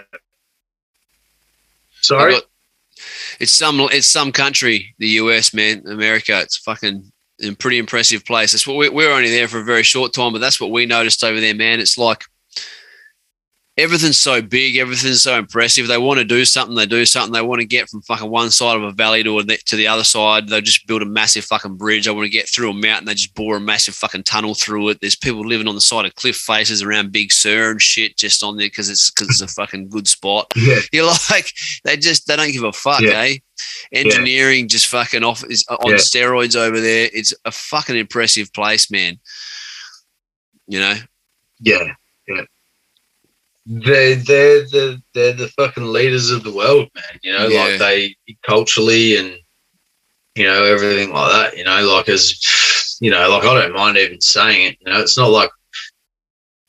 Sorry, 2.00 2.34
got- 2.34 2.44
it's 3.40 3.52
some 3.52 3.80
it's 3.92 4.06
some 4.06 4.32
country, 4.32 4.94
the 4.98 5.08
US, 5.08 5.52
man, 5.54 5.82
America. 5.86 6.40
It's 6.40 6.58
fucking 6.58 7.10
a 7.42 7.52
pretty 7.52 7.78
impressive 7.78 8.24
place. 8.24 8.52
That's 8.52 8.66
what 8.66 8.76
we, 8.76 8.88
we're 8.88 9.12
only 9.12 9.30
there 9.30 9.48
for 9.48 9.60
a 9.60 9.64
very 9.64 9.82
short 9.82 10.12
time, 10.12 10.32
but 10.32 10.40
that's 10.40 10.60
what 10.60 10.70
we 10.70 10.86
noticed 10.86 11.22
over 11.22 11.40
there, 11.40 11.54
man. 11.54 11.80
It's 11.80 11.98
like 11.98 12.24
everything's 13.78 14.18
so 14.18 14.40
big, 14.40 14.76
everything's 14.76 15.22
so 15.22 15.36
impressive. 15.38 15.86
They 15.86 15.98
want 15.98 16.18
to 16.18 16.24
do 16.24 16.44
something, 16.44 16.74
they 16.76 16.86
do 16.86 17.04
something. 17.04 17.32
They 17.32 17.42
want 17.42 17.60
to 17.60 17.66
get 17.66 17.88
from 17.88 18.00
fucking 18.02 18.30
one 18.30 18.50
side 18.50 18.76
of 18.76 18.82
a 18.82 18.92
valley 18.92 19.22
to 19.22 19.42
the, 19.42 19.58
to 19.66 19.76
the 19.76 19.86
other 19.86 20.04
side. 20.04 20.48
They 20.48 20.60
just 20.62 20.86
build 20.86 21.02
a 21.02 21.06
massive 21.06 21.44
fucking 21.44 21.76
bridge. 21.76 22.06
They 22.06 22.10
want 22.10 22.24
to 22.24 22.30
get 22.30 22.48
through 22.48 22.70
a 22.70 22.74
mountain. 22.74 23.04
They 23.06 23.14
just 23.14 23.34
bore 23.34 23.56
a 23.56 23.60
massive 23.60 23.94
fucking 23.94 24.22
tunnel 24.22 24.54
through 24.54 24.88
it. 24.90 25.00
There's 25.00 25.16
people 25.16 25.46
living 25.46 25.68
on 25.68 25.74
the 25.74 25.80
side 25.80 26.06
of 26.06 26.14
cliff 26.14 26.36
faces 26.36 26.82
around 26.82 27.12
Big 27.12 27.30
Sur 27.32 27.70
and 27.72 27.82
shit, 27.82 28.16
just 28.16 28.42
on 28.42 28.56
there 28.56 28.66
because 28.68 28.88
it's 28.88 29.10
because 29.10 29.28
it's 29.28 29.40
a 29.42 29.54
fucking 29.54 29.88
good 29.90 30.08
spot. 30.08 30.50
yeah, 30.56 30.78
You're 30.92 31.06
like, 31.30 31.52
they 31.84 31.96
just 31.96 32.26
they 32.26 32.36
don't 32.36 32.52
give 32.52 32.64
a 32.64 32.72
fuck, 32.72 33.00
Yeah. 33.02 33.20
eh? 33.20 33.36
Engineering 33.92 34.68
just 34.68 34.86
fucking 34.86 35.22
off 35.24 35.44
is 35.48 35.64
on 35.68 35.90
Yeah. 35.90 35.96
steroids 35.96 36.56
over 36.56 36.80
there. 36.80 37.08
It's 37.12 37.32
a 37.44 37.50
fucking 37.50 37.96
impressive 37.96 38.52
place, 38.52 38.90
man. 38.90 39.18
You 40.66 40.80
know, 40.80 40.94
yeah, 41.60 41.82
yeah. 41.84 41.92
They 43.66 44.14
they're 44.14 44.62
the 44.62 45.02
they're 45.12 45.32
the 45.32 45.48
fucking 45.48 45.84
leaders 45.92 46.30
of 46.30 46.44
the 46.44 46.52
world, 46.52 46.88
man. 46.94 47.20
You 47.22 47.32
know, 47.32 47.48
Yeah. 47.48 47.64
like 47.64 47.78
they 47.78 48.16
culturally 48.46 49.16
and 49.16 49.36
you 50.36 50.44
know 50.44 50.62
everything 50.64 51.12
like 51.12 51.32
that. 51.32 51.58
You 51.58 51.64
know, 51.64 51.82
like 51.94 52.08
as 52.08 52.96
you 53.00 53.10
know, 53.10 53.28
like 53.28 53.44
I 53.44 53.60
don't 53.60 53.74
mind 53.74 53.96
even 53.98 54.20
saying 54.20 54.68
it. 54.72 54.76
You 54.80 54.92
know, 54.92 55.00
it's 55.00 55.18
not 55.18 55.30
like 55.30 55.50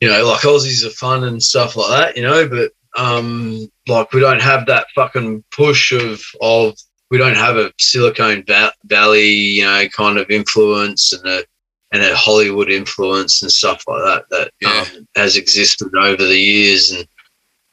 you 0.00 0.08
know, 0.08 0.24
like 0.26 0.40
Aussies 0.42 0.84
are 0.86 0.90
fun 0.90 1.24
and 1.24 1.42
stuff 1.42 1.76
like 1.76 1.90
that. 1.90 2.16
You 2.16 2.22
know, 2.24 2.48
but 2.48 2.72
um, 3.00 3.68
like 3.86 4.12
we 4.12 4.20
don't 4.20 4.42
have 4.42 4.66
that 4.66 4.86
fucking 4.94 5.44
push 5.52 5.92
of 5.92 6.20
of 6.40 6.74
we 7.10 7.18
don't 7.18 7.36
have 7.36 7.56
a 7.56 7.72
Silicon 7.78 8.44
Valley, 8.84 9.28
you 9.30 9.64
know, 9.64 9.86
kind 9.88 10.18
of 10.18 10.30
influence 10.30 11.12
and 11.12 11.24
a 11.26 11.44
and 11.92 12.02
a 12.02 12.14
Hollywood 12.16 12.70
influence 12.70 13.42
and 13.42 13.50
stuff 13.50 13.82
like 13.88 14.02
that 14.02 14.24
that 14.30 14.50
Yeah. 14.60 14.84
um, 14.96 15.06
has 15.16 15.36
existed 15.36 15.94
over 15.96 16.22
the 16.24 16.38
years 16.38 16.90
and 16.90 17.06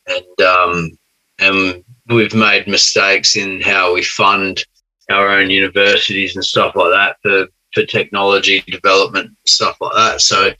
and 0.08 0.42
um, 0.48 0.92
and 1.40 1.84
we've 2.08 2.36
made 2.36 2.68
mistakes 2.68 3.36
in 3.36 3.60
how 3.62 3.94
we 3.94 4.04
fund 4.04 4.64
our 5.10 5.30
own 5.30 5.50
universities 5.50 6.36
and 6.36 6.46
stuff 6.46 6.76
like 6.76 6.92
that 6.92 7.18
for 7.22 7.48
for 7.74 7.86
technology 7.86 8.62
development 8.68 9.32
stuff 9.46 9.76
like 9.82 9.94
that. 9.96 10.22
So 10.22 10.54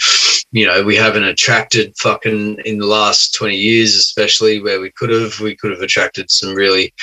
you 0.52 0.66
know 0.66 0.84
we 0.84 0.96
haven't 0.96 1.24
attracted 1.24 1.96
fucking 1.98 2.60
in 2.66 2.78
the 2.80 2.86
last 2.86 3.34
20 3.36 3.56
years 3.56 3.96
especially 3.96 4.62
where 4.62 4.80
we 4.82 4.92
could 4.92 5.10
have 5.10 5.40
we 5.40 5.56
could 5.56 5.72
have 5.72 5.82
attracted 5.82 6.30
some 6.32 6.54
really 6.54 6.94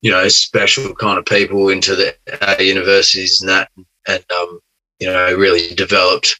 you 0.00 0.10
know 0.10 0.26
special 0.28 0.94
kind 0.94 1.18
of 1.18 1.24
people 1.26 1.68
into 1.68 1.94
the 1.94 2.14
our 2.46 2.60
universities 2.62 3.40
and 3.40 3.48
that 3.48 3.70
and 4.08 4.24
um 4.32 4.58
you 5.02 5.10
know 5.10 5.34
really 5.34 5.74
developed 5.74 6.38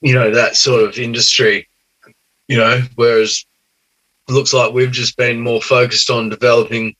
you 0.00 0.14
know 0.14 0.30
that 0.30 0.56
sort 0.56 0.82
of 0.82 0.98
industry 0.98 1.68
you 2.48 2.56
know 2.56 2.80
whereas 2.96 3.44
it 4.28 4.32
looks 4.32 4.52
like 4.54 4.72
we've 4.72 4.90
just 4.90 5.16
been 5.16 5.38
more 5.40 5.60
focused 5.60 6.08
on 6.10 6.28
developing 6.30 6.94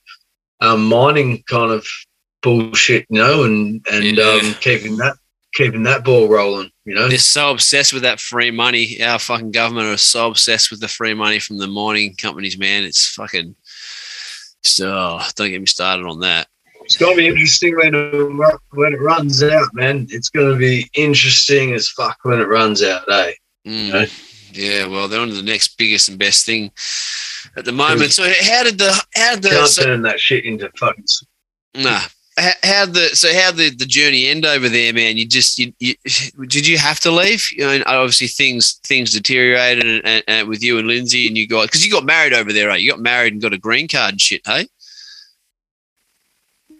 um 0.60 0.86
mining 0.86 1.42
kind 1.48 1.72
of 1.72 1.86
bullshit 2.42 3.06
you 3.08 3.18
know 3.18 3.44
and 3.44 3.84
and 3.90 4.04
Yeah. 4.04 4.24
um 4.24 4.54
keeping 4.60 4.96
that 4.98 5.16
keeping 5.54 5.84
that 5.84 6.04
ball 6.04 6.28
rolling 6.28 6.70
you 6.84 6.94
know 6.94 7.08
they're 7.08 7.18
so 7.18 7.50
obsessed 7.50 7.92
with 7.94 8.02
that 8.02 8.20
free 8.20 8.50
money. 8.50 9.02
Our 9.02 9.18
fucking 9.18 9.52
government 9.52 9.86
are 9.88 9.96
so 9.96 10.28
obsessed 10.28 10.70
with 10.70 10.80
the 10.80 10.88
free 10.88 11.14
money 11.14 11.38
from 11.38 11.56
the 11.56 11.66
mining 11.66 12.14
companies, 12.16 12.58
man. 12.58 12.84
It's 12.84 13.06
fucking. 13.14 13.54
So 14.62 14.92
oh, 14.92 15.20
don't 15.34 15.50
get 15.50 15.60
me 15.60 15.66
started 15.66 16.04
on 16.04 16.20
that. 16.20 16.46
It's 16.84 16.96
gonna 16.96 17.16
be 17.16 17.26
interesting 17.26 17.76
when 17.76 17.94
it, 17.94 18.56
when 18.70 18.92
it 18.92 19.00
runs 19.00 19.42
out, 19.42 19.68
man. 19.72 20.06
It's 20.10 20.28
gonna 20.28 20.56
be 20.56 20.88
interesting 20.94 21.72
as 21.72 21.88
fuck 21.88 22.18
when 22.22 22.40
it 22.40 22.48
runs 22.48 22.82
out, 22.82 23.10
eh? 23.10 23.32
Mm. 23.66 23.92
Yeah. 23.92 24.06
Yeah, 24.56 24.86
well, 24.86 25.08
they're 25.08 25.20
on 25.20 25.28
to 25.28 25.34
the 25.34 25.42
next 25.42 25.76
biggest 25.76 26.08
and 26.08 26.16
best 26.16 26.46
thing 26.46 26.70
at 27.56 27.64
the 27.64 27.72
moment. 27.72 28.12
So 28.12 28.22
how 28.22 28.62
did 28.62 28.78
the 28.78 28.92
how 29.16 29.34
did 29.34 29.42
the 29.42 29.48
Can't 29.48 29.68
so, 29.68 29.82
turn 29.82 30.02
that 30.02 30.20
shit 30.20 30.44
into 30.44 30.70
fucking. 30.78 31.04
nah 31.74 32.02
how, 32.36 32.50
how 32.62 32.86
the 32.86 33.10
so 33.14 33.32
how 33.34 33.52
the 33.52 33.70
the 33.70 33.86
journey 33.86 34.26
end 34.26 34.44
over 34.44 34.68
there, 34.68 34.92
man? 34.92 35.16
You 35.16 35.26
just 35.26 35.58
you, 35.58 35.72
you 35.78 35.94
did 36.46 36.66
you 36.66 36.78
have 36.78 37.00
to 37.00 37.10
leave? 37.10 37.46
You 37.52 37.66
know, 37.66 37.82
obviously 37.86 38.26
things 38.26 38.80
things 38.84 39.12
deteriorated 39.12 39.86
and, 39.86 40.04
and, 40.04 40.24
and 40.26 40.48
with 40.48 40.62
you 40.62 40.78
and 40.78 40.88
Lindsay, 40.88 41.26
and 41.26 41.36
you 41.36 41.46
got 41.46 41.66
because 41.66 41.84
you 41.84 41.92
got 41.92 42.04
married 42.04 42.32
over 42.32 42.52
there, 42.52 42.68
right? 42.68 42.80
You 42.80 42.90
got 42.90 43.00
married 43.00 43.32
and 43.32 43.42
got 43.42 43.52
a 43.52 43.58
green 43.58 43.88
card 43.88 44.12
and 44.12 44.20
shit, 44.20 44.42
hey? 44.46 44.66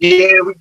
Yeah, 0.01 0.41
we, 0.43 0.55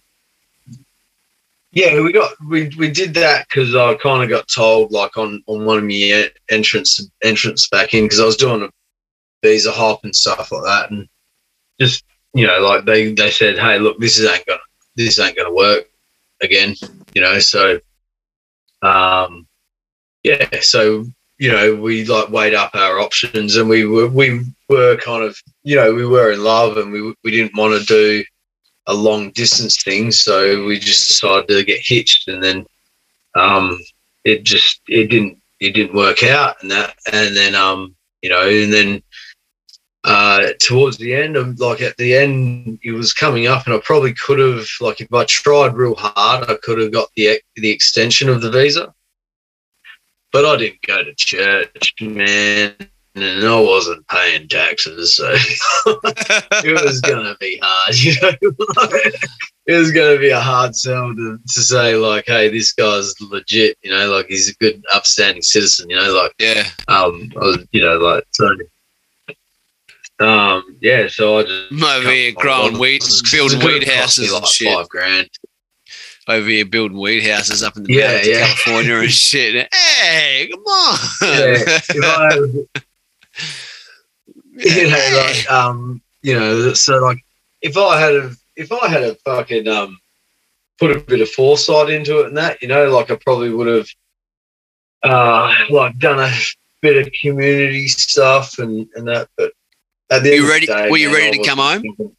yeah, 1.72 2.02
we 2.02 2.14
got 2.14 2.34
we 2.48 2.70
we 2.78 2.92
did 2.92 3.14
that 3.16 3.48
because 3.48 3.76
I 3.76 3.96
kind 3.96 4.24
of 4.24 4.30
got 4.30 4.48
told 4.48 4.92
like 4.92 5.18
on 5.18 5.44
on 5.48 5.66
one 5.66 5.80
of 5.80 5.84
my 5.84 6.30
entrance 6.50 7.06
entrance 7.24 7.68
back 7.70 7.94
in 7.94 8.06
because 8.06 8.20
I 8.20 8.26
was 8.26 8.38
doing 8.38 8.64
a 8.64 8.70
visa 9.44 9.72
hop 9.72 10.04
and 10.04 10.16
stuff 10.16 10.52
like 10.52 10.64
that, 10.64 10.92
and 10.92 11.08
just 11.80 12.04
you 12.34 12.48
know 12.48 12.60
like 12.60 12.86
they 12.86 13.14
they 13.14 13.32
said, 13.32 13.58
hey, 13.58 13.80
look, 13.80 14.00
this 14.00 14.18
is 14.20 14.30
ain't 14.30 14.46
gonna 14.46 14.60
this 14.96 15.20
ain't 15.20 15.38
gonna 15.38 15.54
work 15.54 15.86
again, 16.42 16.76
you 17.14 17.22
know, 17.22 17.40
so 17.40 17.80
um 18.82 19.48
yeah, 20.24 20.60
so 20.62 21.06
you 21.38 21.52
know 21.52 21.76
we 21.76 22.06
like 22.06 22.30
weighed 22.30 22.54
up 22.54 22.76
our 22.76 23.00
options 23.00 23.56
and 23.58 23.68
we 23.68 23.86
were 23.86 24.08
we 24.08 24.42
were 24.70 24.98
kind 24.98 25.24
of 25.24 25.38
you 25.64 25.76
know 25.76 25.94
we 25.94 26.06
were 26.06 26.32
in 26.32 26.44
love 26.44 26.78
and 26.78 26.92
we 26.92 27.14
we 27.24 27.32
didn't 27.32 27.58
want 27.58 27.80
to 27.80 27.86
do 27.86 28.24
a 28.88 28.94
long 28.94 29.32
distance 29.32 29.82
thing, 29.82 30.12
so 30.12 30.66
we 30.66 30.80
just 30.80 31.08
decided 31.08 31.48
to 31.48 31.64
get 31.64 31.80
hitched, 31.82 32.28
and 32.28 32.44
then 32.44 32.66
um, 33.36 33.80
it 34.24 34.44
just 34.44 34.82
it 34.88 35.10
didn't 35.10 35.40
it 35.60 35.72
didn't 35.72 35.96
work 35.96 36.24
out, 36.24 36.62
and 36.62 36.72
that 36.72 36.96
and 37.12 37.36
then 37.36 37.56
um 37.56 37.96
you 38.22 38.30
know 38.30 38.48
and 38.48 38.74
then 38.74 39.02
uh 40.04 40.50
towards 40.60 40.98
the 40.98 41.14
end 41.14 41.38
of 41.38 41.60
like 41.60 41.80
at 41.82 41.96
the 41.98 42.14
end 42.14 42.78
it 42.84 42.92
was 42.92 43.14
coming 43.14 43.48
up, 43.48 43.66
and 43.66 43.76
I 43.76 43.80
probably 43.84 44.14
could 44.14 44.40
have 44.40 44.68
like 44.82 45.02
if 45.02 45.14
I 45.14 45.24
tried 45.26 45.76
real 45.76 45.96
hard, 45.96 46.50
I 46.50 46.56
could 46.56 46.80
have 46.80 46.92
got 46.92 47.10
the 47.16 47.40
the 47.56 47.70
extension 47.70 48.30
of 48.30 48.42
the 48.42 48.52
visa, 48.52 48.94
but 50.32 50.46
I 50.46 50.58
didn't 50.58 50.82
go 50.82 51.04
to 51.04 51.14
church, 51.16 51.94
man. 52.02 52.76
And 53.16 53.46
I 53.46 53.60
wasn't 53.60 54.08
paying 54.08 54.48
taxes, 54.48 55.16
so 55.16 55.30
it 55.36 56.84
was 56.84 57.00
gonna 57.02 57.36
be 57.40 57.60
hard, 57.62 57.96
you 58.00 58.14
know. 58.20 58.32
it 59.68 59.78
was 59.78 59.92
gonna 59.92 60.18
be 60.18 60.30
a 60.30 60.40
hard 60.40 60.76
sell 60.76 61.14
to, 61.14 61.38
to 61.38 61.62
say 61.62 61.96
like, 61.96 62.26
hey, 62.26 62.50
this 62.50 62.74
guy's 62.74 63.14
legit, 63.22 63.78
you 63.84 63.92
know, 63.92 64.10
like 64.10 64.26
he's 64.30 64.50
a 64.50 64.56
good, 64.56 64.84
upstanding 64.96 65.44
citizen, 65.44 65.92
you 65.92 65.96
know, 65.96 66.12
like 66.12 66.34
yeah, 66.40 66.64
um, 66.88 67.32
I 67.36 67.40
was, 67.40 67.68
you 67.72 67.82
know, 67.82 67.98
like 67.98 68.24
so. 68.32 68.50
Um, 70.20 70.78
yeah, 70.82 71.08
so 71.08 71.40
I 71.40 71.44
just 71.44 71.84
over 71.84 72.10
here 72.10 72.32
growing 72.32 72.80
weed, 72.80 73.04
building 73.32 73.60
weed 73.60 73.88
houses 73.88 74.34
like 74.34 74.46
shit. 74.48 74.74
Five 74.74 74.90
grand. 74.90 75.30
Over 76.28 76.48
here 76.48 76.66
building 76.66 76.98
weed 76.98 77.28
houses 77.28 77.62
up 77.64 77.76
in 77.76 77.84
the 77.84 77.94
Yeah, 77.94 78.22
yeah. 78.24 78.48
California 78.48 78.96
and 78.96 79.12
shit. 79.12 79.68
Hey, 79.74 80.50
come 80.52 80.62
on. 80.62 81.00
Yeah, 81.22 81.56
if 81.58 81.96
I 82.04 82.84
you 84.54 84.90
know, 84.90 85.24
like, 85.26 85.52
um, 85.52 86.02
you 86.22 86.38
know, 86.40 86.74
so 86.74 86.98
like, 87.00 87.20
if 87.62 87.78
I 87.78 88.00
had 88.00 88.14
a, 88.16 88.32
if 88.56 88.72
I 88.72 88.88
had 88.88 89.04
a 89.04 89.16
fucking 89.16 89.68
um, 89.68 90.00
put 90.80 90.92
a 90.96 91.00
bit 91.00 91.22
of 91.22 91.30
foresight 91.30 91.90
into 91.90 92.20
it 92.22 92.28
and 92.28 92.38
that, 92.38 92.62
you 92.62 92.68
know, 92.68 92.90
like 92.90 93.10
I 93.12 93.16
probably 93.16 93.50
would 93.52 93.68
have, 93.68 93.88
uh, 95.04 95.54
like 95.70 95.98
done 96.00 96.20
a 96.20 96.32
bit 96.82 96.98
of 97.06 97.12
community 97.22 97.88
stuff 97.88 98.60
and 98.60 98.88
and 98.96 99.08
that. 99.08 99.28
But 99.38 99.52
at 100.10 100.24
the 100.24 100.30
You 100.30 100.36
end 100.36 100.42
of 100.44 100.48
the 100.48 100.52
ready- 100.54 100.66
day, 100.68 100.90
were 100.90 100.98
you 100.98 101.08
man, 101.10 101.18
ready 101.18 101.38
to 101.40 101.44
come 101.48 101.58
wasn't 101.58 101.82
thinking- 101.84 102.16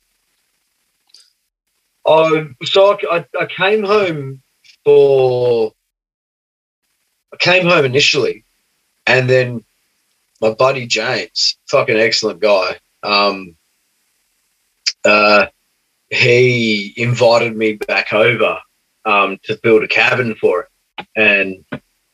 Oh, 2.07 2.49
so 2.65 2.99
I, 3.11 3.25
I 3.41 3.47
came 3.47 3.83
home 3.83 4.43
for. 4.85 5.73
I 7.33 7.37
came 7.39 7.65
home 7.67 7.85
initially, 7.87 8.45
and 9.07 9.29
then 9.29 9.65
my 10.45 10.53
buddy 10.53 10.87
James, 10.87 11.57
fucking 11.71 11.97
excellent 11.97 12.39
guy. 12.39 12.77
Um, 13.03 13.57
uh, 15.03 15.47
he 16.11 16.93
invited 16.99 17.57
me 17.57 17.75
back 17.75 18.13
over 18.13 18.61
um, 19.07 19.39
to 19.45 19.59
build 19.63 19.85
a 19.85 19.89
cabin 19.89 20.35
for 20.35 20.69
it, 20.99 21.07
and 21.17 21.65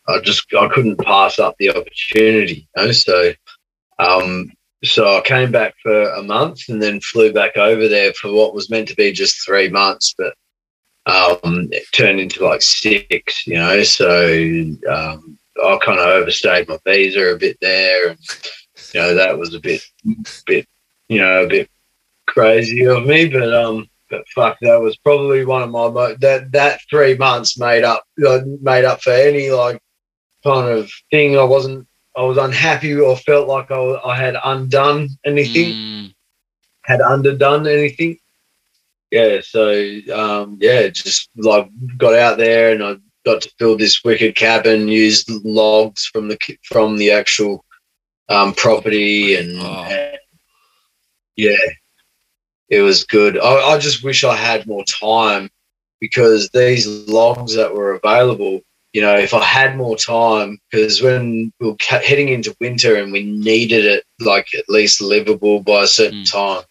I 0.06 0.20
just 0.20 0.46
I 0.54 0.68
couldn't 0.68 1.00
pass 1.00 1.40
up 1.40 1.56
the 1.58 1.70
opportunity. 1.70 2.68
You 2.76 2.86
know? 2.86 2.92
So, 2.92 3.32
um, 3.98 4.52
so 4.84 5.18
I 5.18 5.22
came 5.22 5.50
back 5.50 5.74
for 5.82 6.10
a 6.10 6.22
month 6.22 6.68
and 6.68 6.80
then 6.80 7.00
flew 7.00 7.32
back 7.32 7.56
over 7.56 7.88
there 7.88 8.12
for 8.12 8.32
what 8.32 8.54
was 8.54 8.70
meant 8.70 8.86
to 8.88 8.94
be 8.94 9.10
just 9.10 9.44
three 9.44 9.68
months, 9.68 10.14
but 10.16 10.34
um, 11.06 11.68
it 11.72 11.82
turned 11.92 12.20
into 12.20 12.44
like 12.44 12.62
six. 12.62 13.44
You 13.44 13.54
know, 13.54 13.82
so 13.82 14.72
um, 14.88 15.36
I 15.64 15.78
kind 15.84 15.98
of 15.98 16.06
overstayed 16.06 16.68
my 16.68 16.78
visa 16.84 17.34
a 17.34 17.38
bit 17.38 17.58
there, 17.60 18.10
and 18.10 18.18
you 18.92 19.00
know 19.00 19.14
that 19.14 19.38
was 19.38 19.54
a 19.54 19.60
bit, 19.60 19.82
bit, 20.46 20.66
you 21.08 21.20
know, 21.20 21.44
a 21.44 21.48
bit 21.48 21.70
crazy 22.26 22.84
of 22.84 23.06
me, 23.06 23.28
but 23.28 23.52
um, 23.54 23.88
but 24.08 24.28
fuck, 24.28 24.58
that 24.60 24.80
was 24.80 24.96
probably 24.96 25.44
one 25.44 25.62
of 25.62 25.70
my 25.70 26.14
that 26.20 26.52
that 26.52 26.80
three 26.90 27.16
months 27.16 27.58
made 27.58 27.84
up 27.84 28.04
uh, 28.26 28.40
made 28.60 28.84
up 28.84 29.02
for 29.02 29.12
any 29.12 29.50
like 29.50 29.80
kind 30.44 30.68
of 30.68 30.90
thing 31.10 31.38
I 31.38 31.44
wasn't 31.44 31.86
I 32.16 32.22
was 32.22 32.38
unhappy 32.38 32.94
or 32.94 33.16
felt 33.16 33.48
like 33.48 33.70
I, 33.70 34.00
I 34.04 34.16
had 34.16 34.36
undone 34.44 35.08
anything, 35.24 35.72
mm. 35.72 36.14
had 36.82 37.00
underdone 37.00 37.66
anything. 37.66 38.18
Yeah, 39.10 39.40
so 39.42 39.70
um, 40.14 40.58
yeah, 40.60 40.88
just 40.88 41.30
like 41.36 41.68
got 41.96 42.14
out 42.14 42.38
there 42.38 42.72
and 42.72 42.82
I 42.82 42.96
got 43.24 43.42
to 43.42 43.52
build 43.58 43.78
this 43.78 44.02
wicked 44.04 44.34
cabin, 44.34 44.88
used 44.88 45.30
logs 45.44 46.06
from 46.06 46.28
the 46.28 46.38
from 46.64 46.96
the 46.96 47.10
actual 47.10 47.64
um, 48.28 48.54
property, 48.54 49.34
and, 49.36 49.58
oh. 49.60 49.84
and, 49.84 50.18
yeah, 51.36 51.56
it 52.68 52.80
was 52.82 53.04
good. 53.04 53.38
I, 53.38 53.72
I 53.72 53.78
just 53.78 54.04
wish 54.04 54.24
I 54.24 54.36
had 54.36 54.66
more 54.66 54.84
time 54.84 55.50
because 56.00 56.48
these 56.50 56.86
logs 56.86 57.54
that 57.56 57.74
were 57.74 57.92
available, 57.92 58.60
you 58.92 59.02
know, 59.02 59.16
if 59.16 59.34
I 59.34 59.42
had 59.42 59.76
more 59.76 59.96
time, 59.96 60.58
because 60.70 61.02
when 61.02 61.52
we 61.60 61.68
were 61.68 61.76
heading 61.88 62.28
into 62.28 62.56
winter 62.60 62.96
and 62.96 63.12
we 63.12 63.24
needed 63.24 63.84
it 63.84 64.04
like 64.20 64.46
at 64.56 64.68
least 64.68 65.02
livable 65.02 65.60
by 65.60 65.82
a 65.82 65.88
certain 65.88 66.22
mm. 66.22 66.30
time, 66.30 66.62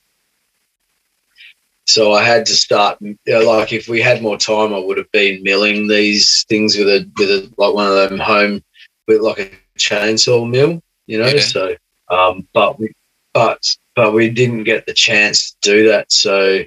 so 1.90 2.14
I 2.14 2.24
had 2.24 2.46
to 2.46 2.54
start. 2.54 3.00
You 3.02 3.18
know, 3.26 3.40
like 3.40 3.74
if 3.74 3.88
we 3.88 4.00
had 4.00 4.22
more 4.22 4.38
time, 4.38 4.76
I 4.76 4.78
would 4.78 5.00
have 5.00 5.12
been 5.12 5.42
milling 5.42 5.88
these 5.88 6.46
things 6.48 6.78
with 6.78 6.88
a 6.88 7.10
with 7.18 7.30
a 7.30 7.52
like 7.58 7.74
one 7.74 7.88
of 7.88 7.96
them 7.96 8.20
home 8.20 8.62
with 9.08 9.22
like 9.22 9.40
a 9.40 9.80
chainsaw 9.80 10.48
mill. 10.48 10.84
You 11.08 11.18
know, 11.18 11.28
yeah. 11.28 11.42
so 11.42 11.76
um, 12.10 12.48
but 12.54 12.80
we 12.80 12.92
but 13.34 13.76
but 13.96 14.14
we 14.14 14.30
didn't 14.30 14.66
get 14.66 14.86
the 14.86 14.94
chance 14.94 15.56
to 15.64 15.72
do 15.72 15.88
that. 15.90 16.12
So 16.12 16.64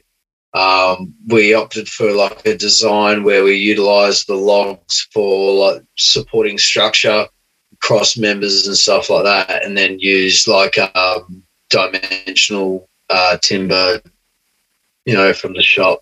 um, 0.55 1.15
we 1.29 1.55
opted 1.55 1.89
for 1.89 2.11
like 2.11 2.45
a 2.45 2.57
design 2.57 3.23
where 3.23 3.45
we 3.45 3.55
utilized 3.55 4.27
the 4.27 4.35
logs 4.35 5.07
for 5.13 5.55
like 5.55 5.85
supporting 5.97 6.59
structure, 6.59 7.29
cross 7.81 8.17
members 8.17 8.67
and 8.67 8.77
stuff 8.77 9.09
like 9.09 9.23
that, 9.23 9.65
and 9.65 9.79
then 9.79 10.01
used 10.01 10.49
like 10.49 10.77
um, 10.97 11.45
dimensional 11.71 12.89
uh, 13.09 13.39
timber 13.41 14.01
you 15.05 15.15
know, 15.15 15.33
from 15.33 15.55
the 15.55 15.63
shop, 15.63 16.01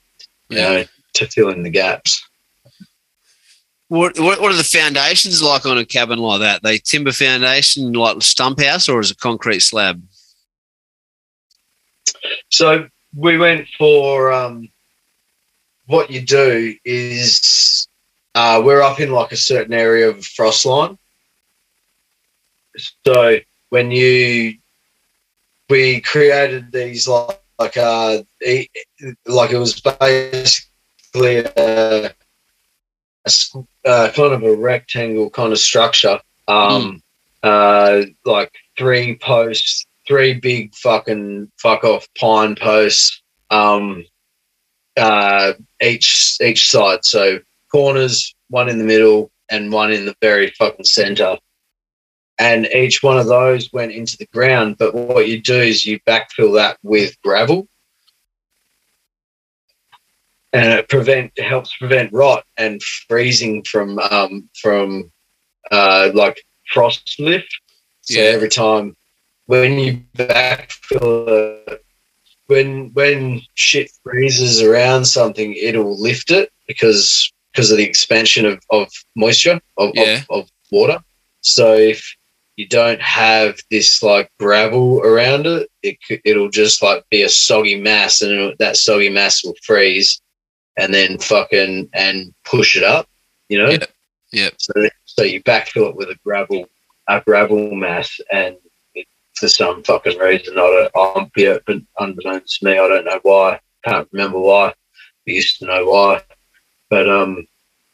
you 0.49 0.59
yeah. 0.59 0.69
know, 0.69 0.85
to 1.15 1.27
fill 1.27 1.51
in 1.51 1.63
the 1.63 1.71
gaps. 1.71 2.27
What, 3.89 4.21
what, 4.21 4.41
are 4.41 4.55
the 4.55 4.63
foundations 4.63 5.43
like 5.43 5.67
on 5.67 5.77
a 5.77 5.85
cabin 5.85 6.21
like 6.21 6.41
that? 6.41 6.63
They 6.63 6.79
timber 6.79 7.11
foundation 7.11 7.93
like 7.93 8.23
stump 8.23 8.61
house 8.61 8.89
or 8.89 9.01
is 9.01 9.11
it 9.11 9.19
concrete 9.19 9.61
slab? 9.61 10.01
So 12.51 12.87
we 13.17 13.37
went 13.37 13.67
for 13.77 14.33
um, 14.33 14.69
what 15.87 16.11
you 16.11 16.21
do 16.21 16.77
is 16.85 17.89
uh, 18.37 18.63
we're 18.65 18.83
up 18.83 19.01
in 19.01 19.11
like 19.11 19.33
a 19.33 19.37
certain 19.37 19.73
area 19.73 20.09
of 20.09 20.25
frost 20.25 20.65
line. 20.65 20.97
So 23.05 23.41
when 23.71 23.91
you 23.91 24.55
we 25.69 26.01
created 26.01 26.73
these 26.73 27.09
like 27.09 27.40
like 27.61 27.77
uh, 27.77 28.23
like 29.27 29.51
it 29.51 29.59
was 29.59 29.81
basically 29.81 31.37
a, 31.57 32.07
a 32.07 33.31
uh, 33.85 34.11
kind 34.13 34.33
of 34.33 34.43
a 34.43 34.57
rectangle 34.57 35.29
kind 35.29 35.53
of 35.53 35.59
structure. 35.59 36.19
Um, 36.49 37.03
mm. 37.45 38.07
uh, 38.07 38.07
like 38.25 38.53
three 38.79 39.19
posts, 39.19 39.85
three 40.09 40.35
big 40.35 40.75
fucking 40.75 41.53
fuck 41.59 41.85
off 41.85 42.09
pine 42.19 42.57
posts. 42.57 43.21
Um, 43.51 44.07
uh, 44.97 45.53
each 45.83 46.39
each 46.41 46.71
side, 46.71 47.05
so 47.05 47.41
corners, 47.71 48.35
one 48.49 48.71
in 48.71 48.79
the 48.79 48.85
middle, 48.85 49.31
and 49.51 49.71
one 49.71 49.93
in 49.93 50.07
the 50.07 50.17
very 50.23 50.51
fucking 50.59 50.87
center 50.87 51.37
and 52.41 52.67
each 52.75 53.03
one 53.03 53.19
of 53.19 53.27
those 53.27 53.71
went 53.71 53.93
into 53.93 54.17
the 54.17 54.27
ground. 54.27 54.79
But 54.79 54.95
what 54.95 55.29
you 55.29 55.41
do 55.41 55.61
is 55.61 55.85
you 55.85 56.01
backfill 56.01 56.55
that 56.55 56.79
with 56.83 57.21
gravel, 57.23 57.69
and 60.55 60.73
it 60.73 60.89
prevent 60.89 61.33
it 61.37 61.45
helps 61.45 61.77
prevent 61.77 62.13
rot 62.13 62.45
and 62.57 62.83
freezing 62.83 63.63
from 63.65 63.99
um, 63.99 64.49
from 64.61 65.13
uh, 65.71 66.11
like 66.15 66.43
frost 66.73 67.21
lift. 67.21 67.55
So 68.01 68.19
yeah. 68.19 68.31
every 68.31 68.49
time 68.49 68.97
when 69.45 69.79
you 69.79 70.03
backfill 70.17 71.29
it, 71.69 71.85
when 72.47 72.91
when 72.95 73.43
shit 73.55 73.93
freezes 74.03 74.63
around 74.63 75.05
something, 75.05 75.55
it'll 75.55 76.01
lift 76.01 76.31
it 76.31 76.51
because 76.67 77.31
because 77.53 77.71
of 77.71 77.77
the 77.77 77.85
expansion 77.85 78.47
of, 78.47 78.61
of 78.71 78.89
moisture 79.15 79.61
of, 79.77 79.91
yeah. 79.93 80.23
of, 80.31 80.45
of 80.45 80.51
water. 80.71 81.03
So 81.43 81.75
if 81.75 82.17
you 82.61 82.69
don't 82.69 83.01
have 83.01 83.59
this 83.71 84.03
like 84.03 84.31
gravel 84.39 85.01
around 85.01 85.47
it, 85.47 85.71
it 85.83 85.97
it'll 86.27 86.51
just 86.51 86.83
like 86.83 87.03
be 87.11 87.23
a 87.23 87.29
soggy 87.31 87.81
mass, 87.81 88.21
and 88.21 88.55
that 88.59 88.77
soggy 88.77 89.09
mass 89.09 89.43
will 89.43 89.55
freeze, 89.63 90.21
and 90.77 90.93
then 90.93 91.19
fucking 91.19 91.89
and 91.95 92.35
push 92.45 92.77
it 92.77 92.85
up, 92.85 93.09
you 93.49 93.57
know. 93.57 93.71
Yeah. 93.71 93.87
yeah. 94.31 94.51
So 94.59 94.75
so 95.07 95.23
you 95.23 95.43
backfill 95.43 95.89
it 95.89 95.97
with 95.97 96.11
a 96.11 96.17
gravel 96.23 96.67
a 97.09 97.23
gravel 97.23 97.75
mass, 97.75 98.21
and 98.31 98.57
it, 98.95 99.07
for 99.37 99.49
some 99.49 99.83
fucking 99.83 100.19
reason, 100.19 100.59
I 100.59 100.91
don't, 100.95 101.17
I'm 101.17 101.31
but 101.65 101.79
unbeknownst 101.99 102.59
to 102.59 102.67
me, 102.67 102.73
I 102.73 102.89
don't 102.89 103.07
know 103.07 103.21
why. 103.23 103.59
Can't 103.87 104.07
remember 104.13 104.39
why. 104.39 104.69
I 104.69 104.75
used 105.25 105.61
to 105.61 105.65
know 105.65 105.87
why, 105.87 106.23
but 106.91 107.09
um, 107.09 107.47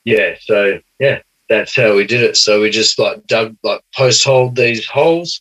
yeah. 0.05 0.35
So 0.41 0.81
yeah, 0.99 1.21
that's 1.49 1.77
how 1.77 1.95
we 1.95 2.07
did 2.07 2.23
it. 2.23 2.37
So 2.37 2.61
we 2.61 2.71
just 2.71 2.99
like 2.99 3.27
dug, 3.27 3.57
like 3.63 3.81
post 3.95 4.25
holed 4.25 4.57
these 4.57 4.87
holes, 4.87 5.41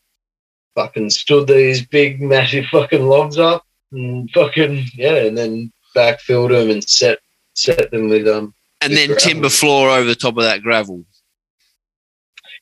fucking 0.76 1.10
stood 1.10 1.48
these 1.48 1.86
big, 1.86 2.22
massive 2.22 2.65
fucking 2.65 3.06
logs 3.06 3.38
up, 3.38 3.65
and 3.91 4.30
fucking 4.32 4.86
yeah, 4.94 5.26
and 5.26 5.38
then 5.38 5.72
backfilled 5.95 6.49
them 6.49 6.69
and 6.69 6.84
set 6.84 7.19
set 7.53 7.91
them 7.91 8.10
with 8.10 8.27
um. 8.27 8.53
And 8.82 8.91
with 8.91 8.99
then 8.99 9.07
gravel. 9.10 9.30
timber 9.30 9.49
floor 9.49 9.90
over 9.90 10.07
the 10.07 10.15
top 10.15 10.38
of 10.38 10.44
that 10.44 10.61
gravel. 10.61 11.03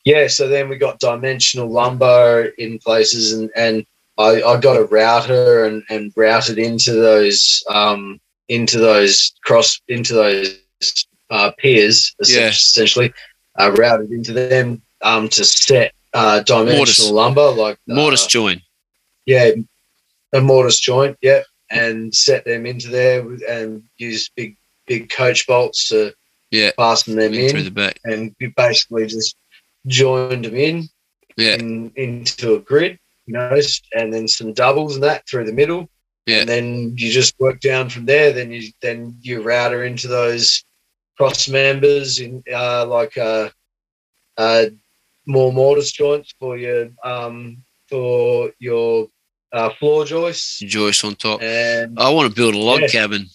Yeah, 0.06 0.28
so 0.28 0.48
then 0.48 0.70
we 0.70 0.78
got 0.78 1.00
dimensional 1.00 1.70
lumber 1.70 2.54
in 2.58 2.80
places, 2.80 3.34
and 3.34 3.50
and 3.56 3.86
I, 4.18 4.42
I 4.42 4.60
got 4.60 4.78
a 4.78 4.86
router 4.86 5.66
and 5.66 5.84
and 5.90 6.14
routed 6.16 6.60
into 6.60 6.94
those 6.94 7.64
um 7.70 8.20
into 8.50 8.78
those 8.78 9.34
cross 9.44 9.82
into 9.88 10.14
those 10.14 10.60
uh, 11.30 11.52
piers 11.58 12.14
yeah. 12.26 12.50
essentially 12.50 13.14
uh, 13.60 13.72
routed 13.72 14.12
into 14.12 14.34
them 14.34 14.82
um, 15.02 15.30
to 15.30 15.44
set 15.44 15.94
uh, 16.14 16.42
dimensional 16.42 16.78
mortise. 16.78 17.12
lumber, 17.12 17.52
like 17.52 17.78
uh, 17.90 17.94
mortise 17.94 18.28
joint. 18.28 18.62
Yeah, 19.26 19.52
a 20.34 20.42
mortise 20.42 20.80
joint. 20.80 21.18
Yeah, 21.22 21.42
and 21.70 22.14
set 22.14 22.46
them 22.46 22.66
into 22.66 22.90
there 22.90 23.22
and 23.50 23.84
use 23.98 24.30
big 24.36 24.58
big 24.86 25.10
coach 25.10 25.48
bolts 25.48 25.90
to 25.90 26.14
yeah 26.52 26.72
fasten 26.76 27.16
them 27.16 27.34
in, 27.34 27.50
through 27.50 27.64
the 27.64 27.72
back, 27.72 28.00
and 28.04 28.36
basically 28.56 29.06
just 29.08 29.36
joined 29.88 30.46
them 30.46 30.56
in, 30.56 30.88
yeah, 31.38 31.56
in, 31.56 31.92
into 31.96 32.56
a 32.56 32.60
grid, 32.60 33.00
you 33.26 33.34
know, 33.34 33.60
and 33.96 34.14
then 34.14 34.28
some 34.28 34.54
doubles 34.54 34.96
and 34.96 35.04
that 35.04 35.28
through 35.28 35.46
the 35.46 35.54
middle. 35.54 35.90
Yeah. 36.26 36.40
And 36.40 36.50
then 36.50 36.94
you 36.96 37.12
just 37.12 37.38
work 37.38 37.60
down 37.60 37.90
from 37.90 38.06
there. 38.06 38.32
Then 38.32 38.52
you 38.52 38.72
then 38.82 39.18
you 39.22 39.42
router 39.42 39.84
into 39.84 40.08
those 40.08 40.64
cross 41.18 41.48
members 41.48 42.20
in 42.20 42.44
uh, 42.54 42.86
like 42.86 43.18
uh, 43.18 43.50
uh, 44.38 44.66
more 45.26 45.54
mortise 45.54 45.92
joints 45.92 46.34
for 46.40 46.58
your 46.58 46.90
um, 47.04 47.58
for 47.90 48.52
your 48.60 49.08
uh, 49.52 49.70
floor 49.72 50.06
joists. 50.06 50.60
Joist 50.60 51.06
on 51.06 51.16
top. 51.16 51.42
And 51.42 51.98
I 52.00 52.10
want 52.10 52.30
to 52.30 52.36
build 52.36 52.56
a 52.56 52.60
log 52.60 52.82
yeah. 52.82 52.88
cabin. 52.88 53.28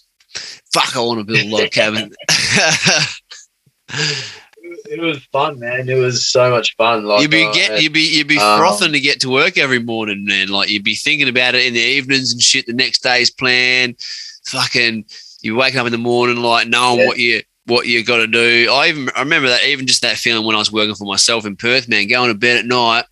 fuck, 0.73 0.97
I 0.97 1.01
want 1.01 1.21
to 1.21 1.25
build 1.25 1.47
a 1.47 1.57
log 1.57 1.71
cabin. 1.71 2.13
it 4.91 5.01
was 5.01 5.25
fun, 5.27 5.59
man. 5.59 5.89
It 5.89 5.95
was 5.95 6.27
so 6.27 6.51
much 6.51 6.77
fun. 6.77 7.05
Like 7.05 7.23
you'd 7.23 7.31
be 7.31 7.45
uh, 7.45 7.77
you'd 7.77 7.93
be 7.93 8.17
you'd 8.17 8.29
be 8.29 8.39
um, 8.39 8.59
frothing 8.59 8.93
to 8.93 9.01
get 9.01 9.21
to 9.21 9.31
work 9.31 9.57
every 9.57 9.79
morning, 9.79 10.25
man. 10.25 10.49
Like 10.49 10.69
you'd 10.71 10.85
be 10.85 10.95
thinking 10.95 11.29
about 11.29 11.55
it 11.55 11.67
in 11.67 11.75
the 11.75 11.81
evenings 11.81 12.33
and 12.33 12.43
shit. 12.43 12.67
The 12.67 12.73
next 12.73 13.03
day's 13.03 13.31
plan. 13.31 13.97
Fucking, 14.47 15.05
you 15.43 15.57
wake 15.57 15.77
up 15.77 15.87
in 15.87 15.93
the 15.93 15.99
morning 15.99 16.37
like 16.37 16.69
knowing 16.69 17.01
yeah. 17.01 17.07
what 17.07 17.19
you 17.19 17.43
what 17.69 17.87
you 17.87 18.05
got 18.05 18.17
to 18.19 18.27
do. 18.27 18.71
I 18.73 18.89
even 18.89 19.11
I 19.15 19.21
remember 19.21 19.49
that 19.49 19.65
even 19.65 19.87
just 19.87 20.03
that 20.03 20.17
feeling 20.17 20.47
when 20.47 20.57
I 20.57 20.59
was 20.59 20.73
working 20.73 20.95
for 20.95 21.05
myself 21.05 21.45
in 21.45 21.57
Perth, 21.57 21.89
man. 21.89 22.09
Going 22.09 22.33
to 22.33 22.39
bed 22.39 22.59
at 22.59 22.67
night, 22.67 23.05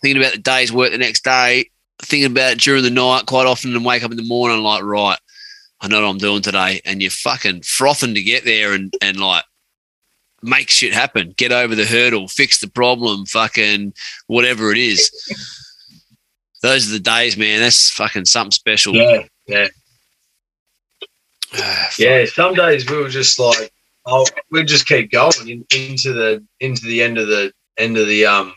thinking 0.00 0.20
about 0.20 0.32
the 0.32 0.38
day's 0.38 0.72
work 0.72 0.90
the 0.90 0.98
next 0.98 1.22
day, 1.22 1.70
thinking 2.02 2.30
about 2.30 2.52
it 2.52 2.60
during 2.60 2.82
the 2.82 2.90
night 2.90 3.26
quite 3.26 3.46
often, 3.46 3.74
and 3.74 3.84
wake 3.84 4.02
up 4.02 4.10
in 4.10 4.16
the 4.16 4.24
morning 4.24 4.62
like 4.62 4.82
right. 4.82 5.18
I 5.80 5.88
know 5.88 6.02
what 6.02 6.08
I'm 6.08 6.18
doing 6.18 6.42
today, 6.42 6.80
and 6.84 7.00
you're 7.00 7.10
fucking 7.10 7.62
frothing 7.62 8.14
to 8.14 8.22
get 8.22 8.44
there 8.44 8.72
and 8.72 8.92
and 9.00 9.18
like 9.18 9.44
make 10.42 10.70
shit 10.70 10.94
happen, 10.94 11.34
get 11.36 11.52
over 11.52 11.74
the 11.74 11.84
hurdle, 11.84 12.28
fix 12.28 12.60
the 12.60 12.68
problem, 12.68 13.26
fucking 13.26 13.92
whatever 14.26 14.72
it 14.72 14.78
is. 14.78 15.10
Those 16.62 16.88
are 16.88 16.92
the 16.92 17.00
days, 17.00 17.36
man. 17.36 17.60
That's 17.60 17.90
fucking 17.90 18.26
something 18.26 18.50
special. 18.50 18.94
Yeah, 18.94 19.22
yeah. 19.46 19.68
yeah, 21.98 22.24
some 22.26 22.54
days 22.54 22.88
we 22.88 22.96
were 22.96 23.08
just 23.08 23.38
like, 23.38 23.72
oh, 24.06 24.26
we'd 24.50 24.68
just 24.68 24.86
keep 24.86 25.10
going 25.10 25.48
in, 25.48 25.64
into 25.74 26.12
the 26.12 26.44
into 26.60 26.86
the 26.86 27.02
end 27.02 27.18
of 27.18 27.28
the 27.28 27.52
end 27.78 27.96
of 27.96 28.06
the 28.06 28.26
um, 28.26 28.54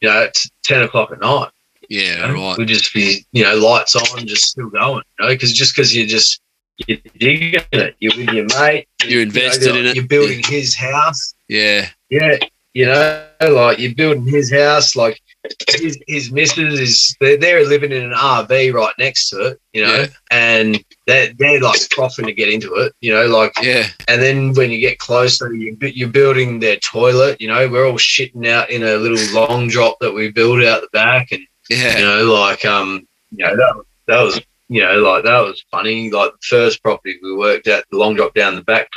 you 0.00 0.08
know, 0.08 0.22
it's 0.22 0.50
ten 0.64 0.82
o'clock 0.82 1.10
at 1.12 1.20
night. 1.20 1.50
Yeah, 1.88 2.26
you 2.26 2.34
know? 2.34 2.48
right. 2.48 2.58
We'd 2.58 2.68
just 2.68 2.92
be, 2.94 3.24
you 3.32 3.42
know, 3.42 3.56
lights 3.56 3.96
on, 3.96 4.26
just 4.26 4.44
still 4.44 4.70
going. 4.70 5.02
You 5.18 5.26
know, 5.26 5.32
because 5.32 5.52
just 5.52 5.74
because 5.74 5.94
you're 5.94 6.06
just 6.06 6.40
you're 6.86 6.98
digging 7.18 7.60
it. 7.72 7.96
You're 8.00 8.16
with 8.16 8.30
your 8.30 8.46
mate. 8.58 8.88
You're 9.04 9.22
invested 9.22 9.66
you 9.66 9.72
know, 9.72 9.78
in 9.80 9.86
it. 9.86 9.96
You're 9.96 10.06
building 10.06 10.40
yeah. 10.40 10.50
his 10.50 10.76
house. 10.76 11.34
Yeah. 11.48 11.88
Yeah. 12.08 12.38
You 12.72 12.86
know, 12.86 13.26
like 13.40 13.78
you're 13.78 13.94
building 13.94 14.26
his 14.26 14.52
house. 14.52 14.96
Like 14.96 15.20
his, 15.68 15.98
his 16.06 16.30
missus 16.30 16.78
is 16.78 17.16
they're, 17.20 17.36
they're 17.36 17.66
living 17.66 17.92
in 17.92 18.02
an 18.02 18.12
RV 18.12 18.74
right 18.74 18.92
next 18.98 19.30
to 19.30 19.46
it. 19.46 19.60
You 19.72 19.86
know, 19.86 19.94
yeah. 19.94 20.06
and 20.30 20.84
they're 21.06 21.32
they're 21.34 21.60
like 21.60 21.80
coughing 21.94 22.26
to 22.26 22.32
get 22.32 22.52
into 22.52 22.74
it. 22.74 22.92
You 23.00 23.14
know, 23.14 23.26
like 23.26 23.52
yeah. 23.62 23.86
And 24.08 24.20
then 24.20 24.52
when 24.54 24.70
you 24.70 24.80
get 24.80 24.98
closer, 24.98 25.52
you 25.52 25.76
you're 25.80 26.08
building 26.08 26.60
their 26.60 26.76
toilet. 26.76 27.40
You 27.40 27.48
know, 27.48 27.68
we're 27.68 27.86
all 27.86 27.94
shitting 27.94 28.46
out 28.46 28.70
in 28.70 28.82
a 28.82 28.96
little 28.96 29.34
long 29.34 29.68
drop 29.68 29.98
that 30.00 30.12
we 30.12 30.30
build 30.30 30.62
out 30.62 30.82
the 30.82 30.88
back, 30.92 31.32
and 31.32 31.42
yeah, 31.70 31.98
you 31.98 32.04
know, 32.04 32.24
like 32.32 32.64
um, 32.64 33.06
you 33.30 33.44
know 33.46 33.56
that 33.56 33.84
that 34.06 34.22
was 34.22 34.40
you 34.68 34.82
know, 34.82 34.98
like 34.98 35.24
that 35.24 35.40
was 35.40 35.64
funny. 35.70 36.10
Like 36.10 36.32
the 36.32 36.38
first 36.42 36.82
property 36.82 37.18
we 37.22 37.34
worked 37.34 37.66
at, 37.66 37.84
the 37.90 37.98
long 37.98 38.14
drop 38.14 38.34
down 38.34 38.54
the 38.54 38.62
back, 38.62 38.88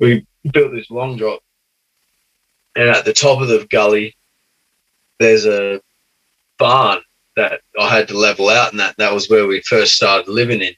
we 0.00 0.26
built 0.52 0.72
this 0.72 0.90
long 0.90 1.16
drop, 1.16 1.40
and 2.76 2.88
at 2.88 3.04
the 3.04 3.12
top 3.12 3.42
of 3.42 3.48
the 3.48 3.66
gully, 3.68 4.16
there's 5.18 5.44
a 5.44 5.82
barn 6.58 7.00
that 7.36 7.60
I 7.78 7.88
had 7.88 8.08
to 8.08 8.18
level 8.18 8.48
out, 8.48 8.72
and 8.72 8.80
that 8.80 8.96
that 8.98 9.12
was 9.12 9.28
where 9.28 9.46
we 9.46 9.60
first 9.62 9.94
started 9.94 10.28
living 10.30 10.60
in. 10.60 10.74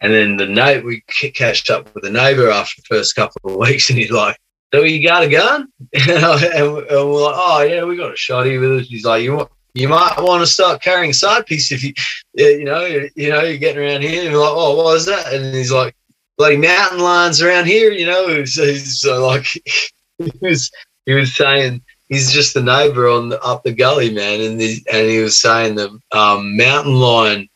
And 0.00 0.12
then 0.12 0.36
the 0.36 0.46
neighbor, 0.46 0.86
we 0.86 1.02
catched 1.34 1.70
up 1.70 1.92
with 1.94 2.04
the 2.04 2.10
neighbor 2.10 2.50
after 2.50 2.80
the 2.80 2.96
first 2.96 3.14
couple 3.16 3.40
of 3.44 3.56
weeks, 3.68 3.90
and 3.90 3.98
he's 3.98 4.10
like, 4.10 4.36
"So 4.72 4.82
you 4.82 5.06
got 5.06 5.24
a 5.24 5.28
gun?" 5.28 5.68
and, 5.92 6.22
we're 6.22 6.80
like, 6.80 7.34
"Oh 7.36 7.66
yeah, 7.68 7.84
we 7.84 7.96
got 7.96 8.10
a 8.10 8.14
shotty 8.14 8.60
with 8.60 8.80
us." 8.80 8.86
He's 8.86 9.04
like, 9.04 9.22
"You 9.22 9.36
want?" 9.36 9.50
you 9.74 9.88
might 9.88 10.14
want 10.18 10.42
to 10.42 10.46
start 10.46 10.82
carrying 10.82 11.12
side 11.12 11.46
piece 11.46 11.70
if 11.70 11.84
you, 11.84 11.92
you 12.34 12.64
know, 12.64 12.84
you 12.84 13.30
know, 13.30 13.42
you're 13.42 13.58
getting 13.58 13.82
around 13.82 14.02
here 14.02 14.22
and 14.22 14.32
you're 14.32 14.40
like, 14.40 14.52
oh, 14.52 14.76
what 14.76 14.96
is 14.96 15.06
that? 15.06 15.32
And 15.32 15.54
he's 15.54 15.70
like, 15.70 15.94
like 16.36 16.58
mountain 16.58 16.98
lions 16.98 17.40
around 17.40 17.66
here, 17.66 17.92
you 17.92 18.06
know. 18.06 18.44
So, 18.44 18.74
so 18.74 19.16
uh, 19.16 19.26
like 19.26 19.46
he 20.18 20.32
was, 20.40 20.70
he 21.06 21.14
was 21.14 21.34
saying 21.36 21.82
he's 22.08 22.32
just 22.32 22.54
the 22.54 22.62
neighbor 22.62 23.08
on 23.08 23.28
the, 23.28 23.42
up 23.42 23.62
the 23.62 23.72
gully, 23.72 24.12
man, 24.12 24.40
and 24.40 24.60
the, 24.60 24.82
and 24.92 25.08
he 25.08 25.20
was 25.20 25.38
saying 25.38 25.74
the 25.74 25.98
um, 26.12 26.56
mountain 26.56 26.94
lion 26.94 27.48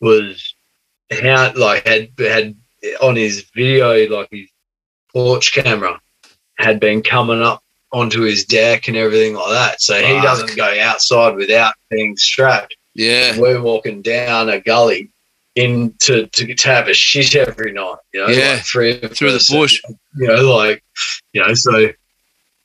was 0.00 0.54
how 1.10 1.52
like 1.56 1.86
had 1.86 2.10
had 2.18 2.56
on 3.02 3.16
his 3.16 3.44
video 3.54 4.08
like 4.08 4.28
his 4.30 4.48
porch 5.12 5.52
camera 5.52 6.00
had 6.58 6.78
been 6.78 7.02
coming 7.02 7.42
up 7.42 7.62
onto 7.92 8.22
his 8.22 8.44
deck 8.44 8.88
and 8.88 8.96
everything 8.96 9.34
like 9.34 9.50
that. 9.50 9.80
So 9.80 9.94
Fuck. 9.94 10.04
he 10.04 10.20
doesn't 10.20 10.56
go 10.56 10.78
outside 10.80 11.34
without 11.36 11.74
being 11.90 12.16
strapped. 12.16 12.76
Yeah. 12.94 13.38
We're 13.38 13.62
walking 13.62 14.02
down 14.02 14.48
a 14.50 14.60
gully 14.60 15.10
into 15.54 16.26
to, 16.26 16.54
to 16.54 16.68
have 16.68 16.88
a 16.88 16.94
shit 16.94 17.34
every 17.34 17.72
night, 17.72 17.96
you 18.12 18.20
know, 18.20 18.28
yeah. 18.28 18.54
like 18.54 18.64
three 18.64 18.98
through 19.00 19.32
the 19.32 19.44
bush. 19.50 19.80
You 20.16 20.28
know, 20.28 20.54
like 20.54 20.84
you 21.32 21.40
know, 21.40 21.54
so 21.54 21.88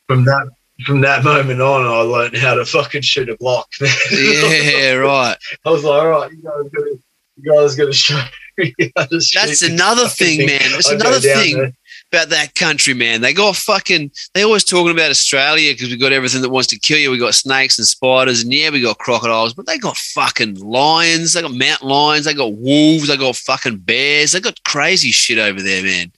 from 0.08 0.26
that 0.26 0.50
from 0.86 1.02
that 1.02 1.24
moment 1.24 1.62
on 1.62 1.86
I 1.86 2.02
learned 2.02 2.38
how 2.38 2.56
to 2.56 2.66
fucking 2.66 3.02
shoot 3.02 3.30
a 3.30 3.38
Glock. 3.38 3.66
yeah, 4.12 4.94
right. 4.94 5.38
I 5.66 5.70
was 5.70 5.84
like, 5.84 6.02
all 6.02 6.08
right, 6.10 6.32
you 6.32 6.42
guys 6.42 6.70
gotta 6.72 7.00
you 7.38 7.52
guys 7.52 7.76
gotta 7.76 7.94
show 7.94 8.22
That's 8.96 9.62
another 9.64 10.08
thing, 10.08 10.40
thing, 10.40 10.48
man. 10.48 10.72
That's 10.72 10.90
another 10.90 11.20
thing. 11.20 11.58
There 11.58 11.74
about 12.14 12.30
that 12.30 12.54
country, 12.56 12.94
man. 12.94 13.22
They 13.22 13.34
got 13.34 13.56
fucking. 13.56 14.12
They 14.34 14.44
always 14.44 14.64
talking 14.64 14.92
about 14.92 15.10
Australia 15.10 15.74
because 15.74 15.90
we 15.90 15.98
got 15.98 16.14
everything 16.14 16.42
that 16.42 16.50
wants 16.50 16.68
to 16.70 16.80
kill 16.80 17.00
you. 17.00 17.12
We 17.12 17.18
got 17.18 17.34
snakes 17.34 17.78
and 17.78 17.88
spiders, 17.88 18.44
and 18.44 18.54
yeah, 18.54 18.70
we 18.70 18.82
got 18.82 19.00
crocodiles, 19.00 19.54
but 19.54 19.66
they 19.66 19.78
got 19.78 19.98
fucking 19.98 20.56
lions. 20.56 21.34
They 21.34 21.42
got 21.42 21.54
mountain 21.54 21.90
lions. 21.90 22.26
They 22.26 22.34
got 22.34 22.54
wolves. 22.54 23.08
They 23.08 23.18
got 23.18 23.36
fucking 23.36 23.78
bears. 23.78 24.34
They 24.34 24.40
got 24.40 24.64
crazy 24.64 25.12
shit 25.12 25.40
over 25.40 25.62
there, 25.62 25.84
man. 25.84 26.12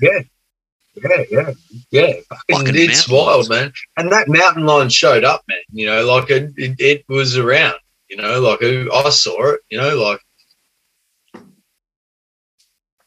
Yeah. 0.00 0.20
Yeah, 0.96 1.24
yeah, 1.30 1.52
yeah. 1.90 2.12
Fucking 2.50 2.74
it's 2.74 3.08
wild, 3.08 3.48
man. 3.48 3.72
And 3.96 4.10
that 4.12 4.28
mountain 4.28 4.64
lion 4.64 4.88
showed 4.88 5.24
up, 5.24 5.42
man. 5.48 5.58
You 5.70 5.86
know, 5.86 6.04
like 6.06 6.30
it, 6.30 6.52
it, 6.56 6.76
it 6.78 7.04
was 7.08 7.36
around. 7.36 7.76
You 8.08 8.16
know, 8.16 8.40
like 8.40 8.62
I 8.62 9.10
saw 9.10 9.52
it. 9.52 9.60
You 9.70 9.78
know, 9.78 9.96
like 9.96 10.20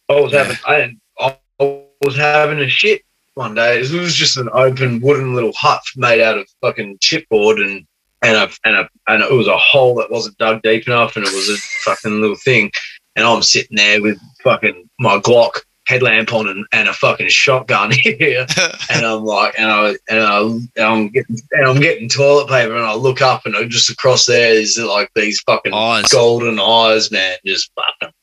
I 0.09 0.19
was 0.19 0.33
yeah. 0.33 0.43
having. 0.43 0.99
I, 1.19 1.37
I 1.59 1.83
was 2.01 2.15
having 2.15 2.59
a 2.59 2.69
shit 2.69 3.01
one 3.33 3.55
day. 3.55 3.79
It 3.79 3.91
was 3.91 4.15
just 4.15 4.37
an 4.37 4.49
open 4.53 5.01
wooden 5.01 5.33
little 5.33 5.53
hut 5.57 5.81
made 5.95 6.21
out 6.21 6.37
of 6.37 6.47
fucking 6.61 6.99
chipboard 6.99 7.61
and 7.61 7.85
and 8.21 8.35
a 8.35 8.49
and 8.65 8.75
a 8.75 8.89
and 9.07 9.23
it 9.23 9.31
was 9.31 9.47
a 9.47 9.57
hole 9.57 9.95
that 9.95 10.11
wasn't 10.11 10.37
dug 10.37 10.61
deep 10.61 10.87
enough 10.87 11.15
and 11.15 11.25
it 11.25 11.33
was 11.33 11.49
a 11.49 11.57
fucking 11.83 12.21
little 12.21 12.35
thing. 12.35 12.71
And 13.15 13.25
I'm 13.25 13.41
sitting 13.41 13.77
there 13.77 14.01
with 14.01 14.19
fucking 14.43 14.89
my 14.99 15.17
Glock 15.17 15.61
headlamp 15.89 16.31
on 16.33 16.47
and, 16.47 16.65
and 16.71 16.87
a 16.87 16.93
fucking 16.93 17.29
shotgun 17.29 17.91
here. 17.91 18.45
and 18.91 19.05
I'm 19.05 19.23
like, 19.23 19.55
and 19.57 19.71
I 19.71 19.89
and 20.07 20.19
I 20.19 20.41
and 20.41 20.69
I'm 20.77 21.09
getting 21.09 21.37
and 21.51 21.67
I'm 21.67 21.79
getting 21.79 22.07
toilet 22.07 22.47
paper 22.47 22.75
and 22.75 22.85
I 22.85 22.93
look 22.93 23.21
up 23.21 23.45
and 23.45 23.71
just 23.71 23.89
across 23.89 24.25
there 24.25 24.53
is 24.53 24.77
like 24.77 25.09
these 25.15 25.41
fucking 25.41 25.73
eyes. 25.73 26.09
golden 26.09 26.59
eyes, 26.59 27.11
man, 27.11 27.37
just 27.45 27.71
fucking. 27.75 28.13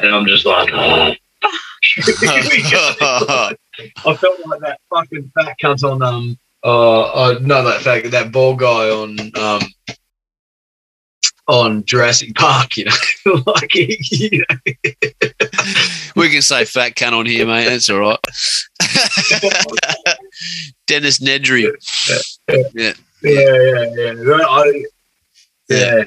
And 0.00 0.14
I'm 0.14 0.26
just 0.26 0.44
like, 0.44 0.70
oh, 0.72 1.14
I 1.98 3.56
felt 4.14 4.46
like 4.46 4.60
that 4.60 4.78
fucking 4.90 5.32
fat 5.34 5.56
cunt 5.60 5.82
on 5.82 6.02
um 6.02 6.38
uh, 6.64 7.00
uh 7.00 7.38
no 7.40 7.64
that 7.64 7.80
fat 7.80 8.08
that 8.12 8.30
bald 8.30 8.60
guy 8.60 8.90
on 8.90 9.18
um 9.36 9.62
on 11.52 11.84
Jurassic 11.84 12.34
Park, 12.34 12.78
you 12.78 12.86
know, 12.86 13.42
like 13.46 13.74
you 13.74 14.42
know. 14.48 14.56
we 16.16 16.30
can 16.30 16.40
say 16.40 16.64
fat 16.64 16.94
cunt 16.94 17.12
on 17.12 17.26
here, 17.26 17.46
mate. 17.46 17.66
That's 17.66 17.90
all 17.90 18.00
right. 18.00 18.18
Dennis 20.86 21.18
Nedry. 21.18 21.70
Yeah, 22.48 22.62
yeah, 22.74 22.94
yeah, 23.22 23.84
yeah. 23.94 24.46
I, 24.48 24.84
yeah. 25.68 26.04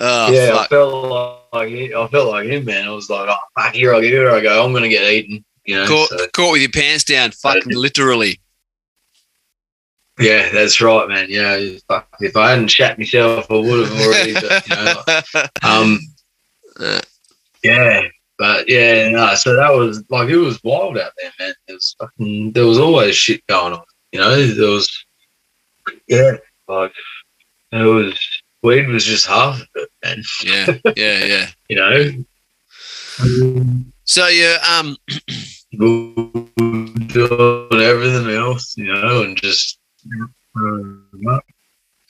Oh, 0.00 0.32
yeah, 0.32 0.50
ah, 0.52 0.56
fuck. 0.56 0.64
I 0.64 0.66
felt 0.68 1.48
like 1.52 1.72
I 1.92 2.08
felt 2.08 2.28
like 2.28 2.46
him, 2.46 2.64
man. 2.64 2.88
I 2.88 2.90
was 2.90 3.10
like, 3.10 3.28
oh, 3.28 3.36
fuck, 3.60 3.74
here 3.74 3.94
I 3.94 4.00
go, 4.00 4.06
here 4.06 4.30
I 4.30 4.40
go. 4.40 4.64
I'm 4.64 4.72
gonna 4.72 4.88
get 4.88 5.12
eaten. 5.12 5.44
You 5.66 5.74
know, 5.76 5.86
caught, 5.86 6.08
so. 6.08 6.26
caught 6.32 6.52
with 6.52 6.62
your 6.62 6.70
pants 6.70 7.04
down, 7.04 7.32
fucking 7.32 7.74
literally. 7.74 8.40
Yeah, 10.18 10.50
that's 10.50 10.80
right, 10.80 11.08
man. 11.08 11.26
Yeah, 11.28 11.56
if 11.56 12.36
I 12.36 12.50
hadn't 12.50 12.68
shat 12.68 12.98
myself, 12.98 13.50
I 13.50 13.54
would 13.54 13.88
have 13.88 14.00
already. 14.00 14.34
But, 14.34 14.68
you 14.68 14.76
know, 14.76 15.02
um, 15.62 16.00
yeah, 17.62 18.02
but 18.36 18.68
yeah, 18.68 19.10
no. 19.10 19.34
So 19.36 19.54
that 19.54 19.72
was 19.72 20.02
like 20.10 20.28
it 20.28 20.36
was 20.36 20.62
wild 20.64 20.98
out 20.98 21.12
there, 21.20 21.30
man. 21.38 21.54
There 21.66 21.76
was 21.76 21.94
fucking, 22.00 22.52
there 22.52 22.66
was 22.66 22.78
always 22.78 23.16
shit 23.16 23.46
going 23.46 23.74
on. 23.74 23.82
You 24.12 24.20
know, 24.20 24.46
there 24.46 24.70
was, 24.70 25.04
yeah, 26.08 26.36
like 26.66 26.92
it 27.72 27.82
was 27.82 28.18
weed 28.62 28.88
was 28.88 29.04
just 29.04 29.26
half 29.26 29.60
of 29.60 29.68
it, 29.76 29.90
man. 30.04 30.22
Yeah, 30.44 30.78
yeah, 30.96 31.24
yeah. 31.24 31.46
you 31.68 31.76
know. 31.76 32.24
So 34.04 34.26
yeah, 34.26 34.58
um, 34.78 34.96
doing 35.78 36.52
everything 37.72 38.30
else, 38.30 38.76
you 38.76 38.92
know, 38.92 39.22
and 39.22 39.36
just. 39.36 39.77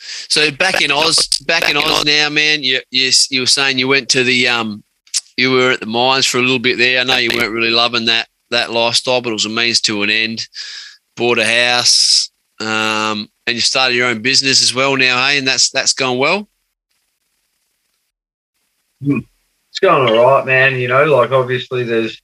So 0.01 0.51
back 0.51 0.81
in 0.81 0.91
Oz, 0.91 1.29
back, 1.47 1.69
in 1.69 1.77
Oz, 1.77 1.85
Oz 1.85 2.05
now, 2.05 2.29
man. 2.29 2.63
You, 2.63 2.81
you 2.91 3.11
you 3.31 3.41
were 3.41 3.47
saying 3.47 3.79
you 3.79 3.89
went 3.89 4.09
to 4.11 4.23
the 4.23 4.49
um 4.49 4.83
you 5.37 5.53
were 5.53 5.73
at 5.73 5.81
the 5.81 5.87
mines 5.87 6.27
for 6.27 6.39
a 6.39 6.43
little 6.43 6.59
bit 6.59 6.79
there. 6.79 7.01
I 7.01 7.05
know 7.05 7.17
you 7.17 7.31
weren't 7.35 7.53
really 7.53 7.71
loving 7.71 8.07
that 8.07 8.29
that 8.51 8.73
lifestyle, 8.73 9.21
but 9.21 9.31
it 9.31 9.35
was 9.35 9.47
a 9.47 9.51
means 9.51 9.81
to 9.83 10.03
an 10.03 10.11
end. 10.11 10.47
Bought 11.17 11.39
a 11.39 11.45
house, 11.45 12.31
um, 12.61 13.29
and 13.47 13.55
you 13.55 13.61
started 13.61 13.97
your 13.97 14.09
own 14.09 14.23
business 14.23 14.63
as 14.63 14.75
well 14.75 14.97
now, 14.97 15.27
hey, 15.27 15.39
and 15.39 15.47
that's 15.47 15.71
that's 15.71 15.93
going 15.93 16.19
well. 16.19 16.49
Hmm. 19.03 19.21
It's 19.71 19.79
going 19.81 20.09
all 20.09 20.25
right, 20.25 20.47
man. 20.47 20.77
You 20.77 20.89
know, 20.89 21.05
like 21.05 21.31
obviously 21.31 21.85
there's 21.85 22.21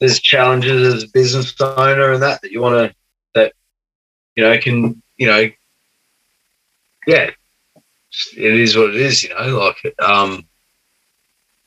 there's 0.00 0.20
challenges 0.20 0.94
as 0.94 1.04
a 1.04 1.08
business 1.08 1.54
owner 1.60 2.12
and 2.12 2.22
that 2.22 2.42
that 2.42 2.52
you 2.52 2.60
want 2.60 2.90
to 2.90 2.96
that 3.34 3.52
you 4.36 4.44
know 4.44 4.56
can 4.58 5.02
you 5.18 5.26
know 5.26 5.48
yeah 7.06 7.30
it 8.36 8.54
is 8.54 8.76
what 8.76 8.90
it 8.90 8.96
is 8.96 9.22
you 9.22 9.30
know 9.30 9.58
like 9.58 9.94
um 10.00 10.46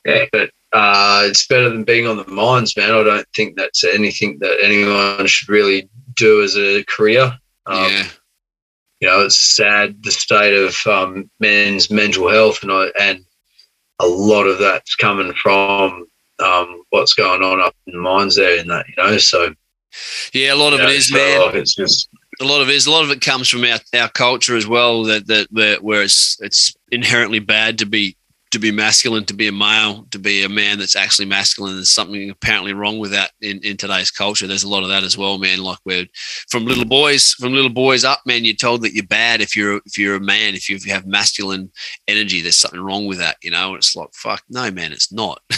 yeah 0.04 0.24
but 0.32 0.50
uh 0.72 1.22
it's 1.24 1.46
better 1.46 1.68
than 1.68 1.84
being 1.84 2.06
on 2.06 2.16
the 2.16 2.26
mines 2.26 2.76
man 2.76 2.90
i 2.90 3.02
don't 3.02 3.26
think 3.34 3.56
that's 3.56 3.84
anything 3.84 4.38
that 4.40 4.58
anyone 4.62 5.26
should 5.26 5.48
really 5.48 5.88
do 6.14 6.42
as 6.42 6.56
a 6.56 6.84
career 6.84 7.32
um, 7.66 7.76
yeah 7.76 8.04
you 9.00 9.08
know 9.08 9.20
it's 9.20 9.38
sad 9.38 10.02
the 10.02 10.10
state 10.10 10.54
of 10.54 10.76
um, 10.86 11.28
men's 11.40 11.90
mental 11.90 12.28
health 12.28 12.62
and 12.62 12.70
I, 12.70 12.86
and 12.98 13.24
a 13.98 14.06
lot 14.06 14.46
of 14.46 14.58
that's 14.58 14.94
coming 14.94 15.32
from 15.32 16.06
um, 16.42 16.82
what's 16.90 17.14
going 17.14 17.42
on 17.42 17.60
up 17.60 17.74
in 17.86 17.94
the 17.94 18.00
mines 18.00 18.36
there 18.36 18.58
in 18.58 18.68
that, 18.68 18.86
you 18.88 19.02
know. 19.02 19.18
So 19.18 19.54
yeah, 20.32 20.54
a 20.54 20.56
lot 20.56 20.72
of 20.72 20.80
it 20.80 20.88
is, 20.90 21.12
man. 21.12 21.40
Like 21.40 21.54
it's 21.54 21.74
just 21.74 22.08
a 22.40 22.44
lot 22.44 22.62
of 22.62 22.68
it 22.68 22.74
is 22.74 22.86
a 22.86 22.90
lot 22.90 23.04
of 23.04 23.10
it 23.10 23.20
comes 23.20 23.48
from 23.48 23.64
our, 23.64 23.78
our 23.94 24.08
culture 24.08 24.56
as 24.56 24.66
well. 24.66 25.04
That 25.04 25.26
that 25.26 25.82
where, 25.82 26.02
it's 26.02 26.38
it's 26.40 26.74
inherently 26.90 27.38
bad 27.38 27.78
to 27.78 27.86
be 27.86 28.16
to 28.52 28.58
be 28.58 28.70
masculine, 28.70 29.24
to 29.24 29.34
be 29.34 29.48
a 29.48 29.52
male, 29.52 30.06
to 30.10 30.18
be 30.18 30.44
a 30.44 30.48
man 30.48 30.78
that's 30.78 30.94
actually 30.94 31.24
masculine. 31.24 31.74
There's 31.74 31.90
something 31.90 32.28
apparently 32.28 32.74
wrong 32.74 32.98
with 32.98 33.10
that 33.10 33.30
in, 33.40 33.58
in 33.60 33.78
today's 33.78 34.10
culture. 34.10 34.46
There's 34.46 34.62
a 34.62 34.68
lot 34.68 34.82
of 34.82 34.90
that 34.90 35.04
as 35.04 35.16
well, 35.16 35.38
man. 35.38 35.62
Like 35.62 35.78
we're 35.86 36.06
from 36.50 36.66
little 36.66 36.84
boys, 36.84 37.32
from 37.32 37.54
little 37.54 37.70
boys 37.70 38.04
up, 38.04 38.20
man. 38.26 38.44
You're 38.44 38.54
told 38.54 38.82
that 38.82 38.92
you're 38.92 39.06
bad 39.06 39.40
if 39.40 39.56
you're 39.56 39.80
if 39.86 39.98
you're 39.98 40.16
a 40.16 40.20
man, 40.20 40.54
if 40.54 40.68
you 40.68 40.78
have 40.92 41.06
masculine 41.06 41.70
energy. 42.08 42.40
There's 42.40 42.56
something 42.56 42.80
wrong 42.80 43.06
with 43.06 43.18
that, 43.18 43.36
you 43.42 43.50
know. 43.50 43.68
and 43.68 43.76
It's 43.76 43.96
like 43.96 44.12
fuck, 44.14 44.42
no, 44.48 44.70
man, 44.70 44.92
it's 44.92 45.12
not. 45.12 45.40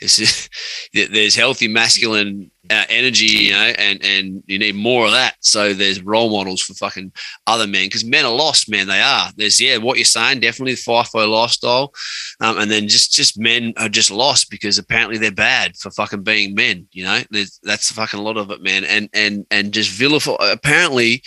it's 0.00 0.16
just, 0.16 0.50
there's 0.92 1.34
healthy 1.34 1.68
masculine 1.68 2.50
uh, 2.70 2.84
energy, 2.88 3.26
you 3.26 3.52
know, 3.52 3.72
and 3.78 4.04
and 4.04 4.42
you 4.46 4.58
need 4.58 4.74
more 4.74 5.06
of 5.06 5.12
that. 5.12 5.34
So 5.40 5.74
there's 5.74 6.02
role 6.02 6.30
models 6.30 6.62
for 6.62 6.74
fucking 6.74 7.12
other 7.46 7.66
men 7.66 7.86
because 7.86 8.04
men 8.04 8.24
are 8.24 8.32
lost, 8.32 8.70
man. 8.70 8.86
They 8.86 9.00
are. 9.00 9.30
There's 9.36 9.60
yeah, 9.60 9.78
what 9.78 9.98
you're 9.98 10.04
saying, 10.04 10.40
definitely 10.40 10.74
the 10.74 10.82
FIFO 10.82 11.30
lifestyle, 11.30 11.92
um, 12.40 12.58
and 12.58 12.70
then 12.70 12.88
just 12.88 13.12
just 13.12 13.38
men 13.38 13.72
are 13.78 13.88
just 13.88 14.10
lost 14.10 14.50
because 14.50 14.78
apparently 14.78 15.18
they're 15.18 15.32
bad 15.32 15.76
for 15.76 15.90
fucking 15.90 16.22
being 16.22 16.54
men. 16.54 16.86
You 16.92 17.04
know, 17.04 17.20
there's, 17.30 17.58
that's 17.62 17.90
fucking 17.90 18.20
a 18.20 18.22
lot 18.22 18.36
of 18.36 18.50
it, 18.50 18.62
man. 18.62 18.84
And 18.84 19.08
and 19.12 19.44
and 19.50 19.72
just 19.72 19.90
vilify. 19.90 20.34
Apparently, 20.40 21.22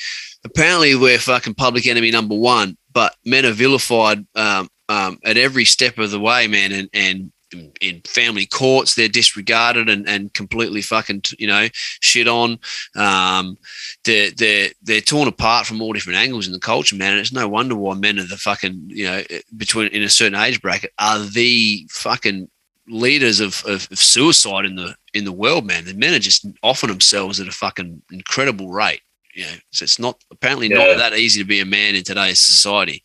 apparently 0.45 0.95
we're 0.95 1.19
fucking 1.19 1.55
public 1.55 1.85
enemy 1.85 2.11
number 2.11 2.35
one, 2.35 2.77
but 2.93 3.15
men 3.25 3.45
are 3.45 3.51
vilified 3.51 4.25
um, 4.35 4.69
um, 4.87 5.19
at 5.25 5.37
every 5.37 5.65
step 5.65 5.97
of 5.97 6.11
the 6.11 6.19
way, 6.19 6.47
man, 6.47 6.71
and 6.71 6.89
and 6.93 7.31
in 7.81 8.01
family 8.05 8.45
courts 8.45 8.95
they're 8.95 9.07
disregarded 9.07 9.89
and, 9.89 10.07
and 10.07 10.33
completely 10.33 10.81
fucking 10.81 11.21
you 11.37 11.47
know 11.47 11.67
shit 11.73 12.27
on. 12.27 12.59
Um, 12.95 13.57
they're, 14.03 14.31
they're 14.31 14.69
they're 14.81 15.01
torn 15.01 15.27
apart 15.27 15.65
from 15.65 15.81
all 15.81 15.93
different 15.93 16.19
angles 16.19 16.47
in 16.47 16.53
the 16.53 16.59
culture 16.59 16.95
man 16.95 17.11
and 17.11 17.19
it's 17.19 17.33
no 17.33 17.47
wonder 17.47 17.75
why 17.75 17.93
men 17.95 18.19
are 18.19 18.27
the 18.27 18.37
fucking 18.37 18.85
you 18.87 19.05
know 19.05 19.23
between 19.57 19.87
in 19.89 20.03
a 20.03 20.09
certain 20.09 20.39
age 20.39 20.61
bracket 20.61 20.91
are 20.99 21.19
the 21.19 21.87
fucking 21.89 22.49
leaders 22.87 23.39
of, 23.39 23.63
of, 23.65 23.87
of 23.91 23.99
suicide 23.99 24.65
in 24.65 24.75
the 24.75 24.95
in 25.13 25.25
the 25.25 25.31
world 25.31 25.65
man. 25.65 25.85
The 25.85 25.93
men 25.93 26.13
are 26.13 26.19
just 26.19 26.45
offering 26.61 26.91
themselves 26.91 27.39
at 27.39 27.47
a 27.47 27.51
fucking 27.51 28.01
incredible 28.11 28.69
rate 28.69 29.01
you 29.33 29.43
know. 29.43 29.51
So 29.71 29.83
it's 29.83 29.99
not 29.99 30.23
apparently 30.31 30.69
yeah. 30.69 30.77
not 30.77 30.97
that 30.97 31.17
easy 31.17 31.41
to 31.41 31.47
be 31.47 31.59
a 31.59 31.65
man 31.65 31.95
in 31.95 32.03
today's 32.03 32.41
society 32.41 33.03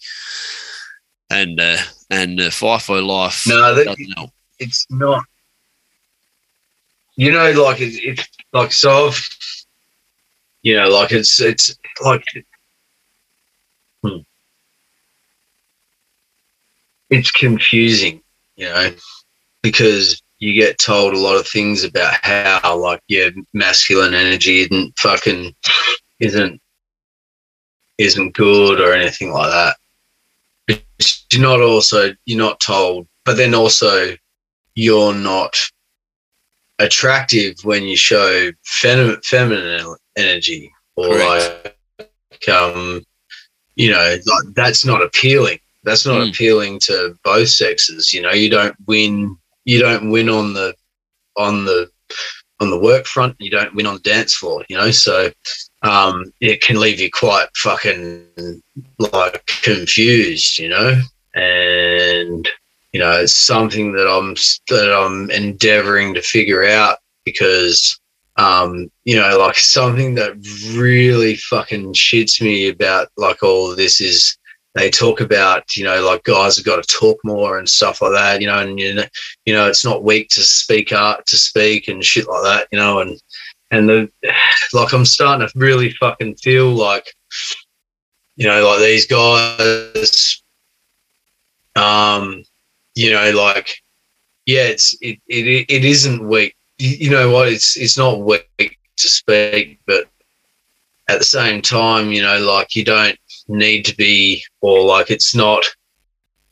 and 1.30 1.60
uh, 1.60 1.76
and 2.10 2.40
uh, 2.40 2.44
FIFO 2.44 3.06
life 3.06 3.44
no, 3.46 3.74
that, 3.74 3.86
doesn't 3.86 4.12
help 4.16 4.30
it's 4.60 4.86
not. 4.90 5.24
You 7.16 7.32
know, 7.32 7.50
like 7.52 7.80
it's, 7.80 7.98
it's 7.98 8.28
like 8.52 8.72
so. 8.72 9.08
I've, 9.08 9.28
you 10.62 10.76
know, 10.76 10.88
like 10.88 11.10
it's 11.12 11.40
it's 11.40 11.76
like. 12.04 12.24
Hmm. 14.04 14.18
It's 17.08 17.32
confusing, 17.32 18.22
you 18.56 18.66
know, 18.66 18.92
because 19.62 20.22
you 20.38 20.54
get 20.54 20.78
told 20.78 21.12
a 21.12 21.18
lot 21.18 21.36
of 21.36 21.48
things 21.48 21.82
about 21.82 22.14
how 22.22 22.78
like 22.78 23.02
your 23.08 23.30
masculine 23.52 24.14
energy 24.14 24.60
isn't 24.60 24.96
fucking 24.98 25.54
isn't 26.20 26.62
isn't 27.98 28.34
good 28.34 28.80
or 28.80 28.94
anything 28.94 29.32
like 29.32 29.50
that. 29.50 29.76
You're 31.32 31.42
not 31.42 31.60
also 31.60 32.14
you're 32.26 32.38
not 32.38 32.60
told, 32.60 33.06
but 33.24 33.36
then 33.36 33.54
also 33.54 34.14
you're 34.74 35.14
not 35.14 35.56
attractive 36.78 37.54
when 37.62 37.84
you 37.84 37.96
show 37.96 38.50
fem- 38.64 39.20
feminine 39.22 39.94
energy 40.16 40.72
or 40.96 41.08
Correct. 41.08 41.76
like 41.98 42.48
um 42.48 43.04
you 43.76 43.90
know 43.90 44.16
like 44.26 44.54
that's 44.54 44.84
not 44.84 45.02
appealing 45.02 45.58
that's 45.84 46.06
not 46.06 46.20
mm. 46.20 46.30
appealing 46.30 46.78
to 46.80 47.14
both 47.22 47.48
sexes 47.48 48.14
you 48.14 48.22
know 48.22 48.32
you 48.32 48.48
don't 48.48 48.74
win 48.86 49.36
you 49.64 49.78
don't 49.78 50.10
win 50.10 50.28
on 50.28 50.54
the 50.54 50.74
on 51.36 51.64
the 51.66 51.88
on 52.60 52.70
the 52.70 52.78
work 52.78 53.06
front 53.06 53.36
you 53.38 53.50
don't 53.50 53.74
win 53.74 53.86
on 53.86 53.94
the 53.94 54.00
dance 54.00 54.34
floor 54.34 54.64
you 54.68 54.76
know 54.76 54.90
so 54.90 55.30
um 55.82 56.32
it 56.40 56.60
can 56.60 56.78
leave 56.78 57.00
you 57.00 57.10
quite 57.10 57.48
fucking 57.56 58.62
like 58.98 59.44
confused 59.62 60.58
you 60.58 60.68
know? 60.68 61.00
And 61.34 62.48
you 62.92 62.98
know, 62.98 63.12
it's 63.12 63.34
something 63.34 63.92
that 63.92 64.08
I'm 64.08 64.34
that 64.68 64.92
I'm 64.92 65.30
endeavoring 65.30 66.14
to 66.14 66.22
figure 66.22 66.64
out 66.64 66.98
because 67.24 67.98
um, 68.36 68.90
you 69.04 69.16
know, 69.16 69.38
like 69.38 69.56
something 69.56 70.14
that 70.14 70.34
really 70.74 71.36
fucking 71.36 71.92
shits 71.92 72.40
me 72.40 72.68
about 72.68 73.08
like 73.16 73.42
all 73.42 73.76
this 73.76 74.00
is 74.00 74.36
they 74.74 74.88
talk 74.88 75.20
about, 75.20 75.76
you 75.76 75.84
know, 75.84 76.02
like 76.02 76.22
guys 76.24 76.56
have 76.56 76.64
got 76.64 76.82
to 76.82 76.96
talk 76.96 77.18
more 77.24 77.58
and 77.58 77.68
stuff 77.68 78.00
like 78.00 78.12
that, 78.12 78.40
you 78.40 78.46
know, 78.46 78.58
and 78.58 78.78
you 78.78 78.94
know, 78.94 79.04
you 79.44 79.52
know, 79.52 79.68
it's 79.68 79.84
not 79.84 80.04
weak 80.04 80.28
to 80.30 80.40
speak 80.40 80.92
art 80.92 81.26
to 81.26 81.36
speak 81.36 81.88
and 81.88 82.04
shit 82.04 82.28
like 82.28 82.42
that, 82.44 82.68
you 82.72 82.78
know, 82.78 83.00
and 83.00 83.20
and 83.70 83.88
the 83.88 84.10
like 84.72 84.92
I'm 84.92 85.04
starting 85.04 85.46
to 85.46 85.58
really 85.58 85.90
fucking 85.92 86.36
feel 86.36 86.70
like, 86.70 87.14
you 88.36 88.46
know, 88.46 88.66
like 88.66 88.80
these 88.80 89.06
guys 89.06 90.42
um 91.76 92.44
you 92.94 93.12
know, 93.12 93.30
like, 93.32 93.82
yeah, 94.46 94.64
it's 94.64 94.96
it 95.00 95.18
it, 95.26 95.66
it 95.68 95.84
isn't 95.84 96.26
weak. 96.26 96.56
You, 96.78 97.10
know 97.10 97.30
what? 97.30 97.48
It's 97.48 97.76
it's 97.76 97.98
not 97.98 98.20
weak 98.20 98.48
to 98.58 99.08
speak, 99.08 99.80
but 99.86 100.08
at 101.08 101.18
the 101.18 101.24
same 101.24 101.62
time, 101.62 102.10
you 102.10 102.22
know, 102.22 102.38
like 102.40 102.74
you 102.74 102.84
don't 102.84 103.18
need 103.48 103.84
to 103.86 103.96
be, 103.96 104.42
or 104.60 104.84
like 104.84 105.10
it's 105.10 105.34
not, 105.34 105.64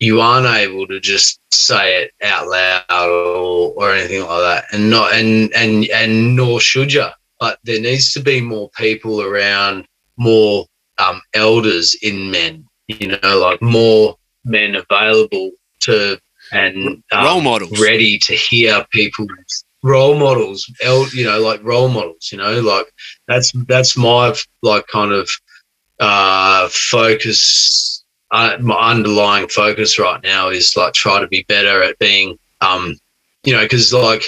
you 0.01 0.21
aren't 0.21 0.47
able 0.47 0.87
to 0.87 1.01
just 1.01 1.41
say 1.53 2.03
it 2.03 2.13
out 2.23 2.49
loud 2.49 3.09
or, 3.11 3.73
or 3.77 3.93
anything 3.93 4.23
like 4.23 4.41
that, 4.41 4.65
and 4.73 4.91
not 4.91 5.13
and 5.13 5.53
and 5.55 5.87
and 5.87 6.37
nor 6.37 6.61
should 6.61 6.93
you. 6.93 7.07
But 7.41 7.59
there 7.65 7.81
needs 7.81 8.13
to 8.13 8.21
be 8.21 8.41
more 8.41 8.69
people 8.71 9.23
around, 9.23 9.87
more 10.17 10.67
um, 10.99 11.21
elders 11.35 11.97
in 12.03 12.31
men, 12.31 12.67
you 12.89 13.09
know, 13.23 13.39
like 13.39 13.63
more 13.63 14.17
men 14.45 14.75
available 14.75 15.51
to 15.81 16.19
and 16.53 17.03
um, 17.13 17.25
role 17.25 17.41
models 17.41 17.81
ready 17.81 18.19
to 18.19 18.35
hear 18.35 18.85
people 18.91 19.27
role 19.83 20.19
models 20.19 20.71
el- 20.83 21.09
you 21.11 21.25
know 21.25 21.41
like 21.41 21.63
role 21.63 21.89
models 21.89 22.31
you 22.33 22.39
know 22.39 22.61
like 22.61 22.87
that's 23.27 23.53
that's 23.67 23.97
my 23.97 24.35
like 24.63 24.87
kind 24.89 25.13
of 25.13 25.29
uh 26.01 26.69
focus 26.71 27.98
underlying 28.31 29.49
focus 29.49 29.99
right 29.99 30.23
now 30.23 30.49
is 30.49 30.77
like 30.77 30.93
try 30.93 31.21
to 31.21 31.27
be 31.29 31.45
better 31.49 31.83
at 31.83 31.99
being 31.99 32.39
um 32.61 32.95
you 33.45 33.53
know 33.53 33.63
because 33.63 33.93
like 33.93 34.23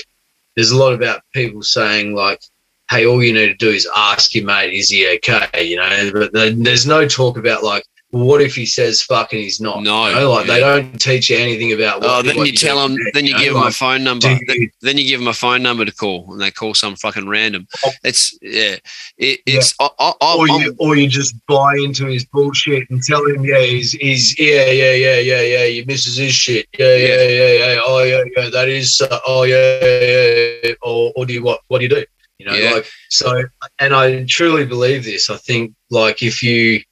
there's 0.57 0.71
a 0.71 0.77
lot 0.77 0.95
about 0.95 1.23
people 1.35 1.63
saying 1.63 2.15
like 2.15 2.41
hey 2.89 3.07
all 3.07 3.23
you 3.23 3.33
need 3.33 3.49
to 3.49 3.55
do 3.55 3.69
is 3.69 3.89
ask 3.97 4.35
your 4.35 4.45
mate 4.45 4.73
is 4.73 4.91
he 4.91 5.07
okay? 5.17 5.65
You 5.65 5.77
know 5.77 6.11
but 6.13 6.33
there's 6.33 6.87
no 6.87 7.07
talk 7.07 7.37
about 7.37 7.63
like 7.63 7.85
what 8.11 8.41
if 8.41 8.57
he 8.57 8.67
says 8.67 9.03
fuck 9.03 9.33
and 9.33 9.41
he's 9.41 9.61
not? 9.61 9.83
No, 9.83 10.09
you 10.09 10.15
know? 10.15 10.31
like 10.33 10.47
yeah. 10.47 10.55
they 10.55 10.61
don't 10.61 11.01
teach 11.01 11.31
you 11.31 11.39
anything 11.39 11.73
about. 11.73 12.01
What, 12.01 12.11
oh, 12.11 12.23
then 12.23 12.45
you 12.45 12.53
tell 12.53 12.87
them. 12.87 12.97
Then 13.15 13.25
you, 13.25 13.35
you 13.35 13.39
give 13.39 13.53
know? 13.53 13.61
them 13.61 13.69
a 13.69 13.73
phone 13.73 14.03
number. 14.03 14.29
You, 14.29 14.71
then 14.81 14.99
you 14.99 15.05
give 15.05 15.21
them 15.21 15.29
a 15.29 15.33
phone 15.33 15.63
number 15.63 15.85
to 15.85 15.93
call, 15.93 16.33
and 16.33 16.41
they 16.41 16.51
call 16.51 16.75
some 16.75 16.97
fucking 16.97 17.29
random. 17.29 17.69
Oh. 17.85 17.91
It's 18.03 18.37
yeah, 18.43 18.77
it, 19.17 19.41
it's 19.47 19.75
yeah. 19.81 19.89
I, 19.99 20.13
I, 20.21 20.37
or 20.37 20.49
you 20.49 20.75
or 20.79 20.97
you 20.97 21.09
just 21.09 21.35
buy 21.47 21.77
into 21.77 22.07
his 22.07 22.25
bullshit 22.25 22.91
and 22.91 23.03
tell 23.03 23.25
him 23.27 23.45
yeah 23.45 23.61
he's 23.61 23.93
he's 23.93 24.39
yeah 24.39 24.67
yeah 24.67 24.93
yeah 24.93 25.19
yeah 25.19 25.41
yeah 25.41 25.65
your 25.65 25.87
missus 25.87 26.19
is 26.19 26.33
shit 26.33 26.67
yeah 26.79 26.97
yeah 26.97 27.23
yeah 27.23 27.53
yeah 27.53 27.81
oh 27.85 28.03
yeah 28.03 28.23
yeah 28.37 28.51
that 28.51 28.69
is 28.69 29.01
uh, 29.01 29.21
oh 29.27 29.45
yeah 29.45 29.79
yeah, 29.85 30.51
yeah. 30.65 30.75
or 30.83 31.13
or 31.17 31.27
do 31.27 31.33
you 31.33 31.43
what 31.43 31.61
what 31.69 31.79
do 31.79 31.85
you 31.85 31.89
do 31.89 32.05
you 32.39 32.47
know 32.47 32.55
yeah. 32.55 32.73
like 32.73 32.91
so 33.11 33.45
and 33.79 33.95
I 33.95 34.25
truly 34.25 34.65
believe 34.65 35.05
this 35.05 35.31
I 35.31 35.37
think 35.37 35.75
like 35.91 36.23
if 36.23 36.43
you 36.43 36.83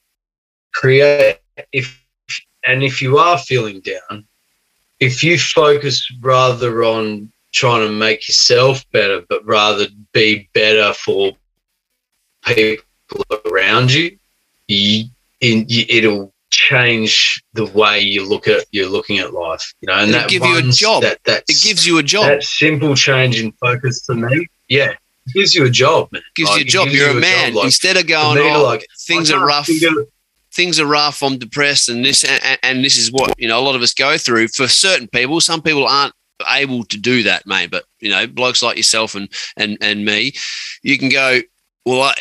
create 0.74 1.38
if 1.72 2.04
and 2.66 2.82
if 2.82 3.00
you 3.02 3.18
are 3.18 3.38
feeling 3.38 3.80
down 3.80 4.26
if 5.00 5.22
you 5.22 5.38
focus 5.38 6.10
rather 6.20 6.84
on 6.84 7.32
trying 7.52 7.86
to 7.86 7.92
make 7.92 8.28
yourself 8.28 8.84
better 8.92 9.22
but 9.28 9.44
rather 9.44 9.86
be 10.12 10.48
better 10.54 10.92
for 10.92 11.32
people 12.44 12.84
around 13.46 13.92
you, 13.92 14.16
you, 14.66 15.04
in, 15.40 15.64
you 15.68 15.84
it'll 15.88 16.32
change 16.50 17.42
the 17.54 17.66
way 17.66 18.00
you 18.00 18.26
look 18.26 18.48
at 18.48 18.64
you're 18.70 18.88
looking 18.88 19.18
at 19.18 19.34
life 19.34 19.74
you 19.80 19.86
know 19.86 19.94
and, 19.94 20.12
that 20.12 20.28
give 20.28 20.42
you 20.44 20.58
a 20.58 20.62
job. 20.62 21.02
that 21.02 21.18
it 21.26 21.62
gives 21.62 21.86
you 21.86 21.98
a 21.98 22.02
job. 22.02 22.24
that 22.24 22.42
simple 22.42 22.94
change 22.94 23.40
in 23.40 23.52
focus 23.52 24.04
to 24.06 24.14
me 24.14 24.46
yeah 24.68 24.92
gives 25.34 25.54
you 25.54 25.66
a 25.66 25.70
job 25.70 26.08
man. 26.10 26.22
gives 26.34 26.50
like, 26.50 26.60
you 26.60 26.64
a 26.64 26.68
job. 26.68 26.88
you're 26.88 27.10
a, 27.10 27.16
a 27.16 27.20
man. 27.20 27.54
Like, 27.54 27.66
instead 27.66 27.98
of 27.98 28.06
going 28.06 28.38
oh, 28.38 28.62
like 28.62 28.86
things 29.06 29.30
are 29.30 29.44
rough 29.44 29.68
things 30.58 30.80
are 30.80 30.86
rough. 30.86 31.22
I'm 31.22 31.38
depressed, 31.38 31.88
and 31.88 32.04
this 32.04 32.24
and, 32.24 32.58
and 32.64 32.84
this 32.84 32.98
is 32.98 33.12
what 33.12 33.32
you 33.38 33.48
know. 33.48 33.60
A 33.60 33.62
lot 33.62 33.76
of 33.76 33.82
us 33.82 33.94
go 33.94 34.18
through. 34.18 34.48
For 34.48 34.66
certain 34.66 35.06
people, 35.06 35.40
some 35.40 35.62
people 35.62 35.86
aren't 35.86 36.14
able 36.48 36.84
to 36.84 36.98
do 36.98 37.22
that, 37.22 37.46
mate. 37.46 37.70
But 37.70 37.84
you 38.00 38.10
know, 38.10 38.26
blokes 38.26 38.60
like 38.60 38.76
yourself 38.76 39.14
and 39.14 39.28
and 39.56 39.78
and 39.80 40.04
me, 40.04 40.32
you 40.82 40.98
can 40.98 41.08
go. 41.08 41.40
Well, 41.86 42.02
I, 42.02 42.14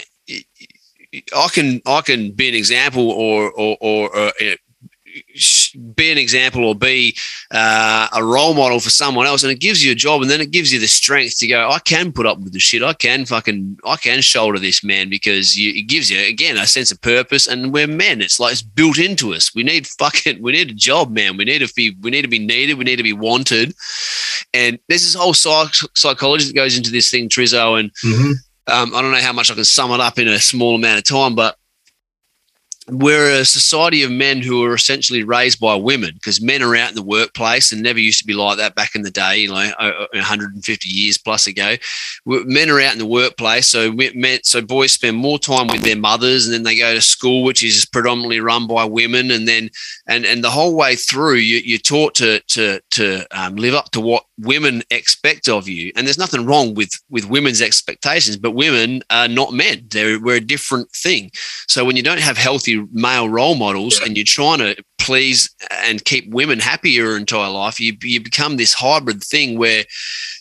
I 1.36 1.48
can 1.52 1.82
I 1.88 2.02
can 2.02 2.32
be 2.32 2.48
an 2.48 2.56
example 2.56 3.10
or 3.10 3.52
or, 3.52 3.76
or, 3.82 4.16
or 4.16 4.32
be 5.96 6.12
an 6.12 6.18
example 6.18 6.66
or 6.66 6.76
be 6.76 7.16
uh, 7.52 8.08
a 8.14 8.24
role 8.24 8.54
model 8.54 8.80
for 8.80 8.90
someone 8.90 9.26
else 9.26 9.44
and 9.44 9.52
it 9.52 9.60
gives 9.60 9.84
you 9.84 9.92
a 9.92 9.96
job 9.96 10.22
and 10.22 10.30
then 10.30 10.42
it 10.42 10.52
gives 10.52 10.72
you 10.72 10.80
the 10.80 10.88
strength 10.88 11.38
to 11.38 11.48
go 11.48 11.70
i 11.70 11.80
can 11.80 12.12
put 12.12 12.26
up 12.26 12.40
with 12.40 12.54
the 12.54 12.60
shit. 12.60 12.84
I 12.84 12.94
can 12.94 13.26
fucking 13.26 13.78
i 13.86 13.96
can 13.96 14.22
shoulder 14.22 14.60
this 14.60 14.84
man 14.84 15.10
because 15.10 15.58
you, 15.58 15.72
it 15.72 15.88
gives 15.88 16.10
you 16.10 16.20
again 16.20 16.58
a 16.58 16.68
sense 16.68 16.92
of 16.92 17.02
purpose 17.02 17.48
and 17.48 17.74
we're 17.74 17.88
men. 17.88 18.22
It's 18.22 18.40
like 18.40 18.52
it's 18.52 18.62
built 18.62 18.98
into 18.98 19.34
us. 19.34 19.54
We 19.56 19.64
need 19.64 19.88
fucking 19.88 20.42
we 20.42 20.52
need 20.52 20.72
a 20.72 20.74
job 20.74 21.12
man. 21.12 21.38
We 21.38 21.46
need 21.46 21.60
to 21.60 21.74
be 21.74 21.96
we 22.02 22.12
need 22.12 22.24
to 22.24 22.28
be 22.28 22.40
needed. 22.40 22.78
We 22.78 22.86
need 22.86 22.98
to 22.98 23.04
be 23.04 23.14
wanted. 23.14 23.74
And 24.54 24.80
there's 24.88 25.04
this 25.04 25.16
whole 25.16 25.34
psych- 25.34 25.90
psychology 25.96 26.46
that 26.46 26.56
goes 26.56 26.78
into 26.78 26.92
this 26.92 27.10
thing 27.10 27.30
trizzo 27.30 27.80
and 27.80 27.92
mm-hmm. 28.04 28.32
um, 28.68 28.96
i 28.96 29.02
don't 29.02 29.12
know 29.12 29.22
how 29.22 29.34
much 29.34 29.52
i 29.52 29.56
can 29.56 29.66
sum 29.66 29.92
it 29.92 30.00
up 30.00 30.18
in 30.20 30.28
a 30.28 30.40
small 30.40 30.76
amount 30.76 30.98
of 30.98 31.04
time 31.04 31.36
but 31.36 31.58
we're 32.90 33.32
a 33.32 33.46
society 33.46 34.02
of 34.04 34.12
men 34.12 34.42
who 34.42 34.64
are 34.64 34.74
essentially 34.74 35.24
raised 35.24 35.60
by 35.60 35.76
women 35.76 36.12
because 36.14 36.42
men 36.42 36.62
are 36.62 36.76
out 36.76 36.90
in 36.90 36.96
the 36.96 37.04
workplace 37.04 37.72
and 37.72 37.84
never 37.84 38.00
used 38.00 38.20
to 38.20 38.26
be 38.26 38.34
like 38.34 38.58
that 38.58 38.76
back 38.76 38.96
in 38.96 39.02
the 39.02 39.12
day, 39.12 39.40
you 39.40 39.50
know, 39.50 39.72
150 40.14 40.90
years 40.90 41.18
plus 41.18 41.48
ago. 41.48 41.76
Men 42.26 42.70
are 42.70 42.80
out 42.80 42.94
in 42.94 43.00
the 43.00 43.06
workplace, 43.06 43.68
so 43.68 43.92
men, 43.92 44.40
so 44.44 44.62
boys 44.62 44.94
spend 44.94 45.18
more 45.18 45.38
time 45.38 45.68
with 45.68 45.82
their 45.82 45.98
mothers, 45.98 46.46
and 46.46 46.54
then 46.54 46.64
they 46.64 46.78
go 46.78 46.94
to 46.94 47.02
school, 47.02 47.44
which 47.44 47.62
is 47.62 47.86
predominantly 47.86 48.40
run 48.40 48.68
by 48.68 48.86
women, 48.86 49.32
and 49.32 49.48
then 49.48 49.70
and 50.08 50.26
and 50.26 50.44
the 50.44 50.50
whole 50.50 50.76
way 50.76 50.96
through, 50.96 51.36
you, 51.36 51.58
you're 51.66 51.80
taught 51.80 52.16
to 52.16 52.40
to 52.48 52.80
to 52.92 53.26
um, 53.32 53.58
live 53.58 53.74
up 53.74 53.92
to 53.92 54.02
what 54.02 54.26
women 54.40 54.82
expect 54.92 55.50
of 55.50 55.68
you, 55.68 55.92
and 55.96 56.08
there's 56.08 56.18
nothing 56.18 56.46
wrong 56.46 56.74
with 56.74 56.92
with 57.10 57.30
women's 57.30 57.62
expectations, 57.62 58.38
but 58.38 58.52
women 58.52 59.04
are 59.10 59.28
not 59.28 59.52
men; 59.52 59.86
they're 59.90 60.20
we're 60.22 60.38
a 60.38 60.42
different 60.42 60.90
thing. 60.92 61.32
So 61.68 61.84
when 61.84 61.98
you 61.98 62.04
don't 62.04 62.22
have 62.22 62.38
healthy 62.38 62.77
male 62.92 63.30
role 63.30 63.56
models 63.56 64.00
and 64.00 64.18
you're 64.18 64.26
trying 64.26 64.60
to 64.60 64.76
please 65.00 65.50
and 65.84 66.04
keep 66.04 66.30
women 66.34 66.60
happy 66.60 66.92
your 66.92 67.18
entire 67.18 67.50
life, 67.50 67.80
you, 67.80 67.96
you 68.02 68.22
become 68.22 68.58
this 68.58 68.74
hybrid 68.74 69.24
thing 69.24 69.58
where 69.58 69.84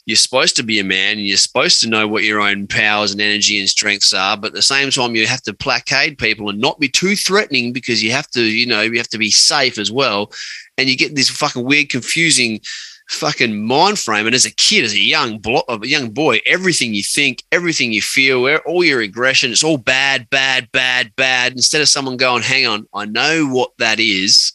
you're 0.06 0.16
supposed 0.16 0.56
to 0.56 0.62
be 0.62 0.78
a 0.78 0.84
man 0.84 1.18
and 1.18 1.26
you're 1.26 1.36
supposed 1.36 1.80
to 1.80 1.88
know 1.88 2.06
what 2.06 2.24
your 2.24 2.40
own 2.40 2.66
powers 2.66 3.12
and 3.12 3.20
energy 3.20 3.58
and 3.58 3.68
strengths 3.68 4.12
are. 4.12 4.36
But 4.36 4.48
at 4.48 4.54
the 4.54 4.62
same 4.62 4.90
time, 4.90 5.14
you 5.14 5.26
have 5.26 5.42
to 5.42 5.54
placate 5.54 6.18
people 6.18 6.48
and 6.48 6.60
not 6.60 6.78
be 6.78 6.88
too 6.88 7.16
threatening 7.16 7.72
because 7.72 8.02
you 8.02 8.12
have 8.12 8.28
to, 8.30 8.42
you 8.42 8.66
know, 8.66 8.82
you 8.82 8.98
have 8.98 9.08
to 9.08 9.18
be 9.18 9.30
safe 9.30 9.78
as 9.78 9.90
well. 9.90 10.32
And 10.78 10.88
you 10.88 10.96
get 10.96 11.14
this 11.14 11.30
fucking 11.30 11.64
weird, 11.64 11.88
confusing 11.88 12.60
fucking 13.08 13.64
mind 13.64 13.98
frame. 13.98 14.26
And 14.26 14.34
as 14.34 14.44
a 14.44 14.54
kid, 14.54 14.84
as 14.84 14.92
a 14.92 14.98
young 14.98 15.38
blo- 15.38 15.64
a 15.68 15.78
young 15.86 16.10
boy, 16.10 16.40
everything 16.46 16.94
you 16.94 17.02
think, 17.02 17.44
everything 17.52 17.92
you 17.92 18.02
feel, 18.02 18.46
all 18.66 18.84
your 18.84 19.00
aggression, 19.00 19.50
it's 19.50 19.64
all 19.64 19.78
bad, 19.78 20.28
bad, 20.30 20.70
bad, 20.72 21.12
bad. 21.16 21.52
Instead 21.52 21.80
of 21.80 21.88
someone 21.88 22.16
going, 22.16 22.42
hang 22.42 22.66
on, 22.66 22.86
I 22.94 23.04
know 23.04 23.46
what 23.46 23.72
that 23.78 24.00
is. 24.00 24.52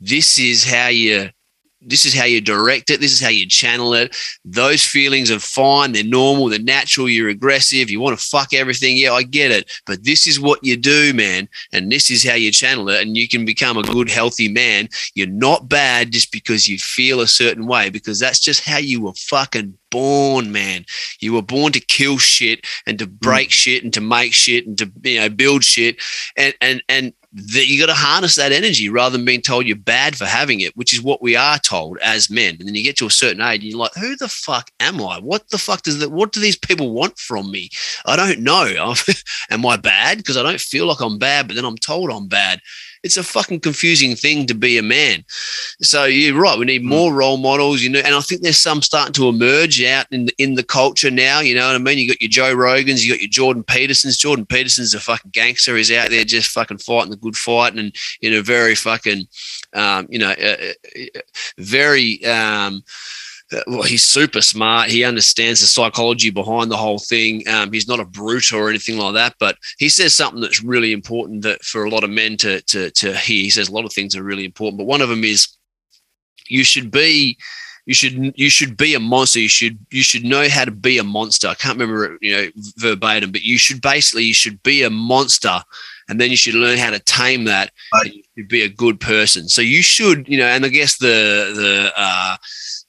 This 0.00 0.38
is 0.38 0.64
how 0.64 0.88
you 0.88 1.30
this 1.86 2.04
is 2.04 2.14
how 2.14 2.24
you 2.24 2.40
direct 2.40 2.90
it. 2.90 3.00
This 3.00 3.12
is 3.12 3.20
how 3.20 3.28
you 3.28 3.46
channel 3.46 3.94
it. 3.94 4.16
Those 4.44 4.84
feelings 4.84 5.30
are 5.30 5.38
fine. 5.38 5.92
They're 5.92 6.04
normal. 6.04 6.48
They're 6.48 6.58
natural. 6.58 7.08
You're 7.08 7.28
aggressive. 7.28 7.90
You 7.90 8.00
want 8.00 8.18
to 8.18 8.24
fuck 8.24 8.52
everything. 8.52 8.96
Yeah, 8.96 9.12
I 9.12 9.22
get 9.22 9.50
it. 9.50 9.70
But 9.86 10.04
this 10.04 10.26
is 10.26 10.40
what 10.40 10.62
you 10.62 10.76
do, 10.76 11.14
man. 11.14 11.48
And 11.72 11.90
this 11.90 12.10
is 12.10 12.26
how 12.26 12.34
you 12.34 12.50
channel 12.50 12.88
it. 12.90 13.02
And 13.02 13.16
you 13.16 13.28
can 13.28 13.44
become 13.44 13.76
a 13.76 13.82
good, 13.82 14.10
healthy 14.10 14.48
man. 14.48 14.88
You're 15.14 15.28
not 15.28 15.68
bad 15.68 16.10
just 16.10 16.32
because 16.32 16.68
you 16.68 16.78
feel 16.78 17.20
a 17.20 17.26
certain 17.26 17.66
way, 17.66 17.88
because 17.88 18.18
that's 18.18 18.40
just 18.40 18.64
how 18.64 18.78
you 18.78 19.02
were 19.02 19.14
fucking 19.14 19.78
born, 19.90 20.52
man. 20.52 20.84
You 21.20 21.32
were 21.32 21.42
born 21.42 21.72
to 21.72 21.80
kill 21.80 22.18
shit 22.18 22.66
and 22.86 22.98
to 22.98 23.06
break 23.06 23.48
mm. 23.48 23.52
shit 23.52 23.84
and 23.84 23.92
to 23.94 24.00
make 24.00 24.34
shit 24.34 24.66
and 24.66 24.76
to 24.78 24.90
you 25.04 25.20
know 25.20 25.28
build 25.28 25.64
shit. 25.64 26.02
And 26.36 26.54
and 26.60 26.82
and 26.88 27.12
that 27.38 27.66
you 27.66 27.78
got 27.78 27.92
to 27.92 27.94
harness 27.94 28.34
that 28.36 28.50
energy 28.50 28.88
rather 28.88 29.14
than 29.14 29.26
being 29.26 29.42
told 29.42 29.66
you're 29.66 29.76
bad 29.76 30.16
for 30.16 30.24
having 30.24 30.60
it, 30.60 30.74
which 30.74 30.94
is 30.94 31.02
what 31.02 31.20
we 31.20 31.36
are 31.36 31.58
told 31.58 31.98
as 31.98 32.30
men. 32.30 32.56
And 32.58 32.66
then 32.66 32.74
you 32.74 32.82
get 32.82 32.96
to 32.96 33.06
a 33.06 33.10
certain 33.10 33.42
age 33.42 33.60
and 33.62 33.70
you're 33.70 33.78
like, 33.78 33.94
who 33.94 34.16
the 34.16 34.28
fuck 34.28 34.70
am 34.80 35.02
I? 35.02 35.18
What 35.18 35.50
the 35.50 35.58
fuck 35.58 35.82
does 35.82 35.98
that, 35.98 36.10
what 36.10 36.32
do 36.32 36.40
these 36.40 36.56
people 36.56 36.92
want 36.92 37.18
from 37.18 37.50
me? 37.50 37.68
I 38.06 38.16
don't 38.16 38.40
know. 38.40 38.94
am 39.50 39.66
I 39.66 39.76
bad? 39.76 40.16
Because 40.16 40.38
I 40.38 40.42
don't 40.42 40.60
feel 40.60 40.86
like 40.86 41.00
I'm 41.00 41.18
bad, 41.18 41.46
but 41.46 41.56
then 41.56 41.66
I'm 41.66 41.76
told 41.76 42.10
I'm 42.10 42.26
bad 42.26 42.60
it's 43.02 43.16
a 43.16 43.22
fucking 43.22 43.60
confusing 43.60 44.16
thing 44.16 44.46
to 44.46 44.54
be 44.54 44.78
a 44.78 44.82
man. 44.82 45.24
So 45.80 46.04
you're 46.04 46.40
right. 46.40 46.58
We 46.58 46.64
need 46.64 46.82
hmm. 46.82 46.88
more 46.88 47.12
role 47.12 47.36
models, 47.36 47.82
you 47.82 47.90
know, 47.90 48.00
and 48.00 48.14
I 48.14 48.20
think 48.20 48.42
there's 48.42 48.58
some 48.58 48.82
starting 48.82 49.12
to 49.14 49.28
emerge 49.28 49.82
out 49.82 50.06
in 50.10 50.26
the, 50.26 50.34
in 50.38 50.54
the 50.54 50.62
culture 50.62 51.10
now. 51.10 51.40
You 51.40 51.54
know 51.54 51.66
what 51.66 51.76
I 51.76 51.78
mean? 51.78 51.98
You 51.98 52.08
got 52.08 52.20
your 52.20 52.30
Joe 52.30 52.54
Rogans, 52.54 53.04
you 53.04 53.12
got 53.12 53.20
your 53.20 53.30
Jordan 53.30 53.64
Petersons. 53.64 54.16
Jordan 54.16 54.46
Peterson's 54.46 54.94
a 54.94 55.00
fucking 55.00 55.30
gangster. 55.32 55.76
He's 55.76 55.92
out 55.92 56.10
there 56.10 56.24
just 56.24 56.50
fucking 56.50 56.78
fighting 56.78 57.10
the 57.10 57.16
good 57.16 57.36
fight 57.36 57.74
and 57.74 57.94
in 58.20 58.34
a 58.34 58.42
very 58.42 58.74
fucking, 58.74 59.26
um, 59.74 60.06
you 60.10 60.18
know, 60.18 60.30
uh, 60.30 60.56
uh 60.98 61.20
very. 61.58 62.24
Um, 62.24 62.82
well, 63.66 63.82
he's 63.82 64.02
super 64.02 64.42
smart. 64.42 64.88
He 64.88 65.04
understands 65.04 65.60
the 65.60 65.66
psychology 65.66 66.30
behind 66.30 66.70
the 66.70 66.76
whole 66.76 66.98
thing. 66.98 67.46
Um, 67.48 67.72
he's 67.72 67.86
not 67.86 68.00
a 68.00 68.04
brute 68.04 68.52
or 68.52 68.68
anything 68.68 68.98
like 68.98 69.14
that, 69.14 69.34
but 69.38 69.56
he 69.78 69.88
says 69.88 70.14
something 70.14 70.40
that's 70.40 70.64
really 70.64 70.92
important 70.92 71.42
that 71.42 71.62
for 71.62 71.84
a 71.84 71.90
lot 71.90 72.04
of 72.04 72.10
men 72.10 72.36
to 72.38 72.60
to 72.62 72.90
to 72.90 73.16
hear. 73.16 73.42
He 73.42 73.50
says 73.50 73.68
a 73.68 73.72
lot 73.72 73.84
of 73.84 73.92
things 73.92 74.16
are 74.16 74.22
really 74.22 74.44
important, 74.44 74.78
but 74.78 74.86
one 74.86 75.00
of 75.00 75.08
them 75.08 75.22
is 75.24 75.48
you 76.48 76.64
should 76.64 76.90
be 76.90 77.38
you 77.86 77.94
should 77.94 78.34
you 78.36 78.50
should 78.50 78.76
be 78.76 78.94
a 78.94 79.00
monster. 79.00 79.38
You 79.38 79.48
should 79.48 79.78
you 79.90 80.02
should 80.02 80.24
know 80.24 80.48
how 80.48 80.64
to 80.64 80.72
be 80.72 80.98
a 80.98 81.04
monster. 81.04 81.46
I 81.46 81.54
can't 81.54 81.78
remember 81.78 82.14
it, 82.14 82.18
you 82.20 82.32
know, 82.36 82.50
verbatim, 82.78 83.30
but 83.30 83.42
you 83.42 83.58
should 83.58 83.80
basically 83.80 84.24
you 84.24 84.34
should 84.34 84.60
be 84.64 84.82
a 84.82 84.90
monster, 84.90 85.60
and 86.08 86.20
then 86.20 86.30
you 86.30 86.36
should 86.36 86.54
learn 86.54 86.78
how 86.78 86.90
to 86.90 86.98
tame 86.98 87.44
that. 87.44 87.70
And 87.92 88.12
you 88.12 88.22
should 88.36 88.48
be 88.48 88.62
a 88.62 88.68
good 88.68 88.98
person. 88.98 89.48
So 89.48 89.62
you 89.62 89.82
should, 89.82 90.28
you 90.28 90.36
know, 90.36 90.46
and 90.46 90.64
I 90.64 90.68
guess 90.68 90.98
the 90.98 91.52
the 91.54 91.92
uh, 91.96 92.36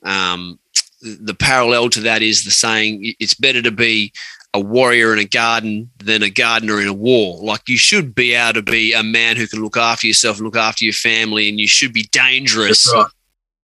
um, 0.04 0.60
the 1.02 1.36
parallel 1.36 1.90
to 1.92 2.02
that 2.02 2.22
is 2.22 2.44
the 2.44 2.52
saying 2.52 3.14
it's 3.20 3.36
better 3.36 3.62
to 3.62 3.72
be 3.72 4.12
a 4.54 4.60
warrior 4.60 5.14
in 5.14 5.20
a 5.20 5.26
garden 5.26 5.90
than 5.98 6.24
a 6.24 6.30
gardener 6.30 6.82
in 6.82 6.88
a 6.88 6.94
war. 6.94 7.44
Like 7.44 7.68
you 7.68 7.78
should 7.78 8.16
be 8.16 8.34
able 8.34 8.54
to 8.54 8.62
be 8.62 8.94
a 8.94 9.04
man 9.04 9.38
who 9.38 9.48
can 9.48 9.62
look 9.62 9.78
after 9.78 10.08
yourself 10.08 10.38
and 10.38 10.46
look 10.46 10.56
after 10.56 10.84
your 10.84 10.94
family, 10.94 11.50
and 11.50 11.60
you 11.60 11.68
should 11.68 11.94
be 11.94 12.08
dangerous, 12.12 12.92
right. 12.94 13.08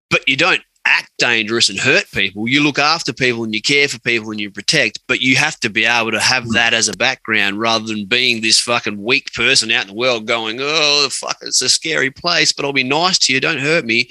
but 0.09 0.27
you 0.27 0.37
don't 0.37 0.61
act 0.85 1.11
dangerous 1.17 1.69
and 1.69 1.79
hurt 1.79 2.11
people. 2.11 2.47
You 2.47 2.61
look 2.61 2.77
after 2.77 3.13
people 3.13 3.43
and 3.43 3.55
you 3.55 3.61
care 3.61 3.87
for 3.87 3.99
people 3.99 4.31
and 4.31 4.39
you 4.39 4.51
protect, 4.51 4.99
but 5.07 5.21
you 5.21 5.35
have 5.37 5.57
to 5.61 5.69
be 5.69 5.85
able 5.85 6.11
to 6.11 6.19
have 6.19 6.49
that 6.51 6.73
as 6.73 6.89
a 6.89 6.97
background 6.97 7.57
rather 7.57 7.85
than 7.85 8.05
being 8.05 8.41
this 8.41 8.59
fucking 8.59 9.01
weak 9.01 9.33
person 9.33 9.71
out 9.71 9.83
in 9.83 9.87
the 9.87 9.93
world 9.93 10.27
going, 10.27 10.57
oh, 10.59 11.07
fuck, 11.09 11.37
it's 11.41 11.61
a 11.61 11.69
scary 11.69 12.11
place, 12.11 12.51
but 12.51 12.65
I'll 12.65 12.73
be 12.73 12.83
nice 12.83 13.17
to 13.19 13.33
you. 13.33 13.39
Don't 13.39 13.59
hurt 13.59 13.85
me. 13.85 14.09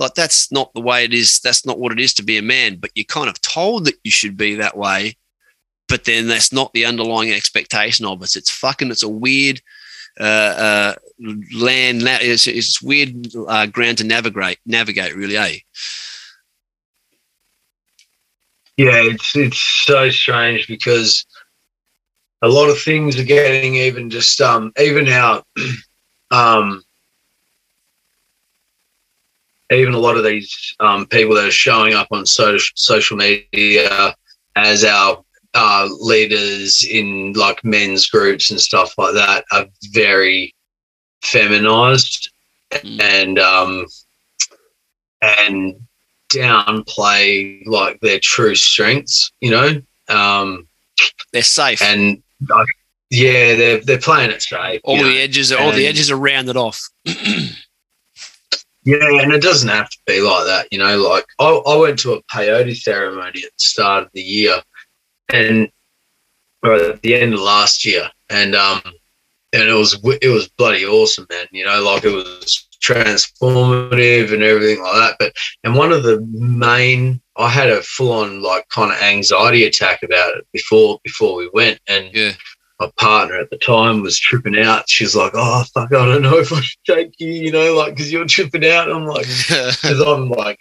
Like 0.00 0.14
that's 0.14 0.50
not 0.50 0.72
the 0.74 0.80
way 0.80 1.04
it 1.04 1.14
is. 1.14 1.38
That's 1.38 1.64
not 1.64 1.78
what 1.78 1.92
it 1.92 2.00
is 2.00 2.12
to 2.14 2.24
be 2.24 2.38
a 2.38 2.42
man. 2.42 2.76
But 2.76 2.90
you're 2.96 3.04
kind 3.04 3.28
of 3.28 3.40
told 3.42 3.84
that 3.84 3.94
you 4.02 4.10
should 4.10 4.36
be 4.36 4.56
that 4.56 4.76
way. 4.76 5.16
But 5.88 6.04
then 6.04 6.26
that's 6.26 6.52
not 6.52 6.72
the 6.72 6.86
underlying 6.86 7.30
expectation 7.32 8.04
of 8.06 8.20
us. 8.22 8.34
It's 8.36 8.50
fucking. 8.50 8.90
It's 8.90 9.04
a 9.04 9.08
weird. 9.08 9.60
uh, 10.18 10.24
uh, 10.24 10.94
land. 11.54 12.02
It's, 12.02 12.46
it's 12.46 12.82
weird 12.82 13.28
uh, 13.46 13.66
ground 13.66 13.98
to 13.98 14.04
navigate. 14.04 14.58
Navigate, 14.66 15.14
really, 15.14 15.36
eh? 15.36 15.58
Yeah, 18.76 19.02
it's 19.02 19.36
it's 19.36 19.60
so 19.60 20.08
strange 20.10 20.66
because 20.66 21.26
a 22.42 22.48
lot 22.48 22.70
of 22.70 22.80
things 22.80 23.18
are 23.18 23.24
getting 23.24 23.74
even 23.74 24.08
just 24.08 24.40
um 24.40 24.72
even 24.80 25.04
now 25.04 25.42
um 26.30 26.82
even 29.70 29.94
a 29.94 29.98
lot 29.98 30.16
of 30.16 30.24
these 30.24 30.74
um, 30.80 31.06
people 31.06 31.34
that 31.34 31.46
are 31.46 31.52
showing 31.52 31.94
up 31.94 32.08
on 32.10 32.26
social 32.26 32.72
social 32.76 33.16
media 33.16 34.14
as 34.56 34.84
our 34.84 35.22
uh, 35.54 35.88
leaders 36.00 36.84
in 36.88 37.32
like 37.34 37.64
men's 37.64 38.06
groups 38.06 38.50
and 38.50 38.60
stuff 38.60 38.94
like 38.98 39.14
that 39.14 39.44
are 39.52 39.66
very 39.92 40.54
feminized 41.22 42.30
mm. 42.72 43.00
and 43.00 43.38
um 43.38 43.86
and 45.20 45.74
downplay 46.32 47.60
like 47.66 48.00
their 48.00 48.20
true 48.20 48.54
strengths 48.54 49.32
you 49.40 49.50
know 49.50 49.80
um 50.08 50.66
they're 51.32 51.42
safe 51.42 51.82
and 51.82 52.22
uh, 52.54 52.64
yeah 53.10 53.54
they're 53.56 53.80
they're 53.80 53.98
playing 53.98 54.30
it 54.30 54.40
safe 54.40 54.80
all 54.84 54.96
the 54.96 55.02
know? 55.02 55.08
edges 55.08 55.50
are 55.50 55.60
all 55.60 55.72
the 55.72 55.86
edges 55.86 56.10
are 56.10 56.16
rounded 56.16 56.56
off 56.56 56.80
Yeah, 58.84 59.20
and 59.20 59.32
it 59.32 59.42
doesn't 59.42 59.68
have 59.68 59.90
to 59.90 59.98
be 60.06 60.20
like 60.20 60.46
that, 60.46 60.68
you 60.70 60.78
know. 60.78 60.96
Like 60.96 61.26
I, 61.38 61.50
I 61.50 61.76
went 61.76 61.98
to 62.00 62.14
a 62.14 62.22
peyote 62.24 62.76
ceremony 62.76 63.42
at 63.44 63.52
the 63.52 63.58
start 63.58 64.04
of 64.04 64.10
the 64.14 64.22
year, 64.22 64.56
and 65.32 65.70
at 66.64 67.02
the 67.02 67.14
end 67.14 67.34
of 67.34 67.40
last 67.40 67.84
year, 67.84 68.08
and 68.30 68.54
um, 68.54 68.80
and 69.52 69.68
it 69.68 69.74
was 69.74 70.00
it 70.22 70.28
was 70.28 70.48
bloody 70.48 70.86
awesome, 70.86 71.26
man. 71.30 71.46
You 71.50 71.66
know, 71.66 71.82
like 71.82 72.04
it 72.04 72.10
was 72.10 72.68
transformative 72.82 74.32
and 74.32 74.42
everything 74.42 74.82
like 74.82 74.94
that. 74.94 75.16
But 75.18 75.34
and 75.62 75.74
one 75.74 75.92
of 75.92 76.02
the 76.02 76.20
main, 76.32 77.20
I 77.36 77.50
had 77.50 77.68
a 77.68 77.82
full 77.82 78.12
on 78.12 78.40
like 78.40 78.66
kind 78.70 78.90
of 78.90 79.02
anxiety 79.02 79.64
attack 79.64 80.02
about 80.02 80.38
it 80.38 80.46
before 80.54 80.98
before 81.04 81.36
we 81.36 81.50
went, 81.52 81.80
and 81.86 82.10
yeah 82.14 82.32
my 82.80 82.90
partner 82.96 83.36
at 83.36 83.50
the 83.50 83.58
time 83.58 84.00
was 84.00 84.18
tripping 84.18 84.58
out. 84.58 84.88
She's 84.88 85.14
like, 85.14 85.32
"Oh 85.34 85.64
fuck, 85.74 85.92
I 85.92 86.06
don't 86.06 86.22
know 86.22 86.38
if 86.38 86.52
I 86.52 86.60
should 86.60 86.84
take 86.86 87.20
you," 87.20 87.30
you 87.30 87.52
know, 87.52 87.74
like 87.74 87.94
because 87.94 88.10
you're 88.10 88.24
tripping 88.24 88.66
out. 88.66 88.90
I'm 88.90 89.04
like, 89.04 89.26
because 89.48 90.00
I'm 90.00 90.30
like 90.30 90.58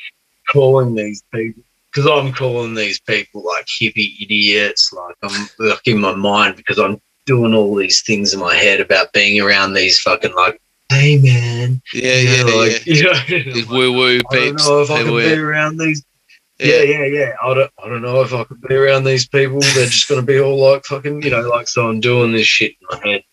calling 0.51 0.95
these 0.95 1.23
people, 1.33 1.63
because 1.91 2.09
I'm 2.09 2.33
calling 2.33 2.75
these 2.75 2.99
people 2.99 3.45
like 3.45 3.65
hippie 3.65 4.21
idiots. 4.21 4.91
Like 4.91 5.15
I'm 5.23 5.49
like 5.59 5.87
in 5.87 5.99
my 5.99 6.13
mind 6.13 6.57
because 6.57 6.77
I'm 6.77 7.01
doing 7.25 7.53
all 7.53 7.73
these 7.75 8.01
things 8.01 8.33
in 8.33 8.39
my 8.41 8.55
head 8.55 8.81
about 8.81 9.13
being 9.13 9.39
around 9.39 9.73
these 9.73 9.99
fucking 10.01 10.35
like, 10.35 10.61
hey 10.89 11.17
man, 11.19 11.81
yeah, 11.93 12.15
you 12.15 12.43
know, 12.43 12.49
yeah, 12.49 12.55
like, 12.55 12.85
yeah. 12.85 13.23
You 13.29 13.45
know, 13.45 13.53
these 13.53 13.69
woo 13.69 13.93
woo 13.93 14.19
peeps. 14.31 14.33
I 14.33 14.45
don't 14.45 14.55
know 14.57 14.81
if 14.81 14.91
I 14.91 15.03
can 15.03 15.15
be 15.15 15.39
around 15.39 15.77
these 15.77 16.03
yeah, 16.59 16.81
yeah, 16.81 17.05
yeah. 17.05 17.31
I 17.41 17.53
don't, 17.53 17.71
I 17.83 17.87
don't 17.89 18.01
know 18.01 18.21
if 18.21 18.33
I 18.33 18.43
could 18.43 18.61
be 18.61 18.75
around 18.75 19.05
these 19.05 19.27
people. 19.27 19.59
They're 19.59 19.85
just 19.85 20.09
going 20.09 20.21
to 20.21 20.27
be 20.27 20.39
all 20.39 20.57
like 20.57 20.85
fucking, 20.85 21.21
you 21.23 21.29
know, 21.29 21.41
like, 21.41 21.67
so 21.67 21.87
I'm 21.87 21.99
doing 21.99 22.33
this 22.33 22.47
shit 22.47 22.71
in 22.71 22.87
my 22.89 23.07
head. 23.07 23.23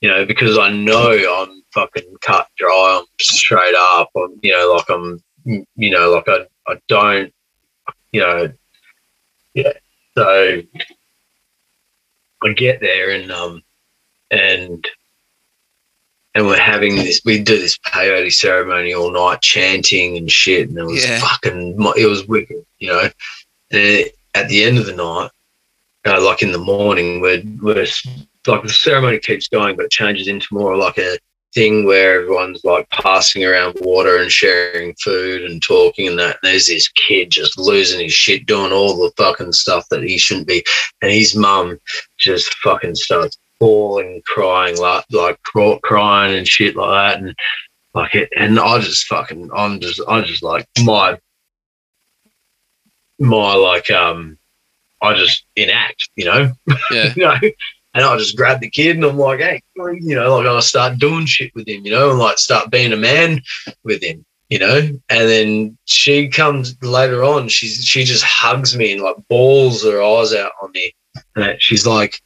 You 0.00 0.10
know, 0.10 0.26
because 0.26 0.58
I 0.58 0.70
know 0.70 1.10
I'm 1.10 1.62
fucking 1.72 2.16
cut 2.20 2.48
dry. 2.56 2.98
I'm 3.00 3.06
straight 3.20 3.74
up. 3.76 4.10
I'm, 4.16 4.38
you 4.42 4.52
know, 4.52 4.74
like 4.74 4.90
I'm, 4.90 5.20
you 5.74 5.90
know, 5.90 6.10
like 6.10 6.28
I, 6.28 6.46
I 6.70 6.78
don't, 6.88 7.32
you 8.12 8.20
know, 8.20 8.52
yeah. 9.54 9.72
So 10.16 10.62
I 12.44 12.52
get 12.52 12.80
there 12.80 13.10
and, 13.10 13.32
um, 13.32 13.62
and 14.30 14.86
and 16.38 16.46
we're 16.46 16.56
having 16.56 16.94
this. 16.94 17.20
We 17.24 17.42
do 17.42 17.58
this 17.58 17.76
peyote 17.78 18.32
ceremony 18.32 18.94
all 18.94 19.10
night, 19.10 19.42
chanting 19.42 20.16
and 20.16 20.30
shit, 20.30 20.68
and 20.68 20.78
it 20.78 20.84
was 20.84 21.04
yeah. 21.04 21.18
fucking. 21.18 21.74
It 21.96 22.08
was 22.08 22.28
wicked, 22.28 22.64
you 22.78 22.88
know. 22.88 23.10
And 23.72 24.04
at 24.34 24.48
the 24.48 24.62
end 24.62 24.78
of 24.78 24.86
the 24.86 24.94
night, 24.94 25.30
uh, 26.06 26.24
like 26.24 26.40
in 26.40 26.52
the 26.52 26.58
morning, 26.58 27.20
we're 27.20 27.42
we're 27.60 27.84
like 28.46 28.62
the 28.62 28.68
ceremony 28.68 29.18
keeps 29.18 29.48
going, 29.48 29.74
but 29.74 29.86
it 29.86 29.90
changes 29.90 30.28
into 30.28 30.46
more 30.52 30.76
like 30.76 30.96
a 30.96 31.18
thing 31.54 31.84
where 31.84 32.20
everyone's 32.20 32.62
like 32.62 32.88
passing 32.90 33.44
around 33.44 33.76
water 33.80 34.18
and 34.18 34.30
sharing 34.30 34.94
food 35.02 35.42
and 35.42 35.60
talking 35.60 36.06
and 36.06 36.20
that. 36.20 36.38
And 36.40 36.52
there's 36.52 36.68
this 36.68 36.86
kid 36.86 37.32
just 37.32 37.58
losing 37.58 37.98
his 37.98 38.12
shit, 38.12 38.46
doing 38.46 38.70
all 38.70 38.96
the 38.96 39.10
fucking 39.16 39.52
stuff 39.52 39.88
that 39.88 40.04
he 40.04 40.18
shouldn't 40.18 40.46
be. 40.46 40.62
And 41.02 41.10
his 41.10 41.34
mum 41.34 41.80
just 42.16 42.54
fucking 42.62 42.94
starts 42.94 43.36
bawling, 43.60 44.22
crying, 44.26 44.76
like 44.78 45.04
like 45.12 45.38
crying 45.82 46.36
and 46.36 46.46
shit 46.46 46.76
like 46.76 46.90
that, 46.90 47.22
and 47.22 47.34
like 47.94 48.14
it. 48.14 48.30
And 48.36 48.58
I 48.58 48.78
just 48.78 49.06
fucking, 49.06 49.50
I'm 49.54 49.80
just, 49.80 50.00
I 50.08 50.20
just 50.22 50.42
like 50.42 50.66
my 50.84 51.18
my 53.18 53.54
like 53.54 53.90
um, 53.90 54.38
I 55.02 55.14
just 55.14 55.44
enact, 55.56 56.08
you 56.16 56.24
know, 56.24 56.52
yeah, 56.90 57.12
you 57.16 57.22
know. 57.22 57.36
And 57.94 58.04
I 58.04 58.16
just 58.18 58.36
grab 58.36 58.60
the 58.60 58.70
kid 58.70 58.96
and 58.96 59.04
I'm 59.04 59.18
like, 59.18 59.40
hey, 59.40 59.60
you 59.76 60.14
know, 60.14 60.36
like 60.36 60.46
I 60.46 60.60
start 60.60 60.98
doing 60.98 61.26
shit 61.26 61.50
with 61.54 61.66
him, 61.66 61.84
you 61.84 61.90
know, 61.90 62.10
and 62.10 62.18
like 62.18 62.38
start 62.38 62.70
being 62.70 62.92
a 62.92 62.96
man 62.96 63.40
with 63.82 64.02
him, 64.02 64.24
you 64.50 64.58
know. 64.58 64.78
And 64.78 65.00
then 65.08 65.78
she 65.86 66.28
comes 66.28 66.76
later 66.82 67.24
on, 67.24 67.48
she's 67.48 67.84
she 67.84 68.04
just 68.04 68.24
hugs 68.24 68.76
me 68.76 68.92
and 68.92 69.02
like 69.02 69.16
bawls 69.28 69.84
her 69.84 70.02
eyes 70.02 70.34
out 70.34 70.52
on 70.62 70.70
me. 70.72 70.92
And 71.34 71.56
she's 71.60 71.86
like, 71.86 72.20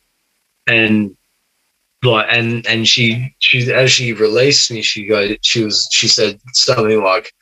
and 0.66 1.16
like 2.02 2.26
and 2.28 2.66
and 2.66 2.86
she 2.86 3.34
she 3.38 3.72
as 3.72 3.90
she 3.90 4.12
released 4.12 4.70
me 4.70 4.82
she 4.82 5.06
goes 5.06 5.36
she 5.42 5.64
was 5.64 5.88
she 5.92 6.08
said 6.08 6.38
something 6.52 7.02
like 7.02 7.32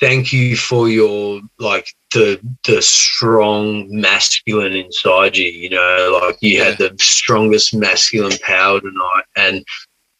thank 0.00 0.32
you 0.32 0.56
for 0.56 0.88
your 0.88 1.40
like 1.58 1.86
the 2.12 2.40
the 2.64 2.80
strong 2.80 3.86
masculine 3.90 4.72
inside 4.72 5.36
you 5.36 5.50
you 5.50 5.70
know 5.70 6.20
like 6.22 6.36
you 6.40 6.58
yeah. 6.58 6.64
had 6.64 6.78
the 6.78 6.94
strongest 6.98 7.74
masculine 7.74 8.36
power 8.42 8.80
tonight 8.80 9.24
and 9.36 9.64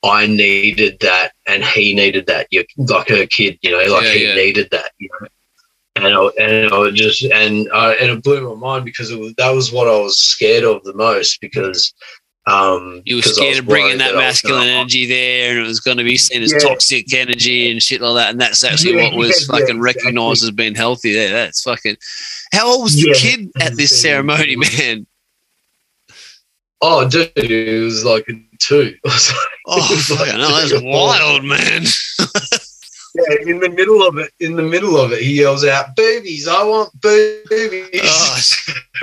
i 0.02 0.26
needed 0.26 0.98
that 1.00 1.32
and 1.46 1.64
he 1.64 1.94
needed 1.94 2.26
that 2.26 2.46
you 2.50 2.64
like 2.76 3.08
her 3.08 3.26
kid 3.26 3.58
you 3.62 3.70
know 3.70 3.92
like 3.94 4.04
yeah, 4.04 4.12
he 4.12 4.26
yeah. 4.26 4.34
needed 4.34 4.68
that 4.70 4.92
you 4.98 5.08
know 5.20 5.28
and 6.04 6.14
I, 6.14 6.28
and 6.38 6.72
I 6.72 6.90
just 6.90 7.22
and 7.24 7.68
uh, 7.72 7.94
and 8.00 8.10
it 8.10 8.22
blew 8.22 8.48
my 8.48 8.58
mind 8.58 8.84
because 8.84 9.12
was, 9.12 9.34
that 9.34 9.50
was 9.50 9.72
what 9.72 9.88
I 9.88 10.00
was 10.00 10.18
scared 10.18 10.64
of 10.64 10.82
the 10.84 10.94
most 10.94 11.40
because 11.40 11.92
um, 12.46 13.02
you 13.04 13.16
were 13.16 13.22
scared 13.22 13.58
of 13.58 13.66
bringing 13.66 13.98
that, 13.98 14.12
that 14.12 14.18
masculine 14.18 14.66
energy 14.66 15.06
there, 15.06 15.50
and 15.50 15.60
it 15.60 15.68
was 15.68 15.80
going 15.80 15.98
to 15.98 16.04
be 16.04 16.16
seen 16.16 16.42
as 16.42 16.52
yeah. 16.52 16.58
toxic 16.58 17.12
energy 17.12 17.70
and 17.70 17.82
shit 17.82 18.00
like 18.00 18.14
that. 18.16 18.30
And 18.30 18.40
that's 18.40 18.64
actually 18.64 18.96
yeah, 18.96 19.10
what 19.10 19.16
was 19.16 19.48
yeah, 19.48 19.58
fucking 19.58 19.80
recognized 19.80 20.42
as 20.42 20.50
being 20.50 20.74
healthy. 20.74 21.12
There, 21.12 21.30
that's 21.30 21.62
fucking. 21.62 21.96
How 22.52 22.66
old 22.66 22.82
was 22.82 22.96
the 22.96 23.14
kid 23.14 23.50
at 23.60 23.76
this 23.76 24.00
ceremony, 24.00 24.56
man? 24.56 25.06
Oh, 26.82 27.08
dude, 27.08 27.30
it 27.36 27.84
was 27.84 28.04
like 28.04 28.26
two. 28.58 28.94
oh, 29.66 30.06
like, 30.18 30.34
no, 30.34 30.48
that's 30.48 30.82
wild, 30.82 31.44
man. 31.44 31.84
yeah, 33.28 33.50
in 33.52 33.60
the 33.60 33.68
middle 33.68 34.06
of 34.06 34.18
it, 34.18 34.32
in 34.40 34.56
the 34.56 34.62
middle 34.62 34.96
of 34.96 35.12
it, 35.12 35.22
he 35.22 35.40
yells 35.40 35.64
out, 35.64 35.96
"Boobies! 35.96 36.48
I 36.48 36.62
want 36.64 36.92
boobies!" 37.00 38.00
Oh. 38.02 38.40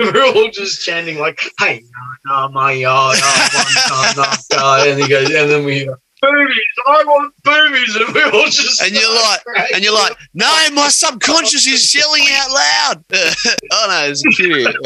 We're 0.00 0.26
all 0.26 0.50
just 0.50 0.84
chanting 0.84 1.18
like, 1.18 1.40
"Hey, 1.58 1.82
no, 2.26 2.32
no, 2.32 2.48
my 2.50 2.72
yard, 2.72 3.18
oh, 3.22 4.12
no, 4.16 4.24
no, 4.56 4.90
and 4.90 5.00
he 5.02 5.08
goes, 5.08 5.30
and 5.30 5.50
then 5.50 5.64
we 5.64 5.80
hear, 5.80 5.98
"Boobies! 6.22 6.76
I 6.86 7.04
want 7.04 7.34
boobies!" 7.42 7.96
And 7.96 8.14
we 8.14 8.22
all 8.24 8.46
just 8.46 8.80
and 8.82 8.92
you're 8.92 9.14
like, 9.14 9.44
crazy. 9.44 9.74
and 9.74 9.84
you're 9.84 9.94
like, 9.94 10.16
"No, 10.34 10.46
my 10.72 10.88
subconscious 10.88 11.66
is 11.66 11.94
yelling 11.94 12.24
out 12.32 12.50
loud." 12.50 13.04
oh 13.72 13.86
no, 13.88 14.06
it's 14.08 14.22
cute. 14.36 14.76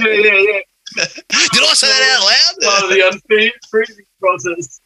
yeah, 0.00 0.08
yeah, 0.08 0.40
yeah. 0.40 0.60
Did 0.94 1.62
I 1.64 1.74
say 1.74 1.86
that 1.86 2.02
out 2.18 2.24
loud? 2.24 2.82
Oh, 2.82 2.88
the 2.88 3.00
unfreezing 3.72 4.04
process. 4.20 4.81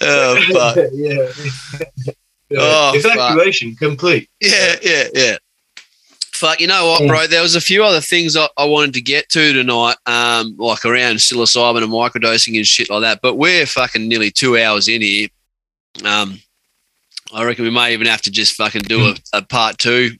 Oh 0.00 0.40
fuck. 0.52 0.76
Yeah. 2.50 2.60
Oh, 2.62 2.92
Evacuation 2.94 3.72
fuck. 3.72 3.78
complete. 3.78 4.30
Yeah, 4.40 4.76
yeah, 4.82 5.04
yeah. 5.12 5.36
Fuck, 6.32 6.60
you 6.60 6.66
know 6.66 6.86
what, 6.86 7.06
bro? 7.06 7.26
There 7.26 7.42
was 7.42 7.54
a 7.56 7.60
few 7.60 7.84
other 7.84 8.00
things 8.00 8.38
I, 8.38 8.48
I 8.56 8.64
wanted 8.64 8.94
to 8.94 9.02
get 9.02 9.28
to 9.30 9.52
tonight, 9.52 9.96
um, 10.06 10.56
like 10.56 10.86
around 10.86 11.16
psilocybin 11.16 11.82
and 11.82 11.92
microdosing 11.92 12.56
and 12.56 12.66
shit 12.66 12.88
like 12.88 13.02
that. 13.02 13.20
But 13.20 13.34
we're 13.34 13.66
fucking 13.66 14.08
nearly 14.08 14.30
two 14.30 14.56
hours 14.56 14.88
in 14.88 15.02
here. 15.02 15.28
Um, 16.06 16.40
I 17.34 17.44
reckon 17.44 17.64
we 17.64 17.70
may 17.70 17.92
even 17.92 18.06
have 18.06 18.22
to 18.22 18.30
just 18.30 18.54
fucking 18.54 18.82
do 18.82 19.08
a, 19.08 19.14
a 19.34 19.42
part 19.42 19.76
two 19.76 20.12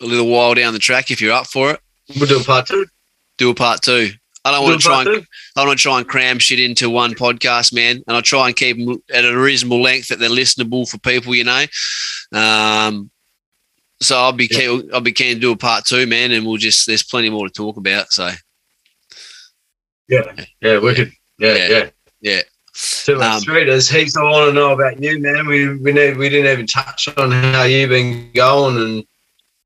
a 0.00 0.06
little 0.06 0.28
while 0.28 0.54
down 0.54 0.72
the 0.72 0.78
track 0.78 1.10
if 1.10 1.20
you're 1.20 1.34
up 1.34 1.46
for 1.48 1.72
it. 1.72 1.80
We'll 2.16 2.28
do 2.28 2.40
a 2.40 2.44
part 2.44 2.66
two. 2.66 2.86
Do 3.36 3.50
a 3.50 3.54
part 3.54 3.82
two. 3.82 4.10
I 4.44 4.50
don't 4.50 4.64
want 4.64 4.80
to 4.80 4.86
try 4.86 5.00
and 5.02 5.08
I 5.08 5.60
don't 5.60 5.68
want 5.68 5.78
to 5.78 5.82
try 5.82 5.98
and 5.98 6.08
cram 6.08 6.38
shit 6.38 6.58
into 6.58 6.90
one 6.90 7.14
podcast, 7.14 7.72
man. 7.72 8.02
And 8.06 8.16
I 8.16 8.20
try 8.20 8.48
and 8.48 8.56
keep 8.56 8.76
them 8.76 9.02
at 9.12 9.24
a 9.24 9.38
reasonable 9.38 9.80
length 9.80 10.08
that 10.08 10.18
they're 10.18 10.28
listenable 10.28 10.88
for 10.88 10.98
people, 10.98 11.34
you 11.34 11.44
know. 11.44 11.64
Um, 12.32 13.10
so 14.00 14.18
I'll 14.18 14.32
be 14.32 14.48
yeah. 14.50 14.58
keen, 14.58 14.90
I'll 14.92 15.00
be 15.00 15.12
keen 15.12 15.34
to 15.34 15.40
do 15.40 15.52
a 15.52 15.56
part 15.56 15.84
two, 15.84 16.06
man, 16.06 16.32
and 16.32 16.44
we'll 16.44 16.56
just 16.56 16.86
there's 16.86 17.04
plenty 17.04 17.30
more 17.30 17.46
to 17.46 17.52
talk 17.52 17.76
about. 17.76 18.12
So 18.12 18.30
yeah, 20.08 20.22
yeah, 20.60 20.78
wicked, 20.78 21.12
yeah, 21.38 21.54
yeah, 21.54 21.68
yeah. 21.68 21.90
yeah. 22.20 22.42
Much 23.08 23.20
um, 23.20 23.40
sweet. 23.40 23.64
There's 23.66 23.88
heaps 23.88 24.16
I 24.16 24.22
want 24.22 24.48
to 24.48 24.54
know 24.54 24.72
about 24.72 25.00
you, 25.00 25.20
man. 25.20 25.46
We 25.46 25.76
we 25.76 25.92
need, 25.92 26.16
we 26.16 26.28
didn't 26.28 26.50
even 26.50 26.66
touch 26.66 27.08
on 27.16 27.30
how 27.30 27.64
you've 27.64 27.90
been 27.90 28.32
going 28.32 28.76
and 28.76 29.04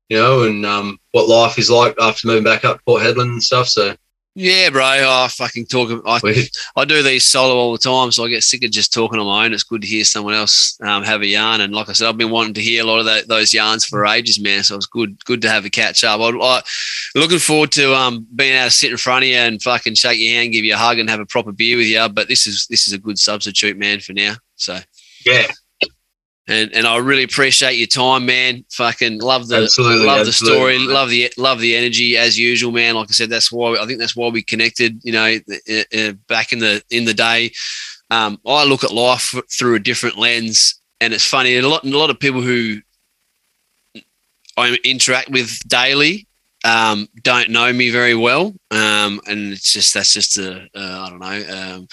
you 0.09 0.17
know 0.17 0.43
and 0.43 0.65
um, 0.65 0.99
what 1.13 1.29
life 1.29 1.57
is 1.57 1.71
like 1.71 1.95
after 1.99 2.27
moving 2.27 2.43
back 2.43 2.63
up 2.63 2.77
to 2.77 2.83
Port 2.83 3.01
Hedland 3.01 3.31
and 3.31 3.43
stuff. 3.43 3.69
So 3.69 3.95
yeah, 4.39 4.69
bro. 4.69 4.83
I 4.83 5.27
fucking 5.31 5.65
talk. 5.65 6.03
I, 6.05 6.47
I 6.75 6.85
do 6.85 7.01
these 7.01 7.25
solo 7.25 7.55
all 7.55 7.71
the 7.71 7.79
time, 7.79 8.11
so 8.11 8.23
I 8.23 8.29
get 8.29 8.43
sick 8.43 8.63
of 8.63 8.69
just 8.69 8.93
talking 8.93 9.19
on 9.19 9.25
my 9.25 9.45
own. 9.45 9.51
It's 9.51 9.63
good 9.63 9.81
to 9.81 9.87
hear 9.87 10.05
someone 10.05 10.35
else 10.35 10.77
um, 10.83 11.03
have 11.03 11.21
a 11.21 11.25
yarn. 11.25 11.61
And 11.61 11.73
like 11.73 11.89
I 11.89 11.93
said, 11.93 12.07
I've 12.07 12.19
been 12.19 12.29
wanting 12.29 12.53
to 12.53 12.61
hear 12.61 12.83
a 12.83 12.85
lot 12.85 12.99
of 12.99 13.05
that, 13.05 13.27
those 13.27 13.51
yarns 13.51 13.83
for 13.83 14.05
ages, 14.05 14.39
man. 14.39 14.61
So 14.61 14.75
it's 14.75 14.85
good, 14.85 15.25
good 15.25 15.41
to 15.41 15.49
have 15.49 15.65
a 15.65 15.71
catch 15.71 16.03
up. 16.03 16.21
I, 16.21 16.29
I 16.29 16.61
looking 17.15 17.39
forward 17.39 17.71
to 17.71 17.95
um, 17.95 18.27
being 18.35 18.53
able 18.53 18.65
to 18.65 18.71
sit 18.71 18.91
in 18.91 18.97
front 18.97 19.23
of 19.23 19.29
you 19.29 19.37
and 19.37 19.59
fucking 19.59 19.95
shake 19.95 20.19
your 20.19 20.33
hand, 20.33 20.53
give 20.53 20.65
you 20.65 20.75
a 20.75 20.77
hug, 20.77 20.99
and 20.99 21.09
have 21.09 21.19
a 21.19 21.25
proper 21.25 21.51
beer 21.51 21.77
with 21.77 21.87
you. 21.87 22.07
But 22.07 22.27
this 22.27 22.45
is 22.45 22.67
this 22.69 22.85
is 22.85 22.93
a 22.93 22.99
good 22.99 23.17
substitute, 23.17 23.75
man, 23.75 24.01
for 24.01 24.13
now. 24.13 24.35
So 24.55 24.77
yeah, 25.25 25.47
and 26.47 26.73
and 26.73 26.87
I 26.87 26.97
really 26.97 27.23
appreciate 27.23 27.77
your 27.77 27.87
time, 27.87 28.25
man. 28.25 28.63
Fucking 28.71 29.19
love 29.19 29.47
the 29.47 29.63
absolutely, 29.63 30.05
love 30.05 30.25
the 30.25 30.31
story, 30.31 30.79
love 30.79 31.09
the 31.09 31.31
love 31.37 31.59
the 31.59 31.75
energy 31.75 32.17
as 32.17 32.39
usual, 32.39 32.71
man. 32.71 32.95
Like 32.95 33.09
I 33.09 33.13
said, 33.13 33.29
that's 33.29 33.51
why 33.51 33.77
I 33.77 33.85
think 33.85 33.99
that's 33.99 34.15
why 34.15 34.29
we 34.29 34.41
connected. 34.41 34.99
You 35.03 35.11
know, 35.11 35.37
uh, 35.69 36.11
back 36.27 36.53
in 36.53 36.59
the 36.59 36.81
in 36.89 37.05
the 37.05 37.13
day, 37.13 37.51
um, 38.11 38.39
I 38.45 38.63
look 38.63 38.83
at 38.83 38.91
life 38.91 39.35
through 39.51 39.75
a 39.75 39.79
different 39.79 40.17
lens, 40.17 40.81
and 41.01 41.13
it's 41.13 41.25
funny. 41.25 41.55
And 41.57 41.65
A 41.65 41.69
lot 41.69 41.83
a 41.83 41.89
lot 41.89 42.09
of 42.09 42.19
people 42.19 42.41
who 42.41 42.77
I 44.55 44.77
interact 44.85 45.29
with 45.29 45.59
daily 45.67 46.27
um, 46.63 47.07
don't 47.23 47.49
know 47.49 47.71
me 47.73 47.89
very 47.89 48.15
well, 48.15 48.53
um, 48.71 49.19
and 49.27 49.51
it's 49.51 49.73
just 49.73 49.93
that's 49.93 50.13
just 50.13 50.37
a 50.37 50.67
uh, 50.73 51.05
I 51.05 51.09
don't 51.09 51.19
know 51.19 51.75
um, 51.75 51.87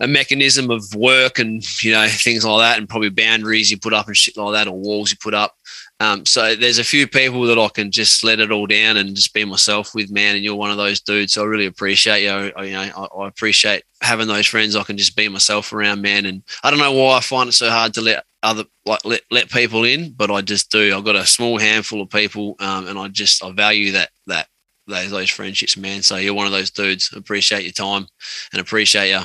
a 0.00 0.06
mechanism 0.06 0.70
of 0.70 0.94
work 0.94 1.38
and 1.38 1.64
you 1.82 1.92
know 1.92 2.06
things 2.08 2.44
like 2.44 2.60
that, 2.60 2.78
and 2.78 2.88
probably 2.88 3.10
boundaries 3.10 3.70
you 3.70 3.78
put 3.78 3.94
up 3.94 4.06
and 4.06 4.16
shit 4.16 4.36
like 4.36 4.52
that, 4.52 4.68
or 4.68 4.78
walls 4.78 5.10
you 5.10 5.16
put 5.20 5.34
up. 5.34 5.56
Um, 6.00 6.24
so 6.24 6.54
there's 6.54 6.78
a 6.78 6.84
few 6.84 7.08
people 7.08 7.42
that 7.46 7.58
I 7.58 7.68
can 7.68 7.90
just 7.90 8.22
let 8.22 8.38
it 8.38 8.52
all 8.52 8.66
down 8.66 8.96
and 8.96 9.16
just 9.16 9.34
be 9.34 9.44
myself 9.44 9.94
with, 9.94 10.12
man. 10.12 10.36
And 10.36 10.44
you're 10.44 10.54
one 10.54 10.70
of 10.70 10.76
those 10.76 11.00
dudes. 11.00 11.32
So 11.32 11.42
I 11.42 11.46
really 11.46 11.66
appreciate 11.66 12.22
you. 12.22 12.30
I, 12.30 12.64
you 12.64 12.72
know, 12.72 12.82
I, 12.82 13.22
I, 13.22 13.26
appreciate 13.26 13.82
having 14.00 14.28
those 14.28 14.46
friends 14.46 14.76
I 14.76 14.84
can 14.84 14.96
just 14.96 15.16
be 15.16 15.28
myself 15.28 15.72
around, 15.72 16.00
man. 16.00 16.24
And 16.26 16.44
I 16.62 16.70
don't 16.70 16.78
know 16.78 16.92
why 16.92 17.16
I 17.16 17.20
find 17.20 17.48
it 17.48 17.52
so 17.52 17.68
hard 17.68 17.94
to 17.94 18.00
let 18.00 18.24
other 18.44 18.64
like 18.86 19.04
let 19.04 19.22
let 19.32 19.50
people 19.50 19.82
in, 19.82 20.12
but 20.12 20.30
I 20.30 20.40
just 20.40 20.70
do. 20.70 20.96
I've 20.96 21.04
got 21.04 21.16
a 21.16 21.26
small 21.26 21.58
handful 21.58 22.00
of 22.00 22.10
people, 22.10 22.54
um, 22.60 22.86
and 22.86 22.96
I 22.96 23.08
just 23.08 23.42
I 23.42 23.50
value 23.50 23.92
that 23.92 24.10
that 24.28 24.46
those 24.86 25.10
those 25.10 25.30
friendships, 25.30 25.76
man. 25.76 26.02
So 26.02 26.16
you're 26.16 26.34
one 26.34 26.46
of 26.46 26.52
those 26.52 26.70
dudes. 26.70 27.12
Appreciate 27.14 27.64
your 27.64 27.72
time 27.72 28.06
and 28.52 28.60
appreciate 28.60 29.10
you 29.10 29.22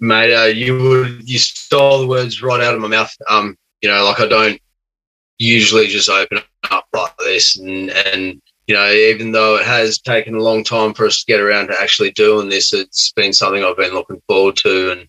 mate. 0.00 0.34
Uh, 0.34 0.46
you 0.46 0.78
would 0.78 1.28
you 1.28 1.38
stole 1.38 2.00
the 2.00 2.06
words 2.06 2.42
right 2.42 2.62
out 2.62 2.74
of 2.74 2.80
my 2.80 2.88
mouth. 2.88 3.14
Um, 3.28 3.56
you 3.82 3.88
know, 3.88 4.04
like 4.04 4.20
I 4.20 4.26
don't 4.26 4.60
usually 5.38 5.86
just 5.86 6.08
open 6.08 6.40
up 6.70 6.86
like 6.92 7.16
this, 7.18 7.58
and 7.58 7.90
and 7.90 8.40
you 8.66 8.74
know, 8.74 8.90
even 8.90 9.32
though 9.32 9.56
it 9.56 9.64
has 9.64 9.98
taken 9.98 10.34
a 10.34 10.42
long 10.42 10.64
time 10.64 10.92
for 10.92 11.06
us 11.06 11.20
to 11.20 11.32
get 11.32 11.40
around 11.40 11.68
to 11.68 11.80
actually 11.80 12.10
doing 12.12 12.48
this, 12.48 12.72
it's 12.72 13.12
been 13.12 13.32
something 13.32 13.64
I've 13.64 13.76
been 13.76 13.94
looking 13.94 14.20
forward 14.28 14.56
to, 14.56 14.92
and 14.92 15.08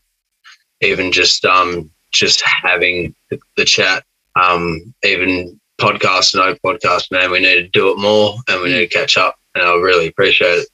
even 0.81 1.11
just 1.11 1.43
um 1.45 1.89
just 2.11 2.41
having 2.41 3.13
the, 3.29 3.65
chat, 3.65 4.03
um, 4.35 4.93
even 5.03 5.59
podcast, 5.79 6.35
no 6.35 6.55
podcast, 6.65 7.11
man. 7.11 7.31
We 7.31 7.39
need 7.39 7.55
to 7.55 7.67
do 7.67 7.91
it 7.91 7.99
more, 7.99 8.35
and 8.47 8.61
we 8.61 8.69
need 8.69 8.89
to 8.89 8.97
catch 8.97 9.17
up, 9.17 9.35
and 9.55 9.63
I 9.63 9.73
really 9.75 10.07
appreciate 10.07 10.59
it. 10.59 10.67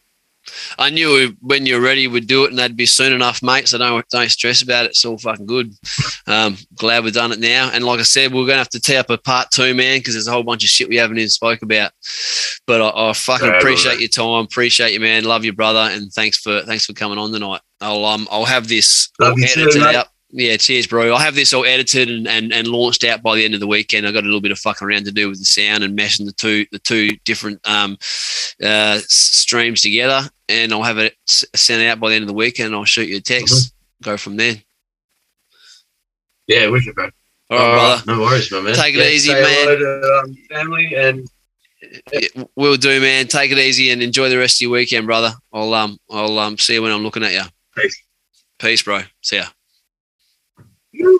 I 0.77 0.89
knew 0.89 1.35
when 1.41 1.65
you're 1.65 1.81
ready, 1.81 2.07
we'd 2.07 2.27
do 2.27 2.45
it, 2.45 2.49
and 2.49 2.59
that'd 2.59 2.77
be 2.77 2.85
soon 2.85 3.13
enough, 3.13 3.41
mate. 3.41 3.67
So 3.67 3.77
don't 3.77 4.07
don't 4.09 4.29
stress 4.29 4.61
about 4.61 4.85
it. 4.85 4.91
It's 4.91 5.05
all 5.05 5.17
fucking 5.17 5.45
good. 5.45 5.73
Um, 6.27 6.57
glad 6.75 7.03
we've 7.03 7.13
done 7.13 7.31
it 7.31 7.39
now. 7.39 7.69
And 7.73 7.83
like 7.83 7.99
I 7.99 8.03
said, 8.03 8.33
we're 8.33 8.45
gonna 8.45 8.57
have 8.57 8.69
to 8.69 8.79
tee 8.79 8.95
up 8.95 9.09
a 9.09 9.17
part 9.17 9.51
two, 9.51 9.73
man, 9.73 9.99
because 9.99 10.13
there's 10.13 10.27
a 10.27 10.31
whole 10.31 10.43
bunch 10.43 10.63
of 10.63 10.69
shit 10.69 10.89
we 10.89 10.97
haven't 10.97 11.17
even 11.17 11.29
spoke 11.29 11.61
about. 11.61 11.91
But 12.65 12.81
I, 12.81 13.09
I 13.09 13.13
fucking 13.13 13.49
appreciate 13.57 13.99
your 13.99 14.09
time. 14.09 14.45
Appreciate 14.45 14.93
you, 14.93 14.99
man. 14.99 15.23
Love 15.25 15.45
you, 15.45 15.53
brother, 15.53 15.89
and 15.91 16.11
thanks 16.11 16.37
for 16.37 16.61
thanks 16.61 16.85
for 16.85 16.93
coming 16.93 17.17
on 17.17 17.31
tonight. 17.31 17.61
I'll 17.81 18.05
um 18.05 18.27
I'll 18.31 18.45
have 18.45 18.67
this 18.67 19.09
edited 19.21 19.83
out 19.95 20.07
yeah, 20.35 20.57
cheers, 20.57 20.87
bro. 20.87 21.11
I'll 21.11 21.19
have 21.19 21.35
this 21.35 21.53
all 21.53 21.63
edited 21.63 22.09
and, 22.09 22.27
and, 22.27 22.51
and 22.51 22.67
launched 22.67 23.03
out 23.03 23.21
by 23.21 23.35
the 23.35 23.45
end 23.45 23.53
of 23.53 23.59
the 23.59 23.67
weekend. 23.67 24.07
I've 24.07 24.15
got 24.15 24.23
a 24.23 24.25
little 24.25 24.41
bit 24.41 24.51
of 24.51 24.57
fucking 24.57 24.87
around 24.87 25.05
to 25.05 25.11
do 25.11 25.29
with 25.29 25.37
the 25.37 25.45
sound 25.45 25.83
and 25.83 25.97
meshing 25.97 26.25
the 26.25 26.31
two 26.31 26.65
the 26.71 26.79
two 26.79 27.11
different 27.23 27.65
um, 27.67 27.97
uh, 28.63 28.99
streams 29.03 29.81
together, 29.81 30.27
and 30.49 30.73
I'll 30.73 30.81
have 30.81 30.97
it 30.97 31.15
sent 31.27 31.83
out 31.83 31.99
by 31.99 32.09
the 32.09 32.15
end 32.15 32.23
of 32.23 32.27
the 32.27 32.33
weekend. 32.33 32.73
I'll 32.73 32.83
shoot 32.83 33.09
you 33.09 33.17
a 33.17 33.21
text, 33.21 33.53
mm-hmm. 33.53 34.09
go 34.09 34.17
from 34.17 34.37
there. 34.37 34.55
Yeah, 36.47 36.67
wicked, 36.69 36.95
bro. 36.95 37.09
All 37.51 37.57
right, 37.57 38.03
brother. 38.03 38.03
No 38.07 38.21
worries, 38.21 38.51
my 38.51 38.61
man. 38.61 38.73
Take 38.73 38.95
it 38.95 38.97
yeah, 38.97 39.09
easy, 39.09 39.33
man. 39.33 39.67
To, 39.67 40.23
um, 40.23 40.35
family 40.49 40.95
and 40.95 41.29
yeah, 42.11 42.43
we'll 42.55 42.77
do, 42.77 42.99
man. 42.99 43.27
Take 43.27 43.51
it 43.51 43.59
easy 43.59 43.91
and 43.91 44.01
enjoy 44.01 44.29
the 44.29 44.37
rest 44.37 44.57
of 44.57 44.61
your 44.61 44.71
weekend, 44.71 45.05
brother. 45.05 45.33
I'll 45.53 45.73
um 45.75 45.99
I'll 46.09 46.39
um 46.39 46.57
see 46.57 46.73
you 46.73 46.81
when 46.81 46.91
I'm 46.91 47.03
looking 47.03 47.23
at 47.23 47.33
you. 47.33 47.43
Peace. 47.75 48.03
Peace, 48.57 48.81
bro. 48.81 49.01
See 49.21 49.37
ya. 49.37 49.45
Eu 50.93 51.19